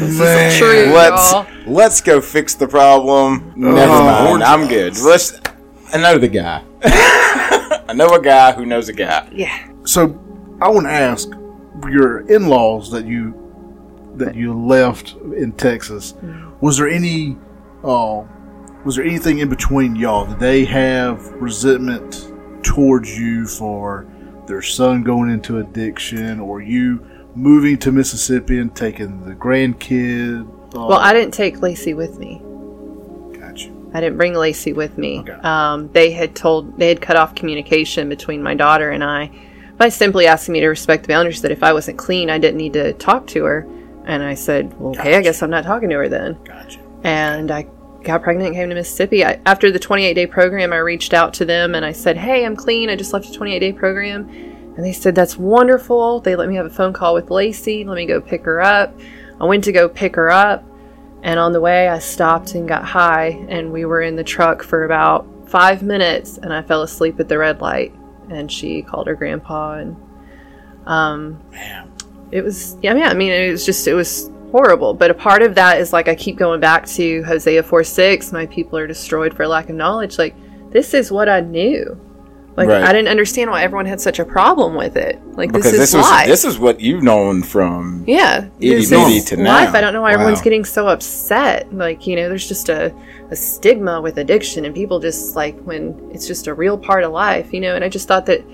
Man. 0.00 0.56
True, 0.56 0.92
Let's 0.94 1.32
y'all. 1.32 1.46
let's 1.66 2.00
go 2.00 2.20
fix 2.20 2.54
the 2.54 2.68
problem. 2.68 3.52
Never 3.56 3.92
oh, 3.92 4.04
mind. 4.04 4.44
I'm 4.44 4.68
good. 4.68 4.96
Let's. 4.98 5.38
I 5.92 5.98
know 5.98 6.16
the 6.16 6.28
guy. 6.28 6.62
I 6.84 7.92
know 7.92 8.14
a 8.14 8.22
guy 8.22 8.52
who 8.52 8.64
knows 8.64 8.88
a 8.88 8.92
guy. 8.92 9.28
Yeah. 9.32 9.68
so 9.84 10.18
i 10.60 10.68
want 10.68 10.86
to 10.86 10.92
ask 10.92 11.30
your 11.88 12.20
in-laws 12.30 12.90
that 12.90 13.06
you 13.06 13.34
that 14.16 14.34
you 14.34 14.52
left 14.54 15.14
in 15.36 15.52
texas 15.52 16.12
mm-hmm. 16.12 16.49
Was 16.60 16.76
there 16.78 16.88
any 16.88 17.36
uh, 17.84 18.22
was 18.84 18.96
there 18.96 19.04
anything 19.04 19.38
in 19.38 19.48
between 19.48 19.96
y'all 19.96 20.26
did 20.26 20.38
they 20.38 20.64
have 20.64 21.24
resentment 21.32 22.32
towards 22.62 23.18
you 23.18 23.46
for 23.46 24.06
their 24.46 24.62
son 24.62 25.02
going 25.02 25.30
into 25.30 25.58
addiction 25.58 26.40
or 26.40 26.60
you 26.60 27.04
moving 27.34 27.78
to 27.78 27.92
mississippi 27.92 28.58
and 28.58 28.74
taking 28.74 29.22
the 29.24 29.32
grandkid 29.32 30.42
uh, 30.74 30.86
Well, 30.86 30.98
I 30.98 31.12
didn't 31.12 31.32
take 31.34 31.62
Lacey 31.62 31.94
with 31.94 32.18
me. 32.18 32.40
gotcha. 33.38 33.72
I 33.94 34.00
didn't 34.00 34.18
bring 34.18 34.34
Lacey 34.34 34.72
with 34.72 34.98
me. 34.98 35.20
Okay. 35.20 35.32
Um, 35.32 35.90
they 35.92 36.10
had 36.10 36.34
told 36.34 36.76
they 36.78 36.88
had 36.88 37.00
cut 37.00 37.16
off 37.16 37.34
communication 37.34 38.08
between 38.08 38.42
my 38.42 38.54
daughter 38.54 38.90
and 38.90 39.02
I 39.02 39.30
by 39.78 39.88
simply 39.88 40.26
asking 40.26 40.52
me 40.52 40.60
to 40.60 40.68
respect 40.68 41.04
the 41.04 41.08
boundaries. 41.08 41.42
That 41.42 41.50
if 41.50 41.62
I 41.62 41.72
wasn't 41.72 41.98
clean, 41.98 42.30
I 42.30 42.38
didn't 42.38 42.58
need 42.58 42.72
to 42.74 42.92
talk 42.94 43.26
to 43.28 43.44
her. 43.44 43.66
And 44.10 44.24
I 44.24 44.34
said, 44.34 44.74
well, 44.80 44.90
"Okay, 44.98 45.14
I 45.14 45.22
guess 45.22 45.40
I'm 45.40 45.50
not 45.50 45.62
talking 45.62 45.88
to 45.90 45.96
her 45.96 46.08
then." 46.08 46.36
Gotcha. 46.44 46.80
And 47.04 47.52
I 47.52 47.68
got 48.02 48.24
pregnant 48.24 48.48
and 48.48 48.56
came 48.56 48.68
to 48.68 48.74
Mississippi. 48.74 49.24
I, 49.24 49.40
after 49.46 49.70
the 49.70 49.78
28 49.78 50.14
day 50.14 50.26
program, 50.26 50.72
I 50.72 50.78
reached 50.78 51.14
out 51.14 51.32
to 51.34 51.44
them 51.44 51.76
and 51.76 51.84
I 51.84 51.92
said, 51.92 52.16
"Hey, 52.16 52.44
I'm 52.44 52.56
clean. 52.56 52.90
I 52.90 52.96
just 52.96 53.12
left 53.12 53.28
a 53.28 53.32
28 53.32 53.60
day 53.60 53.72
program." 53.72 54.28
And 54.76 54.84
they 54.84 54.92
said, 54.92 55.14
"That's 55.14 55.36
wonderful." 55.36 56.18
They 56.18 56.34
let 56.34 56.48
me 56.48 56.56
have 56.56 56.66
a 56.66 56.70
phone 56.70 56.92
call 56.92 57.14
with 57.14 57.30
Lacey. 57.30 57.84
Let 57.84 57.94
me 57.94 58.04
go 58.04 58.20
pick 58.20 58.44
her 58.46 58.60
up. 58.60 58.98
I 59.40 59.44
went 59.44 59.62
to 59.64 59.72
go 59.72 59.88
pick 59.88 60.16
her 60.16 60.28
up. 60.28 60.64
And 61.22 61.38
on 61.38 61.52
the 61.52 61.60
way, 61.60 61.88
I 61.88 62.00
stopped 62.00 62.54
and 62.54 62.66
got 62.66 62.84
high, 62.84 63.46
and 63.48 63.70
we 63.70 63.84
were 63.84 64.02
in 64.02 64.16
the 64.16 64.24
truck 64.24 64.62
for 64.64 64.84
about 64.84 65.26
five 65.46 65.82
minutes, 65.82 66.38
and 66.38 66.52
I 66.52 66.62
fell 66.62 66.82
asleep 66.82 67.20
at 67.20 67.28
the 67.28 67.38
red 67.38 67.60
light. 67.60 67.94
And 68.28 68.50
she 68.50 68.82
called 68.82 69.06
her 69.06 69.14
grandpa, 69.14 69.74
and 69.74 69.96
um, 70.86 71.40
it 72.32 72.42
was 72.42 72.76
yeah, 72.82 72.94
yeah. 72.94 73.08
I 73.08 73.14
mean, 73.14 73.32
it 73.32 73.50
was 73.50 73.64
just 73.66 73.86
it 73.86 73.94
was 73.94 74.30
horrible. 74.50 74.94
But 74.94 75.10
a 75.10 75.14
part 75.14 75.42
of 75.42 75.54
that 75.54 75.80
is 75.80 75.92
like 75.92 76.08
I 76.08 76.14
keep 76.14 76.36
going 76.36 76.60
back 76.60 76.86
to 76.86 77.22
Hosea 77.24 77.62
four 77.62 77.84
six. 77.84 78.32
My 78.32 78.46
people 78.46 78.78
are 78.78 78.86
destroyed 78.86 79.34
for 79.34 79.46
lack 79.46 79.68
of 79.68 79.76
knowledge. 79.76 80.18
Like 80.18 80.34
this 80.70 80.94
is 80.94 81.10
what 81.10 81.28
I 81.28 81.40
knew. 81.40 81.98
Like 82.56 82.68
Right. 82.68 82.82
I 82.82 82.92
didn't 82.92 83.08
understand 83.08 83.50
why 83.50 83.62
everyone 83.62 83.86
had 83.86 84.00
such 84.00 84.18
a 84.18 84.24
problem 84.24 84.74
with 84.74 84.96
it. 84.96 85.18
Like 85.36 85.50
because 85.52 85.70
this 85.70 85.78
this 85.78 85.88
is 85.90 85.96
was 85.96 86.04
life. 86.04 86.26
this 86.26 86.44
is 86.44 86.58
what 86.58 86.80
you've 86.80 87.02
known 87.02 87.42
from 87.42 88.04
yeah, 88.06 88.48
itty 88.58 88.74
this 88.74 88.90
bitty 88.90 89.20
to 89.20 89.36
life. 89.36 89.72
now. 89.72 89.78
I 89.78 89.80
don't 89.80 89.92
know 89.92 90.02
why 90.02 90.12
everyone's 90.12 90.42
getting 90.42 90.64
so 90.64 90.88
upset. 90.88 91.72
Like 91.72 92.06
you 92.06 92.16
know, 92.16 92.28
there's 92.28 92.48
just 92.48 92.68
a, 92.68 92.94
a 93.30 93.36
stigma 93.36 94.00
with 94.00 94.18
addiction, 94.18 94.64
and 94.64 94.74
people 94.74 94.98
just 94.98 95.36
like 95.36 95.58
when 95.62 96.10
it's 96.12 96.26
just 96.26 96.48
a 96.48 96.54
real 96.54 96.76
part 96.76 97.04
of 97.04 97.12
life, 97.12 97.52
you 97.52 97.60
know. 97.60 97.76
And 97.76 97.84
I 97.84 97.88
just 97.88 98.08
thought 98.08 98.26
that 98.26 98.44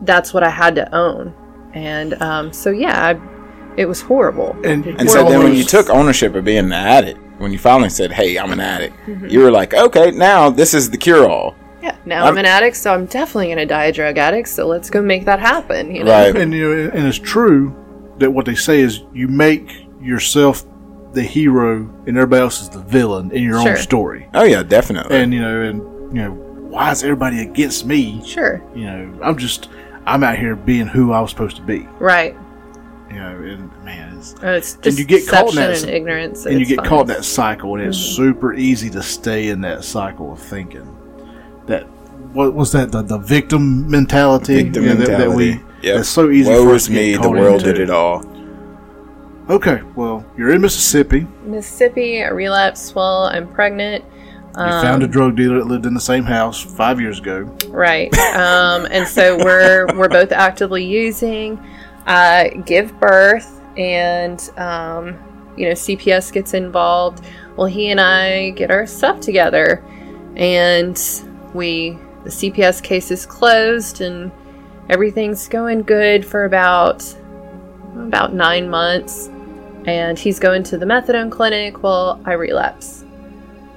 that's 0.00 0.32
what 0.34 0.42
I 0.42 0.50
had 0.50 0.74
to 0.76 0.92
own, 0.94 1.34
and 1.74 2.20
um, 2.22 2.52
so 2.52 2.70
yeah, 2.70 3.14
I, 3.16 3.74
it 3.76 3.86
was 3.86 4.00
horrible. 4.00 4.56
And- 4.64 4.86
It 4.86 5.00
And 5.00 5.10
so 5.10 5.28
then 5.28 5.42
when 5.42 5.54
you 5.54 5.64
took 5.64 5.88
ownership 5.90 6.34
of 6.34 6.44
being 6.44 6.58
an 6.66 6.72
addict, 6.72 7.18
when 7.38 7.52
you 7.52 7.58
finally 7.58 7.88
said, 7.88 8.12
"Hey, 8.12 8.36
I'm 8.38 8.52
an 8.52 8.60
addict," 8.60 8.96
Mm-hmm. 9.06 9.28
you 9.28 9.40
were 9.40 9.50
like, 9.50 9.74
"Okay, 9.74 10.10
now 10.12 10.50
this 10.50 10.74
is 10.74 10.90
the 10.90 10.96
cure-all." 10.98 11.54
Yeah, 11.82 11.96
now 12.06 12.26
I'm, 12.26 12.38
an 12.38 12.46
addict, 12.46 12.76
so 12.76 12.94
I'm 12.94 13.06
definitely 13.06 13.46
going 13.46 13.58
to 13.58 13.66
die 13.66 13.86
a 13.86 13.92
drug 13.92 14.16
addict. 14.16 14.48
So 14.48 14.68
let's 14.68 14.88
go 14.88 15.02
make 15.02 15.24
that 15.24 15.40
happen. 15.40 15.92
You 15.92 16.04
know? 16.04 16.12
Right. 16.12 16.36
and 16.36 16.52
you 16.54 16.68
know, 16.68 16.90
and 16.94 17.06
it's 17.08 17.18
true 17.18 17.74
that 18.18 18.30
what 18.30 18.46
they 18.46 18.54
say 18.54 18.80
is 18.80 19.00
you 19.12 19.26
make 19.26 19.68
yourself 20.00 20.64
the 21.12 21.22
hero 21.22 21.78
and 22.06 22.16
everybody 22.16 22.40
else 22.40 22.62
is 22.62 22.68
the 22.68 22.78
villain 22.82 23.30
in 23.32 23.42
your 23.42 23.60
Sure. 23.60 23.70
own 23.72 23.76
story. 23.76 24.28
Oh 24.32 24.44
yeah, 24.44 24.62
definitely. 24.62 25.16
And 25.16 25.34
you 25.34 25.40
know, 25.40 25.60
and 25.62 25.78
you 26.16 26.22
know, 26.22 26.30
why 26.30 26.92
is 26.92 27.02
everybody 27.02 27.40
against 27.42 27.84
me? 27.84 28.22
Sure. 28.24 28.62
You 28.76 28.84
know, 28.84 29.18
I'm 29.22 29.36
just 29.36 29.68
I'm 30.06 30.24
out 30.24 30.38
here 30.38 30.56
being 30.56 30.86
who 30.86 31.12
I 31.12 31.20
was 31.20 31.30
supposed 31.30 31.56
to 31.56 31.62
be. 31.62 31.88
Right. 31.98 32.36
You 33.08 33.16
know, 33.16 33.36
and 33.36 33.70
man, 33.84 34.16
it's, 34.18 34.34
Uh, 34.42 34.46
It's 34.48 34.74
just 34.76 34.98
you 34.98 35.04
get 35.04 35.28
caught 35.28 35.50
in 35.50 35.56
that- 35.56 35.82
and 35.82 35.90
ignorance, 35.90 36.46
and 36.46 36.58
you 36.58 36.64
get 36.66 36.78
fine. 36.78 36.86
caught 36.86 37.00
in 37.02 37.06
that 37.08 37.24
cycle, 37.24 37.74
and 37.76 37.84
it's 37.86 37.98
Mm-hmm. 37.98 38.16
super 38.16 38.54
easy 38.54 38.88
to 38.90 39.02
stay 39.02 39.48
in 39.48 39.60
that 39.62 39.84
cycle 39.84 40.32
of 40.32 40.38
thinking. 40.38 40.88
That 41.66 41.84
what 42.32 42.54
was 42.54 42.72
that 42.72 42.90
the, 42.90 43.02
the 43.02 43.18
victim 43.18 43.88
mentality? 43.90 44.62
Victim 44.64 44.84
Yeah, 44.84 44.94
that- 44.94 45.06
that, 45.18 45.30
we 45.30 45.50
mentality. 45.50 45.64
Yep. 45.82 45.98
it's 46.00 46.08
so 46.08 46.30
easy. 46.30 46.50
Woe 46.50 46.64
for 46.64 46.74
us 46.74 46.82
is 46.82 46.86
to 46.88 46.92
get 46.94 47.00
me. 47.00 47.16
The 47.16 47.30
world 47.30 47.60
into. 47.62 47.72
did 47.74 47.80
it 47.82 47.90
all. 47.90 48.24
Okay, 49.50 49.80
well, 49.96 50.24
you're 50.38 50.50
in 50.54 50.60
Mississippi. 50.62 51.26
Mississippi. 51.44 52.22
I 52.24 52.28
relapsed 52.28 52.94
while 52.94 53.24
I'm 53.24 53.48
pregnant. 53.48 54.04
You 54.54 54.82
found 54.82 55.02
a 55.02 55.06
drug 55.06 55.36
dealer 55.36 55.58
that 55.58 55.66
lived 55.66 55.86
in 55.86 55.94
the 55.94 56.00
same 56.00 56.24
house 56.24 56.60
five 56.60 57.00
years 57.00 57.18
ago. 57.18 57.44
Right. 57.68 58.12
Um, 58.36 58.86
and 58.90 59.08
so 59.08 59.38
we're 59.38 59.86
we're 59.96 60.10
both 60.10 60.30
actively 60.30 60.84
using. 60.84 61.58
Uh, 62.06 62.48
give 62.66 62.98
birth, 63.00 63.60
and 63.78 64.50
um, 64.58 65.18
you 65.56 65.66
know 65.66 65.72
CPS 65.72 66.32
gets 66.32 66.52
involved. 66.52 67.24
Well, 67.56 67.66
he 67.66 67.90
and 67.90 68.00
I 68.00 68.50
get 68.50 68.70
our 68.70 68.86
stuff 68.86 69.20
together, 69.20 69.82
and 70.36 71.00
we 71.54 71.96
the 72.24 72.30
CPS 72.30 72.82
case 72.82 73.10
is 73.10 73.24
closed, 73.24 74.02
and 74.02 74.30
everything's 74.90 75.48
going 75.48 75.82
good 75.82 76.26
for 76.26 76.44
about 76.44 77.02
about 77.94 78.34
nine 78.34 78.68
months. 78.68 79.30
And 79.86 80.18
he's 80.18 80.38
going 80.38 80.62
to 80.64 80.78
the 80.78 80.86
methadone 80.86 81.30
clinic 81.30 81.82
while 81.82 82.20
I 82.24 82.34
relapse 82.34 83.01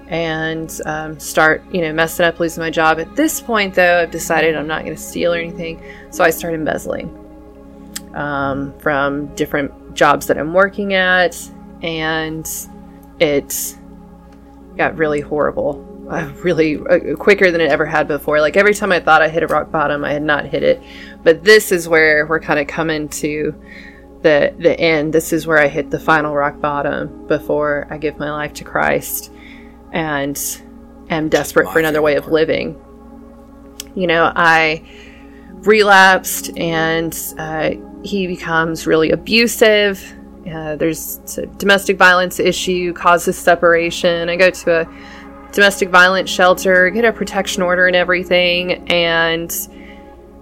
and 0.08 0.82
um, 0.86 1.20
start, 1.20 1.64
you 1.72 1.82
know, 1.82 1.92
messing 1.92 2.26
up, 2.26 2.40
losing 2.40 2.62
my 2.62 2.70
job. 2.70 3.00
At 3.00 3.16
this 3.16 3.42
point, 3.42 3.74
though, 3.74 4.02
I've 4.02 4.12
decided 4.12 4.56
I'm 4.56 4.68
not 4.68 4.84
going 4.84 4.96
to 4.96 5.02
steal 5.02 5.34
or 5.34 5.38
anything, 5.38 5.84
so 6.12 6.24
I 6.24 6.30
start 6.30 6.54
embezzling 6.54 7.10
um, 8.14 8.78
from 8.80 9.34
different 9.36 9.96
jobs 9.96 10.28
that 10.28 10.38
I'm 10.38 10.54
working 10.54 10.94
at, 10.94 11.38
and 11.82 12.50
it 13.20 13.78
got 14.78 14.98
really 14.98 15.22
horrible. 15.22 15.92
Uh, 16.10 16.32
really 16.44 16.78
uh, 16.78 17.16
quicker 17.16 17.50
than 17.50 17.62
it 17.62 17.72
ever 17.72 17.86
had 17.86 18.08
before. 18.08 18.40
Like 18.40 18.58
every 18.58 18.76
time 18.76 18.92
I 18.92 19.00
thought 19.00 19.24
I 19.24 19.30
hit 19.30 19.42
a 19.42 19.48
rock 19.48 19.72
bottom, 19.72 20.06
I 20.06 20.14
had 20.14 20.22
not 20.22 20.46
hit 20.46 20.62
it. 20.62 20.80
But 21.24 21.44
this 21.44 21.72
is 21.72 21.90
where 21.90 22.28
we're 22.28 22.40
kind 22.40 22.60
of 22.60 22.68
coming 22.68 23.10
to 23.10 23.56
the 24.22 24.54
the 24.60 24.80
end. 24.80 25.14
This 25.14 25.34
is 25.34 25.48
where 25.48 25.58
I 25.58 25.68
hit 25.68 25.90
the 25.90 26.00
final 26.00 26.36
rock 26.36 26.62
bottom 26.62 27.26
before 27.26 27.88
I 27.90 27.98
give 27.98 28.20
my 28.20 28.30
life 28.30 28.54
to 28.54 28.64
Christ 28.64 29.32
and 29.96 30.62
am 31.10 31.30
desperate 31.30 31.72
for 31.72 31.80
another 31.80 32.02
way 32.02 32.16
of 32.16 32.28
living. 32.28 32.80
You 33.96 34.08
know, 34.08 34.32
I 34.36 34.84
relapsed 35.62 36.56
and 36.58 37.18
uh, 37.40 37.72
he 38.04 38.28
becomes 38.28 38.86
really 38.86 39.12
abusive. 39.12 40.14
Uh, 40.46 40.76
there's 40.76 41.38
a 41.38 41.46
domestic 41.46 41.98
violence 41.98 42.40
issue, 42.40 42.94
causes 42.94 43.38
separation. 43.38 44.30
I 44.30 44.36
go 44.36 44.50
to 44.50 44.82
a 44.82 45.52
domestic 45.54 45.90
violence 45.90 46.30
shelter, 46.30 46.90
get 46.90 47.06
a 47.06 47.14
protection 47.14 47.64
order 47.64 47.88
and 47.88 47.96
everything, 47.96 48.88
and 48.92 49.50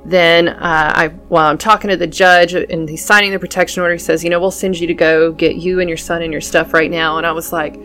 then 0.04 0.49
uh, 0.49 0.91
I, 0.95 1.08
while 1.30 1.45
I'm 1.45 1.60
talking 1.60 1.89
to 1.91 1.95
the 1.95 2.08
judge 2.08 2.54
and 2.54 2.89
he's 2.89 3.06
signing 3.06 3.32
the 3.32 3.39
protection 3.39 3.82
order, 3.84 3.93
he 3.93 3.99
says, 3.99 4.24
"You 4.24 4.30
know, 4.30 4.41
we'll 4.41 4.51
send 4.51 4.78
you 4.78 4.88
to 4.88 4.93
go 4.93 5.32
get 5.32 5.56
you 5.56 5.80
and 5.80 5.88
your 5.88 5.97
son 5.97 6.22
and 6.22 6.34
your 6.34 6.41
stuff 6.41 6.74
right 6.74 6.91
now." 6.91 7.18
And 7.18 7.26
I 7.26 7.32
was 7.32 7.54
like, 7.54 7.78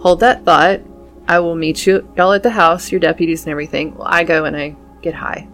"Hold 0.00 0.20
that 0.20 0.44
thought. 0.44 0.80
I 1.28 1.38
will 1.40 1.54
meet 1.54 1.86
you 1.86 2.08
y'all 2.16 2.32
at 2.32 2.42
the 2.42 2.50
house, 2.50 2.90
your 2.90 3.00
deputies 3.00 3.44
and 3.44 3.50
everything." 3.50 3.94
Well, 3.96 4.08
I 4.08 4.24
go 4.24 4.44
and 4.44 4.56
I 4.56 4.76
get 5.00 5.14
high, 5.14 5.48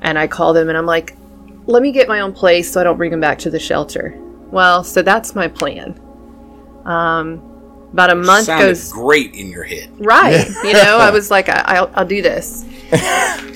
and 0.00 0.18
I 0.18 0.26
call 0.26 0.52
them 0.52 0.68
and 0.68 0.78
I'm 0.78 0.86
like, 0.86 1.16
"Let 1.66 1.82
me 1.82 1.92
get 1.92 2.08
my 2.08 2.20
own 2.20 2.32
place 2.32 2.70
so 2.72 2.80
I 2.80 2.84
don't 2.84 2.96
bring 2.96 3.10
them 3.10 3.20
back 3.20 3.38
to 3.40 3.50
the 3.50 3.58
shelter." 3.58 4.18
Well, 4.50 4.84
so 4.84 5.02
that's 5.02 5.34
my 5.34 5.48
plan. 5.48 5.98
Um, 6.84 7.42
about 7.92 8.10
a 8.10 8.14
month 8.14 8.46
Sounded 8.46 8.66
goes 8.66 8.92
great 8.92 9.34
in 9.34 9.50
your 9.50 9.64
head. 9.64 9.90
Right. 9.98 10.46
You 10.64 10.72
know, 10.74 10.98
I 10.98 11.10
was 11.10 11.30
like, 11.30 11.48
I, 11.48 11.62
I'll, 11.66 11.90
I'll 11.94 12.06
do 12.06 12.22
this. 12.22 12.64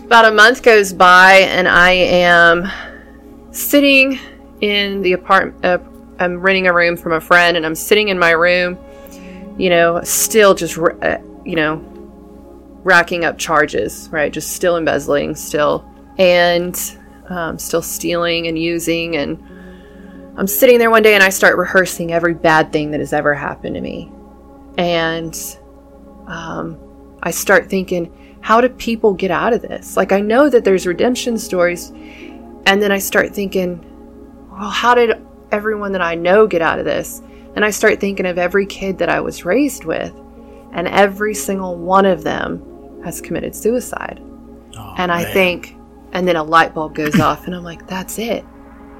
About 0.06 0.24
a 0.24 0.32
month 0.32 0.62
goes 0.62 0.92
by, 0.92 1.34
and 1.48 1.68
I 1.68 1.90
am 1.92 2.70
sitting 3.52 4.18
in 4.60 5.02
the 5.02 5.12
apartment. 5.12 5.64
Uh, 5.64 5.78
I'm 6.18 6.40
renting 6.40 6.66
a 6.66 6.72
room 6.72 6.96
from 6.96 7.12
a 7.12 7.20
friend, 7.20 7.56
and 7.56 7.64
I'm 7.64 7.74
sitting 7.74 8.08
in 8.08 8.18
my 8.18 8.30
room, 8.30 8.78
you 9.58 9.70
know, 9.70 10.00
still 10.02 10.54
just, 10.54 10.78
r- 10.78 10.96
uh, 11.02 11.18
you 11.46 11.54
know, 11.54 11.76
racking 12.82 13.24
up 13.24 13.38
charges, 13.38 14.08
right? 14.12 14.32
Just 14.32 14.52
still 14.52 14.76
embezzling, 14.76 15.34
still, 15.34 15.88
and 16.18 16.78
um, 17.28 17.58
still 17.58 17.82
stealing 17.82 18.46
and 18.46 18.58
using. 18.58 19.16
And 19.16 19.42
I'm 20.36 20.46
sitting 20.46 20.78
there 20.78 20.90
one 20.90 21.02
day, 21.02 21.14
and 21.14 21.22
I 21.22 21.30
start 21.30 21.56
rehearsing 21.56 22.12
every 22.12 22.34
bad 22.34 22.72
thing 22.72 22.90
that 22.90 23.00
has 23.00 23.12
ever 23.12 23.32
happened 23.32 23.76
to 23.76 23.80
me. 23.80 24.10
And 24.76 25.34
um, 26.26 26.78
I 27.22 27.30
start 27.30 27.70
thinking, 27.70 28.38
how 28.40 28.60
do 28.60 28.68
people 28.68 29.14
get 29.14 29.30
out 29.30 29.52
of 29.52 29.62
this? 29.62 29.96
Like, 29.96 30.12
I 30.12 30.20
know 30.20 30.48
that 30.48 30.64
there's 30.64 30.86
redemption 30.86 31.38
stories. 31.38 31.90
And 32.66 32.82
then 32.82 32.92
I 32.92 32.98
start 32.98 33.34
thinking, 33.34 33.84
well, 34.50 34.70
how 34.70 34.94
did 34.94 35.24
everyone 35.52 35.92
that 35.92 36.02
I 36.02 36.14
know 36.14 36.46
get 36.46 36.62
out 36.62 36.78
of 36.78 36.84
this? 36.84 37.22
And 37.54 37.64
I 37.64 37.70
start 37.70 38.00
thinking 38.00 38.26
of 38.26 38.38
every 38.38 38.66
kid 38.66 38.98
that 38.98 39.08
I 39.08 39.20
was 39.20 39.44
raised 39.44 39.84
with, 39.84 40.12
and 40.76 40.86
every 40.88 41.34
single 41.34 41.76
one 41.76 42.06
of 42.06 42.22
them 42.22 43.02
has 43.02 43.20
committed 43.20 43.56
suicide. 43.56 44.22
Oh, 44.78 44.94
and 44.98 45.10
I 45.10 45.24
think, 45.24 45.74
and 46.12 46.28
then 46.28 46.36
a 46.36 46.44
light 46.44 46.74
bulb 46.74 46.94
goes 46.94 47.18
off, 47.18 47.46
and 47.46 47.54
I'm 47.54 47.64
like, 47.64 47.88
that's 47.88 48.18
it. 48.18 48.44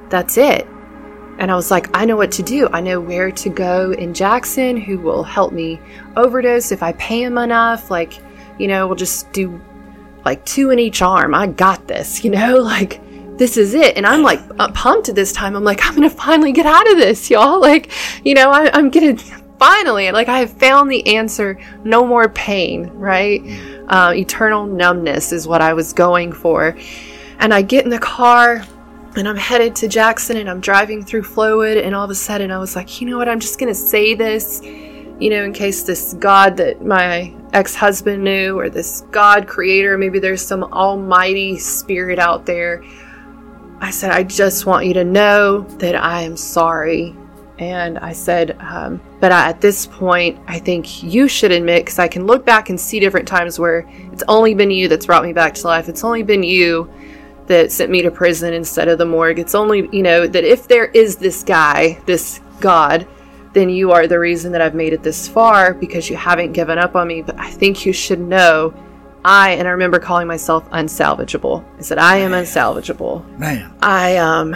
That's 0.09 0.39
it. 0.39 0.67
And 1.39 1.51
I 1.51 1.55
was 1.55 1.71
like, 1.71 1.95
I 1.95 2.07
know 2.07 2.17
what 2.17 2.33
to 2.33 2.43
do. 2.43 2.69
I 2.73 2.81
know 2.81 2.99
where 2.99 3.31
to 3.31 3.49
go 3.51 3.93
in 3.93 4.15
Jackson 4.15 4.79
who 4.79 4.99
will 4.99 5.23
help 5.23 5.53
me 5.53 5.79
overdose 6.17 6.73
if 6.73 6.83
I 6.83 6.93
pay 6.93 7.23
him 7.23 7.37
enough. 7.37 7.91
Like, 7.91 8.23
you 8.59 8.69
know, 8.69 8.87
we'll 8.87 8.97
just 8.97 9.31
do 9.33 9.61
like 10.25 10.45
two 10.47 10.71
in 10.71 10.79
each 10.79 11.03
arm. 11.03 11.35
I 11.35 11.47
got 11.47 11.87
this, 11.87 12.25
you 12.25 12.31
know, 12.31 12.57
like 12.61 13.03
this 13.37 13.59
is 13.59 13.75
it. 13.75 13.99
And 13.99 14.07
I'm 14.07 14.23
like 14.23 14.41
pumped 14.73 15.11
at 15.11 15.15
this 15.15 15.31
time. 15.31 15.55
I'm 15.57 15.65
like, 15.65 15.85
I'm 15.85 15.95
going 15.95 16.09
to 16.09 16.15
finally 16.15 16.53
get 16.53 16.65
out 16.65 16.91
of 16.91 16.97
this, 16.97 17.29
y'all. 17.29 17.61
Like, 17.61 17.93
you 18.25 18.33
know, 18.33 18.51
I, 18.51 18.71
I'm 18.73 18.89
going 18.89 19.17
to 19.17 19.46
finally, 19.59 20.11
like, 20.13 20.29
I 20.29 20.39
have 20.41 20.53
found 20.53 20.91
the 20.91 21.17
answer. 21.17 21.59
No 21.85 22.07
more 22.07 22.29
pain, 22.29 22.91
right? 22.95 23.43
Uh, 23.89 24.13
eternal 24.15 24.67
numbness 24.67 25.33
is 25.33 25.47
what 25.47 25.61
I 25.61 25.75
was 25.75 25.93
going 25.93 26.33
for. 26.33 26.77
And 27.39 27.53
I 27.53 27.63
get 27.63 27.85
in 27.85 27.91
the 27.91 27.99
car 27.99 28.65
and 29.17 29.29
I'm 29.29 29.37
headed 29.37 29.75
to 29.77 29.89
Jackson 29.89 30.37
and 30.37 30.49
I'm 30.49 30.61
driving 30.61 31.05
through 31.05 31.23
Flowood 31.23 31.83
and 31.83 31.95
all 31.95 32.05
of 32.05 32.11
a 32.11 32.15
sudden 32.15 32.51
I 32.51 32.59
was 32.59 32.77
like, 32.77 33.01
you 33.01 33.09
know 33.09 33.17
what, 33.17 33.29
I'm 33.29 33.41
just 33.41 33.59
gonna 33.59 33.75
say 33.75 34.15
this, 34.15 34.61
you 34.63 35.31
know, 35.31 35.43
in 35.43 35.53
case 35.53 35.83
this 35.83 36.15
God 36.15 36.57
that 36.59 36.85
my 36.85 37.35
ex-husband 37.53 38.23
knew 38.23 38.59
or 38.59 38.69
this 38.69 39.03
God 39.11 39.47
creator, 39.47 39.97
maybe 39.97 40.19
there's 40.19 40.45
some 40.45 40.65
almighty 40.65 41.59
spirit 41.59 42.19
out 42.19 42.45
there. 42.45 42.83
I 43.81 43.91
said, 43.91 44.11
I 44.11 44.23
just 44.23 44.67
want 44.67 44.87
you 44.87 44.95
to 44.95 45.05
know 45.05 45.61
that 45.79 45.95
I 45.95 46.23
am 46.23 46.37
sorry. 46.37 47.15
And 47.59 47.99
I 47.99 48.13
said, 48.13 48.57
um, 48.61 49.01
but 49.21 49.33
I, 49.33 49.49
at 49.49 49.61
this 49.61 49.87
point, 49.87 50.39
I 50.47 50.59
think 50.59 51.03
you 51.03 51.27
should 51.27 51.53
admit, 51.53 51.85
because 51.85 51.99
I 51.99 52.09
can 52.09 52.27
look 52.27 52.45
back 52.45 52.69
and 52.69 52.79
see 52.79 53.01
different 53.01 53.27
times 53.27 53.59
where 53.59 53.89
it's 54.13 54.23
only 54.29 54.55
been 54.55 54.71
you 54.71 54.89
that's 54.89 55.07
brought 55.07 55.25
me 55.25 55.33
back 55.33 55.55
to 55.55 55.67
life. 55.67 55.89
It's 55.89 56.05
only 56.05 56.23
been 56.23 56.43
you 56.43 56.91
that 57.47 57.73
sent 57.73 57.91
me 57.91 58.03
to 58.03 58.11
prison 58.11 58.53
instead 58.53 58.89
of 58.89 58.99
the 58.99 59.07
morgue. 59.07 59.39
It's 59.39 59.55
only, 59.55 59.89
you 59.91 60.03
know, 60.03 60.27
that 60.27 60.45
if 60.45 60.69
there 60.69 60.87
is 60.87 61.17
this 61.17 61.43
guy, 61.43 61.99
this 62.05 62.41
God, 62.61 63.07
then 63.53 63.71
you 63.71 63.91
are 63.93 64.07
the 64.07 64.19
reason 64.19 64.53
that 64.53 64.61
I've 64.61 64.75
made 64.75 64.93
it 64.93 65.03
this 65.03 65.27
far 65.27 65.73
because 65.73 66.11
you 66.11 66.17
haven't 66.17 66.53
given 66.53 66.79
up 66.79 66.95
on 66.95 67.09
me. 67.09 67.23
But 67.23 67.39
I 67.39 67.51
think 67.51 67.87
you 67.87 67.93
should 67.93 68.21
know 68.21 68.75
I 69.25 69.53
and 69.53 69.67
I 69.67 69.71
remember 69.73 69.99
calling 69.99 70.29
myself 70.29 70.69
unsalvageable. 70.71 71.65
I 71.79 71.83
said 71.83 71.99
I 71.99 72.19
am 72.19 72.33
unsalvageable. 72.33 73.39
Man, 73.39 73.75
I 73.81 74.19
um 74.19 74.55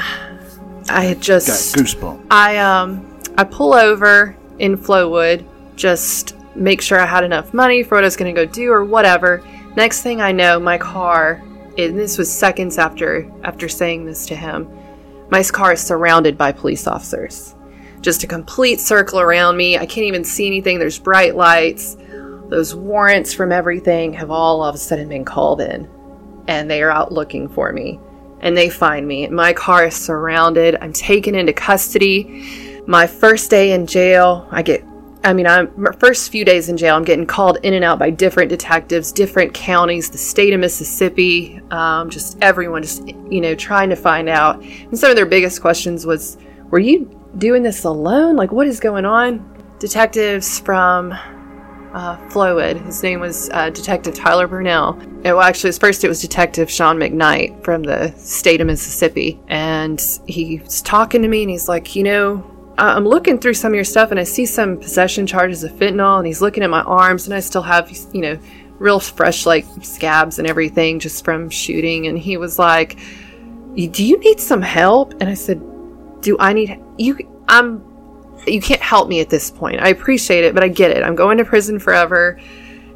I 0.91 1.05
had 1.05 1.19
got 1.19 1.25
just 1.25 1.75
goosebumps. 1.75 2.27
I 2.31 2.59
um 2.59 3.07
I 3.37 3.45
pull 3.45 3.75
over 3.75 4.37
in 4.59 4.77
Flowood, 4.77 5.45
just 5.77 6.37
make 6.55 6.83
sure 6.83 7.01
I 7.01 7.07
had 7.07 7.25
enough 7.25 7.55
money 7.55 7.83
for 7.83 7.95
what 7.95 8.05
I 8.05 8.07
was 8.07 8.17
going 8.17 8.35
to 8.35 8.47
go 8.47 8.51
do 8.51 8.71
or 8.71 8.85
whatever. 8.85 9.43
Next 9.77 10.03
thing 10.03 10.21
I 10.21 10.33
know, 10.33 10.59
my 10.59 10.79
car, 10.79 11.43
and 11.79 11.99
this 11.99 12.19
was 12.19 12.31
seconds 12.31 12.77
after 12.77 13.31
after 13.45 13.69
saying 13.69 14.05
this 14.05 14.27
to 14.27 14.37
him, 14.37 14.69
my 15.31 15.43
car 15.45 15.73
is 15.73 15.81
surrounded 15.81 16.37
by 16.37 16.53
police 16.53 16.87
officers. 16.87 17.55
Just 18.01 18.25
a 18.25 18.27
complete 18.27 18.81
circle 18.81 19.21
around 19.21 19.57
me. 19.57 19.77
I 19.77 19.87
can't 19.87 20.07
even 20.07 20.25
see 20.25 20.47
anything. 20.47 20.79
There's 20.79 20.99
bright 20.99 21.37
lights. 21.37 21.97
Those 22.49 22.75
warrants 22.75 23.33
from 23.33 23.53
everything 23.53 24.13
have 24.15 24.31
all 24.31 24.65
of 24.65 24.75
a 24.75 24.79
sudden 24.79 25.09
been 25.09 25.25
called 25.25 25.61
in, 25.61 25.89
and 26.49 26.69
they 26.69 26.83
are 26.83 26.91
out 26.91 27.13
looking 27.13 27.49
for 27.49 27.73
me. 27.73 28.01
And 28.41 28.57
they 28.57 28.71
find 28.71 29.07
me. 29.07 29.29
My 29.29 29.53
car 29.53 29.87
is 29.87 29.95
surrounded. 29.95 30.77
I'm 30.81 30.93
taken 30.93 31.35
into 31.35 31.53
custody. 31.53 32.83
My 32.87 33.07
first 33.07 33.51
day 33.51 33.73
in 33.73 33.87
jail, 33.87 34.49
I 34.51 34.63
get 34.63 34.85
I 35.23 35.35
mean, 35.35 35.47
I'm 35.47 35.71
my 35.77 35.93
first 35.93 36.33
few 36.33 36.47
days 36.47 36.71
in 36.71 36.79
jail. 36.79 36.97
I'm 36.97 37.05
getting 37.05 37.27
called 37.27 37.59
in 37.63 37.75
and 37.75 37.85
out 37.85 37.99
by 37.99 38.09
different 38.09 38.49
detectives, 38.49 39.13
different 39.13 39.53
counties, 39.53 40.09
the 40.09 40.17
state 40.17 40.55
of 40.55 40.61
Mississippi, 40.61 41.61
um, 41.71 42.09
just 42.09 42.39
everyone, 42.41 42.83
just 42.83 43.07
you 43.07 43.41
know, 43.43 43.55
trying 43.55 43.91
to 43.91 43.97
find 43.97 44.31
out. 44.31 44.63
And 44.63 44.99
some 44.99 45.11
of 45.11 45.17
their 45.17 45.27
biggest 45.27 45.61
questions 45.61 46.07
was, 46.07 46.39
"Were 46.71 46.79
you 46.79 47.11
doing 47.37 47.63
this 47.63 47.85
alone? 47.85 48.37
Like, 48.37 48.51
what 48.51 48.67
is 48.67 48.81
going 48.81 49.05
on?" 49.05 49.45
Detectives 49.79 50.59
from 50.59 51.15
uh, 51.93 52.17
Flowood. 52.29 52.85
His 52.85 53.03
name 53.03 53.21
was 53.21 53.51
uh, 53.51 53.71
Detective 53.71 54.15
Tyler 54.15 54.47
Burnell. 54.47 54.99
And, 55.01 55.25
well, 55.25 55.41
actually, 55.41 55.73
first 55.73 56.05
it 56.05 56.09
was 56.09 56.21
Detective 56.21 56.71
Sean 56.71 56.97
McKnight 56.99 57.65
from 57.65 57.83
the 57.83 58.13
state 58.17 58.61
of 58.61 58.67
Mississippi, 58.67 59.39
and 59.49 60.01
he's 60.27 60.83
talking 60.83 61.23
to 61.23 61.29
me, 61.29 61.43
and 61.43 61.51
he's 61.51 61.69
like, 61.69 61.95
you 61.97 62.03
know. 62.03 62.47
I- 62.79 62.95
I'm 62.95 63.05
looking 63.05 63.39
through 63.39 63.55
some 63.55 63.73
of 63.73 63.75
your 63.75 63.85
stuff 63.85 64.11
and 64.11 64.19
I 64.19 64.25
see 64.25 64.47
some 64.47 64.79
possession 64.79 65.27
charges 65.27 65.65
of 65.65 65.73
fentanyl 65.73 66.17
and 66.19 66.27
he's 66.27 66.41
looking 66.41 66.63
at 66.63 66.71
my 66.71 66.81
arms 66.83 67.27
and 67.27 67.35
I 67.35 67.41
still 67.41 67.63
have, 67.63 67.91
you 68.15 68.23
know, 68.23 68.39
real 68.79 69.01
fresh 69.01 69.45
like 69.45 69.67
scabs 69.83 70.39
and 70.39 70.49
everything 70.49 70.99
just 70.99 71.23
from 71.25 71.51
shooting 71.51 72.07
and 72.07 72.19
he 72.19 72.39
was 72.39 72.59
like, 72.59 72.99
"Do 73.75 74.05
you 74.05 74.19
need 74.21 74.41
some 74.41 74.63
help?" 74.63 75.13
And 75.21 75.29
I 75.29 75.35
said, 75.35 75.61
"Do 76.23 76.37
I 76.41 76.55
need 76.55 76.81
you 76.97 77.19
I'm 77.49 77.83
you 78.47 78.61
can't 78.61 78.81
help 78.81 79.09
me 79.09 79.21
at 79.21 79.31
this 79.31 79.51
point. 79.51 79.81
I 79.81 79.89
appreciate 79.89 80.45
it, 80.45 80.55
but 80.55 80.63
I 80.63 80.69
get 80.69 80.91
it. 80.91 81.03
I'm 81.03 81.15
going 81.15 81.39
to 81.39 81.45
prison 81.45 81.79
forever." 81.79 82.39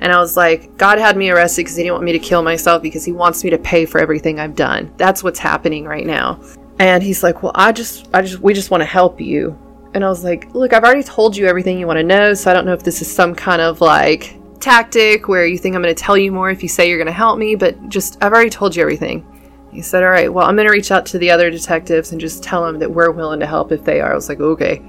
And 0.01 0.13
I 0.13 0.19
was 0.19 0.37
like, 0.37 0.77
God 0.77 0.99
had 0.99 1.17
me 1.17 1.31
arrested 1.31 1.63
because 1.63 1.77
he 1.77 1.85
didn't 1.85 1.95
want 1.95 2.05
me 2.05 2.13
to 2.13 2.19
kill 2.19 2.43
myself 2.43 2.83
because 2.83 3.05
he 3.05 3.13
wants 3.13 3.43
me 3.43 3.51
to 3.51 3.57
pay 3.57 3.87
for 3.87 4.01
everything 4.01 4.39
I've 4.39 4.55
done. 4.55 4.93
That's 4.99 5.23
what's 5.23 5.39
happening 5.39 5.87
right 5.87 6.05
now. 6.05 6.41
And 6.79 7.03
he's 7.03 7.23
like, 7.23 7.43
Well, 7.43 7.53
I 7.55 7.73
just, 7.73 8.09
I 8.13 8.23
just, 8.23 8.41
we 8.41 8.53
just 8.53 8.71
want 8.71 8.83
to 8.83 8.87
help 8.87 9.21
you. 9.21 9.59
And 9.95 10.05
I 10.05 10.09
was 10.09 10.25
like, 10.25 10.53
Look, 10.55 10.73
I've 10.73 10.85
already 10.85 11.05
told 11.05 11.37
you 11.37 11.47
everything 11.47 11.79
you 11.79 11.87
want 11.87 11.99
to 11.99 12.03
know. 12.03 12.35
So 12.35 12.51
I 12.51 12.55
don't 12.55 12.67
know 12.67 12.73
if 12.73 12.83
this 12.83 13.01
is 13.01 13.11
some 13.11 13.35
kind 13.35 13.63
of 13.63 13.81
like 13.81 14.37
tactic 14.61 15.29
where 15.29 15.47
you 15.47 15.59
think 15.59 15.75
I'm 15.75 15.83
going 15.83 15.95
to 15.95 16.03
tell 16.03 16.17
you 16.19 16.33
more 16.33 16.51
if 16.51 16.63
you 16.63 16.69
say 16.69 16.89
you're 16.89 16.99
going 16.99 17.07
to 17.07 17.13
help 17.13 17.39
me, 17.39 17.55
but 17.55 17.89
just, 17.89 18.23
I've 18.23 18.33
already 18.33 18.51
told 18.51 18.75
you 18.75 18.83
everything. 18.83 19.27
He 19.73 19.83
said, 19.83 20.03
All 20.03 20.11
right, 20.11 20.33
well, 20.33 20.47
I'm 20.47 20.57
going 20.57 20.67
to 20.67 20.73
reach 20.73 20.91
out 20.91 21.07
to 21.07 21.19
the 21.19 21.31
other 21.31 21.51
detectives 21.51 22.13
and 22.13 22.21
just 22.21 22.43
tell 22.43 22.65
them 22.65 22.79
that 22.81 22.91
we're 22.91 23.11
willing 23.11 23.41
to 23.41 23.47
help 23.47 23.73
if 23.73 23.85
they 23.85 24.01
are. 24.01 24.13
I 24.13 24.15
was 24.15 24.29
like, 24.29 24.41
Okay. 24.41 24.83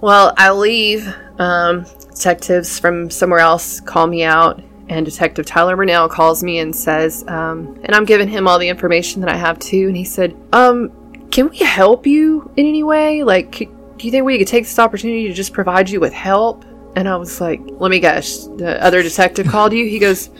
Well, 0.00 0.32
I 0.36 0.50
leave. 0.52 1.12
Um, 1.38 1.84
detectives 2.10 2.78
from 2.78 3.08
somewhere 3.10 3.38
else 3.40 3.80
call 3.80 4.06
me 4.06 4.22
out, 4.24 4.62
and 4.88 5.06
Detective 5.06 5.46
Tyler 5.46 5.76
Burnell 5.76 6.08
calls 6.08 6.42
me 6.42 6.58
and 6.58 6.74
says, 6.74 7.24
um, 7.28 7.78
and 7.84 7.94
I'm 7.94 8.04
giving 8.04 8.28
him 8.28 8.46
all 8.46 8.58
the 8.58 8.68
information 8.68 9.20
that 9.22 9.30
I 9.30 9.36
have 9.36 9.58
too. 9.58 9.86
And 9.88 9.96
he 9.96 10.04
said, 10.04 10.36
um, 10.52 10.90
"Can 11.30 11.48
we 11.48 11.58
help 11.58 12.06
you 12.06 12.50
in 12.56 12.66
any 12.66 12.82
way? 12.82 13.22
Like, 13.22 13.58
do 13.58 13.66
you 14.06 14.10
think 14.10 14.24
we 14.24 14.36
could 14.38 14.48
take 14.48 14.64
this 14.64 14.78
opportunity 14.78 15.28
to 15.28 15.34
just 15.34 15.52
provide 15.52 15.88
you 15.88 16.00
with 16.00 16.12
help?" 16.12 16.64
And 16.96 17.08
I 17.08 17.16
was 17.16 17.40
like, 17.40 17.60
"Let 17.78 17.90
me 17.90 18.00
guess. 18.00 18.46
The 18.56 18.82
other 18.84 19.02
detective 19.02 19.46
called 19.50 19.72
you." 19.72 19.86
He 19.86 19.98
goes. 19.98 20.30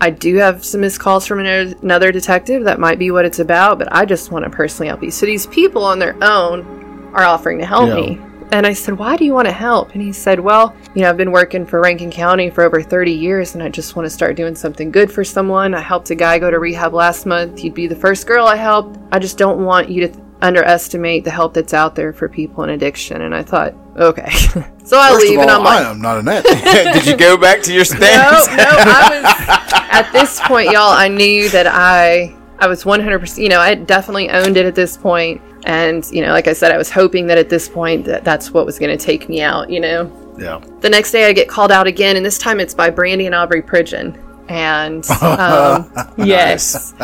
I 0.00 0.10
do 0.10 0.34
have 0.38 0.64
some 0.64 0.80
missed 0.80 0.98
calls 0.98 1.28
from 1.28 1.38
another 1.38 1.76
another 1.80 2.10
detective. 2.10 2.64
That 2.64 2.80
might 2.80 2.98
be 2.98 3.12
what 3.12 3.24
it's 3.24 3.38
about, 3.38 3.78
but 3.78 3.86
I 3.92 4.04
just 4.04 4.32
want 4.32 4.44
to 4.44 4.50
personally 4.50 4.88
help 4.88 5.00
you. 5.00 5.12
So 5.12 5.26
these 5.26 5.46
people 5.46 5.84
on 5.84 6.00
their 6.00 6.16
own 6.24 7.12
are 7.14 7.22
offering 7.22 7.60
to 7.60 7.66
help 7.66 7.86
Yeah. 7.88 7.94
me. 7.94 8.18
And 8.52 8.66
I 8.66 8.74
said, 8.74 8.98
Why 8.98 9.16
do 9.16 9.24
you 9.24 9.32
want 9.32 9.48
to 9.48 9.52
help? 9.52 9.92
And 9.94 10.02
he 10.02 10.12
said, 10.12 10.38
Well, 10.38 10.76
you 10.94 11.02
know, 11.02 11.08
I've 11.08 11.16
been 11.16 11.32
working 11.32 11.64
for 11.64 11.80
Rankin 11.80 12.10
County 12.10 12.50
for 12.50 12.64
over 12.64 12.82
30 12.82 13.10
years 13.10 13.54
and 13.54 13.62
I 13.62 13.70
just 13.70 13.96
want 13.96 14.06
to 14.06 14.10
start 14.10 14.36
doing 14.36 14.54
something 14.54 14.90
good 14.90 15.10
for 15.10 15.24
someone. 15.24 15.74
I 15.74 15.80
helped 15.80 16.10
a 16.10 16.14
guy 16.14 16.38
go 16.38 16.50
to 16.50 16.58
rehab 16.58 16.92
last 16.92 17.24
month. 17.24 17.64
You'd 17.64 17.74
be 17.74 17.86
the 17.86 17.96
first 17.96 18.26
girl 18.26 18.46
I 18.46 18.56
helped. 18.56 18.98
I 19.10 19.18
just 19.18 19.38
don't 19.38 19.64
want 19.64 19.88
you 19.88 20.06
to 20.06 20.22
underestimate 20.42 21.24
the 21.24 21.30
help 21.30 21.54
that's 21.54 21.72
out 21.72 21.94
there 21.94 22.12
for 22.12 22.28
people 22.28 22.62
in 22.64 22.70
addiction. 22.70 23.22
And 23.22 23.34
I 23.34 23.42
thought, 23.42 23.74
Okay. 23.96 24.30
so 24.84 24.98
I 24.98 25.10
First 25.10 25.26
leave 25.26 25.38
of 25.38 25.42
and 25.42 25.50
I'm 25.50 25.64
like, 25.64 25.84
I 25.84 25.90
am 25.90 26.00
not 26.00 26.18
an 26.18 26.24
that. 26.26 26.44
Did 26.94 27.06
you 27.06 27.16
go 27.16 27.36
back 27.36 27.62
to 27.62 27.72
your 27.72 27.80
no, 27.80 27.84
stance? 27.84 28.48
no, 28.48 28.64
I 28.68 29.20
was 29.22 29.72
at 29.90 30.10
this 30.12 30.40
point, 30.40 30.70
y'all. 30.70 30.90
I 30.90 31.08
knew 31.08 31.48
that 31.50 31.66
I 31.66 32.34
I 32.58 32.68
was 32.68 32.84
100%, 32.84 33.42
you 33.42 33.48
know, 33.48 33.58
I 33.58 33.74
definitely 33.74 34.30
owned 34.30 34.56
it 34.56 34.66
at 34.66 34.74
this 34.74 34.96
point. 34.96 35.42
And, 35.64 36.08
you 36.10 36.22
know, 36.22 36.32
like 36.32 36.48
I 36.48 36.52
said, 36.52 36.72
I 36.72 36.76
was 36.76 36.90
hoping 36.90 37.26
that 37.28 37.38
at 37.38 37.48
this 37.48 37.68
point 37.68 38.04
that 38.06 38.24
that's 38.24 38.50
what 38.50 38.66
was 38.66 38.78
going 38.78 38.96
to 38.96 39.02
take 39.02 39.28
me 39.28 39.42
out, 39.42 39.70
you 39.70 39.80
know. 39.80 40.34
yeah. 40.38 40.60
The 40.80 40.90
next 40.90 41.12
day 41.12 41.26
I 41.26 41.32
get 41.32 41.48
called 41.48 41.70
out 41.70 41.86
again, 41.86 42.16
and 42.16 42.26
this 42.26 42.38
time 42.38 42.58
it's 42.60 42.74
by 42.74 42.90
Brandy 42.90 43.26
and 43.26 43.34
Aubrey 43.34 43.62
Pridgeon. 43.62 44.18
And 44.48 45.08
um, 45.22 45.90
yes, 46.18 46.94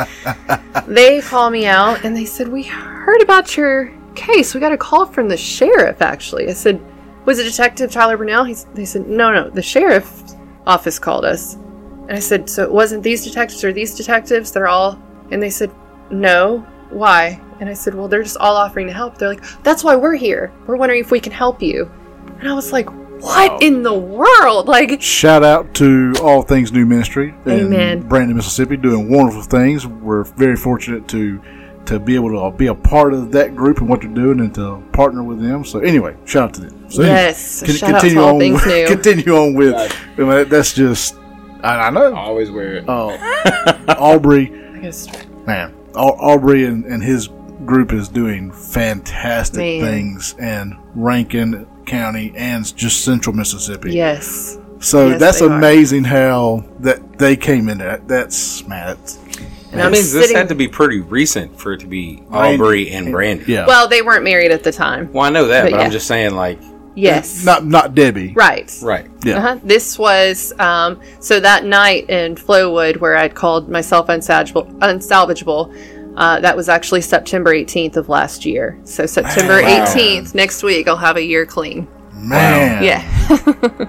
they 0.86 1.20
call 1.20 1.50
me 1.50 1.66
out 1.66 2.04
and 2.04 2.16
they 2.16 2.24
said, 2.24 2.48
We 2.48 2.64
heard 2.64 3.22
about 3.22 3.56
your 3.56 3.94
case. 4.14 4.54
We 4.54 4.61
got 4.61 4.72
a 4.72 4.76
call 4.76 5.06
from 5.06 5.28
the 5.28 5.36
sheriff, 5.36 6.02
actually. 6.02 6.48
I 6.48 6.52
said, 6.52 6.80
Was 7.24 7.38
it 7.38 7.44
Detective 7.44 7.92
Tyler 7.92 8.16
Burnell? 8.16 8.44
He's, 8.44 8.64
they 8.74 8.84
said, 8.84 9.09
No, 9.09 9.32
no, 9.32 9.48
the 9.50 9.62
sheriff's 9.62 10.36
office 10.66 10.98
called 10.98 11.24
us. 11.24 11.54
And 11.54 12.12
I 12.12 12.18
said, 12.18 12.50
So 12.50 12.64
it 12.64 12.72
wasn't 12.72 13.02
these 13.02 13.24
detectives 13.24 13.62
or 13.62 13.72
these 13.72 13.94
detectives? 13.94 14.50
They're 14.50 14.68
all. 14.68 15.00
And 15.30 15.42
they 15.42 15.50
said, 15.50 15.70
No. 16.11 16.66
Why? 16.90 17.40
And 17.61 17.68
I 17.68 17.74
said, 17.74 17.94
Well, 17.94 18.09
they're 18.09 18.22
just 18.22 18.36
all 18.38 18.56
offering 18.56 18.86
to 18.86 18.92
help. 18.92 19.18
They're 19.18 19.28
like, 19.28 19.44
That's 19.62 19.82
why 19.84 19.96
we're 19.96 20.14
here. 20.16 20.52
We're 20.66 20.76
wondering 20.76 21.00
if 21.00 21.11
we 21.11 21.20
can 21.20 21.32
help 21.32 21.61
you. 21.62 21.90
And 22.40 22.48
I 22.48 22.54
was 22.54 22.72
like, 22.72 22.88
What 23.20 23.62
in 23.62 23.82
the 23.82 23.94
world? 23.94 24.68
Like, 24.68 25.02
Shout 25.02 25.42
out 25.42 25.74
to 25.74 26.14
All 26.22 26.42
Things 26.42 26.72
New 26.72 26.86
Ministry 26.86 27.34
in 27.46 27.52
Amen. 27.66 28.02
Brandon, 28.09 28.36
Mississippi, 28.36 28.76
doing 28.76 29.11
wonderful 29.11 29.42
things. 29.42 29.86
We're 29.86 30.24
very 30.24 30.56
fortunate 30.56 31.09
to 31.09 31.40
to 31.86 31.98
be 31.98 32.14
able 32.14 32.28
to 32.50 32.54
be 32.54 32.66
a 32.66 32.74
part 32.74 33.14
of 33.14 33.32
that 33.32 33.56
group 33.56 33.78
and 33.78 33.88
what 33.88 34.02
they're 34.02 34.11
doing 34.11 34.40
and 34.40 34.54
to 34.54 34.76
partner 34.92 35.22
with 35.22 35.40
them. 35.40 35.64
So 35.64 35.78
anyway, 35.78 36.14
shout 36.26 36.50
out 36.50 36.54
to 36.56 36.61
them. 36.61 36.90
So 36.90 37.00
anyway, 37.02 37.16
Yes, 37.16 37.78
shout 37.78 37.94
out 37.94 38.00
to 38.02 38.16
All 38.18 38.34
on. 38.34 38.38
Things 38.38 38.66
New. 38.66 38.86
continue 38.88 39.34
on 39.34 39.54
with. 39.54 39.74
I 39.74 40.20
mean, 40.20 40.48
that's 40.50 40.74
just. 40.74 41.16
I, 41.62 41.86
I 41.86 41.90
know. 41.90 42.14
Always 42.14 42.50
wear 42.50 42.74
it. 42.76 42.84
Oh, 42.86 43.16
Aubrey, 43.98 44.52
I 44.74 44.78
guess- 44.80 45.09
man, 45.46 45.74
Aubrey 45.94 46.66
and, 46.66 46.84
and 46.84 47.02
his 47.02 47.30
group 47.64 47.92
is 47.92 48.09
doing 48.09 48.52
fantastic 48.52 49.59
Man. 49.59 49.80
things 49.80 50.34
in 50.38 50.78
Rankin 50.94 51.66
County 51.86 52.32
and 52.36 52.74
just 52.76 53.04
Central 53.04 53.34
Mississippi. 53.34 53.92
yes. 53.94 54.59
So 54.80 55.09
Yes, 55.09 55.20
that's 55.20 55.40
they 55.40 55.46
are. 55.46 55.52
amazing 55.59 56.04
how 56.04 56.64
that 56.80 57.18
they 57.18 57.36
came 57.36 57.68
in. 57.68 57.78
That 57.78 58.06
that's 58.06 58.64
man. 58.68 58.86
That's, 58.86 59.16
And 59.16 59.80
That 59.80 59.86
I'm 59.86 59.92
means 59.92 60.12
this 60.12 60.30
had 60.32 60.48
to 60.50 60.54
be 60.54 60.68
pretty 60.68 61.00
recent 61.00 61.59
for 61.61 61.72
it 61.72 61.80
to 61.80 61.86
be 61.86 62.22
Brandy. 62.30 62.54
Aubrey 62.62 62.90
and 62.90 63.11
Brandy. 63.11 63.52
yeah. 63.52 63.66
Well, 63.66 63.88
they 63.88 64.02
weren't 64.02 64.22
married 64.24 64.52
at 64.52 64.62
the 64.62 64.70
time. 64.72 65.12
Well, 65.12 65.24
I 65.24 65.30
know 65.30 65.48
that, 65.48 65.64
But 65.64 65.72
but, 65.72 65.78
yeah. 65.80 65.84
I'm 65.84 65.90
just 65.90 66.06
saying, 66.06 66.34
like, 66.36 66.61
Yes. 66.94 67.44
not 67.44 67.64
not 67.66 67.94
Debbie. 67.94 68.32
right. 68.36 68.72
right. 68.82 69.06
Yeah. 69.24 69.38
Uh-huh. 69.38 69.59
This 69.64 69.98
was 69.98 70.52
um, 70.61 71.00
so 71.20 71.38
that 71.40 71.64
night 71.64 72.09
in 72.09 72.34
Flowood 72.36 72.98
where 72.98 73.16
I'd 73.16 73.34
called 73.34 73.68
myself 73.68 74.06
unsalvageable. 74.09 74.78
unsalvageable 74.78 75.74
uh, 76.18 76.40
that 76.40 76.56
was 76.56 76.68
actually 76.68 77.00
September 77.00 77.54
18th 77.54 77.94
of 77.94 78.08
last 78.08 78.44
year. 78.44 78.76
So 78.82 79.06
September 79.06 79.62
18th 79.62 80.34
next 80.34 80.64
week, 80.64 80.88
I'll 80.88 80.96
have 80.96 81.16
a 81.16 81.22
year 81.22 81.46
clean. 81.46 81.86
Man. 82.12 82.82
Yeah. 82.82 83.86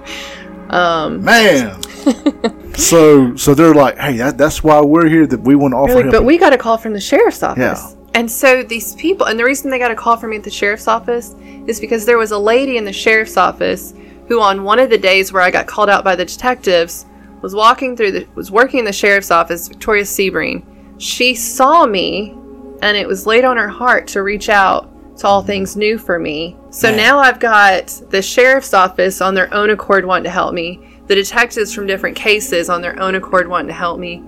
Man. 1.09 1.81
so 2.75 3.35
so 3.35 3.55
they're 3.55 3.73
like, 3.73 3.97
hey, 3.97 4.17
that, 4.17 4.37
that's 4.37 4.63
why 4.63 4.79
we're 4.79 5.09
here. 5.09 5.25
That 5.25 5.41
we 5.41 5.55
want 5.55 5.71
to 5.71 5.77
offer 5.77 5.87
They're 5.87 6.03
like, 6.03 6.13
help. 6.13 6.21
but 6.21 6.23
we 6.23 6.37
got 6.37 6.53
a 6.53 6.57
call 6.57 6.77
from 6.77 6.93
the 6.93 7.01
sheriff's 7.01 7.41
office. 7.41 7.95
Yeah. 7.95 7.95
And 8.13 8.29
so 8.29 8.61
these 8.61 8.93
people, 8.93 9.25
and 9.25 9.39
the 9.39 9.43
reason 9.43 9.71
they 9.71 9.79
got 9.79 9.89
a 9.89 9.95
call 9.95 10.15
from 10.15 10.29
me 10.29 10.37
at 10.37 10.43
the 10.43 10.51
sheriff's 10.51 10.87
office 10.87 11.35
is 11.65 11.79
because 11.79 12.05
there 12.05 12.19
was 12.19 12.29
a 12.29 12.37
lady 12.37 12.77
in 12.77 12.85
the 12.85 12.93
sheriff's 12.93 13.37
office 13.37 13.95
who, 14.27 14.39
on 14.39 14.63
one 14.63 14.77
of 14.77 14.91
the 14.91 14.99
days 14.99 15.33
where 15.33 15.41
I 15.41 15.49
got 15.49 15.65
called 15.65 15.89
out 15.89 16.03
by 16.03 16.15
the 16.15 16.25
detectives, 16.25 17.07
was 17.41 17.55
walking 17.55 17.97
through 17.97 18.11
the, 18.11 18.27
was 18.35 18.51
working 18.51 18.77
in 18.77 18.85
the 18.85 18.93
sheriff's 18.93 19.31
office, 19.31 19.67
Victoria 19.67 20.03
Sebring. 20.03 20.63
She 20.99 21.33
saw 21.33 21.85
me, 21.85 22.35
and 22.81 22.95
it 22.95 23.07
was 23.07 23.25
laid 23.25 23.45
on 23.45 23.57
her 23.57 23.69
heart 23.69 24.07
to 24.09 24.21
reach 24.21 24.49
out 24.49 24.89
to 25.17 25.27
all 25.27 25.41
things 25.41 25.75
new 25.75 25.97
for 25.97 26.19
me. 26.19 26.55
So 26.69 26.95
now 26.95 27.19
I've 27.19 27.39
got 27.39 27.87
the 28.09 28.21
sheriff's 28.21 28.73
office 28.73 29.21
on 29.21 29.33
their 29.33 29.53
own 29.53 29.69
accord 29.69 30.05
wanting 30.05 30.25
to 30.25 30.29
help 30.29 30.53
me. 30.53 30.79
the 31.09 31.15
detectives 31.15 31.73
from 31.73 31.87
different 31.87 32.15
cases 32.15 32.69
on 32.69 32.83
their 32.83 32.97
own 33.01 33.15
accord 33.15 33.47
wanting 33.47 33.67
to 33.67 33.73
help 33.73 33.99
me. 33.99 34.23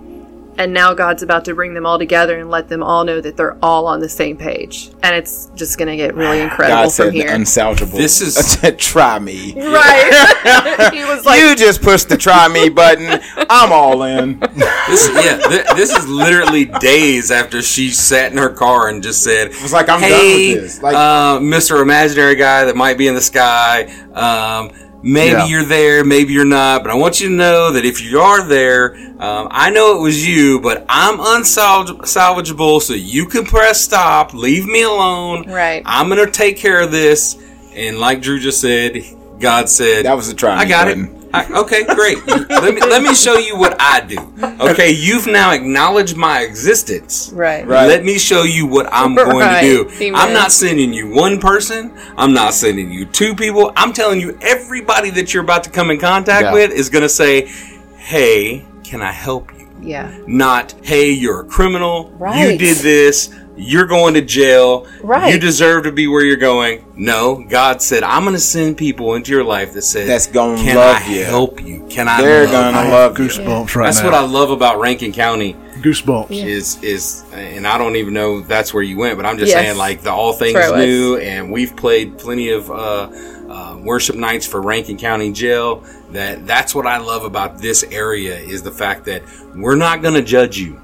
And 0.61 0.73
now 0.73 0.93
God's 0.93 1.23
about 1.23 1.45
to 1.45 1.55
bring 1.55 1.73
them 1.73 1.87
all 1.87 1.97
together 1.97 2.37
and 2.37 2.51
let 2.51 2.67
them 2.69 2.83
all 2.83 3.03
know 3.03 3.19
that 3.19 3.35
they're 3.35 3.57
all 3.65 3.87
on 3.87 3.99
the 3.99 4.07
same 4.07 4.37
page. 4.37 4.91
And 5.01 5.15
it's 5.15 5.47
just 5.55 5.79
going 5.79 5.87
to 5.87 5.97
get 5.97 6.13
really 6.13 6.39
incredible 6.47 6.83
God 6.83 6.93
from 6.93 7.05
the 7.07 7.11
here. 7.13 7.29
unsalvageable. 7.29 7.93
This 7.97 8.21
is- 8.21 8.59
try 8.77 9.17
me. 9.17 9.53
right. 9.55 10.91
he 10.93 11.03
was 11.03 11.25
like, 11.25 11.39
you 11.41 11.55
just 11.55 11.81
pushed 11.81 12.09
the 12.09 12.15
try 12.17 12.47
me 12.47 12.69
button. 12.69 13.19
I'm 13.49 13.71
all 13.71 14.03
in. 14.03 14.39
This, 14.91 15.09
yeah, 15.25 15.37
th- 15.37 15.65
this 15.75 15.95
is 15.95 16.07
literally 16.07 16.65
days 16.65 17.31
after 17.31 17.61
she 17.61 17.89
sat 17.91 18.31
in 18.31 18.37
her 18.37 18.49
car 18.49 18.89
and 18.89 19.01
just 19.01 19.23
said, 19.23 19.47
"It 19.51 19.61
was 19.61 19.71
like, 19.71 19.87
I'm 19.87 20.01
done 20.01 20.11
with 20.11 20.61
this." 20.61 20.81
Like- 20.83 20.95
uh, 20.95 21.39
Mr. 21.39 21.81
Imaginary 21.81 22.35
Guy 22.35 22.65
that 22.65 22.75
might 22.75 22.97
be 22.97 23.07
in 23.07 23.15
the 23.15 23.21
sky. 23.21 23.83
Um, 24.13 24.71
maybe 25.03 25.31
Yeah. 25.31 25.45
you're 25.47 25.63
there, 25.65 26.03
maybe 26.03 26.33
you're 26.33 26.45
not, 26.45 26.83
but 26.83 26.91
I 26.91 26.95
want 26.95 27.19
you 27.21 27.27
to 27.29 27.33
know 27.33 27.71
that 27.71 27.85
if 27.85 28.01
you 28.01 28.19
are 28.19 28.43
there, 28.47 28.95
um, 29.19 29.47
I 29.51 29.69
know 29.69 29.97
it 29.97 30.01
was 30.01 30.27
you, 30.27 30.59
but 30.61 30.85
I'm 30.89 31.17
unsalvageable, 32.05 32.81
so 32.81 32.93
you 32.93 33.25
can 33.25 33.45
press 33.45 33.81
stop, 33.81 34.33
leave 34.33 34.65
me 34.65 34.83
alone. 34.83 35.49
Right. 35.49 35.81
I'm 35.85 36.09
gonna 36.09 36.29
take 36.29 36.57
care 36.57 36.81
of 36.81 36.91
this." 36.91 37.37
And 37.75 37.99
like 37.99 38.21
Drew 38.21 38.39
just 38.39 38.59
said, 38.61 39.03
God 39.39 39.69
said, 39.69 40.05
That 40.05 40.15
was 40.17 40.27
the 40.27 40.33
try 40.35 40.55
I 40.57 40.65
got 40.65 40.87
button. 40.87 41.05
it. 41.05 41.20
I, 41.33 41.45
okay, 41.61 41.83
great. 41.85 42.25
let 42.27 42.73
me 42.73 42.81
let 42.81 43.01
me 43.01 43.13
show 43.15 43.37
you 43.37 43.57
what 43.57 43.75
I 43.79 44.01
do. 44.01 44.17
Okay, 44.59 44.91
you've 44.91 45.27
now 45.27 45.51
acknowledged 45.51 46.15
my 46.17 46.41
existence. 46.41 47.31
right. 47.33 47.65
Right. 47.65 47.87
Let 47.87 48.03
me 48.03 48.17
show 48.17 48.43
you 48.43 48.65
what 48.67 48.87
I'm 48.91 49.15
going 49.15 49.37
Right. 49.37 49.61
to 49.61 49.85
do. 49.85 49.89
Amen. 50.05 50.15
I'm 50.15 50.33
not 50.33 50.51
sending 50.51 50.93
you 50.93 51.09
one 51.13 51.39
person. 51.39 51.93
I'm 52.17 52.33
not 52.33 52.53
sending 52.53 52.91
you 52.91 53.05
two 53.05 53.33
people. 53.35 53.71
I'm 53.75 53.93
telling 53.93 54.19
you, 54.19 54.37
everybody 54.41 55.09
that 55.11 55.33
you're 55.33 55.43
about 55.43 55.63
to 55.63 55.69
come 55.69 55.89
in 55.91 55.99
contact 55.99 56.43
Yeah. 56.45 56.53
with 56.53 56.71
is 56.71 56.89
going 56.89 57.03
to 57.03 57.09
say, 57.09 57.49
"Hey, 57.97 58.65
can 58.83 59.01
I 59.01 59.11
help 59.11 59.51
you?" 59.57 59.67
Yeah. 59.81 60.11
Not, 60.27 60.73
"Hey, 60.83 61.11
you're 61.11 61.41
a 61.41 61.45
criminal. 61.45 62.11
You 62.35 62.57
did 62.57 62.77
this." 62.77 63.29
You're 63.63 63.85
going 63.85 64.15
to 64.15 64.21
jail. 64.21 64.87
Right. 65.03 65.31
You 65.33 65.39
deserve 65.39 65.83
to 65.83 65.91
be 65.91 66.07
where 66.07 66.25
you're 66.25 66.35
going. 66.35 66.83
No, 66.95 67.43
God 67.47 67.79
said, 67.81 68.01
I'm 68.01 68.23
going 68.23 68.33
to 68.35 68.39
send 68.41 68.75
people 68.77 69.13
into 69.13 69.31
your 69.31 69.43
life 69.43 69.73
that 69.73 69.83
says, 69.83 70.07
That's 70.07 70.25
gonna 70.27 70.57
Can 70.61 70.75
love 70.77 70.97
I 71.03 71.05
you. 71.13 71.23
help 71.25 71.61
you? 71.63 71.85
Can 71.87 72.07
I 72.07 72.21
They're 72.21 72.45
gonna 72.47 72.77
I 72.77 72.85
you?" 72.85 72.91
love 72.91 73.19
you. 73.19 73.25
goosebumps 73.25 73.75
right 73.75 73.85
That's 73.85 73.99
now. 73.99 74.05
what 74.05 74.13
I 74.15 74.21
love 74.25 74.49
about 74.49 74.79
Rankin 74.79 75.11
County 75.13 75.55
goosebumps. 75.81 76.31
is 76.31 76.81
is 76.83 77.23
and 77.33 77.67
I 77.67 77.77
don't 77.77 77.95
even 77.97 78.13
know 78.13 78.41
that's 78.41 78.73
where 78.73 78.81
you 78.83 78.97
went, 78.97 79.17
but 79.17 79.25
I'm 79.27 79.37
just 79.37 79.51
Yes. 79.51 79.63
saying 79.65 79.77
like 79.77 80.01
the 80.01 80.11
all 80.11 80.33
things 80.33 80.53
That's 80.53 80.71
where 80.71 80.77
I 80.79 80.85
was. 80.85 80.87
new, 80.87 81.17
and 81.17 81.51
we've 81.51 81.75
played 81.75 82.17
plenty 82.17 82.49
of 82.49 82.69
uh, 82.71 83.09
uh, 83.49 83.77
worship 83.83 84.15
nights 84.15 84.45
for 84.47 84.61
Rankin 84.61 84.97
County 84.97 85.31
Jail. 85.31 85.83
That 86.11 86.45
that's 86.47 86.73
what 86.73 86.87
I 86.87 86.97
love 86.97 87.23
about 87.25 87.59
this 87.59 87.83
area 87.83 88.37
is 88.37 88.61
the 88.63 88.71
fact 88.71 89.05
that 89.05 89.21
we're 89.55 89.75
not 89.75 90.01
going 90.01 90.13
to 90.15 90.21
judge 90.23 90.57
you. 90.57 90.79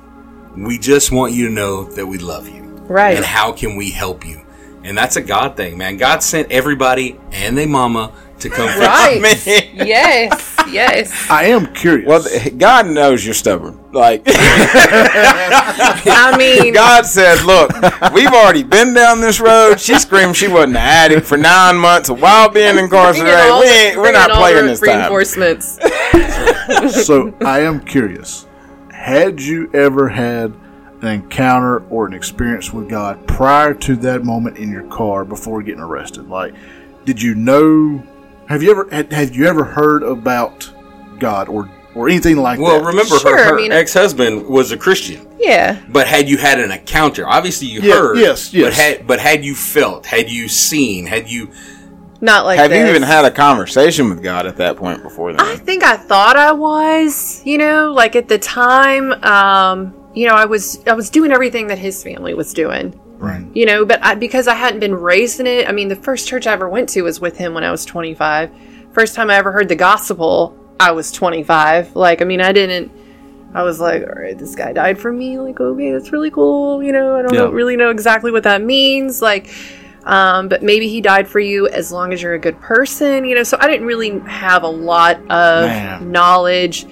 We 0.55 0.78
just 0.80 1.11
want 1.11 1.34
you 1.34 1.47
to 1.47 1.53
know 1.53 1.84
that 1.84 2.05
we 2.05 2.17
love 2.17 2.47
you, 2.49 2.66
Right. 2.88 3.16
And 3.18 3.26
how 3.26 3.52
can 3.52 3.76
we 3.76 3.92
help 3.92 4.26
you? 4.26 4.42
And 4.84 4.98
that's 4.98 5.16
a 5.18 5.22
God 5.22 5.58
thing, 5.58 5.78
man. 5.78 5.98
God 5.98 6.24
sent 6.24 6.52
everybody 6.52 7.20
and 7.32 7.58
their 7.58 7.68
mama 7.68 8.14
to 8.40 8.50
come. 8.50 8.68
fix 8.70 8.80
Right. 8.80 9.22
Man. 9.78 9.88
yes. 9.88 10.56
Yes. 10.72 11.30
I 11.30 11.46
am 11.46 11.74
curious. 11.74 12.08
Well, 12.08 12.24
God 12.58 12.88
knows 12.88 13.26
you're 13.26 13.34
stubborn. 13.34 13.80
Like 13.92 14.22
I 15.26 16.36
mean, 16.38 16.74
God 16.74 17.06
said, 17.06 17.44
"Look, 17.44 17.72
we've 18.14 18.28
already 18.32 18.64
been 18.64 18.94
down 18.94 19.22
this 19.22 19.40
road." 19.40 19.80
She 19.80 19.98
screamed 20.00 20.36
she 20.36 20.48
wasn't 20.48 20.72
an 20.72 20.78
addict 20.78 21.26
for 21.26 21.38
nine 21.38 21.78
months 21.78 22.10
while 22.10 22.50
being 22.50 22.78
in 22.78 22.86
incarcerated. 22.86 23.34
all 23.50 23.60
We 23.62 23.66
the- 23.68 23.72
ain't, 23.74 23.98
we're 23.98 24.12
not 24.12 24.30
playing 24.32 24.66
the 24.66 24.72
this 24.72 24.80
time. 24.82 24.98
reinforcements. 25.00 25.80
so 27.06 27.34
I 27.46 27.62
am 27.62 27.80
curious. 27.82 28.46
Had 28.92 29.42
you 29.42 29.70
ever 29.74 30.10
had 30.10 30.54
an 31.02 31.08
encounter 31.10 31.80
or 31.89 32.08
an 32.08 32.14
experience 32.14 32.74
with 32.74 32.89
God 32.89 33.28
prior 33.28 33.74
to 33.76 33.95
that 33.98 34.24
moment 34.24 34.58
in 34.58 34.72
your 34.72 34.84
car 34.88 35.26
before 35.26 35.62
getting 35.62 35.82
arrested? 35.82 36.28
Like, 36.30 36.54
did 37.06 37.22
you 37.22 37.36
know? 37.36 38.02
Have 38.48 38.64
you 38.64 38.72
ever 38.72 38.88
had, 38.89 39.12
have 39.12 39.36
you 39.36 39.45
ever 39.45 39.64
heard 39.64 40.04
about 40.04 40.72
God 41.20 41.50
or 41.50 41.70
or 41.95 42.08
anything 42.08 42.38
like 42.38 42.60
Well, 42.60 42.74
that? 42.76 42.82
Well, 42.84 42.89
remember 42.91 43.18
Sure, 43.18 43.38
her, 43.38 43.54
I 43.54 43.58
mean- 43.58 43.72
ex-husband 43.72 44.45
was 44.48 44.72
a 44.72 44.78
Christian. 44.78 45.26
Yeah. 45.39 45.78
But 45.89 46.06
had 46.08 46.30
you 46.30 46.38
had 46.38 46.60
an 46.60 46.72
encounter, 46.72 47.28
obviously 47.28 47.68
you 47.68 47.82
Yeah, 47.82 47.93
heard. 47.95 48.18
yes, 48.20 48.50
But 48.50 48.58
yes. 48.60 48.80
had 48.80 49.08
but 49.08 49.20
had 49.20 49.43
you 49.43 49.56
felt, 49.56 50.06
had 50.06 50.30
you 50.30 50.48
seen, 50.48 51.08
had 51.08 51.28
you 51.30 51.50
Not 52.22 52.45
like 52.45 52.58
Have 52.60 52.72
you 52.72 52.86
even 52.88 53.02
had 53.04 53.26
a 53.26 53.32
conversation 53.32 54.10
with 54.10 54.22
God 54.24 54.45
at 54.48 54.58
that 54.58 54.76
point 54.78 55.02
before 55.04 55.34
then? 55.34 55.41
I 55.41 55.56
think 55.56 55.84
I 55.84 55.98
thought 55.98 56.36
I 56.36 56.52
was, 56.52 57.41
you 57.45 57.58
know, 57.60 57.91
like 57.93 58.16
at 58.16 58.28
the 58.28 58.38
time, 58.39 59.14
um, 59.24 59.93
you 60.18 60.28
know, 60.28 60.36
I 60.36 60.45
was 60.45 60.82
I 60.88 60.93
was 60.93 61.09
doing 61.09 61.32
everything 61.32 61.68
that 61.68 61.78
his 61.78 62.03
family 62.03 62.34
was 62.34 62.53
doing. 62.53 62.99
Right. 63.20 63.45
You 63.53 63.65
know, 63.65 63.86
but 63.86 64.03
I, 64.03 64.15
because 64.15 64.47
I 64.47 64.55
hadn't 64.55 64.80
been 64.80 64.93
raised 64.95 65.39
in 65.39 65.47
it, 65.47 65.68
I 65.68 65.72
mean, 65.72 65.88
the 65.88 65.95
first 65.95 66.28
church 66.28 66.45
I 66.47 66.53
ever 66.53 66.70
went 66.70 66.89
to 66.89 67.01
was 67.03 67.20
with 67.20 67.38
him 67.38 67.53
when 67.53 67.63
I 67.63 67.72
was 67.72 67.84
25. 67.86 68.51
First 68.93 69.15
time 69.15 69.30
I 69.30 69.36
ever 69.36 69.51
heard 69.51 69.70
the 69.70 69.76
gospel, 69.76 70.55
I 70.80 70.91
was 70.91 71.11
25. 71.11 71.95
Like, 71.95 72.22
I 72.22 72.26
mean, 72.26 72.41
I 72.41 72.51
didn't. 72.51 72.91
I 73.53 73.63
was 73.63 73.80
like, 73.80 74.03
all 74.03 74.22
right, 74.22 74.38
this 74.38 74.55
guy 74.55 74.74
died 74.74 74.99
for 74.99 75.11
me. 75.11 75.39
Like, 75.39 75.59
okay, 75.59 75.91
that's 75.91 76.11
really 76.11 76.30
cool. 76.30 76.84
You 76.84 76.91
know, 76.91 77.15
I 77.18 77.22
don't 77.24 77.34
Yeah. 77.34 77.41
know, 77.45 77.49
really 77.51 77.76
know 77.78 77.89
exactly 77.89 78.32
what 78.32 78.43
that 78.43 78.61
means. 78.61 79.22
Like, 79.22 79.49
um, 80.03 80.47
but 80.47 80.61
maybe 80.63 80.88
he 80.88 81.01
died 81.01 81.28
for 81.28 81.39
you 81.39 81.68
as 81.70 81.91
long 81.91 82.13
as 82.13 82.22
you're 82.22 82.34
a 82.36 82.39
good 82.39 82.59
person. 82.61 83.26
You 83.26 83.36
know, 83.36 83.43
so 83.43 83.57
I 83.59 83.68
didn't 83.68 83.88
really 83.88 84.20
have 84.28 84.63
a 84.63 84.68
lot 84.70 85.18
of 85.30 85.65
Man. 85.65 86.11
knowledge 86.11 86.86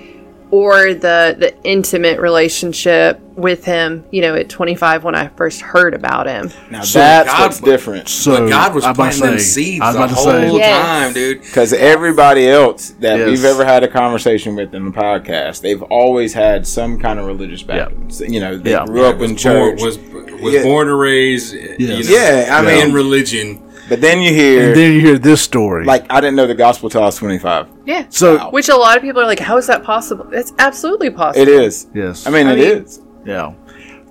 or 0.51 0.93
the 0.93 1.35
the 1.37 1.53
intimate 1.63 2.19
relationship 2.19 3.19
with 3.35 3.65
him. 3.65 4.05
You 4.11 4.21
know, 4.21 4.35
at 4.35 4.47
25 4.49 5.03
when 5.03 5.15
I 5.15 5.27
first 5.29 5.61
heard 5.61 5.93
about 5.93 6.27
him. 6.27 6.51
Now 6.71 6.81
So 6.83 6.99
that's 6.99 7.29
God- 7.29 7.41
what's 7.41 7.59
different. 7.59 8.07
So 8.07 8.37
but 8.37 8.49
God 8.49 8.73
was 8.75 8.85
I'm 8.85 8.95
planting 8.95 9.21
them 9.21 9.39
seeds 9.39 9.79
the 9.79 10.07
whole 10.07 10.23
say- 10.25 10.51
Yes. 10.55 10.85
time, 10.85 11.13
dude. 11.13 11.41
Because 11.41 11.73
everybody 11.73 12.47
else 12.47 12.93
that 13.01 13.17
Yes. 13.19 13.27
we've 13.29 13.45
ever 13.45 13.65
had 13.65 13.83
a 13.83 13.87
conversation 13.87 14.55
with 14.55 14.73
in 14.73 14.85
the 14.85 14.91
podcast, 14.91 15.61
they've 15.61 15.81
always 15.83 16.33
had 16.33 16.65
some 16.65 16.99
kind 16.99 17.19
of 17.19 17.25
religious 17.25 17.61
background. 17.63 18.13
So, 18.13 18.25
You 18.25 18.39
know, 18.39 18.57
they 18.57 18.71
Yeah. 18.71 18.85
grew 18.85 19.05
up 19.05 19.21
in 19.21 19.35
church. 19.35 19.77
born, 19.79 19.85
was 19.85 19.99
was 20.41 20.53
Yeah. 20.53 20.63
born 20.63 20.87
and 20.89 20.99
raised. 20.99 21.53
you 21.53 21.87
know, 21.87 21.95
Yeah, 21.97 22.49
I 22.51 22.59
in 22.59 22.87
mean- 22.87 22.93
religion. 22.93 23.59
But 23.89 24.01
then 24.01 24.21
you 24.21 24.33
hear, 24.33 24.67
And 24.67 24.75
then 24.75 24.93
you 24.93 24.99
hear 25.01 25.17
this 25.17 25.41
story. 25.41 25.85
like, 25.85 26.05
I 26.11 26.19
didn't 26.21 26.35
know 26.35 26.47
the 26.47 26.55
gospel 26.55 26.89
till 26.89 27.01
I 27.01 27.05
was 27.05 27.15
25. 27.17 27.67
Yeah. 27.85 28.05
so, 28.09 28.49
Which 28.49 28.69
a 28.69 28.75
lot 28.75 28.97
of 28.97 29.03
people 29.03 29.21
are 29.21 29.25
like, 29.25 29.39
how 29.39 29.57
is 29.57 29.67
that 29.67 29.83
possible? 29.83 30.27
It's 30.31 30.53
absolutely 30.59 31.09
possible. 31.11 31.41
It 31.41 31.47
is. 31.47 31.87
yes. 31.93 32.25
I 32.27 32.29
mean, 32.31 32.47
I 32.47 32.53
it 32.53 32.57
mean- 32.59 32.83
is. 32.85 33.01
yeah. 33.25 33.53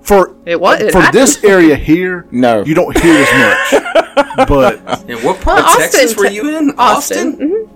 For 0.03 0.35
It 0.45 0.59
was- 0.61 0.81
it 0.81 0.91
for 0.91 0.99
happened. 1.01 1.21
this 1.23 1.43
area 1.43 1.75
here, 1.75 2.27
No. 2.31 2.63
you 2.63 2.75
don't 2.75 2.95
hear 3.01 3.25
as 3.27 3.71
much. 3.73 3.83
but 4.47 4.79
And 5.09 5.23
what 5.23 5.41
part 5.41 5.57
Well, 5.63 5.73
of 5.73 5.77
Texas 5.79 6.11
Austin, 6.11 6.17
were 6.23 6.29
te- 6.29 6.35
you 6.35 6.57
in? 6.57 6.69
Austin. 6.77 7.27
Austin. 7.33 7.37
Mhm. 7.49 7.69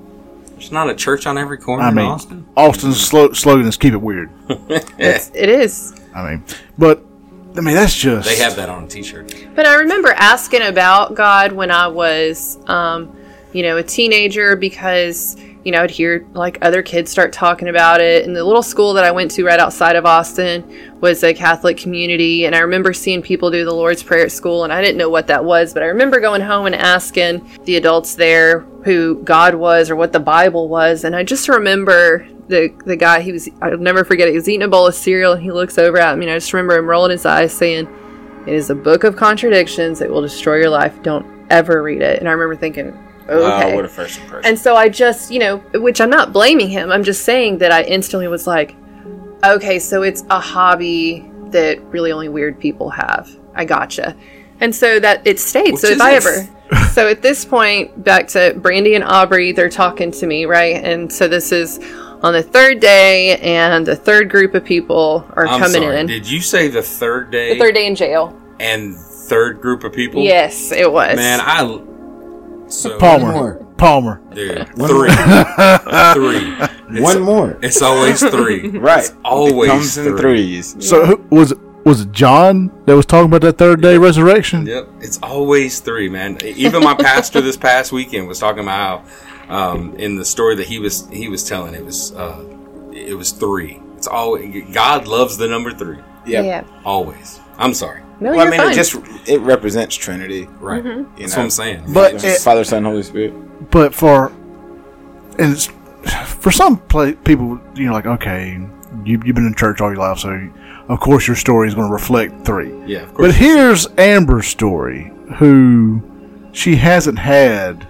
There's 0.51 0.71
not 0.71 0.89
a 0.89 0.93
church 0.95 1.25
on 1.25 1.37
every 1.37 1.57
corner 1.57 1.83
I 1.83 1.89
in 1.89 1.95
mean, 1.95 2.05
Austin. 2.05 2.45
Austin's 2.55 2.99
slo- 3.01 3.31
slogan 3.33 3.65
is 3.65 3.77
"Keep 3.77 3.93
it 3.93 4.01
weird." 4.01 4.29
It 4.69 5.49
is. 5.49 5.93
I 6.13 6.29
mean, 6.29 6.43
but 6.77 7.03
I 7.55 7.61
mean 7.61 7.75
that's 7.75 7.95
just 7.95 8.27
They 8.27 8.37
have 8.37 8.55
that 8.57 8.69
on 8.69 8.83
a 8.83 8.87
T-shirt. 8.87 9.33
But 9.55 9.65
I 9.65 9.75
remember 9.75 10.13
asking 10.15 10.61
about 10.61 11.15
God 11.15 11.51
when 11.51 11.71
I 11.71 11.87
was, 11.87 12.59
um, 12.67 13.15
you 13.53 13.63
know, 13.63 13.77
a 13.77 13.83
teenager 13.83 14.55
because, 14.55 15.35
you 15.63 15.71
know, 15.71 15.81
I'd 15.83 15.91
hear 15.91 16.27
like 16.33 16.59
other 16.61 16.83
kids 16.83 17.09
start 17.11 17.33
talking 17.33 17.67
about 17.67 18.01
it. 18.01 18.25
And 18.25 18.35
the 18.35 18.43
little 18.43 18.61
school 18.61 18.93
that 18.93 19.03
I 19.03 19.11
went 19.11 19.31
to 19.31 19.43
right 19.43 19.59
outside 19.59 19.95
of 19.95 20.05
Austin 20.05 20.88
was 21.01 21.23
a 21.23 21.33
Catholic 21.33 21.77
community. 21.77 22.45
And 22.45 22.55
I 22.55 22.59
remember 22.59 22.93
seeing 22.93 23.21
people 23.21 23.51
do 23.51 23.63
the 23.65 23.73
Lord's 23.73 24.03
Prayer 24.03 24.25
at 24.25 24.31
school. 24.31 24.63
And 24.63 24.73
I 24.73 24.81
didn't 24.81 24.97
know 24.97 25.09
what 25.09 25.27
that 25.27 25.43
was. 25.45 25.73
But 25.73 25.83
I 25.83 25.87
remember 25.87 26.19
going 26.19 26.41
home 26.41 26.65
and 26.65 26.75
asking 26.75 27.47
the 27.63 27.77
adults 27.77 28.15
there 28.15 28.61
who 28.83 29.21
God 29.23 29.55
was 29.55 29.89
or 29.89 29.95
what 29.95 30.13
the 30.13 30.19
Bible 30.19 30.67
was. 30.67 31.03
And 31.03 31.15
I 31.15 31.23
just 31.23 31.47
remember 31.49 32.27
the 32.47 32.73
the 32.85 32.95
guy, 32.95 33.21
he 33.21 33.31
was, 33.31 33.47
I'll 33.61 33.77
never 33.77 34.03
forget 34.03 34.27
it. 34.27 34.31
He 34.31 34.37
was 34.37 34.49
eating 34.49 34.63
a 34.63 34.67
bowl 34.67 34.87
of 34.87 34.95
cereal 34.95 35.33
and 35.33 35.41
he 35.43 35.51
looks 35.51 35.77
over 35.77 35.99
at 35.99 36.17
me. 36.17 36.25
And 36.25 36.33
I 36.33 36.37
just 36.37 36.51
remember 36.53 36.77
him 36.77 36.87
rolling 36.87 37.11
his 37.11 37.25
eyes 37.25 37.53
saying, 37.53 37.87
it 38.47 38.53
is 38.53 38.69
a 38.69 38.75
book 38.75 39.03
of 39.03 39.15
contradictions 39.15 40.01
It 40.01 40.09
will 40.09 40.21
destroy 40.21 40.55
your 40.55 40.69
life. 40.69 41.01
Don't 41.03 41.25
ever 41.49 41.83
read 41.83 42.01
it. 42.01 42.19
And 42.19 42.27
I 42.27 42.31
remember 42.31 42.55
thinking, 42.55 42.87
okay. 43.27 43.73
Oh, 43.73 43.75
what 43.75 43.85
a 43.85 43.89
first 43.89 44.19
impression. 44.19 44.49
and 44.49 44.57
so 44.57 44.75
I 44.75 44.89
just, 44.89 45.31
you 45.31 45.39
know, 45.39 45.57
which 45.75 46.01
I'm 46.01 46.09
not 46.09 46.33
blaming 46.33 46.69
him. 46.69 46.91
I'm 46.91 47.03
just 47.03 47.23
saying 47.23 47.59
that 47.59 47.71
I 47.71 47.83
instantly 47.83 48.27
was 48.27 48.47
like, 48.47 48.75
okay, 49.43 49.79
so 49.79 50.03
it's 50.03 50.23
a 50.29 50.39
hobby 50.39 51.29
that 51.47 51.81
really 51.85 52.11
only 52.11 52.29
weird 52.29 52.59
people 52.59 52.89
have. 52.89 53.29
I 53.55 53.65
gotcha. 53.65 54.15
And 54.59 54.75
so 54.75 54.99
that 54.99 55.25
it 55.25 55.39
stayed. 55.39 55.77
so 55.77 55.87
if 55.87 56.01
I 56.01 56.13
ever, 56.13 56.47
so 56.91 57.07
at 57.07 57.21
this 57.21 57.45
point, 57.45 58.03
back 58.03 58.27
to 58.29 58.53
Brandy 58.57 58.95
and 58.95 59.03
Aubrey, 59.03 59.51
they're 59.51 59.69
talking 59.69 60.11
to 60.11 60.27
me, 60.27 60.45
right? 60.45 60.75
And 60.83 61.11
so 61.11 61.27
this 61.27 61.51
is 61.51 61.79
on 62.21 62.33
the 62.33 62.43
third 62.43 62.81
day, 62.81 63.37
and 63.37 63.85
the 63.85 63.95
third 63.95 64.29
group 64.29 64.53
of 64.53 64.65
people 64.65 65.25
are 65.33 65.47
I'm 65.47 65.59
coming 65.59 65.83
sorry. 65.83 65.99
in. 66.01 66.07
Did 66.07 66.29
you 66.29 66.41
say 66.41 66.67
the 66.67 66.81
third 66.83 67.31
day? 67.31 67.53
the 67.53 67.59
third 67.59 67.73
day 67.75 67.87
in 67.87 67.95
jail. 67.95 68.37
and 68.59 68.95
third 68.95 69.61
group 69.61 69.83
of 69.83 69.93
people. 69.93 70.21
Yes, 70.21 70.71
it 70.71 70.91
was. 70.91 71.15
Man, 71.15 71.39
I 71.41 71.61
So, 72.69 72.97
Palmer. 72.99 73.31
more. 73.31 73.65
Palmer. 73.77 74.21
dude, 74.33 74.59
One 74.77 74.89
three, 74.89 75.09
three. 76.13 77.01
One 77.01 77.21
more. 77.21 77.57
It's 77.61 77.81
always 77.81 78.19
three. 78.21 78.69
Right. 78.79 78.99
It's 78.99 79.13
always 79.23 79.69
it 79.69 79.73
comes 79.73 79.97
in 79.97 80.03
three. 80.17 80.21
threes. 80.21 80.75
So 80.85 81.05
who, 81.05 81.17
was? 81.35 81.53
Was 81.85 82.01
it 82.01 82.11
John 82.11 82.71
that 82.85 82.95
was 82.95 83.05
talking 83.05 83.27
about 83.27 83.41
that 83.41 83.57
third 83.57 83.81
day 83.81 83.97
resurrection? 83.97 84.65
Yep, 84.65 84.89
it's 84.99 85.17
always 85.23 85.79
three, 85.79 86.09
man. 86.09 86.37
Even 86.43 86.83
my 86.83 86.93
pastor 86.93 87.39
this 87.41 87.55
past 87.57 87.91
weekend 87.93 88.27
was 88.27 88.37
talking 88.37 88.61
about 88.63 89.05
how 89.47 89.71
um, 89.71 89.95
in 89.95 90.15
the 90.17 90.25
story 90.25 90.55
that 90.55 90.67
he 90.67 90.77
was 90.77 91.07
he 91.09 91.29
was 91.29 91.43
telling 91.47 91.73
it 91.73 91.83
was 91.83 92.11
uh, 92.13 92.43
it 92.93 93.17
was 93.17 93.31
three. 93.31 93.81
It's 93.95 94.07
always 94.07 94.65
God 94.73 95.07
loves 95.07 95.37
the 95.37 95.47
number 95.47 95.71
three 95.71 95.97
Yeah. 96.25 96.41
Yeah. 96.41 96.63
always. 96.85 97.39
I'm 97.57 97.73
sorry, 97.73 98.01
No, 98.21 98.31
Well, 98.31 98.47
I 98.47 98.49
mean, 98.49 98.59
fine. 98.59 98.71
it 98.71 98.75
just 98.75 98.95
it 99.27 99.39
represents 99.41 99.95
Trinity. 99.95 100.47
right? 100.59 100.83
Mm-hmm. 100.83 100.99
You 100.99 101.05
That's 101.19 101.33
know, 101.33 101.37
what 101.39 101.43
I'm 101.45 101.49
saying. 101.51 101.93
But 101.93 102.23
it- 102.23 102.41
Father, 102.41 102.63
Son, 102.63 102.83
Holy 102.83 103.03
Spirit. 103.03 103.33
but 103.71 103.93
for 103.95 104.27
and 105.37 105.53
it's, 105.53 105.67
for 106.27 106.51
some 106.51 106.77
pla 106.77 107.11
people, 107.23 107.59
you 107.75 107.85
know, 107.87 107.93
like 107.93 108.05
okay, 108.05 108.59
you, 109.05 109.21
you've 109.25 109.35
been 109.35 109.45
in 109.47 109.55
church 109.55 109.79
all 109.81 109.89
your 109.89 109.97
life, 109.99 110.19
so 110.19 110.49
of 110.89 110.99
course 110.99 111.27
your 111.27 111.35
story 111.37 111.67
is 111.67 111.75
going 111.75 111.87
to 111.87 111.93
reflect 111.93 112.45
three. 112.45 112.73
yeah, 112.85 113.03
of 113.03 113.13
course. 113.13 113.27
But 113.29 113.35
here's 113.35 113.87
Amber's 113.97 114.47
story, 114.47 115.11
who 115.37 116.01
she 116.51 116.75
hasn't 116.75 117.19
had, 117.19 117.87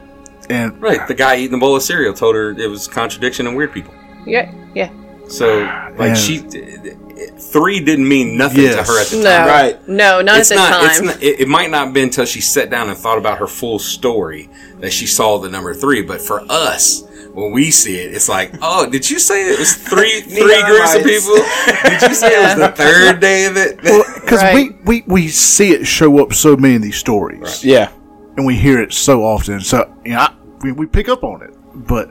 and 0.49 0.79
right, 0.81 1.07
the 1.07 1.13
guy 1.15 1.37
eating 1.37 1.51
the 1.51 1.57
bowl 1.57 1.75
of 1.75 1.81
cereal 1.81 2.13
told 2.13 2.35
her 2.35 2.51
it 2.51 2.67
was 2.69 2.87
contradiction 2.87 3.47
and 3.47 3.55
weird 3.57 3.71
people. 3.73 3.93
yeah. 4.27 4.53
Yeah. 4.75 4.91
So 5.27 5.61
like 5.97 6.09
And- 6.09 6.17
she 6.17 6.37
three 7.51 7.79
didn't 7.79 8.07
mean 8.07 8.37
nothing 8.37 8.61
Yes. 8.61 8.75
to 8.87 8.91
her 8.93 8.99
at 9.01 9.07
the 9.07 9.17
No. 9.17 9.23
time. 9.37 9.47
Right. 9.47 9.87
No, 9.87 10.21
not 10.21 10.39
it's 10.39 10.51
at 10.51 10.55
the 10.55 10.61
not. 10.69 10.81
time. 10.81 10.89
It's 10.89 11.01
not. 11.01 11.23
It, 11.23 11.39
it 11.41 11.47
might 11.47 11.69
not 11.69 11.85
have 11.85 11.93
been 11.93 12.05
until 12.05 12.25
she 12.25 12.41
sat 12.41 12.69
down 12.69 12.89
and 12.89 12.97
thought 12.97 13.17
about 13.17 13.37
her 13.39 13.47
full 13.47 13.79
story 13.79 14.49
that 14.79 14.91
she 14.93 15.05
saw 15.07 15.37
the 15.39 15.49
number 15.49 15.73
three. 15.73 16.01
But 16.01 16.21
for 16.21 16.43
us, 16.49 17.03
when 17.33 17.51
we 17.51 17.71
see 17.71 17.97
it, 17.99 18.13
it's 18.13 18.29
like, 18.29 18.53
oh, 18.61 18.89
did 18.89 19.09
you 19.09 19.19
say 19.19 19.51
it 19.51 19.59
was 19.59 19.73
three 19.75 20.21
three 20.21 20.45
Neon 20.45 20.65
groups 20.69 20.95
of 20.95 21.03
people? 21.03 21.35
Did 21.89 22.01
you 22.09 22.15
say 22.15 22.39
it 22.39 22.43
was 22.43 22.55
the 22.57 22.73
third 22.75 23.19
day 23.19 23.45
of 23.45 23.57
it? 23.57 23.77
because 23.77 24.41
Right. 24.41 24.55
we, 24.55 24.71
we 24.85 25.03
we 25.07 25.27
see 25.27 25.71
it 25.71 25.85
show 25.85 26.19
up 26.21 26.33
so 26.33 26.55
many 26.55 26.75
of 26.75 26.81
these 26.81 26.97
stories, 26.97 27.63
Yeah. 27.63 27.89
and 28.37 28.45
we 28.45 28.55
hear 28.55 28.79
it 28.81 28.93
so 28.93 29.23
often, 29.23 29.59
so 29.61 29.91
you 30.05 30.11
know, 30.13 30.19
I, 30.19 30.33
we, 30.61 30.71
we 30.71 30.85
pick 30.85 31.09
up 31.09 31.23
on 31.23 31.41
it, 31.41 31.53
but. 31.73 32.09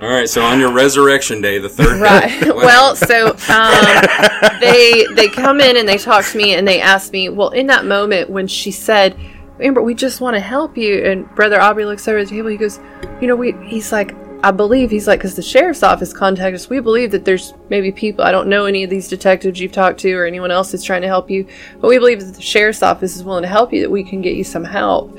All 0.00 0.08
right. 0.08 0.28
So 0.28 0.42
on 0.42 0.60
your 0.60 0.72
resurrection 0.72 1.40
day, 1.40 1.58
the 1.58 1.68
third. 1.68 2.00
Right. 2.00 2.40
Day, 2.40 2.50
well, 2.54 2.94
so 2.94 3.30
um, 3.48 4.60
they 4.60 5.06
they 5.14 5.28
come 5.28 5.60
in 5.60 5.76
and 5.76 5.88
they 5.88 5.98
talk 5.98 6.24
to 6.26 6.38
me 6.38 6.54
and 6.54 6.66
they 6.66 6.80
ask 6.80 7.12
me, 7.12 7.28
well, 7.28 7.50
in 7.50 7.66
that 7.66 7.84
moment 7.84 8.30
when 8.30 8.46
she 8.46 8.70
said, 8.70 9.18
Amber, 9.60 9.82
we 9.82 9.94
just 9.94 10.20
want 10.20 10.34
to 10.34 10.40
help 10.40 10.76
you, 10.76 11.04
and 11.04 11.28
Brother 11.34 11.60
Aubrey 11.60 11.84
looks 11.84 12.06
over 12.06 12.24
the 12.24 12.30
table. 12.30 12.48
He 12.48 12.56
goes, 12.56 12.78
you 13.20 13.26
know, 13.26 13.34
we. 13.34 13.52
He's 13.66 13.90
like, 13.90 14.14
I 14.44 14.52
believe 14.52 14.88
he's 14.88 15.08
like, 15.08 15.18
because 15.18 15.34
the 15.34 15.42
sheriff's 15.42 15.82
office 15.82 16.12
contacted 16.12 16.54
us. 16.54 16.70
We 16.70 16.78
believe 16.78 17.10
that 17.10 17.24
there's 17.24 17.54
maybe 17.68 17.90
people. 17.90 18.24
I 18.24 18.30
don't 18.30 18.48
know 18.48 18.66
any 18.66 18.84
of 18.84 18.90
these 18.90 19.08
detectives 19.08 19.58
you've 19.58 19.72
talked 19.72 19.98
to 20.00 20.12
or 20.14 20.26
anyone 20.26 20.52
else 20.52 20.70
that's 20.70 20.84
trying 20.84 21.02
to 21.02 21.08
help 21.08 21.28
you, 21.28 21.44
but 21.80 21.88
we 21.88 21.98
believe 21.98 22.20
that 22.20 22.36
the 22.36 22.42
sheriff's 22.42 22.84
office 22.84 23.16
is 23.16 23.24
willing 23.24 23.42
to 23.42 23.48
help 23.48 23.72
you. 23.72 23.80
That 23.80 23.90
we 23.90 24.04
can 24.04 24.22
get 24.22 24.36
you 24.36 24.44
some 24.44 24.62
help. 24.62 25.18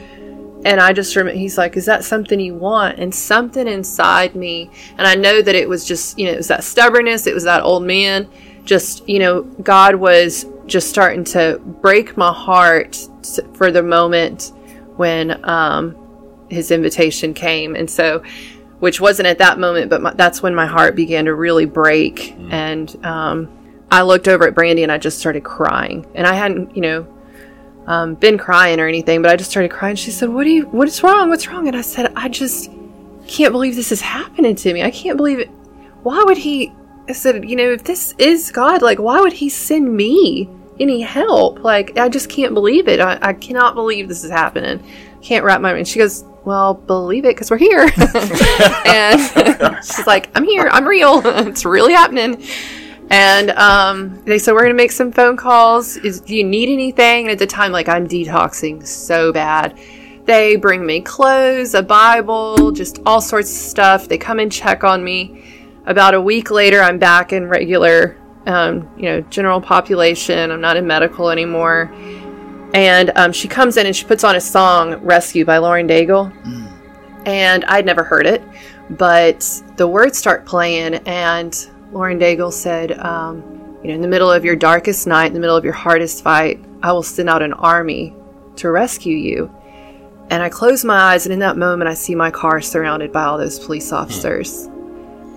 And 0.66 0.82
I 0.82 0.92
just 0.92 1.16
remember, 1.16 1.40
he's 1.40 1.58
like, 1.58 1.78
Is 1.78 1.86
that 1.86 2.04
something 2.04 2.40
you 2.40 2.56
want? 2.56 3.00
And 3.00 3.14
something 3.14 3.68
inside 3.68 4.36
me, 4.36 4.70
and 4.98 5.08
I 5.08 5.16
know 5.16 5.42
that 5.42 5.56
it 5.56 5.68
was 5.68 5.86
just, 5.86 6.20
you 6.20 6.26
know, 6.26 6.34
it 6.34 6.38
was 6.38 6.50
that 6.50 6.64
stubbornness, 6.64 7.28
it 7.28 7.34
was 7.34 7.46
that 7.46 7.64
old 7.64 7.84
man. 7.84 8.28
Just, 8.66 9.08
you 9.08 9.20
know, 9.20 9.44
God 9.44 9.96
was 9.96 10.46
just 10.68 10.90
starting 10.90 11.24
to 11.24 11.60
break 11.82 12.18
my 12.18 12.32
heart 12.32 12.98
for 13.54 13.72
the 13.72 13.82
moment 13.82 14.52
when 14.98 15.44
um, 15.50 15.96
his 16.50 16.72
invitation 16.72 17.34
came. 17.34 17.76
And 17.76 17.90
so, 17.90 18.24
which 18.80 19.02
wasn't 19.02 19.28
at 19.28 19.40
that 19.40 19.60
moment, 19.60 19.90
but 19.90 20.02
my, 20.02 20.14
that's 20.14 20.42
when 20.42 20.54
my 20.54 20.66
heart 20.66 20.96
began 20.96 21.26
to 21.26 21.34
really 21.34 21.66
break. 21.66 22.36
And 22.50 23.06
um, 23.06 23.50
I 23.92 24.04
looked 24.04 24.28
over 24.28 24.48
at 24.48 24.56
Brandy 24.56 24.84
and 24.84 24.92
I 24.92 24.98
just 24.98 25.20
started 25.20 25.44
crying. 25.44 26.06
And 26.16 26.28
I 26.28 26.34
hadn't, 26.36 26.76
you 26.76 26.82
know, 26.82 27.08
um, 27.88 28.16
been 28.16 28.38
crying 28.38 28.80
or 28.80 28.88
anything, 28.88 29.22
but 29.22 29.32
I 29.32 29.36
just 29.36 29.50
started 29.50 29.72
crying. 29.72 29.96
She 29.96 30.12
said, 30.12 30.30
"What 30.30 30.44
do 30.44 30.52
you? 30.52 30.64
What 30.68 30.88
is 30.88 31.02
wrong? 31.04 31.30
What's 31.30 31.48
wrong?" 31.48 31.68
And 31.68 31.76
I 31.76 31.82
said, 31.82 32.12
"I 32.16 32.30
just 32.30 32.72
can't 33.28 33.52
believe 33.52 33.76
this 33.76 33.92
is 33.92 34.02
happening 34.02 34.56
to 34.56 34.74
me. 34.74 34.84
I 34.84 34.92
can't 34.92 35.18
believe 35.18 35.40
it. 35.40 35.50
Why 36.04 36.24
would 36.24 36.38
he?" 36.38 36.72
I 37.08 37.14
said, 37.14 37.50
"You 37.50 37.56
know, 37.56 37.72
if 37.72 37.84
this 37.84 38.14
is 38.18 38.52
God, 38.52 38.82
like, 38.82 39.00
why 39.00 39.20
would 39.22 39.34
He 39.34 39.50
send 39.50 39.96
me 39.96 40.50
any 40.80 41.02
help? 41.02 41.64
Like, 41.64 41.98
I 41.98 42.10
just 42.10 42.30
can't 42.30 42.54
believe 42.54 42.88
it. 42.88 43.00
I, 43.00 43.18
I 43.22 43.34
cannot 43.34 43.76
believe 43.76 44.08
this 44.08 44.24
is 44.24 44.32
happening. 44.32 44.84
Can't 45.22 45.44
wrap 45.44 45.62
my." 45.62 45.74
And 45.74 45.88
she 45.88 46.00
goes, 46.00 46.24
"Well, 46.46 46.76
believe 46.76 47.26
it, 47.26 47.36
because 47.36 47.50
we're 47.50 47.58
here." 47.58 47.82
and 48.86 49.84
she's 49.84 50.08
like, 50.08 50.30
"I'm 50.36 50.44
here. 50.44 50.70
I'm 50.72 50.86
real. 50.86 51.22
it's 51.26 51.66
really 51.66 51.94
happening." 51.94 52.44
And 53.10 53.50
um, 53.52 54.24
they 54.26 54.38
said, 54.38 54.54
We're 54.54 54.62
going 54.62 54.74
to 54.74 54.78
make 54.78 54.92
some 54.92 55.12
phone 55.12 55.36
calls. 55.36 55.98
Is, 55.98 56.22
do 56.22 56.36
you 56.36 56.44
need 56.44 56.70
anything? 56.70 57.26
And 57.26 57.32
at 57.32 57.40
the 57.40 57.48
time, 57.48 57.72
like, 57.72 57.90
I'm 57.90 58.08
detoxing 58.08 58.86
so 58.86 59.34
bad. 59.34 59.80
They 60.26 60.58
bring 60.58 60.86
me 60.86 61.02
clothes, 61.02 61.74
a 61.74 61.82
Bible, 61.82 62.72
just 62.72 63.00
all 63.06 63.20
sorts 63.20 63.50
of 63.50 63.58
stuff. 63.58 64.08
They 64.08 64.20
come 64.20 64.38
and 64.38 64.52
check 64.52 64.84
on 64.84 65.04
me. 65.04 65.44
About 65.88 66.14
a 66.14 66.22
week 66.22 66.52
later, 66.52 66.82
I'm 66.82 67.00
back 67.00 67.34
in 67.34 67.48
regular, 67.48 68.16
um, 68.46 68.88
you 68.96 69.06
know, 69.06 69.22
general 69.22 69.60
population. 69.60 70.52
I'm 70.52 70.62
not 70.62 70.78
in 70.78 70.86
medical 70.86 71.32
anymore. 71.32 71.92
And 72.76 73.12
um, 73.16 73.32
she 73.32 73.48
comes 73.48 73.78
in 73.78 73.88
and 73.88 73.96
she 73.96 74.06
puts 74.06 74.24
on 74.24 74.36
a 74.36 74.42
song, 74.42 74.96
Rescue 74.98 75.46
by 75.46 75.58
Lauren 75.58 75.88
Daigle. 75.88 76.32
And 77.26 77.66
I'd 77.66 77.88
never 77.88 78.04
heard 78.04 78.28
it, 78.28 78.44
but 78.92 79.42
the 79.78 79.88
words 79.88 80.18
start 80.18 80.46
playing, 80.46 80.96
and 81.08 81.70
Lauren 81.92 82.20
Daigle 82.20 82.54
said, 82.54 83.00
um, 83.00 83.42
you 83.82 83.90
know, 83.90 83.96
in 83.96 84.02
the 84.02 84.08
middle 84.08 84.32
of 84.32 84.46
your 84.46 84.56
darkest 84.56 85.08
night, 85.08 85.28
in 85.28 85.34
the 85.34 85.40
middle 85.40 85.56
of 85.56 85.64
your 85.64 85.74
hardest 85.74 86.24
fight, 86.24 86.64
I 86.84 86.92
will 86.92 87.04
send 87.04 87.30
out 87.30 87.42
an 87.42 87.54
army 87.54 88.14
to 88.58 88.70
rescue 88.70 89.16
you. 89.16 89.52
And 90.30 90.44
I 90.44 90.50
close 90.50 90.86
my 90.86 91.14
eyes, 91.14 91.26
and 91.26 91.34
in 91.34 91.40
that 91.40 91.58
moment, 91.58 91.90
I 91.90 91.96
see 91.96 92.14
my 92.14 92.30
car 92.30 92.62
surrounded 92.62 93.12
by 93.12 93.24
all 93.24 93.38
those 93.40 93.58
police 93.58 93.92
officers. 93.92 94.70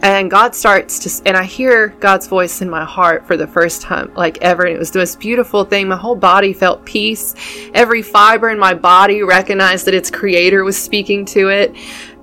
And 0.02 0.30
God 0.30 0.54
starts 0.54 0.98
to, 0.98 1.28
and 1.28 1.36
I 1.36 1.44
hear 1.44 1.88
God's 2.00 2.26
voice 2.26 2.60
in 2.60 2.68
my 2.68 2.84
heart 2.84 3.26
for 3.26 3.36
the 3.36 3.46
first 3.46 3.80
time, 3.80 4.12
like 4.14 4.36
ever. 4.42 4.64
And 4.64 4.74
it 4.74 4.78
was 4.78 4.90
the 4.90 4.98
most 4.98 5.20
beautiful 5.20 5.64
thing. 5.64 5.88
My 5.88 5.96
whole 5.96 6.16
body 6.16 6.52
felt 6.52 6.84
peace. 6.84 7.34
Every 7.72 8.02
fiber 8.02 8.50
in 8.50 8.58
my 8.58 8.74
body 8.74 9.22
recognized 9.22 9.86
that 9.86 9.94
its 9.94 10.10
creator 10.10 10.64
was 10.64 10.76
speaking 10.76 11.24
to 11.26 11.48
it. 11.48 11.74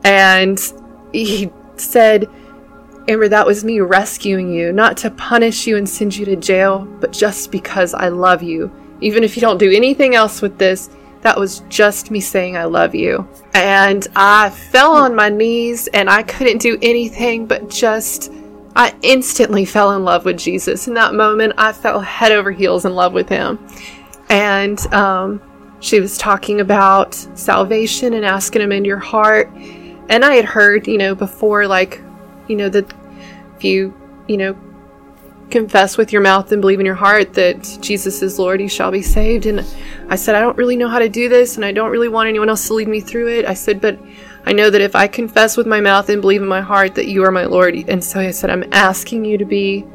And 0.04 0.62
he 1.14 1.50
said, 1.78 2.30
Amber, 3.10 3.28
that 3.28 3.46
was 3.46 3.64
me 3.64 3.80
rescuing 3.80 4.54
you, 4.54 4.72
not 4.72 4.96
to 4.98 5.10
punish 5.10 5.66
you 5.66 5.78
and 5.78 5.90
send 5.90 6.16
you 6.16 6.26
to 6.26 6.36
jail, 6.36 6.86
but 7.00 7.12
just 7.12 7.52
because 7.52 7.96
I 7.96 8.10
love 8.10 8.44
you. 8.44 8.72
Even 9.02 9.24
if 9.24 9.36
you 9.36 9.42
don't 9.42 9.58
do 9.58 9.72
anything 9.72 10.14
else 10.14 10.44
with 10.44 10.60
this, 10.60 10.92
that 11.22 11.38
was 11.38 11.62
just 11.70 12.12
me 12.12 12.20
saying 12.20 12.56
I 12.56 12.66
love 12.66 12.94
you. 12.94 13.28
And 13.56 14.08
I 14.16 14.52
fell 14.52 14.92
on 14.92 15.16
my 15.16 15.28
knees 15.28 15.88
and 15.88 16.08
I 16.08 16.22
couldn't 16.22 16.60
do 16.60 16.78
anything 16.84 17.48
but 17.48 17.70
just, 17.70 18.32
I 18.76 18.96
instantly 19.02 19.66
fell 19.66 19.96
in 19.96 20.04
love 20.04 20.24
with 20.24 20.38
Jesus. 20.38 20.88
In 20.88 20.94
that 20.94 21.16
moment, 21.16 21.54
I 21.58 21.72
fell 21.72 22.00
head 22.00 22.32
over 22.32 22.52
heels 22.52 22.86
in 22.86 22.94
love 22.94 23.14
with 23.14 23.28
him. 23.28 23.58
And 24.30 24.80
um, 24.94 25.42
she 25.80 26.00
was 26.00 26.16
talking 26.18 26.62
about 26.62 27.16
salvation 27.16 28.14
and 28.14 28.24
asking 28.24 28.62
him 28.62 28.72
into 28.72 28.88
your 28.88 29.00
heart. 29.00 29.50
And 30.10 30.24
I 30.24 30.36
had 30.36 30.46
heard, 30.46 30.88
you 30.88 31.00
know, 31.00 31.16
before, 31.16 31.66
like, 31.68 32.02
you 32.48 32.56
know, 32.56 32.70
that 32.70 32.94
if 33.60 33.66
you, 33.66 33.94
you 34.30 34.38
know, 34.38 34.58
confess 35.50 35.98
with 35.98 36.14
your 36.14 36.22
mouth 36.22 36.52
and 36.52 36.62
believe 36.62 36.80
in 36.80 36.86
your 36.86 36.96
heart 36.96 37.34
that 37.34 37.78
Jesus 37.82 38.22
is 38.22 38.40
Lord, 38.40 38.62
you 38.62 38.70
shall 38.70 38.90
be 38.90 39.02
saved. 39.02 39.46
And 39.46 39.66
I 40.08 40.16
said, 40.16 40.36
I 40.36 40.40
don't 40.40 40.58
really 40.58 40.78
know 40.78 40.88
how 40.88 41.00
to 41.00 41.10
do 41.10 41.28
this, 41.28 41.58
and 41.58 41.66
I 41.66 41.74
don't 41.74 41.92
really 41.92 42.08
want 42.08 42.30
anyone 42.30 42.48
else 42.50 42.68
to 42.68 42.74
lead 42.74 42.88
me 42.88 43.02
through 43.02 43.28
it. 43.28 43.46
I 43.46 43.54
said, 43.54 43.82
but 43.82 44.00
I 44.46 44.54
know 44.54 44.70
that 44.70 44.80
if 44.80 44.96
I 44.96 45.08
confess 45.08 45.58
with 45.58 45.68
my 45.68 45.82
mouth 45.82 46.08
and 46.08 46.22
believe 46.22 46.42
in 46.42 46.48
my 46.48 46.62
heart 46.62 46.96
that 46.96 47.08
you 47.08 47.24
are 47.26 47.32
my 47.32 47.46
Lord. 47.46 47.76
And 47.76 48.02
so 48.02 48.22
I 48.22 48.32
said, 48.32 48.50
I'm 48.50 48.64
asking 48.72 49.26
you 49.26 49.38
to 49.38 49.46
be 49.46 49.86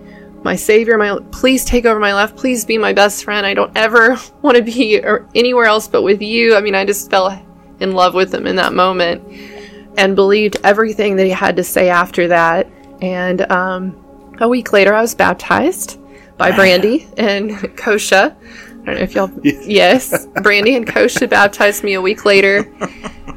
my 0.42 0.56
savior 0.56 0.98
my 0.98 1.18
please 1.32 1.64
take 1.64 1.86
over 1.86 1.98
my 1.98 2.12
life 2.12 2.36
please 2.36 2.66
be 2.66 2.76
my 2.76 2.92
best 2.92 3.24
friend 3.24 3.46
i 3.46 3.54
don't 3.54 3.74
ever 3.78 4.14
want 4.42 4.54
to 4.54 4.62
be 4.62 5.02
anywhere 5.34 5.64
else 5.64 5.88
but 5.88 6.02
with 6.02 6.20
you 6.20 6.54
i 6.54 6.60
mean 6.60 6.74
i 6.74 6.84
just 6.84 7.10
fell 7.10 7.30
in 7.80 7.92
love 7.92 8.12
with 8.12 8.34
him 8.34 8.46
in 8.46 8.54
that 8.54 8.74
moment 8.74 9.26
and 9.96 10.14
believed 10.14 10.58
everything 10.62 11.16
that 11.16 11.24
he 11.24 11.30
had 11.30 11.56
to 11.56 11.64
say 11.64 11.88
after 11.88 12.28
that 12.28 12.68
and 13.02 13.40
um, 13.50 14.34
a 14.40 14.48
week 14.48 14.72
later 14.72 14.94
i 14.94 15.00
was 15.00 15.14
baptized 15.14 15.98
by 16.36 16.50
brandy 16.54 17.08
and 17.16 17.50
kosha 17.76 18.34
i 18.82 18.84
don't 18.86 18.94
know 18.96 19.00
if 19.02 19.14
y'all 19.14 19.30
yes 19.42 20.26
brandy 20.42 20.74
and 20.76 20.86
kosha 20.86 21.28
baptized 21.28 21.82
me 21.84 21.94
a 21.94 22.00
week 22.00 22.24
later 22.24 22.66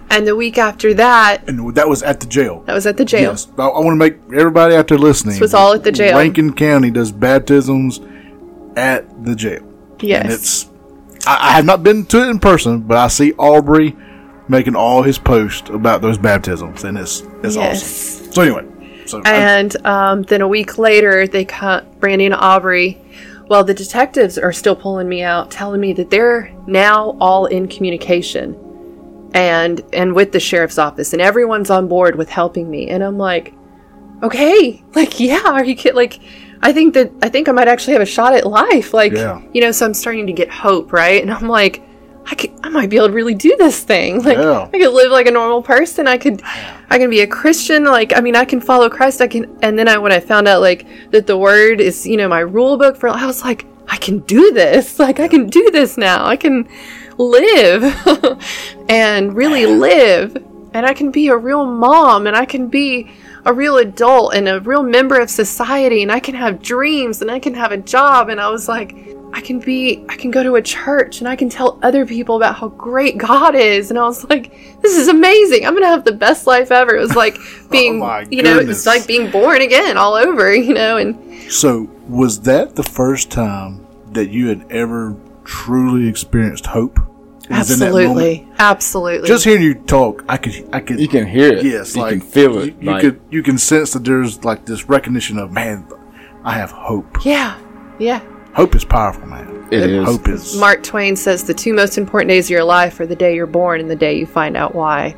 and 0.10 0.26
the 0.28 0.36
week 0.36 0.58
after 0.58 0.94
that 0.94 1.48
And 1.48 1.76
that 1.76 1.88
was 1.88 2.02
at 2.04 2.20
the 2.20 2.28
jail. 2.28 2.64
that 2.66 2.74
was 2.74 2.86
at 2.88 2.98
the 2.98 3.06
jail 3.06 3.32
Yes, 3.32 3.48
I, 3.58 3.64
I 3.68 3.80
want 3.80 3.92
to 3.92 3.96
make 3.96 4.16
everybody 4.38 4.74
out 4.76 4.88
there 4.88 4.98
listening. 4.98 5.34
This 5.34 5.42
was 5.42 5.54
all 5.54 5.74
at 5.74 5.84
the 5.84 5.92
jail. 5.92 6.18
Rankin 6.18 6.54
County 6.54 6.92
does 6.92 7.12
baptisms 7.12 8.00
at 8.78 9.26
the 9.26 9.36
jail. 9.36 9.64
yes 10.00 10.24
And 10.24 10.32
it's 10.34 10.70
I, 11.28 11.50
I 11.50 11.52
have 11.54 11.66
not 11.66 11.84
been 11.84 12.06
to 12.06 12.22
it 12.24 12.30
in 12.30 12.40
person, 12.40 12.82
but 12.82 12.98
I 12.98 13.08
see 13.10 13.34
Aubrey 13.34 13.96
making 14.48 14.76
all 14.78 15.02
his 15.04 15.18
posts 15.20 15.70
about 15.70 16.02
those 16.02 16.18
baptisms, 16.18 16.86
and 16.86 16.98
it's 16.98 17.22
it's 17.44 17.56
Yes. 17.58 18.22
awesome. 18.22 18.32
So 18.34 18.42
anyway, 18.44 18.66
so 19.08 19.22
And 19.24 19.76
um, 19.86 20.24
then 20.24 20.42
a 20.42 20.48
week 20.48 20.78
later, 20.78 21.28
they 21.28 21.46
cut 21.46 22.00
Brandy 22.00 22.26
and 22.26 22.36
Aubrey. 22.36 23.02
Well, 23.48 23.64
the 23.64 23.74
detectives 23.74 24.38
are 24.38 24.52
still 24.52 24.76
pulling 24.76 25.08
me 25.08 25.24
out, 25.24 25.50
telling 25.52 25.80
me 25.80 25.94
that 25.94 26.10
they're 26.10 26.54
now 26.68 27.16
all 27.22 27.46
in 27.46 27.68
communication, 27.68 28.56
and 29.34 29.82
and 29.94 30.14
with 30.14 30.32
the 30.34 30.40
sheriff's 30.40 30.78
office, 30.78 31.14
and 31.14 31.22
everyone's 31.22 31.70
on 31.70 31.88
board 31.88 32.16
with 32.16 32.30
helping 32.30 32.70
me. 32.70 32.90
And 32.90 33.02
I'm 33.04 33.18
like, 33.18 33.54
okay, 34.22 34.84
like 34.96 35.20
yeah, 35.20 35.42
are 35.46 35.64
you 35.64 35.76
kidding? 35.76 35.96
Like, 35.96 36.20
I 36.62 36.74
think 36.74 36.94
that 36.96 37.12
I 37.22 37.30
think 37.30 37.48
I 37.48 37.54
might 37.54 37.70
actually 37.70 37.94
have 37.94 38.02
a 38.02 38.06
shot 38.06 38.34
at 38.34 38.46
life. 38.46 38.94
Like, 38.94 39.14
Yeah. 39.14 39.42
you 39.54 39.62
know, 39.62 39.72
so 39.72 39.86
I'm 39.86 39.94
starting 39.94 40.28
to 40.28 40.34
get 40.34 40.50
hope, 40.52 40.92
right? 40.92 41.22
And 41.22 41.32
I'm 41.32 41.48
like. 41.48 41.82
I, 42.30 42.36
could, 42.36 42.52
I 42.62 42.70
might 42.70 42.90
be 42.90 42.98
able 42.98 43.08
to 43.08 43.14
really 43.14 43.34
do 43.34 43.56
this 43.58 43.84
thing. 43.84 44.22
Like 44.28 44.38
Yeah. 44.38 44.70
I 44.74 44.78
could 44.78 44.94
live 44.94 45.12
like 45.12 45.28
a 45.28 45.32
normal 45.32 45.62
person. 45.62 46.08
I 46.08 46.18
could 46.18 46.42
I 46.90 46.98
can 46.98 47.10
be 47.10 47.22
a 47.22 47.28
Christian. 47.28 47.86
Like 47.86 48.16
I 48.16 48.20
mean, 48.20 48.36
I 48.36 48.44
can 48.44 48.60
follow 48.60 48.90
Christ. 48.90 49.22
I 49.22 49.28
can. 49.28 49.58
And 49.62 49.80
then 49.80 49.88
I 49.88 49.98
when 49.98 50.12
I 50.12 50.20
found 50.20 50.48
out 50.48 50.60
like 50.62 50.86
that 51.12 51.28
the 51.28 51.38
word 51.38 51.80
is 51.80 52.06
you 52.06 52.18
know 52.18 52.28
my 52.28 52.40
rule 52.40 52.78
book 52.78 52.98
for 52.98 53.08
I 53.08 53.26
was 53.26 53.44
like 53.44 53.66
I 53.88 53.98
can 53.98 54.20
do 54.20 54.52
this. 54.52 55.00
Like 55.08 55.20
I 55.20 55.28
can 55.30 55.48
do 55.48 55.72
this 55.72 55.98
now. 55.98 56.26
I 56.26 56.36
can 56.36 56.68
live 57.18 57.84
and 58.90 59.34
really 59.34 59.66
live. 59.66 60.36
And 60.74 60.86
I 60.86 60.94
can 60.94 61.12
be 61.12 61.30
a 61.30 61.38
real 61.38 61.66
mom. 61.66 62.28
And 62.28 62.36
I 62.36 62.46
can 62.46 62.68
be 62.68 63.10
a 63.46 63.54
real 63.54 63.78
adult 63.78 64.34
and 64.36 64.50
a 64.50 64.60
real 64.60 64.84
member 64.84 65.18
of 65.20 65.30
society. 65.30 66.02
And 66.04 66.12
I 66.12 66.20
can 66.20 66.36
have 66.36 66.62
dreams 66.62 67.22
and 67.22 67.32
I 67.32 67.40
can 67.40 67.54
have 67.54 67.72
a 67.72 67.78
job. 67.78 68.28
And 68.30 68.42
I 68.42 68.50
was 68.50 68.68
like. 68.68 69.07
I 69.34 69.42
can 69.42 69.60
be, 69.60 70.06
I 70.10 70.16
can 70.16 70.32
go 70.32 70.42
to 70.42 70.56
a 70.56 70.62
church 70.62 71.20
and 71.20 71.28
I 71.28 71.36
can 71.36 71.50
tell 71.50 71.78
other 71.84 72.06
people 72.06 72.38
about 72.38 72.56
how 72.56 72.70
great 72.70 73.18
God 73.18 73.56
is. 73.56 73.90
And 73.90 74.00
I 74.00 74.04
was 74.04 74.24
like, 74.30 74.82
this 74.82 74.96
is 74.98 75.08
amazing. 75.10 75.66
I'm 75.66 75.74
going 75.74 75.84
to 75.84 75.90
have 75.90 76.06
the 76.06 76.12
best 76.14 76.48
life 76.48 76.72
ever. 76.72 76.96
It 76.96 77.00
was 77.00 77.16
like 77.16 77.36
oh 77.40 77.68
being, 77.70 78.00
my 78.00 78.26
you 78.32 78.42
know, 78.42 78.58
it's 78.58 78.86
like 78.86 79.06
being 79.06 79.30
born 79.30 79.62
again 79.62 79.98
all 79.98 80.14
over, 80.14 80.54
you 80.56 80.74
know, 80.74 80.98
and 80.98 81.52
So, 81.52 81.90
was 82.08 82.42
that 82.42 82.76
the 82.76 82.84
first 82.84 83.30
time 83.30 83.86
that 84.14 84.30
you 84.30 84.48
had 84.48 84.66
ever 84.72 85.16
truly 85.44 86.08
experienced 86.08 86.66
hope? 86.66 87.00
Was 87.50 87.72
in 87.72 87.80
that 87.80 87.92
moment? 87.94 88.10
absolutely, 88.18 88.48
absolutely. 88.60 89.28
Just 89.28 89.46
hearing 89.46 89.64
you 89.64 89.76
talk, 89.76 90.26
I 90.28 90.36
could, 90.36 90.70
I 90.74 90.82
could, 90.82 91.00
You 91.00 91.08
can 91.08 91.26
hear 91.26 91.54
it. 91.54 91.66
yes, 91.66 91.96
you 91.96 92.02
like 92.02 92.12
can 92.20 92.22
feel 92.22 92.58
it. 92.60 92.74
You, 92.74 92.78
you 92.82 92.92
like, 92.92 93.02
could, 93.02 93.22
you 93.30 93.42
can 93.44 93.58
sense 93.58 93.94
that 93.94 94.04
there's 94.04 94.44
like 94.44 94.66
this 94.66 94.90
recognition 94.90 95.38
of 95.40 95.52
man, 95.52 95.88
I 96.44 96.54
have 96.54 96.72
hope. 96.72 97.26
yeah, 97.26 97.58
yeah. 98.00 98.22
Hope 98.58 98.74
is 98.74 98.84
powerful, 98.84 99.28
man. 99.28 99.68
It 99.70 99.84
is. 99.84 100.04
Hope 100.04 100.28
is. 100.28 100.58
Mark 100.58 100.82
Twain 100.82 101.16
says 101.16 101.44
the 101.44 101.54
two 101.54 101.76
most 101.76 101.96
important 101.96 102.30
days 102.30 102.48
of 102.48 102.50
your 102.50 102.64
life 102.64 103.00
are 103.00 103.06
the 103.06 103.16
day 103.16 103.36
you're 103.36 103.46
born 103.46 103.80
and 103.80 103.88
the 103.88 103.96
day 103.96 104.18
you 104.18 104.26
find 104.26 104.58
out 104.58 104.74
why. 104.74 105.16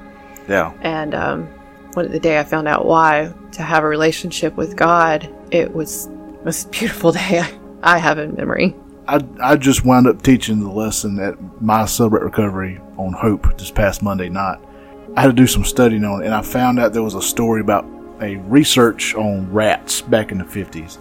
yeah, 0.50 0.74
And 0.82 1.16
um, 1.16 1.48
when 1.94 2.12
the 2.12 2.20
day 2.20 2.38
I 2.38 2.44
found 2.44 2.68
out 2.68 2.86
why 2.86 3.34
to 3.54 3.62
have 3.62 3.86
a 3.86 3.88
relationship 3.88 4.58
with 4.58 4.76
God, 4.76 5.34
it 5.52 5.74
was 5.74 6.08
the 6.08 6.40
most 6.44 6.70
beautiful 6.74 7.14
day 7.14 7.40
I, 7.40 7.96
I 7.96 7.98
have 7.98 8.20
in 8.20 8.36
memory. 8.36 8.76
I, 9.08 9.22
I 9.42 9.56
just 9.56 9.86
wound 9.86 10.08
up 10.08 10.22
teaching 10.22 10.60
the 10.60 10.70
lesson 10.70 11.18
at 11.20 11.62
my 11.62 11.86
celebrate 11.86 12.24
recovery 12.24 12.82
on 12.98 13.14
hope 13.14 13.58
this 13.58 13.72
past 13.72 14.04
Monday 14.04 14.28
night. 14.28 14.60
I 15.16 15.22
had 15.22 15.28
to 15.28 15.34
do 15.34 15.48
some 15.48 15.64
studying 15.64 16.04
on 16.04 16.24
it, 16.24 16.26
and 16.26 16.34
I 16.34 16.42
found 16.42 16.78
out 16.78 16.92
there 16.92 17.04
was 17.04 17.16
a 17.16 17.22
story 17.22 17.62
about 17.62 17.86
a 18.22 18.36
research 18.36 19.16
on 19.16 19.50
rats 19.54 20.02
back 20.02 20.34
in 20.34 20.40
the 20.40 20.44
50s. 20.44 20.98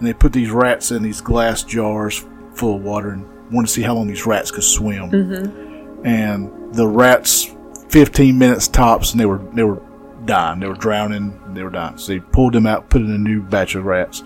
And 0.00 0.08
they 0.08 0.14
put 0.14 0.32
these 0.32 0.50
rats 0.50 0.92
in 0.92 1.02
these 1.02 1.20
glass 1.20 1.62
jars 1.62 2.24
full 2.54 2.76
of 2.76 2.82
water 2.82 3.10
and 3.10 3.52
wanted 3.52 3.66
to 3.66 3.72
see 3.74 3.82
how 3.82 3.94
long 3.94 4.06
these 4.08 4.24
rats 4.24 4.50
could 4.50 4.64
swim. 4.64 5.10
Mm-hmm. 5.10 6.06
And 6.06 6.74
the 6.74 6.86
rats, 6.86 7.54
15 7.90 8.38
minutes 8.38 8.66
tops, 8.66 9.12
and 9.12 9.20
they 9.20 9.26
were 9.26 9.44
they 9.52 9.62
were 9.62 9.82
dying. 10.24 10.60
They 10.60 10.68
were 10.68 10.74
drowning. 10.74 11.38
They 11.52 11.62
were 11.62 11.70
dying. 11.70 11.98
So 11.98 12.12
they 12.12 12.20
pulled 12.20 12.54
them 12.54 12.66
out, 12.66 12.88
put 12.88 13.02
in 13.02 13.10
a 13.10 13.18
new 13.18 13.42
batch 13.42 13.74
of 13.74 13.84
rats. 13.84 14.22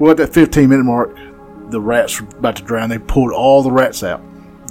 Well, 0.00 0.10
at 0.10 0.16
that 0.16 0.34
15 0.34 0.68
minute 0.68 0.82
mark, 0.82 1.16
the 1.70 1.80
rats 1.80 2.20
were 2.20 2.26
about 2.36 2.56
to 2.56 2.64
drown. 2.64 2.88
They 2.88 2.98
pulled 2.98 3.32
all 3.32 3.62
the 3.62 3.70
rats 3.70 4.02
out, 4.02 4.20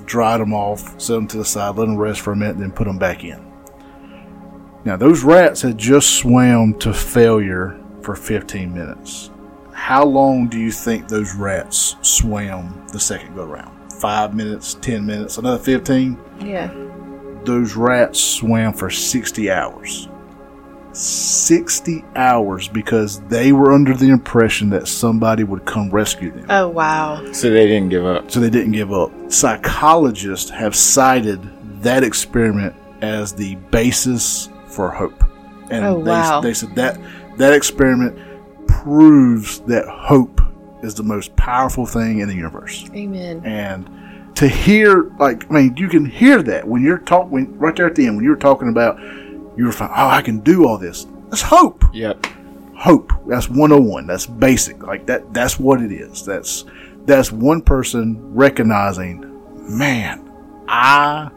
dried 0.06 0.42
them 0.42 0.54
off, 0.54 1.00
set 1.00 1.14
them 1.14 1.28
to 1.30 1.38
the 1.38 1.46
side, 1.46 1.78
let 1.78 1.86
them 1.86 1.96
rest 1.96 2.20
for 2.20 2.34
a 2.34 2.36
minute, 2.36 2.58
then 2.58 2.74
put 2.74 2.86
them 2.86 2.98
back 2.98 3.24
in. 3.24 3.50
Now, 4.84 4.98
those 4.98 5.24
rats 5.24 5.62
had 5.62 5.78
just 5.78 6.18
swam 6.18 6.78
to 6.80 6.94
failure 6.94 7.80
for 8.02 8.16
15 8.16 8.74
minutes. 8.74 9.32
How 9.84 10.06
long 10.06 10.48
do 10.48 10.58
you 10.58 10.72
think 10.72 11.10
those 11.10 11.36
rats 11.36 11.98
swam 12.02 12.86
the 12.94 13.00
second 13.02 13.36
go 13.36 13.44
round? 13.44 13.92
Five 13.92 14.34
minutes, 14.34 14.76
10 14.76 15.06
minutes, 15.06 15.38
another 15.38 15.62
15? 15.62 16.18
Yeah. 16.40 16.74
Those 17.44 17.76
rats 17.76 18.18
swam 18.18 18.72
for 18.72 18.90
60 18.90 19.52
hours. 19.52 20.08
60 20.94 22.06
hours 22.16 22.70
because 22.70 23.20
they 23.24 23.52
were 23.52 23.74
under 23.74 23.94
the 23.94 24.08
impression 24.08 24.70
that 24.70 24.88
somebody 24.88 25.44
would 25.44 25.66
come 25.66 25.90
rescue 25.90 26.32
them 26.32 26.46
Oh, 26.50 26.70
wow. 26.70 27.22
so 27.34 27.50
they 27.50 27.68
didn't 27.68 27.90
give 27.90 28.06
up. 28.06 28.32
so 28.32 28.40
they 28.40 28.50
didn't 28.50 28.72
give 28.72 28.94
up. 28.94 29.12
Psychologists 29.30 30.50
have 30.52 30.76
cited 30.78 31.42
that 31.84 32.06
experiment 32.06 32.74
as 33.02 33.34
the 33.34 33.56
basis 33.70 34.48
for 34.68 34.92
hope. 34.92 35.26
And 35.70 35.84
Oh, 35.84 36.02
they, 36.02 36.10
wow. 36.12 36.40
they 36.40 36.54
said 36.54 36.74
that 36.76 36.98
that 37.38 37.52
experiment 37.54 38.18
proves 38.82 39.60
that 39.62 39.86
hope 39.88 40.42
is 40.82 40.96
the 40.96 41.04
most 41.04 41.36
powerful 41.36 41.86
thing 41.86 42.20
in 42.20 42.28
the 42.28 42.36
universe. 42.36 42.90
Amen. 42.94 43.42
And 43.46 44.36
to 44.36 44.48
hear, 44.48 45.12
like, 45.20 45.50
I 45.50 45.54
mean, 45.54 45.78
you 45.78 45.88
can 45.88 46.06
hear 46.06 46.42
that 46.44 46.68
when 46.68 46.82
you're 46.82 46.98
talking, 46.98 47.58
right 47.58 47.76
there 47.76 47.88
at 47.88 47.96
the 47.96 48.06
end, 48.06 48.16
when 48.16 48.26
you 48.26 48.32
were 48.32 48.36
talking 48.36 48.70
about, 48.70 49.00
you 49.58 49.66
were 49.66 49.72
fine, 49.72 49.92
oh, 49.92 50.08
I 50.08 50.22
can 50.22 50.40
do 50.40 50.68
all 50.68 50.78
this. 50.78 51.06
That's 51.30 51.42
hope 51.42 51.84
Yep. 51.94 52.26
hope 52.76 53.12
that's 53.28 53.50
101 53.50 54.06
that's 54.06 54.28
basic 54.28 54.84
like 54.84 55.06
that 55.08 55.34
that's 55.34 55.60
what 55.60 55.82
it 55.82 55.92
is 55.92 56.24
that's 56.26 56.66
that's 57.06 57.32
one 57.32 57.62
person 57.62 58.18
recognizing 58.36 59.42
man 59.78 60.30
i 60.68 61.30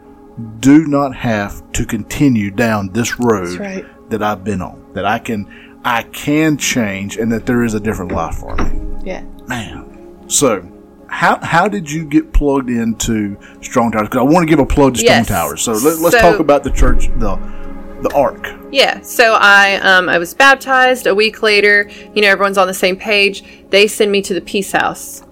do 0.59 0.85
not 0.85 1.15
have 1.15 1.71
to 1.71 1.85
continue 1.85 2.51
down 2.51 2.89
this 2.89 3.19
road 3.19 3.57
right. 3.59 4.09
that 4.09 4.21
i've 4.21 4.43
been 4.43 4.61
on 4.61 4.85
that 4.93 5.05
i 5.05 5.17
can 5.17 5.47
i 5.85 6.03
can 6.03 6.57
change 6.57 7.17
and 7.17 7.31
that 7.31 7.45
there 7.45 7.63
is 7.63 7.73
a 7.73 7.79
different 7.79 8.11
life 8.11 8.35
for 8.35 8.55
me 8.55 8.99
Yeah. 9.05 9.23
man 9.47 10.25
so 10.27 10.65
how, 11.09 11.39
how 11.41 11.69
did 11.69 11.89
you 11.89 12.03
get 12.03 12.33
plugged 12.33 12.69
into 12.69 13.37
Strong 13.61 13.93
Towers? 13.93 14.09
Because 14.09 14.19
I 14.19 14.23
want 14.23 14.43
to 14.43 14.45
give 14.45 14.59
a 14.59 14.65
plug 14.65 14.95
to 14.95 14.99
Strong 14.99 15.19
Yes. 15.19 15.27
Towers. 15.29 15.61
So 15.61 15.71
let, 15.71 15.99
let's 15.99 16.15
So- 16.17 16.19
talk 16.19 16.39
about 16.41 16.65
the 16.65 16.69
church, 16.69 17.07
the 17.17 17.37
the 18.01 18.13
Ark. 18.13 18.45
Yeah, 18.73 18.99
so 19.01 19.35
I 19.39 19.75
um, 19.75 20.09
I 20.09 20.17
was 20.17 20.33
baptized 20.33 21.07
a 21.07 21.15
week 21.15 21.41
later. 21.41 21.89
You 22.13 22.21
know, 22.21 22.27
everyone's 22.27 22.57
on 22.57 22.67
the 22.67 22.73
same 22.73 22.97
page. 22.97 23.69
They 23.69 23.87
send 23.87 24.11
me 24.11 24.21
to 24.23 24.33
the 24.33 24.41
Peace 24.41 24.73
House, 24.73 25.23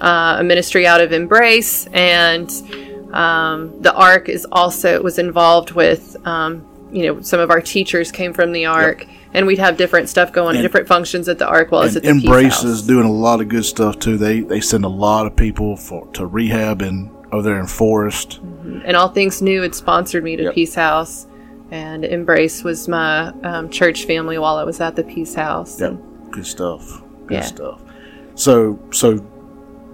uh, 0.00 0.36
a 0.38 0.44
ministry 0.44 0.86
out 0.86 1.00
of 1.00 1.12
Embrace, 1.12 1.88
and 1.88 2.48
um, 3.12 3.82
the 3.82 3.92
Ark 3.92 4.28
is 4.28 4.46
also 4.52 5.02
was 5.02 5.18
involved 5.18 5.72
with. 5.72 6.16
Um, 6.24 6.64
you 6.94 7.06
know, 7.12 7.20
some 7.22 7.40
of 7.40 7.50
our 7.50 7.60
teachers 7.60 8.12
came 8.12 8.32
from 8.32 8.52
the 8.52 8.66
Ark, 8.66 9.06
and 9.34 9.46
we'd 9.46 9.58
have 9.58 9.76
different 9.76 10.08
stuff 10.08 10.32
going, 10.32 10.56
And- 10.56 10.62
different 10.62 10.86
functions 10.86 11.28
at 11.28 11.38
the 11.38 11.46
Ark 11.46 11.72
while 11.72 11.82
it's 11.82 11.96
at 11.96 12.04
the 12.04 12.08
Embrace 12.10 12.62
is 12.62 12.82
doing 12.82 13.04
a 13.04 13.12
lot 13.12 13.40
of 13.40 13.48
good 13.48 13.64
stuff 13.64 13.98
too. 13.98 14.16
They 14.16 14.40
they 14.40 14.60
send 14.60 14.84
a 14.84 14.88
lot 14.88 15.26
of 15.26 15.34
people 15.36 15.76
for 15.76 16.06
to 16.14 16.24
rehab 16.26 16.80
and 16.82 17.10
over 17.32 17.42
there 17.42 17.58
in 17.58 17.66
Forest. 17.66 18.38
and 18.84 18.96
All 18.96 19.08
Things 19.08 19.42
New 19.42 19.62
had 19.62 19.74
sponsored 19.74 20.22
me 20.22 20.36
to 20.36 20.44
Yep. 20.44 20.54
Peace 20.54 20.74
House, 20.76 21.26
and 21.72 22.04
Embrace 22.04 22.62
was 22.62 22.86
my 22.88 23.32
um, 23.42 23.68
church 23.70 24.04
family 24.04 24.38
while 24.38 24.56
I 24.56 24.62
was 24.64 24.80
at 24.80 24.94
the 24.94 25.02
Peace 25.02 25.34
House. 25.34 25.80
Yep, 25.80 25.96
good 26.30 26.46
stuff. 26.46 27.02
Good 27.26 27.34
Yeah. 27.34 27.40
stuff. 27.42 27.80
So 28.36 28.78
so 28.92 29.18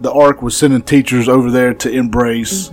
the 0.02 0.12
Ark 0.12 0.42
was 0.42 0.56
sending 0.56 0.82
teachers 0.82 1.28
over 1.28 1.50
there 1.50 1.72
to 1.74 1.90
Embrace, 1.90 2.70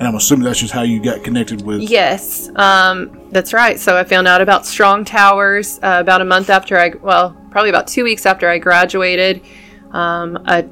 and 0.00 0.08
I'm 0.08 0.14
assuming 0.14 0.44
that's 0.46 0.58
just 0.58 0.72
how 0.72 0.80
you 0.80 0.98
got 0.98 1.22
connected 1.22 1.60
with. 1.60 1.82
Yes, 1.82 2.48
um, 2.56 3.20
that's 3.30 3.52
right. 3.52 3.78
So 3.78 3.98
I 3.98 4.04
found 4.04 4.26
out 4.26 4.40
about 4.40 4.64
Strong 4.64 5.04
Towers 5.04 5.78
uh, 5.82 5.98
about 6.00 6.22
a 6.22 6.24
month 6.24 6.48
after 6.48 6.78
I, 6.78 6.88
well, 7.02 7.36
probably 7.50 7.68
about 7.68 7.86
two 7.86 8.02
weeks 8.02 8.24
after 8.24 8.48
I 8.48 8.56
graduated. 8.58 9.42
Um, 9.90 10.38
a, 10.46 10.64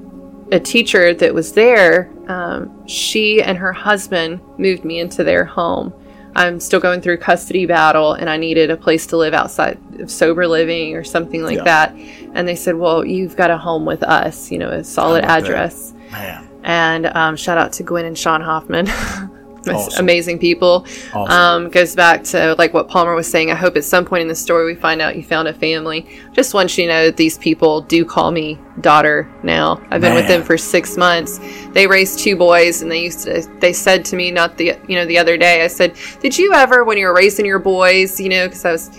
a 0.50 0.58
teacher 0.58 1.12
that 1.12 1.34
was 1.34 1.52
there, 1.52 2.10
um, 2.28 2.86
she 2.88 3.42
and 3.42 3.58
her 3.58 3.72
husband 3.72 4.40
moved 4.56 4.86
me 4.86 4.98
into 4.98 5.22
their 5.22 5.44
home. 5.44 5.92
I'm 6.34 6.58
still 6.58 6.80
going 6.80 7.02
through 7.02 7.18
custody 7.18 7.66
battle, 7.66 8.14
and 8.14 8.30
I 8.30 8.38
needed 8.38 8.70
a 8.70 8.78
place 8.78 9.06
to 9.08 9.18
live 9.18 9.34
outside 9.34 9.78
of 9.98 10.10
sober 10.10 10.46
living 10.48 10.94
or 10.96 11.04
something 11.04 11.42
like 11.42 11.58
Yeah. 11.58 11.64
that. 11.64 11.94
And 12.32 12.48
they 12.48 12.54
said, 12.54 12.76
"Well, 12.76 13.04
you've 13.04 13.36
got 13.36 13.50
a 13.50 13.58
home 13.58 13.84
with 13.84 14.02
us, 14.02 14.50
you 14.50 14.58
know, 14.58 14.70
a 14.70 14.84
solid 14.84 15.24
about 15.24 15.42
that? 15.42 15.50
address." 15.50 15.92
Man, 16.12 16.48
And 16.68 17.06
um, 17.06 17.34
shout 17.34 17.58
out 17.58 17.72
to 17.74 17.82
Gwen 17.82 18.04
and 18.04 18.16
Sean 18.16 18.42
Hoffman. 18.42 18.86
Awesome. 19.66 20.04
amazing 20.04 20.38
people. 20.38 20.86
Awesome. 21.12 21.64
Um, 21.64 21.68
goes 21.68 21.94
back 21.94 22.24
to 22.24 22.54
like 22.56 22.72
what 22.72 22.88
Palmer 22.88 23.14
was 23.14 23.30
saying. 23.30 23.50
I 23.50 23.54
hope 23.54 23.76
at 23.76 23.84
some 23.84 24.04
point 24.04 24.22
in 24.22 24.28
the 24.28 24.34
story 24.34 24.64
we 24.64 24.74
find 24.74 25.02
out 25.02 25.16
you 25.16 25.22
found 25.22 25.48
a 25.48 25.52
family. 25.52 26.06
Just 26.32 26.54
want 26.54 26.78
you 26.78 26.84
to 26.86 26.92
know 26.92 27.04
that 27.06 27.16
these 27.16 27.36
people 27.36 27.82
do 27.82 28.04
call 28.04 28.30
me 28.30 28.58
daughter 28.80 29.30
now. 29.42 29.82
I've 29.90 30.00
been 30.00 30.14
with 30.14 30.28
them 30.28 30.42
for 30.42 30.56
six 30.56 30.96
months. 30.96 31.38
They 31.72 31.86
raised 31.86 32.20
two 32.20 32.36
boys, 32.36 32.80
and 32.80 32.90
they 32.90 33.02
used 33.02 33.24
to. 33.24 33.42
They 33.58 33.72
said 33.72 34.04
to 34.06 34.16
me 34.16 34.30
not 34.30 34.56
the 34.56 34.78
you 34.88 34.96
know 34.96 35.04
the 35.04 35.18
other 35.18 35.36
day. 35.36 35.62
I 35.64 35.66
said, 35.66 35.96
"Did 36.20 36.38
you 36.38 36.54
ever 36.54 36.84
when 36.84 36.96
you 36.96 37.06
were 37.06 37.14
raising 37.14 37.44
your 37.44 37.58
boys, 37.58 38.18
you 38.20 38.28
know, 38.28 38.46
because 38.46 38.64
I 38.64 38.72
was." 38.72 38.90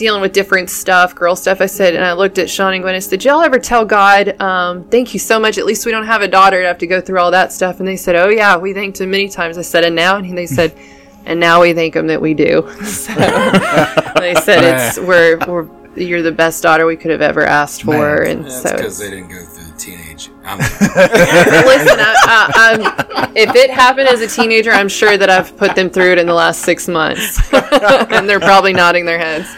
Dealing 0.00 0.22
with 0.22 0.32
different 0.32 0.70
stuff, 0.70 1.14
girl 1.14 1.36
stuff. 1.36 1.60
I 1.60 1.66
said, 1.66 1.94
and 1.94 2.02
I 2.02 2.14
looked 2.14 2.38
at 2.38 2.48
Sean 2.48 2.72
and 2.72 2.82
Gwen. 2.82 2.94
I 2.94 3.00
said, 3.00 3.10
"Did 3.10 3.26
y'all 3.26 3.42
ever 3.42 3.58
tell 3.58 3.84
God, 3.84 4.40
um, 4.40 4.84
thank 4.84 5.12
you 5.12 5.20
so 5.20 5.38
much? 5.38 5.58
At 5.58 5.66
least 5.66 5.84
we 5.84 5.92
don't 5.92 6.06
have 6.06 6.22
a 6.22 6.28
daughter 6.28 6.62
to 6.62 6.66
have 6.66 6.78
to 6.78 6.86
go 6.86 7.02
through 7.02 7.20
all 7.20 7.30
that 7.32 7.52
stuff." 7.52 7.80
And 7.80 7.86
they 7.86 7.96
said, 7.96 8.16
"Oh 8.16 8.30
yeah, 8.30 8.56
we 8.56 8.72
thanked 8.72 8.98
him 8.98 9.10
many 9.10 9.28
times." 9.28 9.58
I 9.58 9.62
said, 9.62 9.84
"And 9.84 9.94
now?" 9.94 10.16
And 10.16 10.36
they 10.36 10.46
said, 10.46 10.74
"And 11.26 11.38
now 11.38 11.60
we 11.60 11.74
thank 11.74 11.94
him 11.94 12.06
that 12.06 12.20
we 12.20 12.32
do." 12.34 12.66
So 12.84 13.14
they 14.18 14.34
said, 14.36 14.64
"It's 14.64 14.98
we're 14.98 15.38
we're 15.46 15.68
you're 15.96 16.22
the 16.22 16.32
best 16.32 16.62
daughter 16.62 16.86
we 16.86 16.96
could 16.96 17.10
have 17.10 17.22
ever 17.22 17.44
asked 17.44 17.82
for." 17.82 18.24
Man. 18.24 18.38
and 18.38 18.44
That's 18.46 18.62
so 18.62 18.76
because 18.76 18.98
they 18.98 19.10
didn't 19.10 19.28
go 19.28 19.44
through 19.44 19.70
the 19.70 19.78
teenage. 19.78 20.30
I'm, 20.44 20.58
listen, 20.58 21.98
I, 22.00 22.14
I, 22.24 22.50
I'm, 22.56 23.36
if 23.36 23.54
it 23.54 23.70
happened 23.70 24.08
as 24.08 24.20
a 24.22 24.26
teenager, 24.26 24.70
I'm 24.70 24.88
sure 24.88 25.18
that 25.18 25.28
I've 25.28 25.54
put 25.56 25.76
them 25.76 25.90
through 25.90 26.12
it 26.12 26.18
in 26.18 26.26
the 26.26 26.34
last 26.34 26.62
six 26.62 26.88
months, 26.88 27.38
and 27.52 28.28
they're 28.28 28.40
probably 28.40 28.72
nodding 28.72 29.04
their 29.04 29.18
heads. 29.18 29.48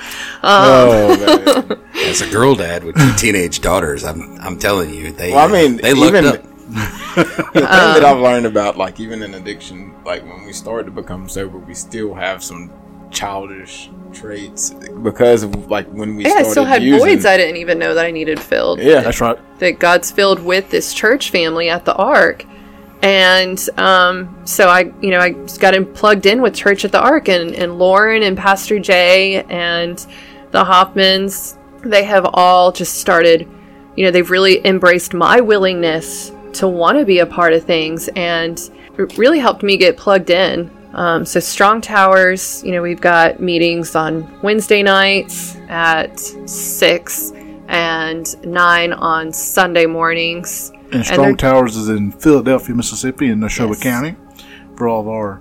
Oh, 0.42 1.66
man. 1.66 1.78
as 2.06 2.20
a 2.20 2.30
girl 2.30 2.54
dad 2.54 2.84
with 2.84 2.96
two 2.96 3.12
teenage 3.16 3.60
daughters, 3.60 4.04
I'm 4.04 4.38
I'm 4.40 4.58
telling 4.58 4.90
you, 4.92 5.12
they. 5.12 5.32
Well, 5.32 5.48
I 5.48 5.52
mean, 5.52 5.76
they 5.76 5.94
looked 5.94 6.16
even- 6.16 6.26
up. 6.26 6.42
the 6.72 7.24
thing 7.24 7.62
that 7.64 8.02
I've 8.04 8.20
learned 8.20 8.46
about, 8.46 8.78
like, 8.78 8.98
even 8.98 9.22
in 9.22 9.34
addiction, 9.34 9.92
like 10.06 10.24
when 10.24 10.46
we 10.46 10.54
start 10.54 10.86
to 10.86 10.90
become 10.92 11.28
sober, 11.28 11.58
we 11.58 11.74
still 11.74 12.14
have 12.14 12.42
some 12.42 12.72
childish 13.10 13.90
traits 14.14 14.70
because 15.02 15.42
of 15.42 15.70
like 15.70 15.86
when 15.88 16.16
we 16.16 16.24
Yeah, 16.24 16.34
I 16.36 16.42
still 16.44 16.64
had 16.64 16.82
using, 16.82 17.00
voids 17.06 17.26
I 17.26 17.36
didn't 17.36 17.56
even 17.56 17.78
know 17.78 17.94
that 17.94 18.06
I 18.06 18.10
needed 18.10 18.40
filled. 18.40 18.78
yeah, 18.80 19.00
That's 19.00 19.20
right. 19.20 19.38
That 19.58 19.78
God's 19.78 20.10
filled 20.10 20.42
with 20.42 20.70
this 20.70 20.94
church 20.94 21.30
family 21.30 21.68
at 21.68 21.84
the 21.84 21.94
Ark. 21.94 22.46
And 23.02 23.58
um, 23.78 24.46
so 24.46 24.68
I, 24.68 24.92
you 25.00 25.10
know, 25.10 25.18
I 25.18 25.30
got 25.58 25.74
in, 25.74 25.84
plugged 25.92 26.24
in 26.24 26.40
with 26.40 26.54
Church 26.54 26.84
at 26.84 26.92
the 26.92 27.00
Ark 27.00 27.28
and, 27.28 27.52
and 27.54 27.76
Lauren 27.78 28.22
and 28.22 28.38
Pastor 28.38 28.78
Jay 28.78 29.42
and 29.44 30.06
the 30.52 30.64
Hoffmans. 30.64 31.56
They 31.82 32.04
have 32.04 32.26
all 32.34 32.70
just 32.72 32.94
started, 32.98 33.48
you 33.96 34.04
know, 34.04 34.10
they've 34.10 34.30
really 34.30 34.64
embraced 34.66 35.12
my 35.14 35.40
willingness 35.40 36.30
to 36.54 36.68
want 36.68 36.98
to 36.98 37.04
be 37.04 37.18
a 37.18 37.26
part 37.26 37.52
of 37.54 37.64
things 37.64 38.08
and 38.14 38.58
it 38.98 39.16
really 39.18 39.38
helped 39.38 39.62
me 39.62 39.76
get 39.76 39.96
plugged 39.96 40.30
in. 40.30 40.70
Um, 40.92 41.24
so 41.24 41.40
Strong 41.40 41.80
Towers, 41.80 42.62
you 42.62 42.72
know, 42.72 42.82
we've 42.82 43.00
got 43.00 43.40
meetings 43.40 43.96
on 43.96 44.40
Wednesday 44.42 44.82
nights 44.82 45.56
at 45.68 46.20
six 46.46 47.32
and 47.68 48.44
nine 48.44 48.92
on 48.92 49.32
Sunday 49.32 49.86
mornings. 49.86 50.70
And 50.92 51.04
Strong 51.06 51.26
they're- 51.28 51.36
Towers 51.36 51.76
is 51.78 51.88
in 51.88 52.12
Philadelphia, 52.12 52.74
Mississippi, 52.76 53.30
in 53.30 53.40
Neshoba 53.40 53.68
Yes. 53.70 53.82
County. 53.82 54.16
For 54.76 54.86
all 54.88 55.00
of 55.00 55.08
our 55.08 55.40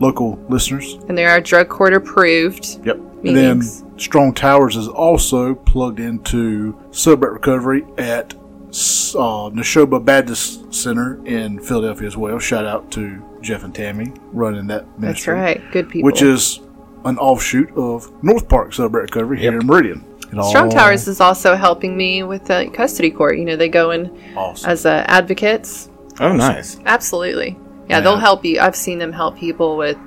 local 0.00 0.36
listeners. 0.48 0.94
And 1.08 1.16
they 1.16 1.24
are 1.24 1.40
drug 1.40 1.68
court 1.68 1.92
approved. 1.94 2.84
Yep. 2.86 2.96
And 3.24 3.36
then 3.36 3.62
Strong 3.98 4.34
Towers 4.34 4.76
is 4.76 4.88
also 4.88 5.54
plugged 5.54 6.00
into 6.00 6.76
Celebrate 6.90 7.30
Recovery 7.30 7.84
at 7.96 8.34
uh, 8.34 9.50
Neshoba 9.50 10.04
Baptist 10.04 10.74
Center 10.74 11.24
in 11.24 11.60
Philadelphia 11.60 12.06
as 12.08 12.16
well. 12.16 12.38
Shout 12.40 12.64
out 12.66 12.90
to 12.92 13.22
Jeff 13.40 13.62
and 13.62 13.72
Tammy 13.74 14.12
running 14.32 14.66
that 14.68 14.86
ministry. 14.98 15.34
That's 15.34 15.60
right. 15.62 15.70
Good 15.72 15.88
people. 15.88 16.06
Which 16.06 16.22
is 16.22 16.60
an 17.04 17.18
offshoot 17.18 17.70
of 17.76 18.10
North 18.24 18.48
Park 18.48 18.72
Celebrate 18.74 19.02
Recovery 19.02 19.38
here 19.38 19.58
in 19.58 19.66
Meridian. 19.66 20.04
It 20.32 20.42
Strong 20.44 20.66
all- 20.66 20.70
Towers 20.72 21.06
is 21.06 21.20
also 21.20 21.54
helping 21.54 21.96
me 21.96 22.22
with 22.24 22.46
the 22.46 22.70
custody 22.72 23.10
court. 23.10 23.36
You 23.38 23.44
know, 23.44 23.56
they 23.56 23.68
go 23.68 23.90
in 23.92 24.10
Awesome. 24.36 24.70
as 24.70 24.86
uh, 24.86 25.04
advocates. 25.06 25.90
oh 26.20 26.32
nice. 26.32 26.78
Absolutely. 26.86 27.56
Yeah, 27.88 28.00
they'll 28.00 28.16
help 28.16 28.44
you. 28.44 28.60
I've 28.60 28.76
seen 28.76 28.98
them 28.98 29.12
help 29.12 29.36
people 29.36 29.76
with 29.76 29.98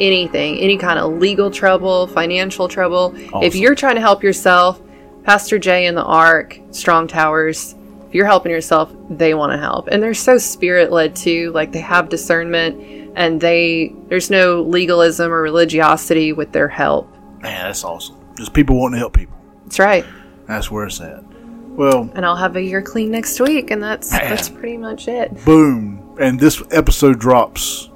anything, 0.00 0.58
any 0.58 0.76
kind 0.76 0.98
of 0.98 1.12
legal 1.14 1.50
trouble, 1.50 2.06
financial 2.08 2.68
trouble. 2.68 3.14
If 3.42 3.54
you're 3.54 3.74
trying 3.74 3.94
to 3.96 4.00
help 4.00 4.22
yourself, 4.22 4.80
Pastor 5.24 5.58
Jay 5.58 5.86
and 5.86 5.96
the 5.96 6.04
Ark, 6.04 6.58
Strong 6.70 7.08
Towers, 7.08 7.74
if 8.08 8.14
you're 8.14 8.26
helping 8.26 8.52
yourself, 8.52 8.92
they 9.10 9.34
want 9.34 9.52
to 9.52 9.58
help. 9.58 9.88
And 9.88 10.02
they're 10.02 10.14
so 10.14 10.38
spirit 10.38 10.92
led 10.92 11.16
too. 11.16 11.50
Like 11.52 11.72
they 11.72 11.80
have 11.80 12.08
discernment 12.08 13.12
and 13.16 13.40
they 13.40 13.94
there's 14.08 14.30
no 14.30 14.62
legalism 14.62 15.32
or 15.32 15.40
religiosity 15.42 16.32
with 16.32 16.52
their 16.52 16.68
help. 16.68 17.10
Man, 17.42 17.64
that's 17.66 17.84
awesome. 17.84 18.16
Just 18.36 18.52
people 18.52 18.76
wanting 18.78 18.94
to 18.94 18.98
help 18.98 19.14
people. 19.14 19.36
That's 19.64 19.78
right. 19.78 20.04
That's 20.46 20.70
where 20.70 20.86
it's 20.86 21.00
at. 21.00 21.24
Well, 21.70 22.10
And 22.14 22.24
I'll 22.26 22.36
have 22.36 22.54
a 22.56 22.62
year 22.62 22.82
clean 22.82 23.10
next 23.10 23.40
week 23.40 23.70
and 23.70 23.82
that's 23.82 24.12
Man. 24.12 24.28
that's 24.30 24.48
pretty 24.48 24.76
much 24.76 25.08
it. 25.08 25.44
boom. 25.44 26.00
And 26.20 26.38
this 26.38 26.62
episode 26.70 27.18
drops 27.18 27.88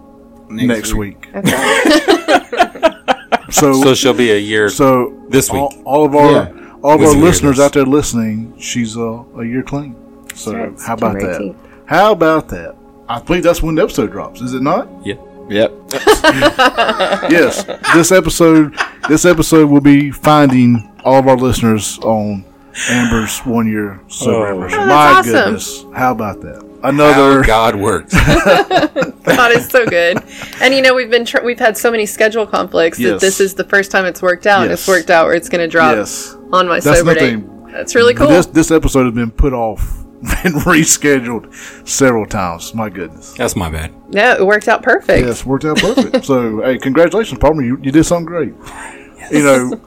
next, 0.48 0.94
week. 0.94 1.28
okay 1.34 2.92
So, 3.50 3.72
So 3.82 3.94
she'll 3.94 4.12
be 4.14 4.30
a 4.32 4.38
year. 4.38 4.68
so 4.68 5.14
this 5.28 5.50
week. 5.50 5.60
all, 5.60 5.72
all 5.84 6.04
of 6.04 6.14
our 6.14 6.30
Yeah. 6.32 6.52
all 6.82 6.94
of 6.94 7.00
With 7.00 7.10
our 7.10 7.16
listeners 7.16 7.58
out 7.60 7.72
there 7.72 7.84
listening, 7.86 8.54
she's 8.58 8.96
uh, 8.96 9.22
a 9.38 9.44
year 9.44 9.62
clean. 9.62 9.94
So 10.34 10.52
right, 10.54 10.72
how 10.86 10.94
about 10.94 11.14
that? 11.20 11.40
18th. 11.40 11.56
How 11.86 12.12
about 12.12 12.48
that? 12.50 12.76
I 13.08 13.20
believe 13.20 13.42
that's 13.42 13.62
when 13.62 13.74
the 13.76 13.82
episode 13.82 14.10
drops. 14.12 14.40
Is 14.42 14.52
it 14.54 14.62
not? 14.62 14.88
yeah. 15.04 15.14
Yep. 15.48 15.72
yes. 17.30 17.64
This 17.94 18.12
episode 18.12 18.76
this 19.08 19.24
episode 19.24 19.70
will 19.70 19.80
be 19.80 20.10
finding 20.10 20.92
all 21.04 21.20
of 21.20 21.26
our 21.26 21.38
listeners 21.38 21.98
on 22.00 22.44
Amber's 22.90 23.38
one 23.46 23.66
year 23.66 23.98
sober 24.08 24.46
Oh. 24.46 24.50
anniversary. 24.50 24.78
Oh, 24.82 24.86
My 24.88 25.06
awesome. 25.12 25.32
goodness. 25.32 25.84
How 25.94 26.12
about 26.12 26.42
that? 26.42 26.67
How 26.82 26.90
Another 26.90 27.42
God 27.42 27.74
works. 27.76 28.14
God 29.24 29.52
is 29.52 29.68
so 29.68 29.84
good. 29.86 30.18
And 30.60 30.72
you 30.74 30.80
know, 30.82 30.94
we've 30.94 31.10
been 31.10 31.24
tr- 31.24 31.42
we've 31.44 31.58
had 31.58 31.76
so 31.76 31.90
many 31.90 32.06
schedule 32.06 32.46
conflicts 32.46 32.98
that 32.98 33.20
this 33.20 33.40
is 33.40 33.54
the 33.54 33.64
first 33.64 33.90
time 33.90 34.04
it's 34.06 34.22
worked 34.22 34.46
out. 34.46 34.62
and 34.62 34.72
It's 34.72 34.86
worked 34.86 35.10
out 35.10 35.26
where 35.26 35.34
it's 35.34 35.48
going 35.48 35.60
to 35.60 35.68
drop 35.68 35.96
Yes. 35.96 36.34
on 36.52 36.68
my 36.68 36.80
That's 36.80 36.98
sober 37.00 37.14
the 37.14 37.20
date. 37.20 37.72
That's 37.72 37.94
really 37.94 38.14
cool. 38.14 38.28
This 38.28 38.46
this 38.46 38.70
episode 38.70 39.04
has 39.04 39.14
been 39.14 39.30
put 39.30 39.52
off 39.52 39.98
and 40.44 40.54
rescheduled 40.54 41.52
several 41.86 42.26
times. 42.26 42.74
My 42.74 42.88
goodness. 42.88 43.34
That's 43.34 43.56
my 43.56 43.70
bad. 43.70 43.92
no, 44.12 44.32
it 44.34 44.46
worked 44.46 44.68
out 44.68 44.82
perfect. 44.82 45.26
Yes, 45.26 45.44
worked 45.44 45.64
out 45.64 45.78
perfect. 45.78 46.24
so, 46.24 46.60
hey, 46.64 46.78
congratulations, 46.78 47.38
Palmer. 47.40 47.62
You, 47.62 47.78
you 47.82 47.92
did 47.92 48.04
something 48.04 48.24
great. 48.26 48.54
You 49.30 49.42
know, 49.42 49.80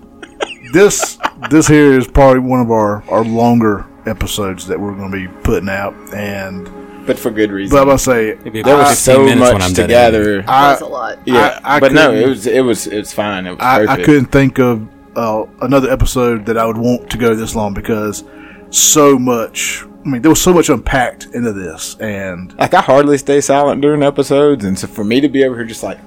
this 0.74 1.18
this 1.50 1.68
here 1.68 1.94
is 1.98 2.08
probably 2.08 2.40
one 2.40 2.60
of 2.62 2.70
our, 2.70 3.04
our 3.10 3.24
longer 3.24 3.88
episodes 4.06 4.68
that 4.68 4.80
we're 4.80 4.96
going 4.96 5.12
to 5.12 5.18
be 5.18 5.28
putting 5.44 5.70
out. 5.70 5.94
And, 6.14 6.70
But 7.06 7.18
for 7.18 7.32
good 7.32 7.52
reason. 7.52 7.76
but 7.76 7.82
I 7.82 7.86
must 7.86 8.06
say, 8.06 8.38
Maybe 8.44 8.62
there 8.62 8.78
was 8.78 8.98
so 9.00 9.26
minutes 9.26 9.42
when 9.42 9.54
much 9.54 9.64
I'm 9.64 9.74
done 9.74 9.88
together. 9.88 10.42
That 10.44 10.50
I, 10.50 10.72
was 10.74 10.82
a 10.82 10.86
lot. 10.86 11.20
Yeah, 11.26 11.60
I- 11.64 11.78
I 11.78 11.80
but 11.80 11.94
no, 11.94 12.14
it 12.14 12.28
was 12.28 12.46
it 12.48 12.62
was 12.62 12.88
it 12.88 12.98
was 12.98 13.14
fine. 13.14 13.48
It 13.48 13.52
was 13.52 13.60
I. 13.60 13.86
I 13.94 14.04
couldn't 14.04 14.26
think 14.26 14.60
of 14.60 14.88
uh, 15.16 15.46
another 15.62 15.90
episode 15.92 16.46
that 16.46 16.58
I 16.58 16.66
would 16.66 16.78
want 16.78 17.10
to 17.12 17.18
go 17.18 17.36
this 17.36 17.56
long 17.56 17.74
because 17.74 18.24
so 18.70 19.18
much. 19.20 19.84
I 19.84 20.10
mean, 20.10 20.22
there 20.22 20.30
was 20.32 20.42
so 20.42 20.54
much 20.54 20.70
unpacked 20.70 21.26
into 21.34 21.54
this, 21.54 21.96
and 22.00 22.58
Like 22.58 22.74
I 22.74 22.82
hardly 22.82 23.18
stay 23.20 23.40
silent 23.42 23.82
during 23.82 24.02
episodes, 24.04 24.66
and 24.66 24.78
so 24.78 24.88
for 24.88 25.04
me 25.04 25.22
to 25.22 25.30
be 25.30 25.44
over 25.44 25.56
here 25.56 25.66
just 25.66 25.84
like 25.84 26.00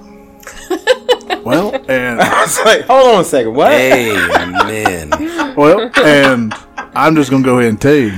well, 1.45 1.73
and 1.89 2.19
I 2.21 2.41
was 2.41 2.59
like, 2.65 2.81
hold 2.81 3.15
on 3.15 3.21
a 3.21 3.23
second, 3.23 3.53
what? 3.53 3.71
Amen. 3.71 5.09
well, 5.55 5.91
and 6.03 6.53
I'm 6.93 7.15
just 7.15 7.31
gonna 7.31 7.43
go 7.43 7.59
ahead 7.59 7.69
and 7.69 7.81
tell 7.81 7.95
you, 7.95 8.13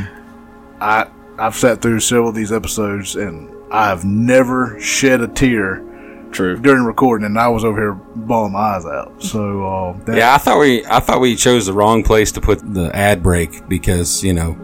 I 0.81 1.07
I've 1.39 1.55
sat 1.55 1.81
through 1.81 1.99
several 1.99 2.29
of 2.29 2.35
these 2.35 2.51
episodes, 2.51 3.15
and 3.15 3.53
I've 3.71 4.03
never 4.05 4.79
shed 4.79 5.21
a 5.21 5.27
tear 5.27 5.83
True. 6.31 6.57
during 6.57 6.83
recording, 6.83 7.25
and 7.25 7.37
I 7.37 7.47
was 7.47 7.63
over 7.63 7.79
here 7.79 7.93
bawling 7.93 8.53
my 8.53 8.59
eyes 8.59 8.85
out. 8.85 9.21
So 9.21 9.65
uh, 9.65 9.97
that, 10.05 10.17
Yeah, 10.17 10.33
I 10.33 10.37
thought 10.37 10.59
we 10.59 10.85
I 10.85 10.99
thought 10.99 11.21
we 11.21 11.35
chose 11.35 11.67
the 11.67 11.73
wrong 11.73 12.03
place 12.03 12.31
to 12.33 12.41
put 12.41 12.73
the 12.73 12.93
ad 12.95 13.21
break 13.21 13.67
because 13.67 14.23
you 14.23 14.33
know 14.33 14.57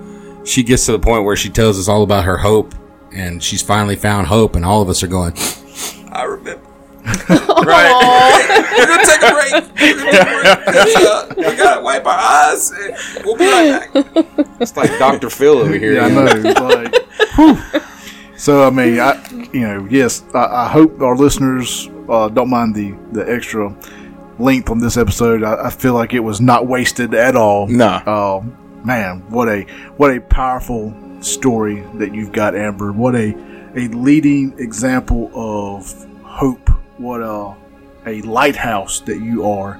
she 0.45 0.63
gets 0.63 0.85
to 0.87 0.91
the 0.91 0.99
point 0.99 1.25
where 1.25 1.35
she 1.35 1.49
tells 1.49 1.79
us 1.79 1.87
all 1.87 2.03
about 2.03 2.25
her 2.25 2.37
hope 2.37 2.73
and 3.13 3.43
she's 3.43 3.61
finally 3.61 3.95
found 3.95 4.27
hope, 4.27 4.55
and 4.55 4.65
all 4.65 4.81
of 4.81 4.89
us 4.89 5.03
are 5.03 5.07
going. 5.07 5.33
I 6.11 6.23
remember. 6.23 6.72
right, 7.65 8.71
we're 8.77 8.85
gonna 8.87 9.05
take 9.05 9.21
a 9.21 9.31
break. 9.33 9.53
We're 9.83 9.95
gonna 9.95 10.11
take 10.11 10.21
a 10.21 10.41
break 10.41 10.65
'cause, 10.65 10.95
uh, 10.95 11.33
we 11.37 11.55
gotta 11.57 11.81
wipe 11.81 12.05
our 12.05 12.17
eyes. 12.17 12.71
And 12.71 13.25
we'll 13.25 13.35
be 13.37 13.45
right 13.45 13.93
back. 13.93 14.05
It's 14.61 14.75
like 14.77 14.97
Dr. 14.97 15.29
Phil 15.29 15.57
over 15.59 15.73
here. 15.77 15.93
Yeah, 15.95 16.05
I 16.05 16.09
know. 16.09 16.25
It's 16.27 16.59
like, 16.59 16.95
whew. 17.35 17.57
So 18.37 18.65
I 18.65 18.69
mean, 18.69 18.99
I 18.99 19.21
you 19.53 19.61
know, 19.61 19.87
yes, 19.89 20.23
I, 20.33 20.65
I 20.65 20.67
hope 20.69 21.01
our 21.01 21.15
listeners 21.17 21.89
uh, 22.09 22.29
don't 22.29 22.49
mind 22.49 22.75
the 22.75 22.95
the 23.11 23.29
extra 23.29 23.75
length 24.39 24.69
on 24.69 24.79
this 24.79 24.95
episode. 24.97 25.43
I, 25.43 25.65
I 25.67 25.69
feel 25.69 25.93
like 25.93 26.13
it 26.13 26.19
was 26.21 26.39
not 26.41 26.67
wasted 26.67 27.13
at 27.13 27.35
all. 27.35 27.67
No. 27.67 28.01
Oh 28.07 28.45
man, 28.85 29.29
what 29.29 29.49
a 29.49 29.63
what 29.97 30.15
a 30.15 30.21
powerful 30.21 30.93
story 31.21 31.81
that 31.95 32.13
you've 32.15 32.31
got, 32.31 32.55
Amber. 32.55 32.91
What 32.93 33.15
a 33.15 33.35
a 33.75 33.87
leading 33.89 34.57
example 34.59 35.31
of 35.33 35.93
hope 36.23 36.69
what 36.97 37.21
a 37.21 37.55
a 38.05 38.21
lighthouse 38.23 38.99
that 39.01 39.19
you 39.21 39.47
are 39.49 39.79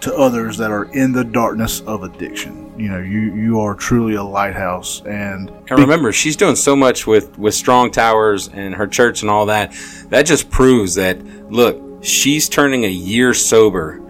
to 0.00 0.12
others 0.16 0.56
that 0.58 0.72
are 0.72 0.84
in 0.94 1.12
the 1.12 1.22
darkness 1.22 1.80
of 1.82 2.02
addiction. 2.02 2.72
You 2.76 2.88
know, 2.88 2.98
you 2.98 3.34
you 3.34 3.60
are 3.60 3.74
truly 3.74 4.14
a 4.14 4.22
lighthouse, 4.22 5.00
and 5.06 5.50
And 5.70 5.78
remember, 5.78 6.12
she's 6.12 6.36
doing 6.36 6.56
so 6.56 6.74
much 6.74 7.06
with 7.06 7.38
with 7.38 7.54
Strong 7.54 7.92
Towers 7.92 8.48
and 8.48 8.74
her 8.74 8.86
church 8.86 9.22
and 9.22 9.30
all 9.30 9.46
that. 9.46 9.72
That 10.08 10.26
just 10.26 10.50
proves 10.50 10.94
that 10.96 11.24
look, 11.52 11.80
she's 12.02 12.48
turning 12.48 12.84
a 12.84 12.88
year 12.88 13.32
sober 13.34 14.00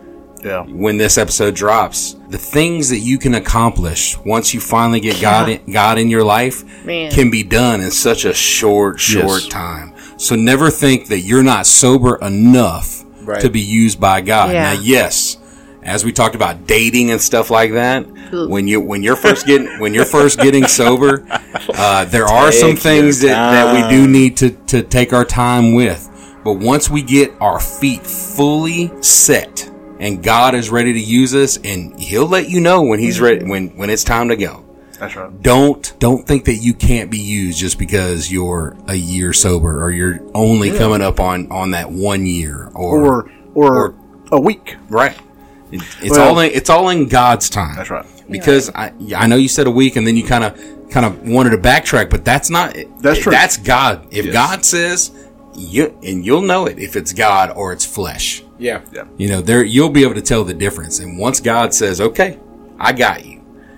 yeah, 0.43 0.65
when 0.65 0.97
this 0.97 1.19
episode 1.19 1.55
drops. 1.55 2.17
The 2.31 2.39
things 2.39 2.89
that 2.89 2.99
you 2.99 3.19
can 3.19 3.35
accomplish 3.35 4.17
once 4.25 4.55
you 4.55 4.61
finally 4.61 5.01
get 5.01 5.21
God 5.21 5.49
in, 5.51 5.71
God 5.73 5.99
in 5.99 6.09
your 6.09 6.25
life 6.25 6.65
Man. 6.87 7.11
can 7.13 7.31
be 7.31 7.43
done 7.43 7.81
in 7.83 7.91
such 7.91 8.25
a 8.25 8.33
short 8.33 8.99
short 8.99 9.43
Yes. 9.43 9.49
time. 9.49 9.92
So 10.23 10.37
never 10.37 10.71
think 10.71 11.09
that 11.09 11.21
you're 11.21 11.43
not 11.43 11.67
sober 11.67 12.17
enough 12.23 13.05
Right. 13.25 13.41
to 13.41 13.51
be 13.51 13.61
used 13.61 14.01
by 14.01 14.21
God. 14.21 14.53
Yeah. 14.53 14.75
Now, 14.75 14.81
yes, 14.81 15.37
as 15.83 16.05
we 16.05 16.13
talked 16.13 16.35
about 16.37 16.67
dating 16.67 17.11
and 17.11 17.21
stuff 17.21 17.51
like 17.51 17.73
that, 17.73 18.07
when 18.33 18.67
you 18.69 18.81
when 18.81 19.03
you're 19.03 19.17
first 19.17 19.47
getting 19.47 19.81
when 19.81 19.95
you're 19.95 20.05
first 20.05 20.39
getting 20.39 20.67
sober, 20.69 21.25
uh, 21.75 22.05
there 22.05 22.27
are 22.27 22.53
some 22.53 22.77
things 22.77 23.21
that, 23.23 23.31
that 23.35 23.75
we 23.75 23.97
do 23.97 24.07
need 24.09 24.37
to 24.39 24.51
to 24.69 24.83
take 24.83 25.13
our 25.13 25.25
time 25.25 25.75
with. 25.75 26.09
But 26.45 26.55
once 26.55 26.89
we 26.91 27.03
get 27.03 27.33
our 27.41 27.59
feet 27.61 28.05
fully 28.05 28.93
set 29.03 29.69
and 30.01 30.23
God 30.23 30.55
is 30.57 30.71
ready 30.71 30.93
to 30.93 31.01
use 31.01 31.35
us, 31.35 31.59
and 31.63 31.99
He'll 31.99 32.27
let 32.29 32.49
you 32.49 32.61
know 32.61 32.83
when 32.83 32.99
He's 33.01 33.21
ready 33.21 33.45
when 33.45 33.71
when 33.77 33.91
it's 33.91 34.05
time 34.05 34.29
to 34.29 34.37
go 34.37 34.62
that's 35.03 35.17
right. 35.17 35.43
don't 35.43 35.95
don't 35.99 36.27
think 36.27 36.45
that 36.45 36.55
you 36.57 36.75
can't 36.75 37.11
be 37.11 37.19
used 37.19 37.59
just 37.59 37.79
because 37.79 38.31
you're 38.31 38.77
a 38.89 38.95
year 38.95 39.33
sober 39.33 39.83
or 39.85 39.91
you're 39.91 40.21
only 40.35 40.71
coming 40.77 41.03
up 41.03 41.19
on 41.21 41.51
on 41.51 41.73
that 41.73 41.91
one 41.91 42.25
year 42.27 42.71
or, 42.75 43.05
Or 43.05 43.31
or, 43.55 43.95
a 44.31 44.41
week. 44.41 44.77
right 44.89 45.17
It- 45.73 45.83
it's 46.01 46.11
Well- 46.17 46.29
all 46.35 46.39
in, 46.41 46.51
it's 46.53 46.71
all 46.71 46.89
in 46.89 47.09
god's 47.09 47.51
time 47.51 47.77
That's 47.77 47.91
right. 47.91 48.07
because 48.31 48.71
I, 48.75 48.93
yeah, 48.99 49.21
I 49.21 49.27
know 49.27 49.37
you 49.37 49.49
said 49.49 49.67
a 49.67 49.71
week 49.71 49.97
and 49.97 50.07
then 50.07 50.17
you 50.17 50.25
kind 50.25 50.45
of 50.45 50.57
kind 50.91 51.05
of 51.07 51.27
wanted 51.29 51.51
to 51.51 51.59
backtrack 51.59 52.09
but 52.11 52.25
that's 52.25 52.49
not 52.51 52.77
That's 53.01 53.19
true. 53.21 53.33
that's 53.33 53.57
god 53.57 54.07
if 54.11 54.27
Yes. 54.27 54.33
god 54.35 54.65
says 54.65 55.11
you 55.55 55.99
and 56.03 56.25
you'll 56.25 56.43
know 56.43 56.67
it 56.67 56.79
if 56.79 56.97
it's 56.97 57.13
god 57.13 57.51
or 57.57 57.73
it's 57.73 57.85
flesh 57.85 58.43
Yeah. 58.59 58.81
you 59.19 59.29
know 59.29 59.41
there 59.41 59.65
you'll 59.65 59.91
be 59.91 60.03
able 60.03 60.15
to 60.15 60.23
tell 60.23 60.45
the 60.45 60.55
difference 60.55 60.99
and 61.01 61.19
once 61.19 61.41
god 61.41 61.73
says 61.75 62.01
okay 62.01 62.39
i 62.79 62.93
got 62.93 63.25
you 63.27 63.32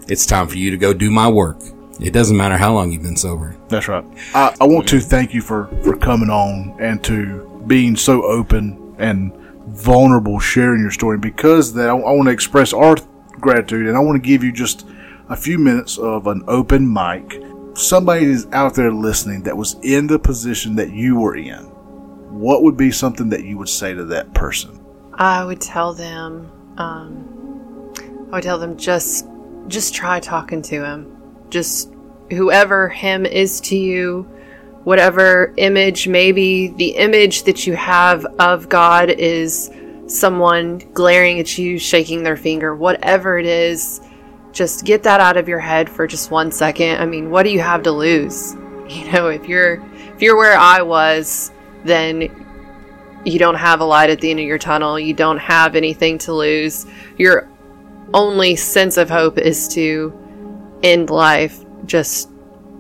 it's 0.09 0.27
time 0.27 0.49
for 0.49 0.57
you 0.57 0.71
to 0.71 0.77
go 0.77 0.93
do 0.93 1.11
my 1.11 1.29
work 1.29 1.59
it 2.01 2.13
doesn't 2.13 2.37
matter 2.37 2.57
how 2.57 2.75
long 2.75 2.91
you've 2.91 3.03
been 3.03 3.17
sober 3.17 3.57
That's 3.69 3.89
right. 3.89 4.05
I, 4.35 4.55
I 4.61 4.65
want 4.65 4.89
to 4.89 5.01
thank 5.01 5.33
you 5.33 5.41
for, 5.41 5.69
for 5.83 5.97
coming 5.97 6.31
on 6.31 6.77
and 6.81 7.03
to 7.05 7.63
being 7.67 7.97
so 7.97 8.25
open 8.25 8.97
and 8.99 9.33
vulnerable, 9.69 10.39
sharing 10.39 10.81
your 10.81 10.91
story. 10.91 11.19
Because 11.19 11.73
that, 11.75 11.89
I, 11.89 11.93
I 11.93 12.13
want 12.13 12.27
to 12.27 12.33
express 12.33 12.73
our 12.73 12.97
gratitude 13.41 13.87
and 13.87 13.97
I 13.97 14.01
want 14.01 14.23
to 14.23 14.27
give 14.27 14.43
you 14.43 14.53
just 14.53 14.87
a 15.29 15.37
few 15.37 15.59
minutes 15.59 15.99
of 15.99 16.27
an 16.27 16.43
open 16.49 16.91
mic. 16.91 17.41
Somebody 17.75 18.27
is 18.27 18.47
out 18.53 18.75
there 18.75 18.93
listening 18.93 19.43
that 19.45 19.57
was 19.57 19.77
in 19.83 20.07
the 20.07 20.19
position 20.19 20.77
that 20.77 20.91
you 20.91 21.17
were 21.19 21.37
in. 21.37 21.65
What 22.31 22.63
would 22.63 22.77
be 22.77 22.91
something 22.91 23.29
that 23.31 23.45
you 23.45 23.59
would 23.59 23.69
say 23.69 23.95
to 23.95 24.05
that 24.07 24.35
person? 24.35 24.85
I 25.15 25.45
would 25.45 25.61
tell 25.61 25.95
them, 25.95 26.51
um, 26.77 27.93
I 28.33 28.37
would 28.37 28.43
tell 28.43 28.59
them 28.59 28.77
just, 28.77 29.27
just 29.69 29.95
try 29.95 30.21
talking 30.21 30.63
to 30.63 30.85
him. 30.85 31.17
Just 31.51 31.93
whoever 32.31 32.89
him 32.89 33.27
is 33.27 33.61
to 33.63 33.77
you, 33.77 34.23
whatever 34.85 35.53
image, 35.57 36.09
maybe 36.09 36.69
the 36.69 36.91
image 36.91 37.45
that 37.45 37.67
you 37.67 37.75
have 37.75 38.25
of 38.39 38.69
God 38.69 39.11
is 39.11 39.71
someone 40.07 40.79
glaring 40.93 41.41
at 41.41 41.57
you, 41.59 41.79
shaking 41.79 42.23
their 42.23 42.37
finger, 42.37 42.75
whatever 42.75 43.39
it 43.39 43.47
is, 43.47 44.01
just 44.53 44.85
get 44.85 45.03
that 45.03 45.21
out 45.21 45.37
of 45.37 45.49
your 45.49 45.59
head 45.59 45.91
for 45.91 46.07
just 46.07 46.31
one 46.31 46.53
second. 46.53 47.01
I 47.01 47.07
mean, 47.07 47.31
what 47.31 47.43
do 47.43 47.51
you 47.51 47.61
have 47.61 47.83
to 47.85 47.93
lose? 47.93 48.57
You 48.87 49.11
know, 49.11 49.29
if 49.29 49.49
you're 49.49 49.83
if 50.15 50.21
you're 50.21 50.37
where 50.37 50.59
I 50.59 50.83
was, 50.83 51.51
then 51.85 52.21
you 53.25 53.39
don't 53.39 53.55
have 53.55 53.81
a 53.81 53.85
light 53.85 54.11
at 54.11 54.21
the 54.21 54.31
end 54.31 54.41
of 54.41 54.45
your 54.45 54.59
tunnel. 54.59 55.01
You 55.01 55.15
don't 55.15 55.39
have 55.39 55.75
anything 55.75 56.19
to 56.19 56.35
lose. 56.35 56.85
Your 57.17 57.49
only 58.13 58.57
sense 58.57 58.97
of 58.97 59.09
hope 59.09 59.39
is 59.39 59.69
to 59.69 60.13
end 60.83 61.11
life. 61.11 61.65
Just, 61.87 62.31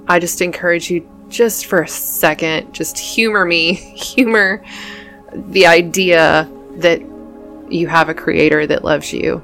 I 0.09 0.19
just 0.19 0.41
encourage 0.41 0.91
you 0.91 1.09
just 1.29 1.67
for 1.67 1.83
a 1.83 1.89
second, 1.89 2.73
just 2.73 2.99
humor 2.99 3.45
me, 3.45 3.73
humor 3.97 4.63
the 5.35 5.67
idea 5.67 6.49
that 6.77 7.01
you 7.69 7.89
have 7.89 8.09
a 8.09 8.15
creator 8.15 8.67
that 8.67 8.85
loves 8.85 9.13
you 9.13 9.43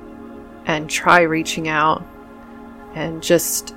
and 0.66 0.88
try 0.88 1.22
reaching 1.22 1.68
out 1.68 2.04
and 2.94 3.22
just 3.22 3.74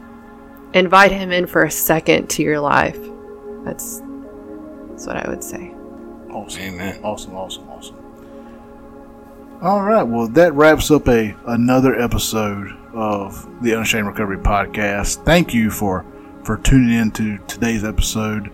invite 0.74 1.12
him 1.12 1.32
in 1.32 1.48
for 1.48 1.64
a 1.64 1.72
second 1.72 2.30
to 2.30 2.44
your 2.44 2.60
life. 2.60 3.00
That's, 3.64 4.02
that's 4.90 5.08
what 5.08 5.18
I 5.18 5.30
would 5.30 5.44
say. 5.44 5.74
Awesome. 6.30 6.62
Amen. 6.62 7.00
Awesome, 7.04 7.36
awesome, 7.36 7.64
awesome. 7.70 7.73
All 9.64 9.82
right, 9.82 10.04
well, 10.04 10.28
that 10.28 10.54
wraps 10.56 10.92
up 10.92 11.08
a 11.08 11.34
another 11.46 11.98
episode 11.98 12.68
of 12.94 13.48
the 13.64 13.74
Unashamed 13.74 14.08
Recovery 14.08 14.38
Podcast. 14.38 15.24
Thank 15.24 15.54
you 15.54 15.72
for 15.72 16.06
for 16.44 16.58
tuning 16.58 16.92
in 16.94 17.12
to 17.12 17.38
today's 17.48 17.86
episode. 17.86 18.52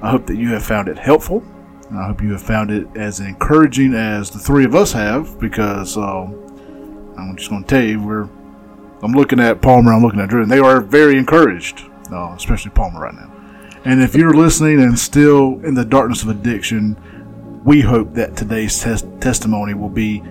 I 0.00 0.10
hope 0.10 0.26
that 0.26 0.36
you 0.36 0.52
have 0.52 0.64
found 0.64 0.86
it 0.86 0.96
helpful, 0.96 1.42
and 1.90 1.98
I 1.98 2.06
hope 2.06 2.22
you 2.22 2.30
have 2.30 2.42
found 2.42 2.70
it 2.70 2.86
as 2.94 3.18
encouraging 3.18 3.94
as 3.94 4.30
the 4.30 4.38
three 4.38 4.64
of 4.64 4.76
us 4.76 4.92
have. 4.92 5.40
Because 5.40 5.96
um, 5.96 7.14
I'm 7.18 7.36
just 7.36 7.50
going 7.50 7.64
to 7.64 7.68
tell 7.68 7.82
you, 7.82 8.00
we're 8.00 8.28
I'm 9.02 9.10
looking 9.10 9.40
at 9.40 9.60
Palmer, 9.60 9.92
I'm 9.92 10.02
looking 10.02 10.20
at 10.20 10.28
Drew, 10.28 10.42
and 10.42 10.52
they 10.52 10.60
are 10.60 10.80
very 10.80 11.18
encouraged, 11.18 11.82
uh, 12.12 12.32
especially 12.36 12.70
Palmer 12.70 13.00
right 13.00 13.14
now. 13.14 13.32
And 13.84 14.00
if 14.00 14.14
you're 14.14 14.34
listening 14.34 14.80
and 14.80 14.96
still 14.96 15.60
in 15.64 15.74
the 15.74 15.84
darkness 15.84 16.22
of 16.22 16.28
addiction, 16.28 16.96
we 17.64 17.80
hope 17.80 18.14
that 18.14 18.36
today's 18.36 18.80
tes- 18.80 19.02
testimony 19.18 19.74
will 19.74 19.88
be 19.88 20.22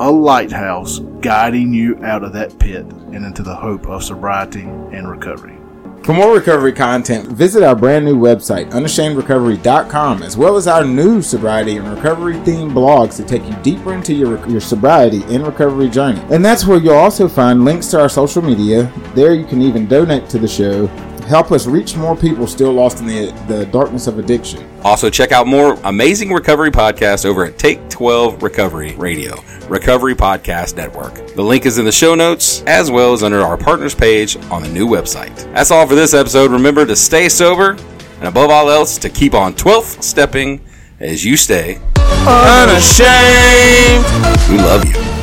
a 0.00 0.10
lighthouse 0.10 1.00
guiding 1.20 1.72
you 1.72 2.02
out 2.04 2.22
of 2.22 2.32
that 2.32 2.58
pit 2.58 2.84
and 2.84 3.24
into 3.24 3.42
the 3.42 3.54
hope 3.54 3.86
of 3.86 4.04
sobriety 4.04 4.62
and 4.62 5.10
recovery. 5.10 5.58
For 6.04 6.14
more 6.14 6.34
recovery 6.34 6.72
content, 6.72 7.28
visit 7.28 7.62
our 7.62 7.74
brand 7.74 8.04
new 8.04 8.16
website, 8.16 8.70
unashamedrecovery.com, 8.70 10.22
as 10.22 10.36
well 10.36 10.56
as 10.56 10.66
our 10.66 10.84
new 10.84 11.20
sobriety 11.20 11.76
and 11.76 11.86
recovery 11.88 12.34
themed 12.36 12.72
blogs 12.72 13.16
to 13.16 13.24
take 13.24 13.44
you 13.44 13.54
deeper 13.62 13.92
into 13.92 14.14
your, 14.14 14.48
your 14.48 14.60
sobriety 14.60 15.22
and 15.24 15.46
recovery 15.46 15.88
journey. 15.88 16.22
And 16.30 16.42
that's 16.42 16.64
where 16.64 16.78
you'll 16.78 16.94
also 16.94 17.28
find 17.28 17.64
links 17.64 17.88
to 17.88 18.00
our 18.00 18.08
social 18.08 18.40
media. 18.40 18.90
There 19.14 19.34
you 19.34 19.44
can 19.44 19.60
even 19.60 19.86
donate 19.86 20.30
to 20.30 20.38
the 20.38 20.48
show 20.48 20.86
help 21.28 21.52
us 21.52 21.66
reach 21.66 21.96
more 21.96 22.16
people 22.16 22.46
still 22.46 22.72
lost 22.72 23.00
in 23.00 23.06
the, 23.06 23.30
the 23.46 23.66
darkness 23.66 24.06
of 24.06 24.18
addiction. 24.18 24.68
Also, 24.82 25.10
check 25.10 25.30
out 25.30 25.46
more 25.46 25.78
amazing 25.84 26.32
recovery 26.32 26.70
podcasts 26.70 27.24
over 27.24 27.44
at 27.44 27.58
Take 27.58 27.88
12 27.90 28.42
Recovery 28.42 28.94
Radio, 28.96 29.36
Recovery 29.68 30.14
Podcast 30.14 30.76
Network. 30.76 31.14
The 31.34 31.42
link 31.42 31.66
is 31.66 31.78
in 31.78 31.84
the 31.84 31.92
show 31.92 32.14
notes, 32.14 32.62
as 32.66 32.90
well 32.90 33.12
as 33.12 33.22
under 33.22 33.40
our 33.40 33.56
partners 33.56 33.94
page 33.94 34.36
on 34.50 34.62
the 34.62 34.68
new 34.68 34.86
website. 34.86 35.36
That's 35.52 35.70
all 35.70 35.86
for 35.86 35.94
this 35.94 36.14
episode. 36.14 36.50
Remember 36.50 36.86
to 36.86 36.96
stay 36.96 37.28
sober, 37.28 37.72
and 37.72 38.24
above 38.24 38.50
all 38.50 38.70
else, 38.70 38.98
to 38.98 39.08
keep 39.08 39.34
on 39.34 39.54
12th 39.54 40.02
stepping 40.02 40.64
as 41.00 41.24
you 41.24 41.36
stay 41.36 41.78
unashamed. 42.26 44.04
We 44.50 44.56
love 44.58 44.84
you. 44.84 45.17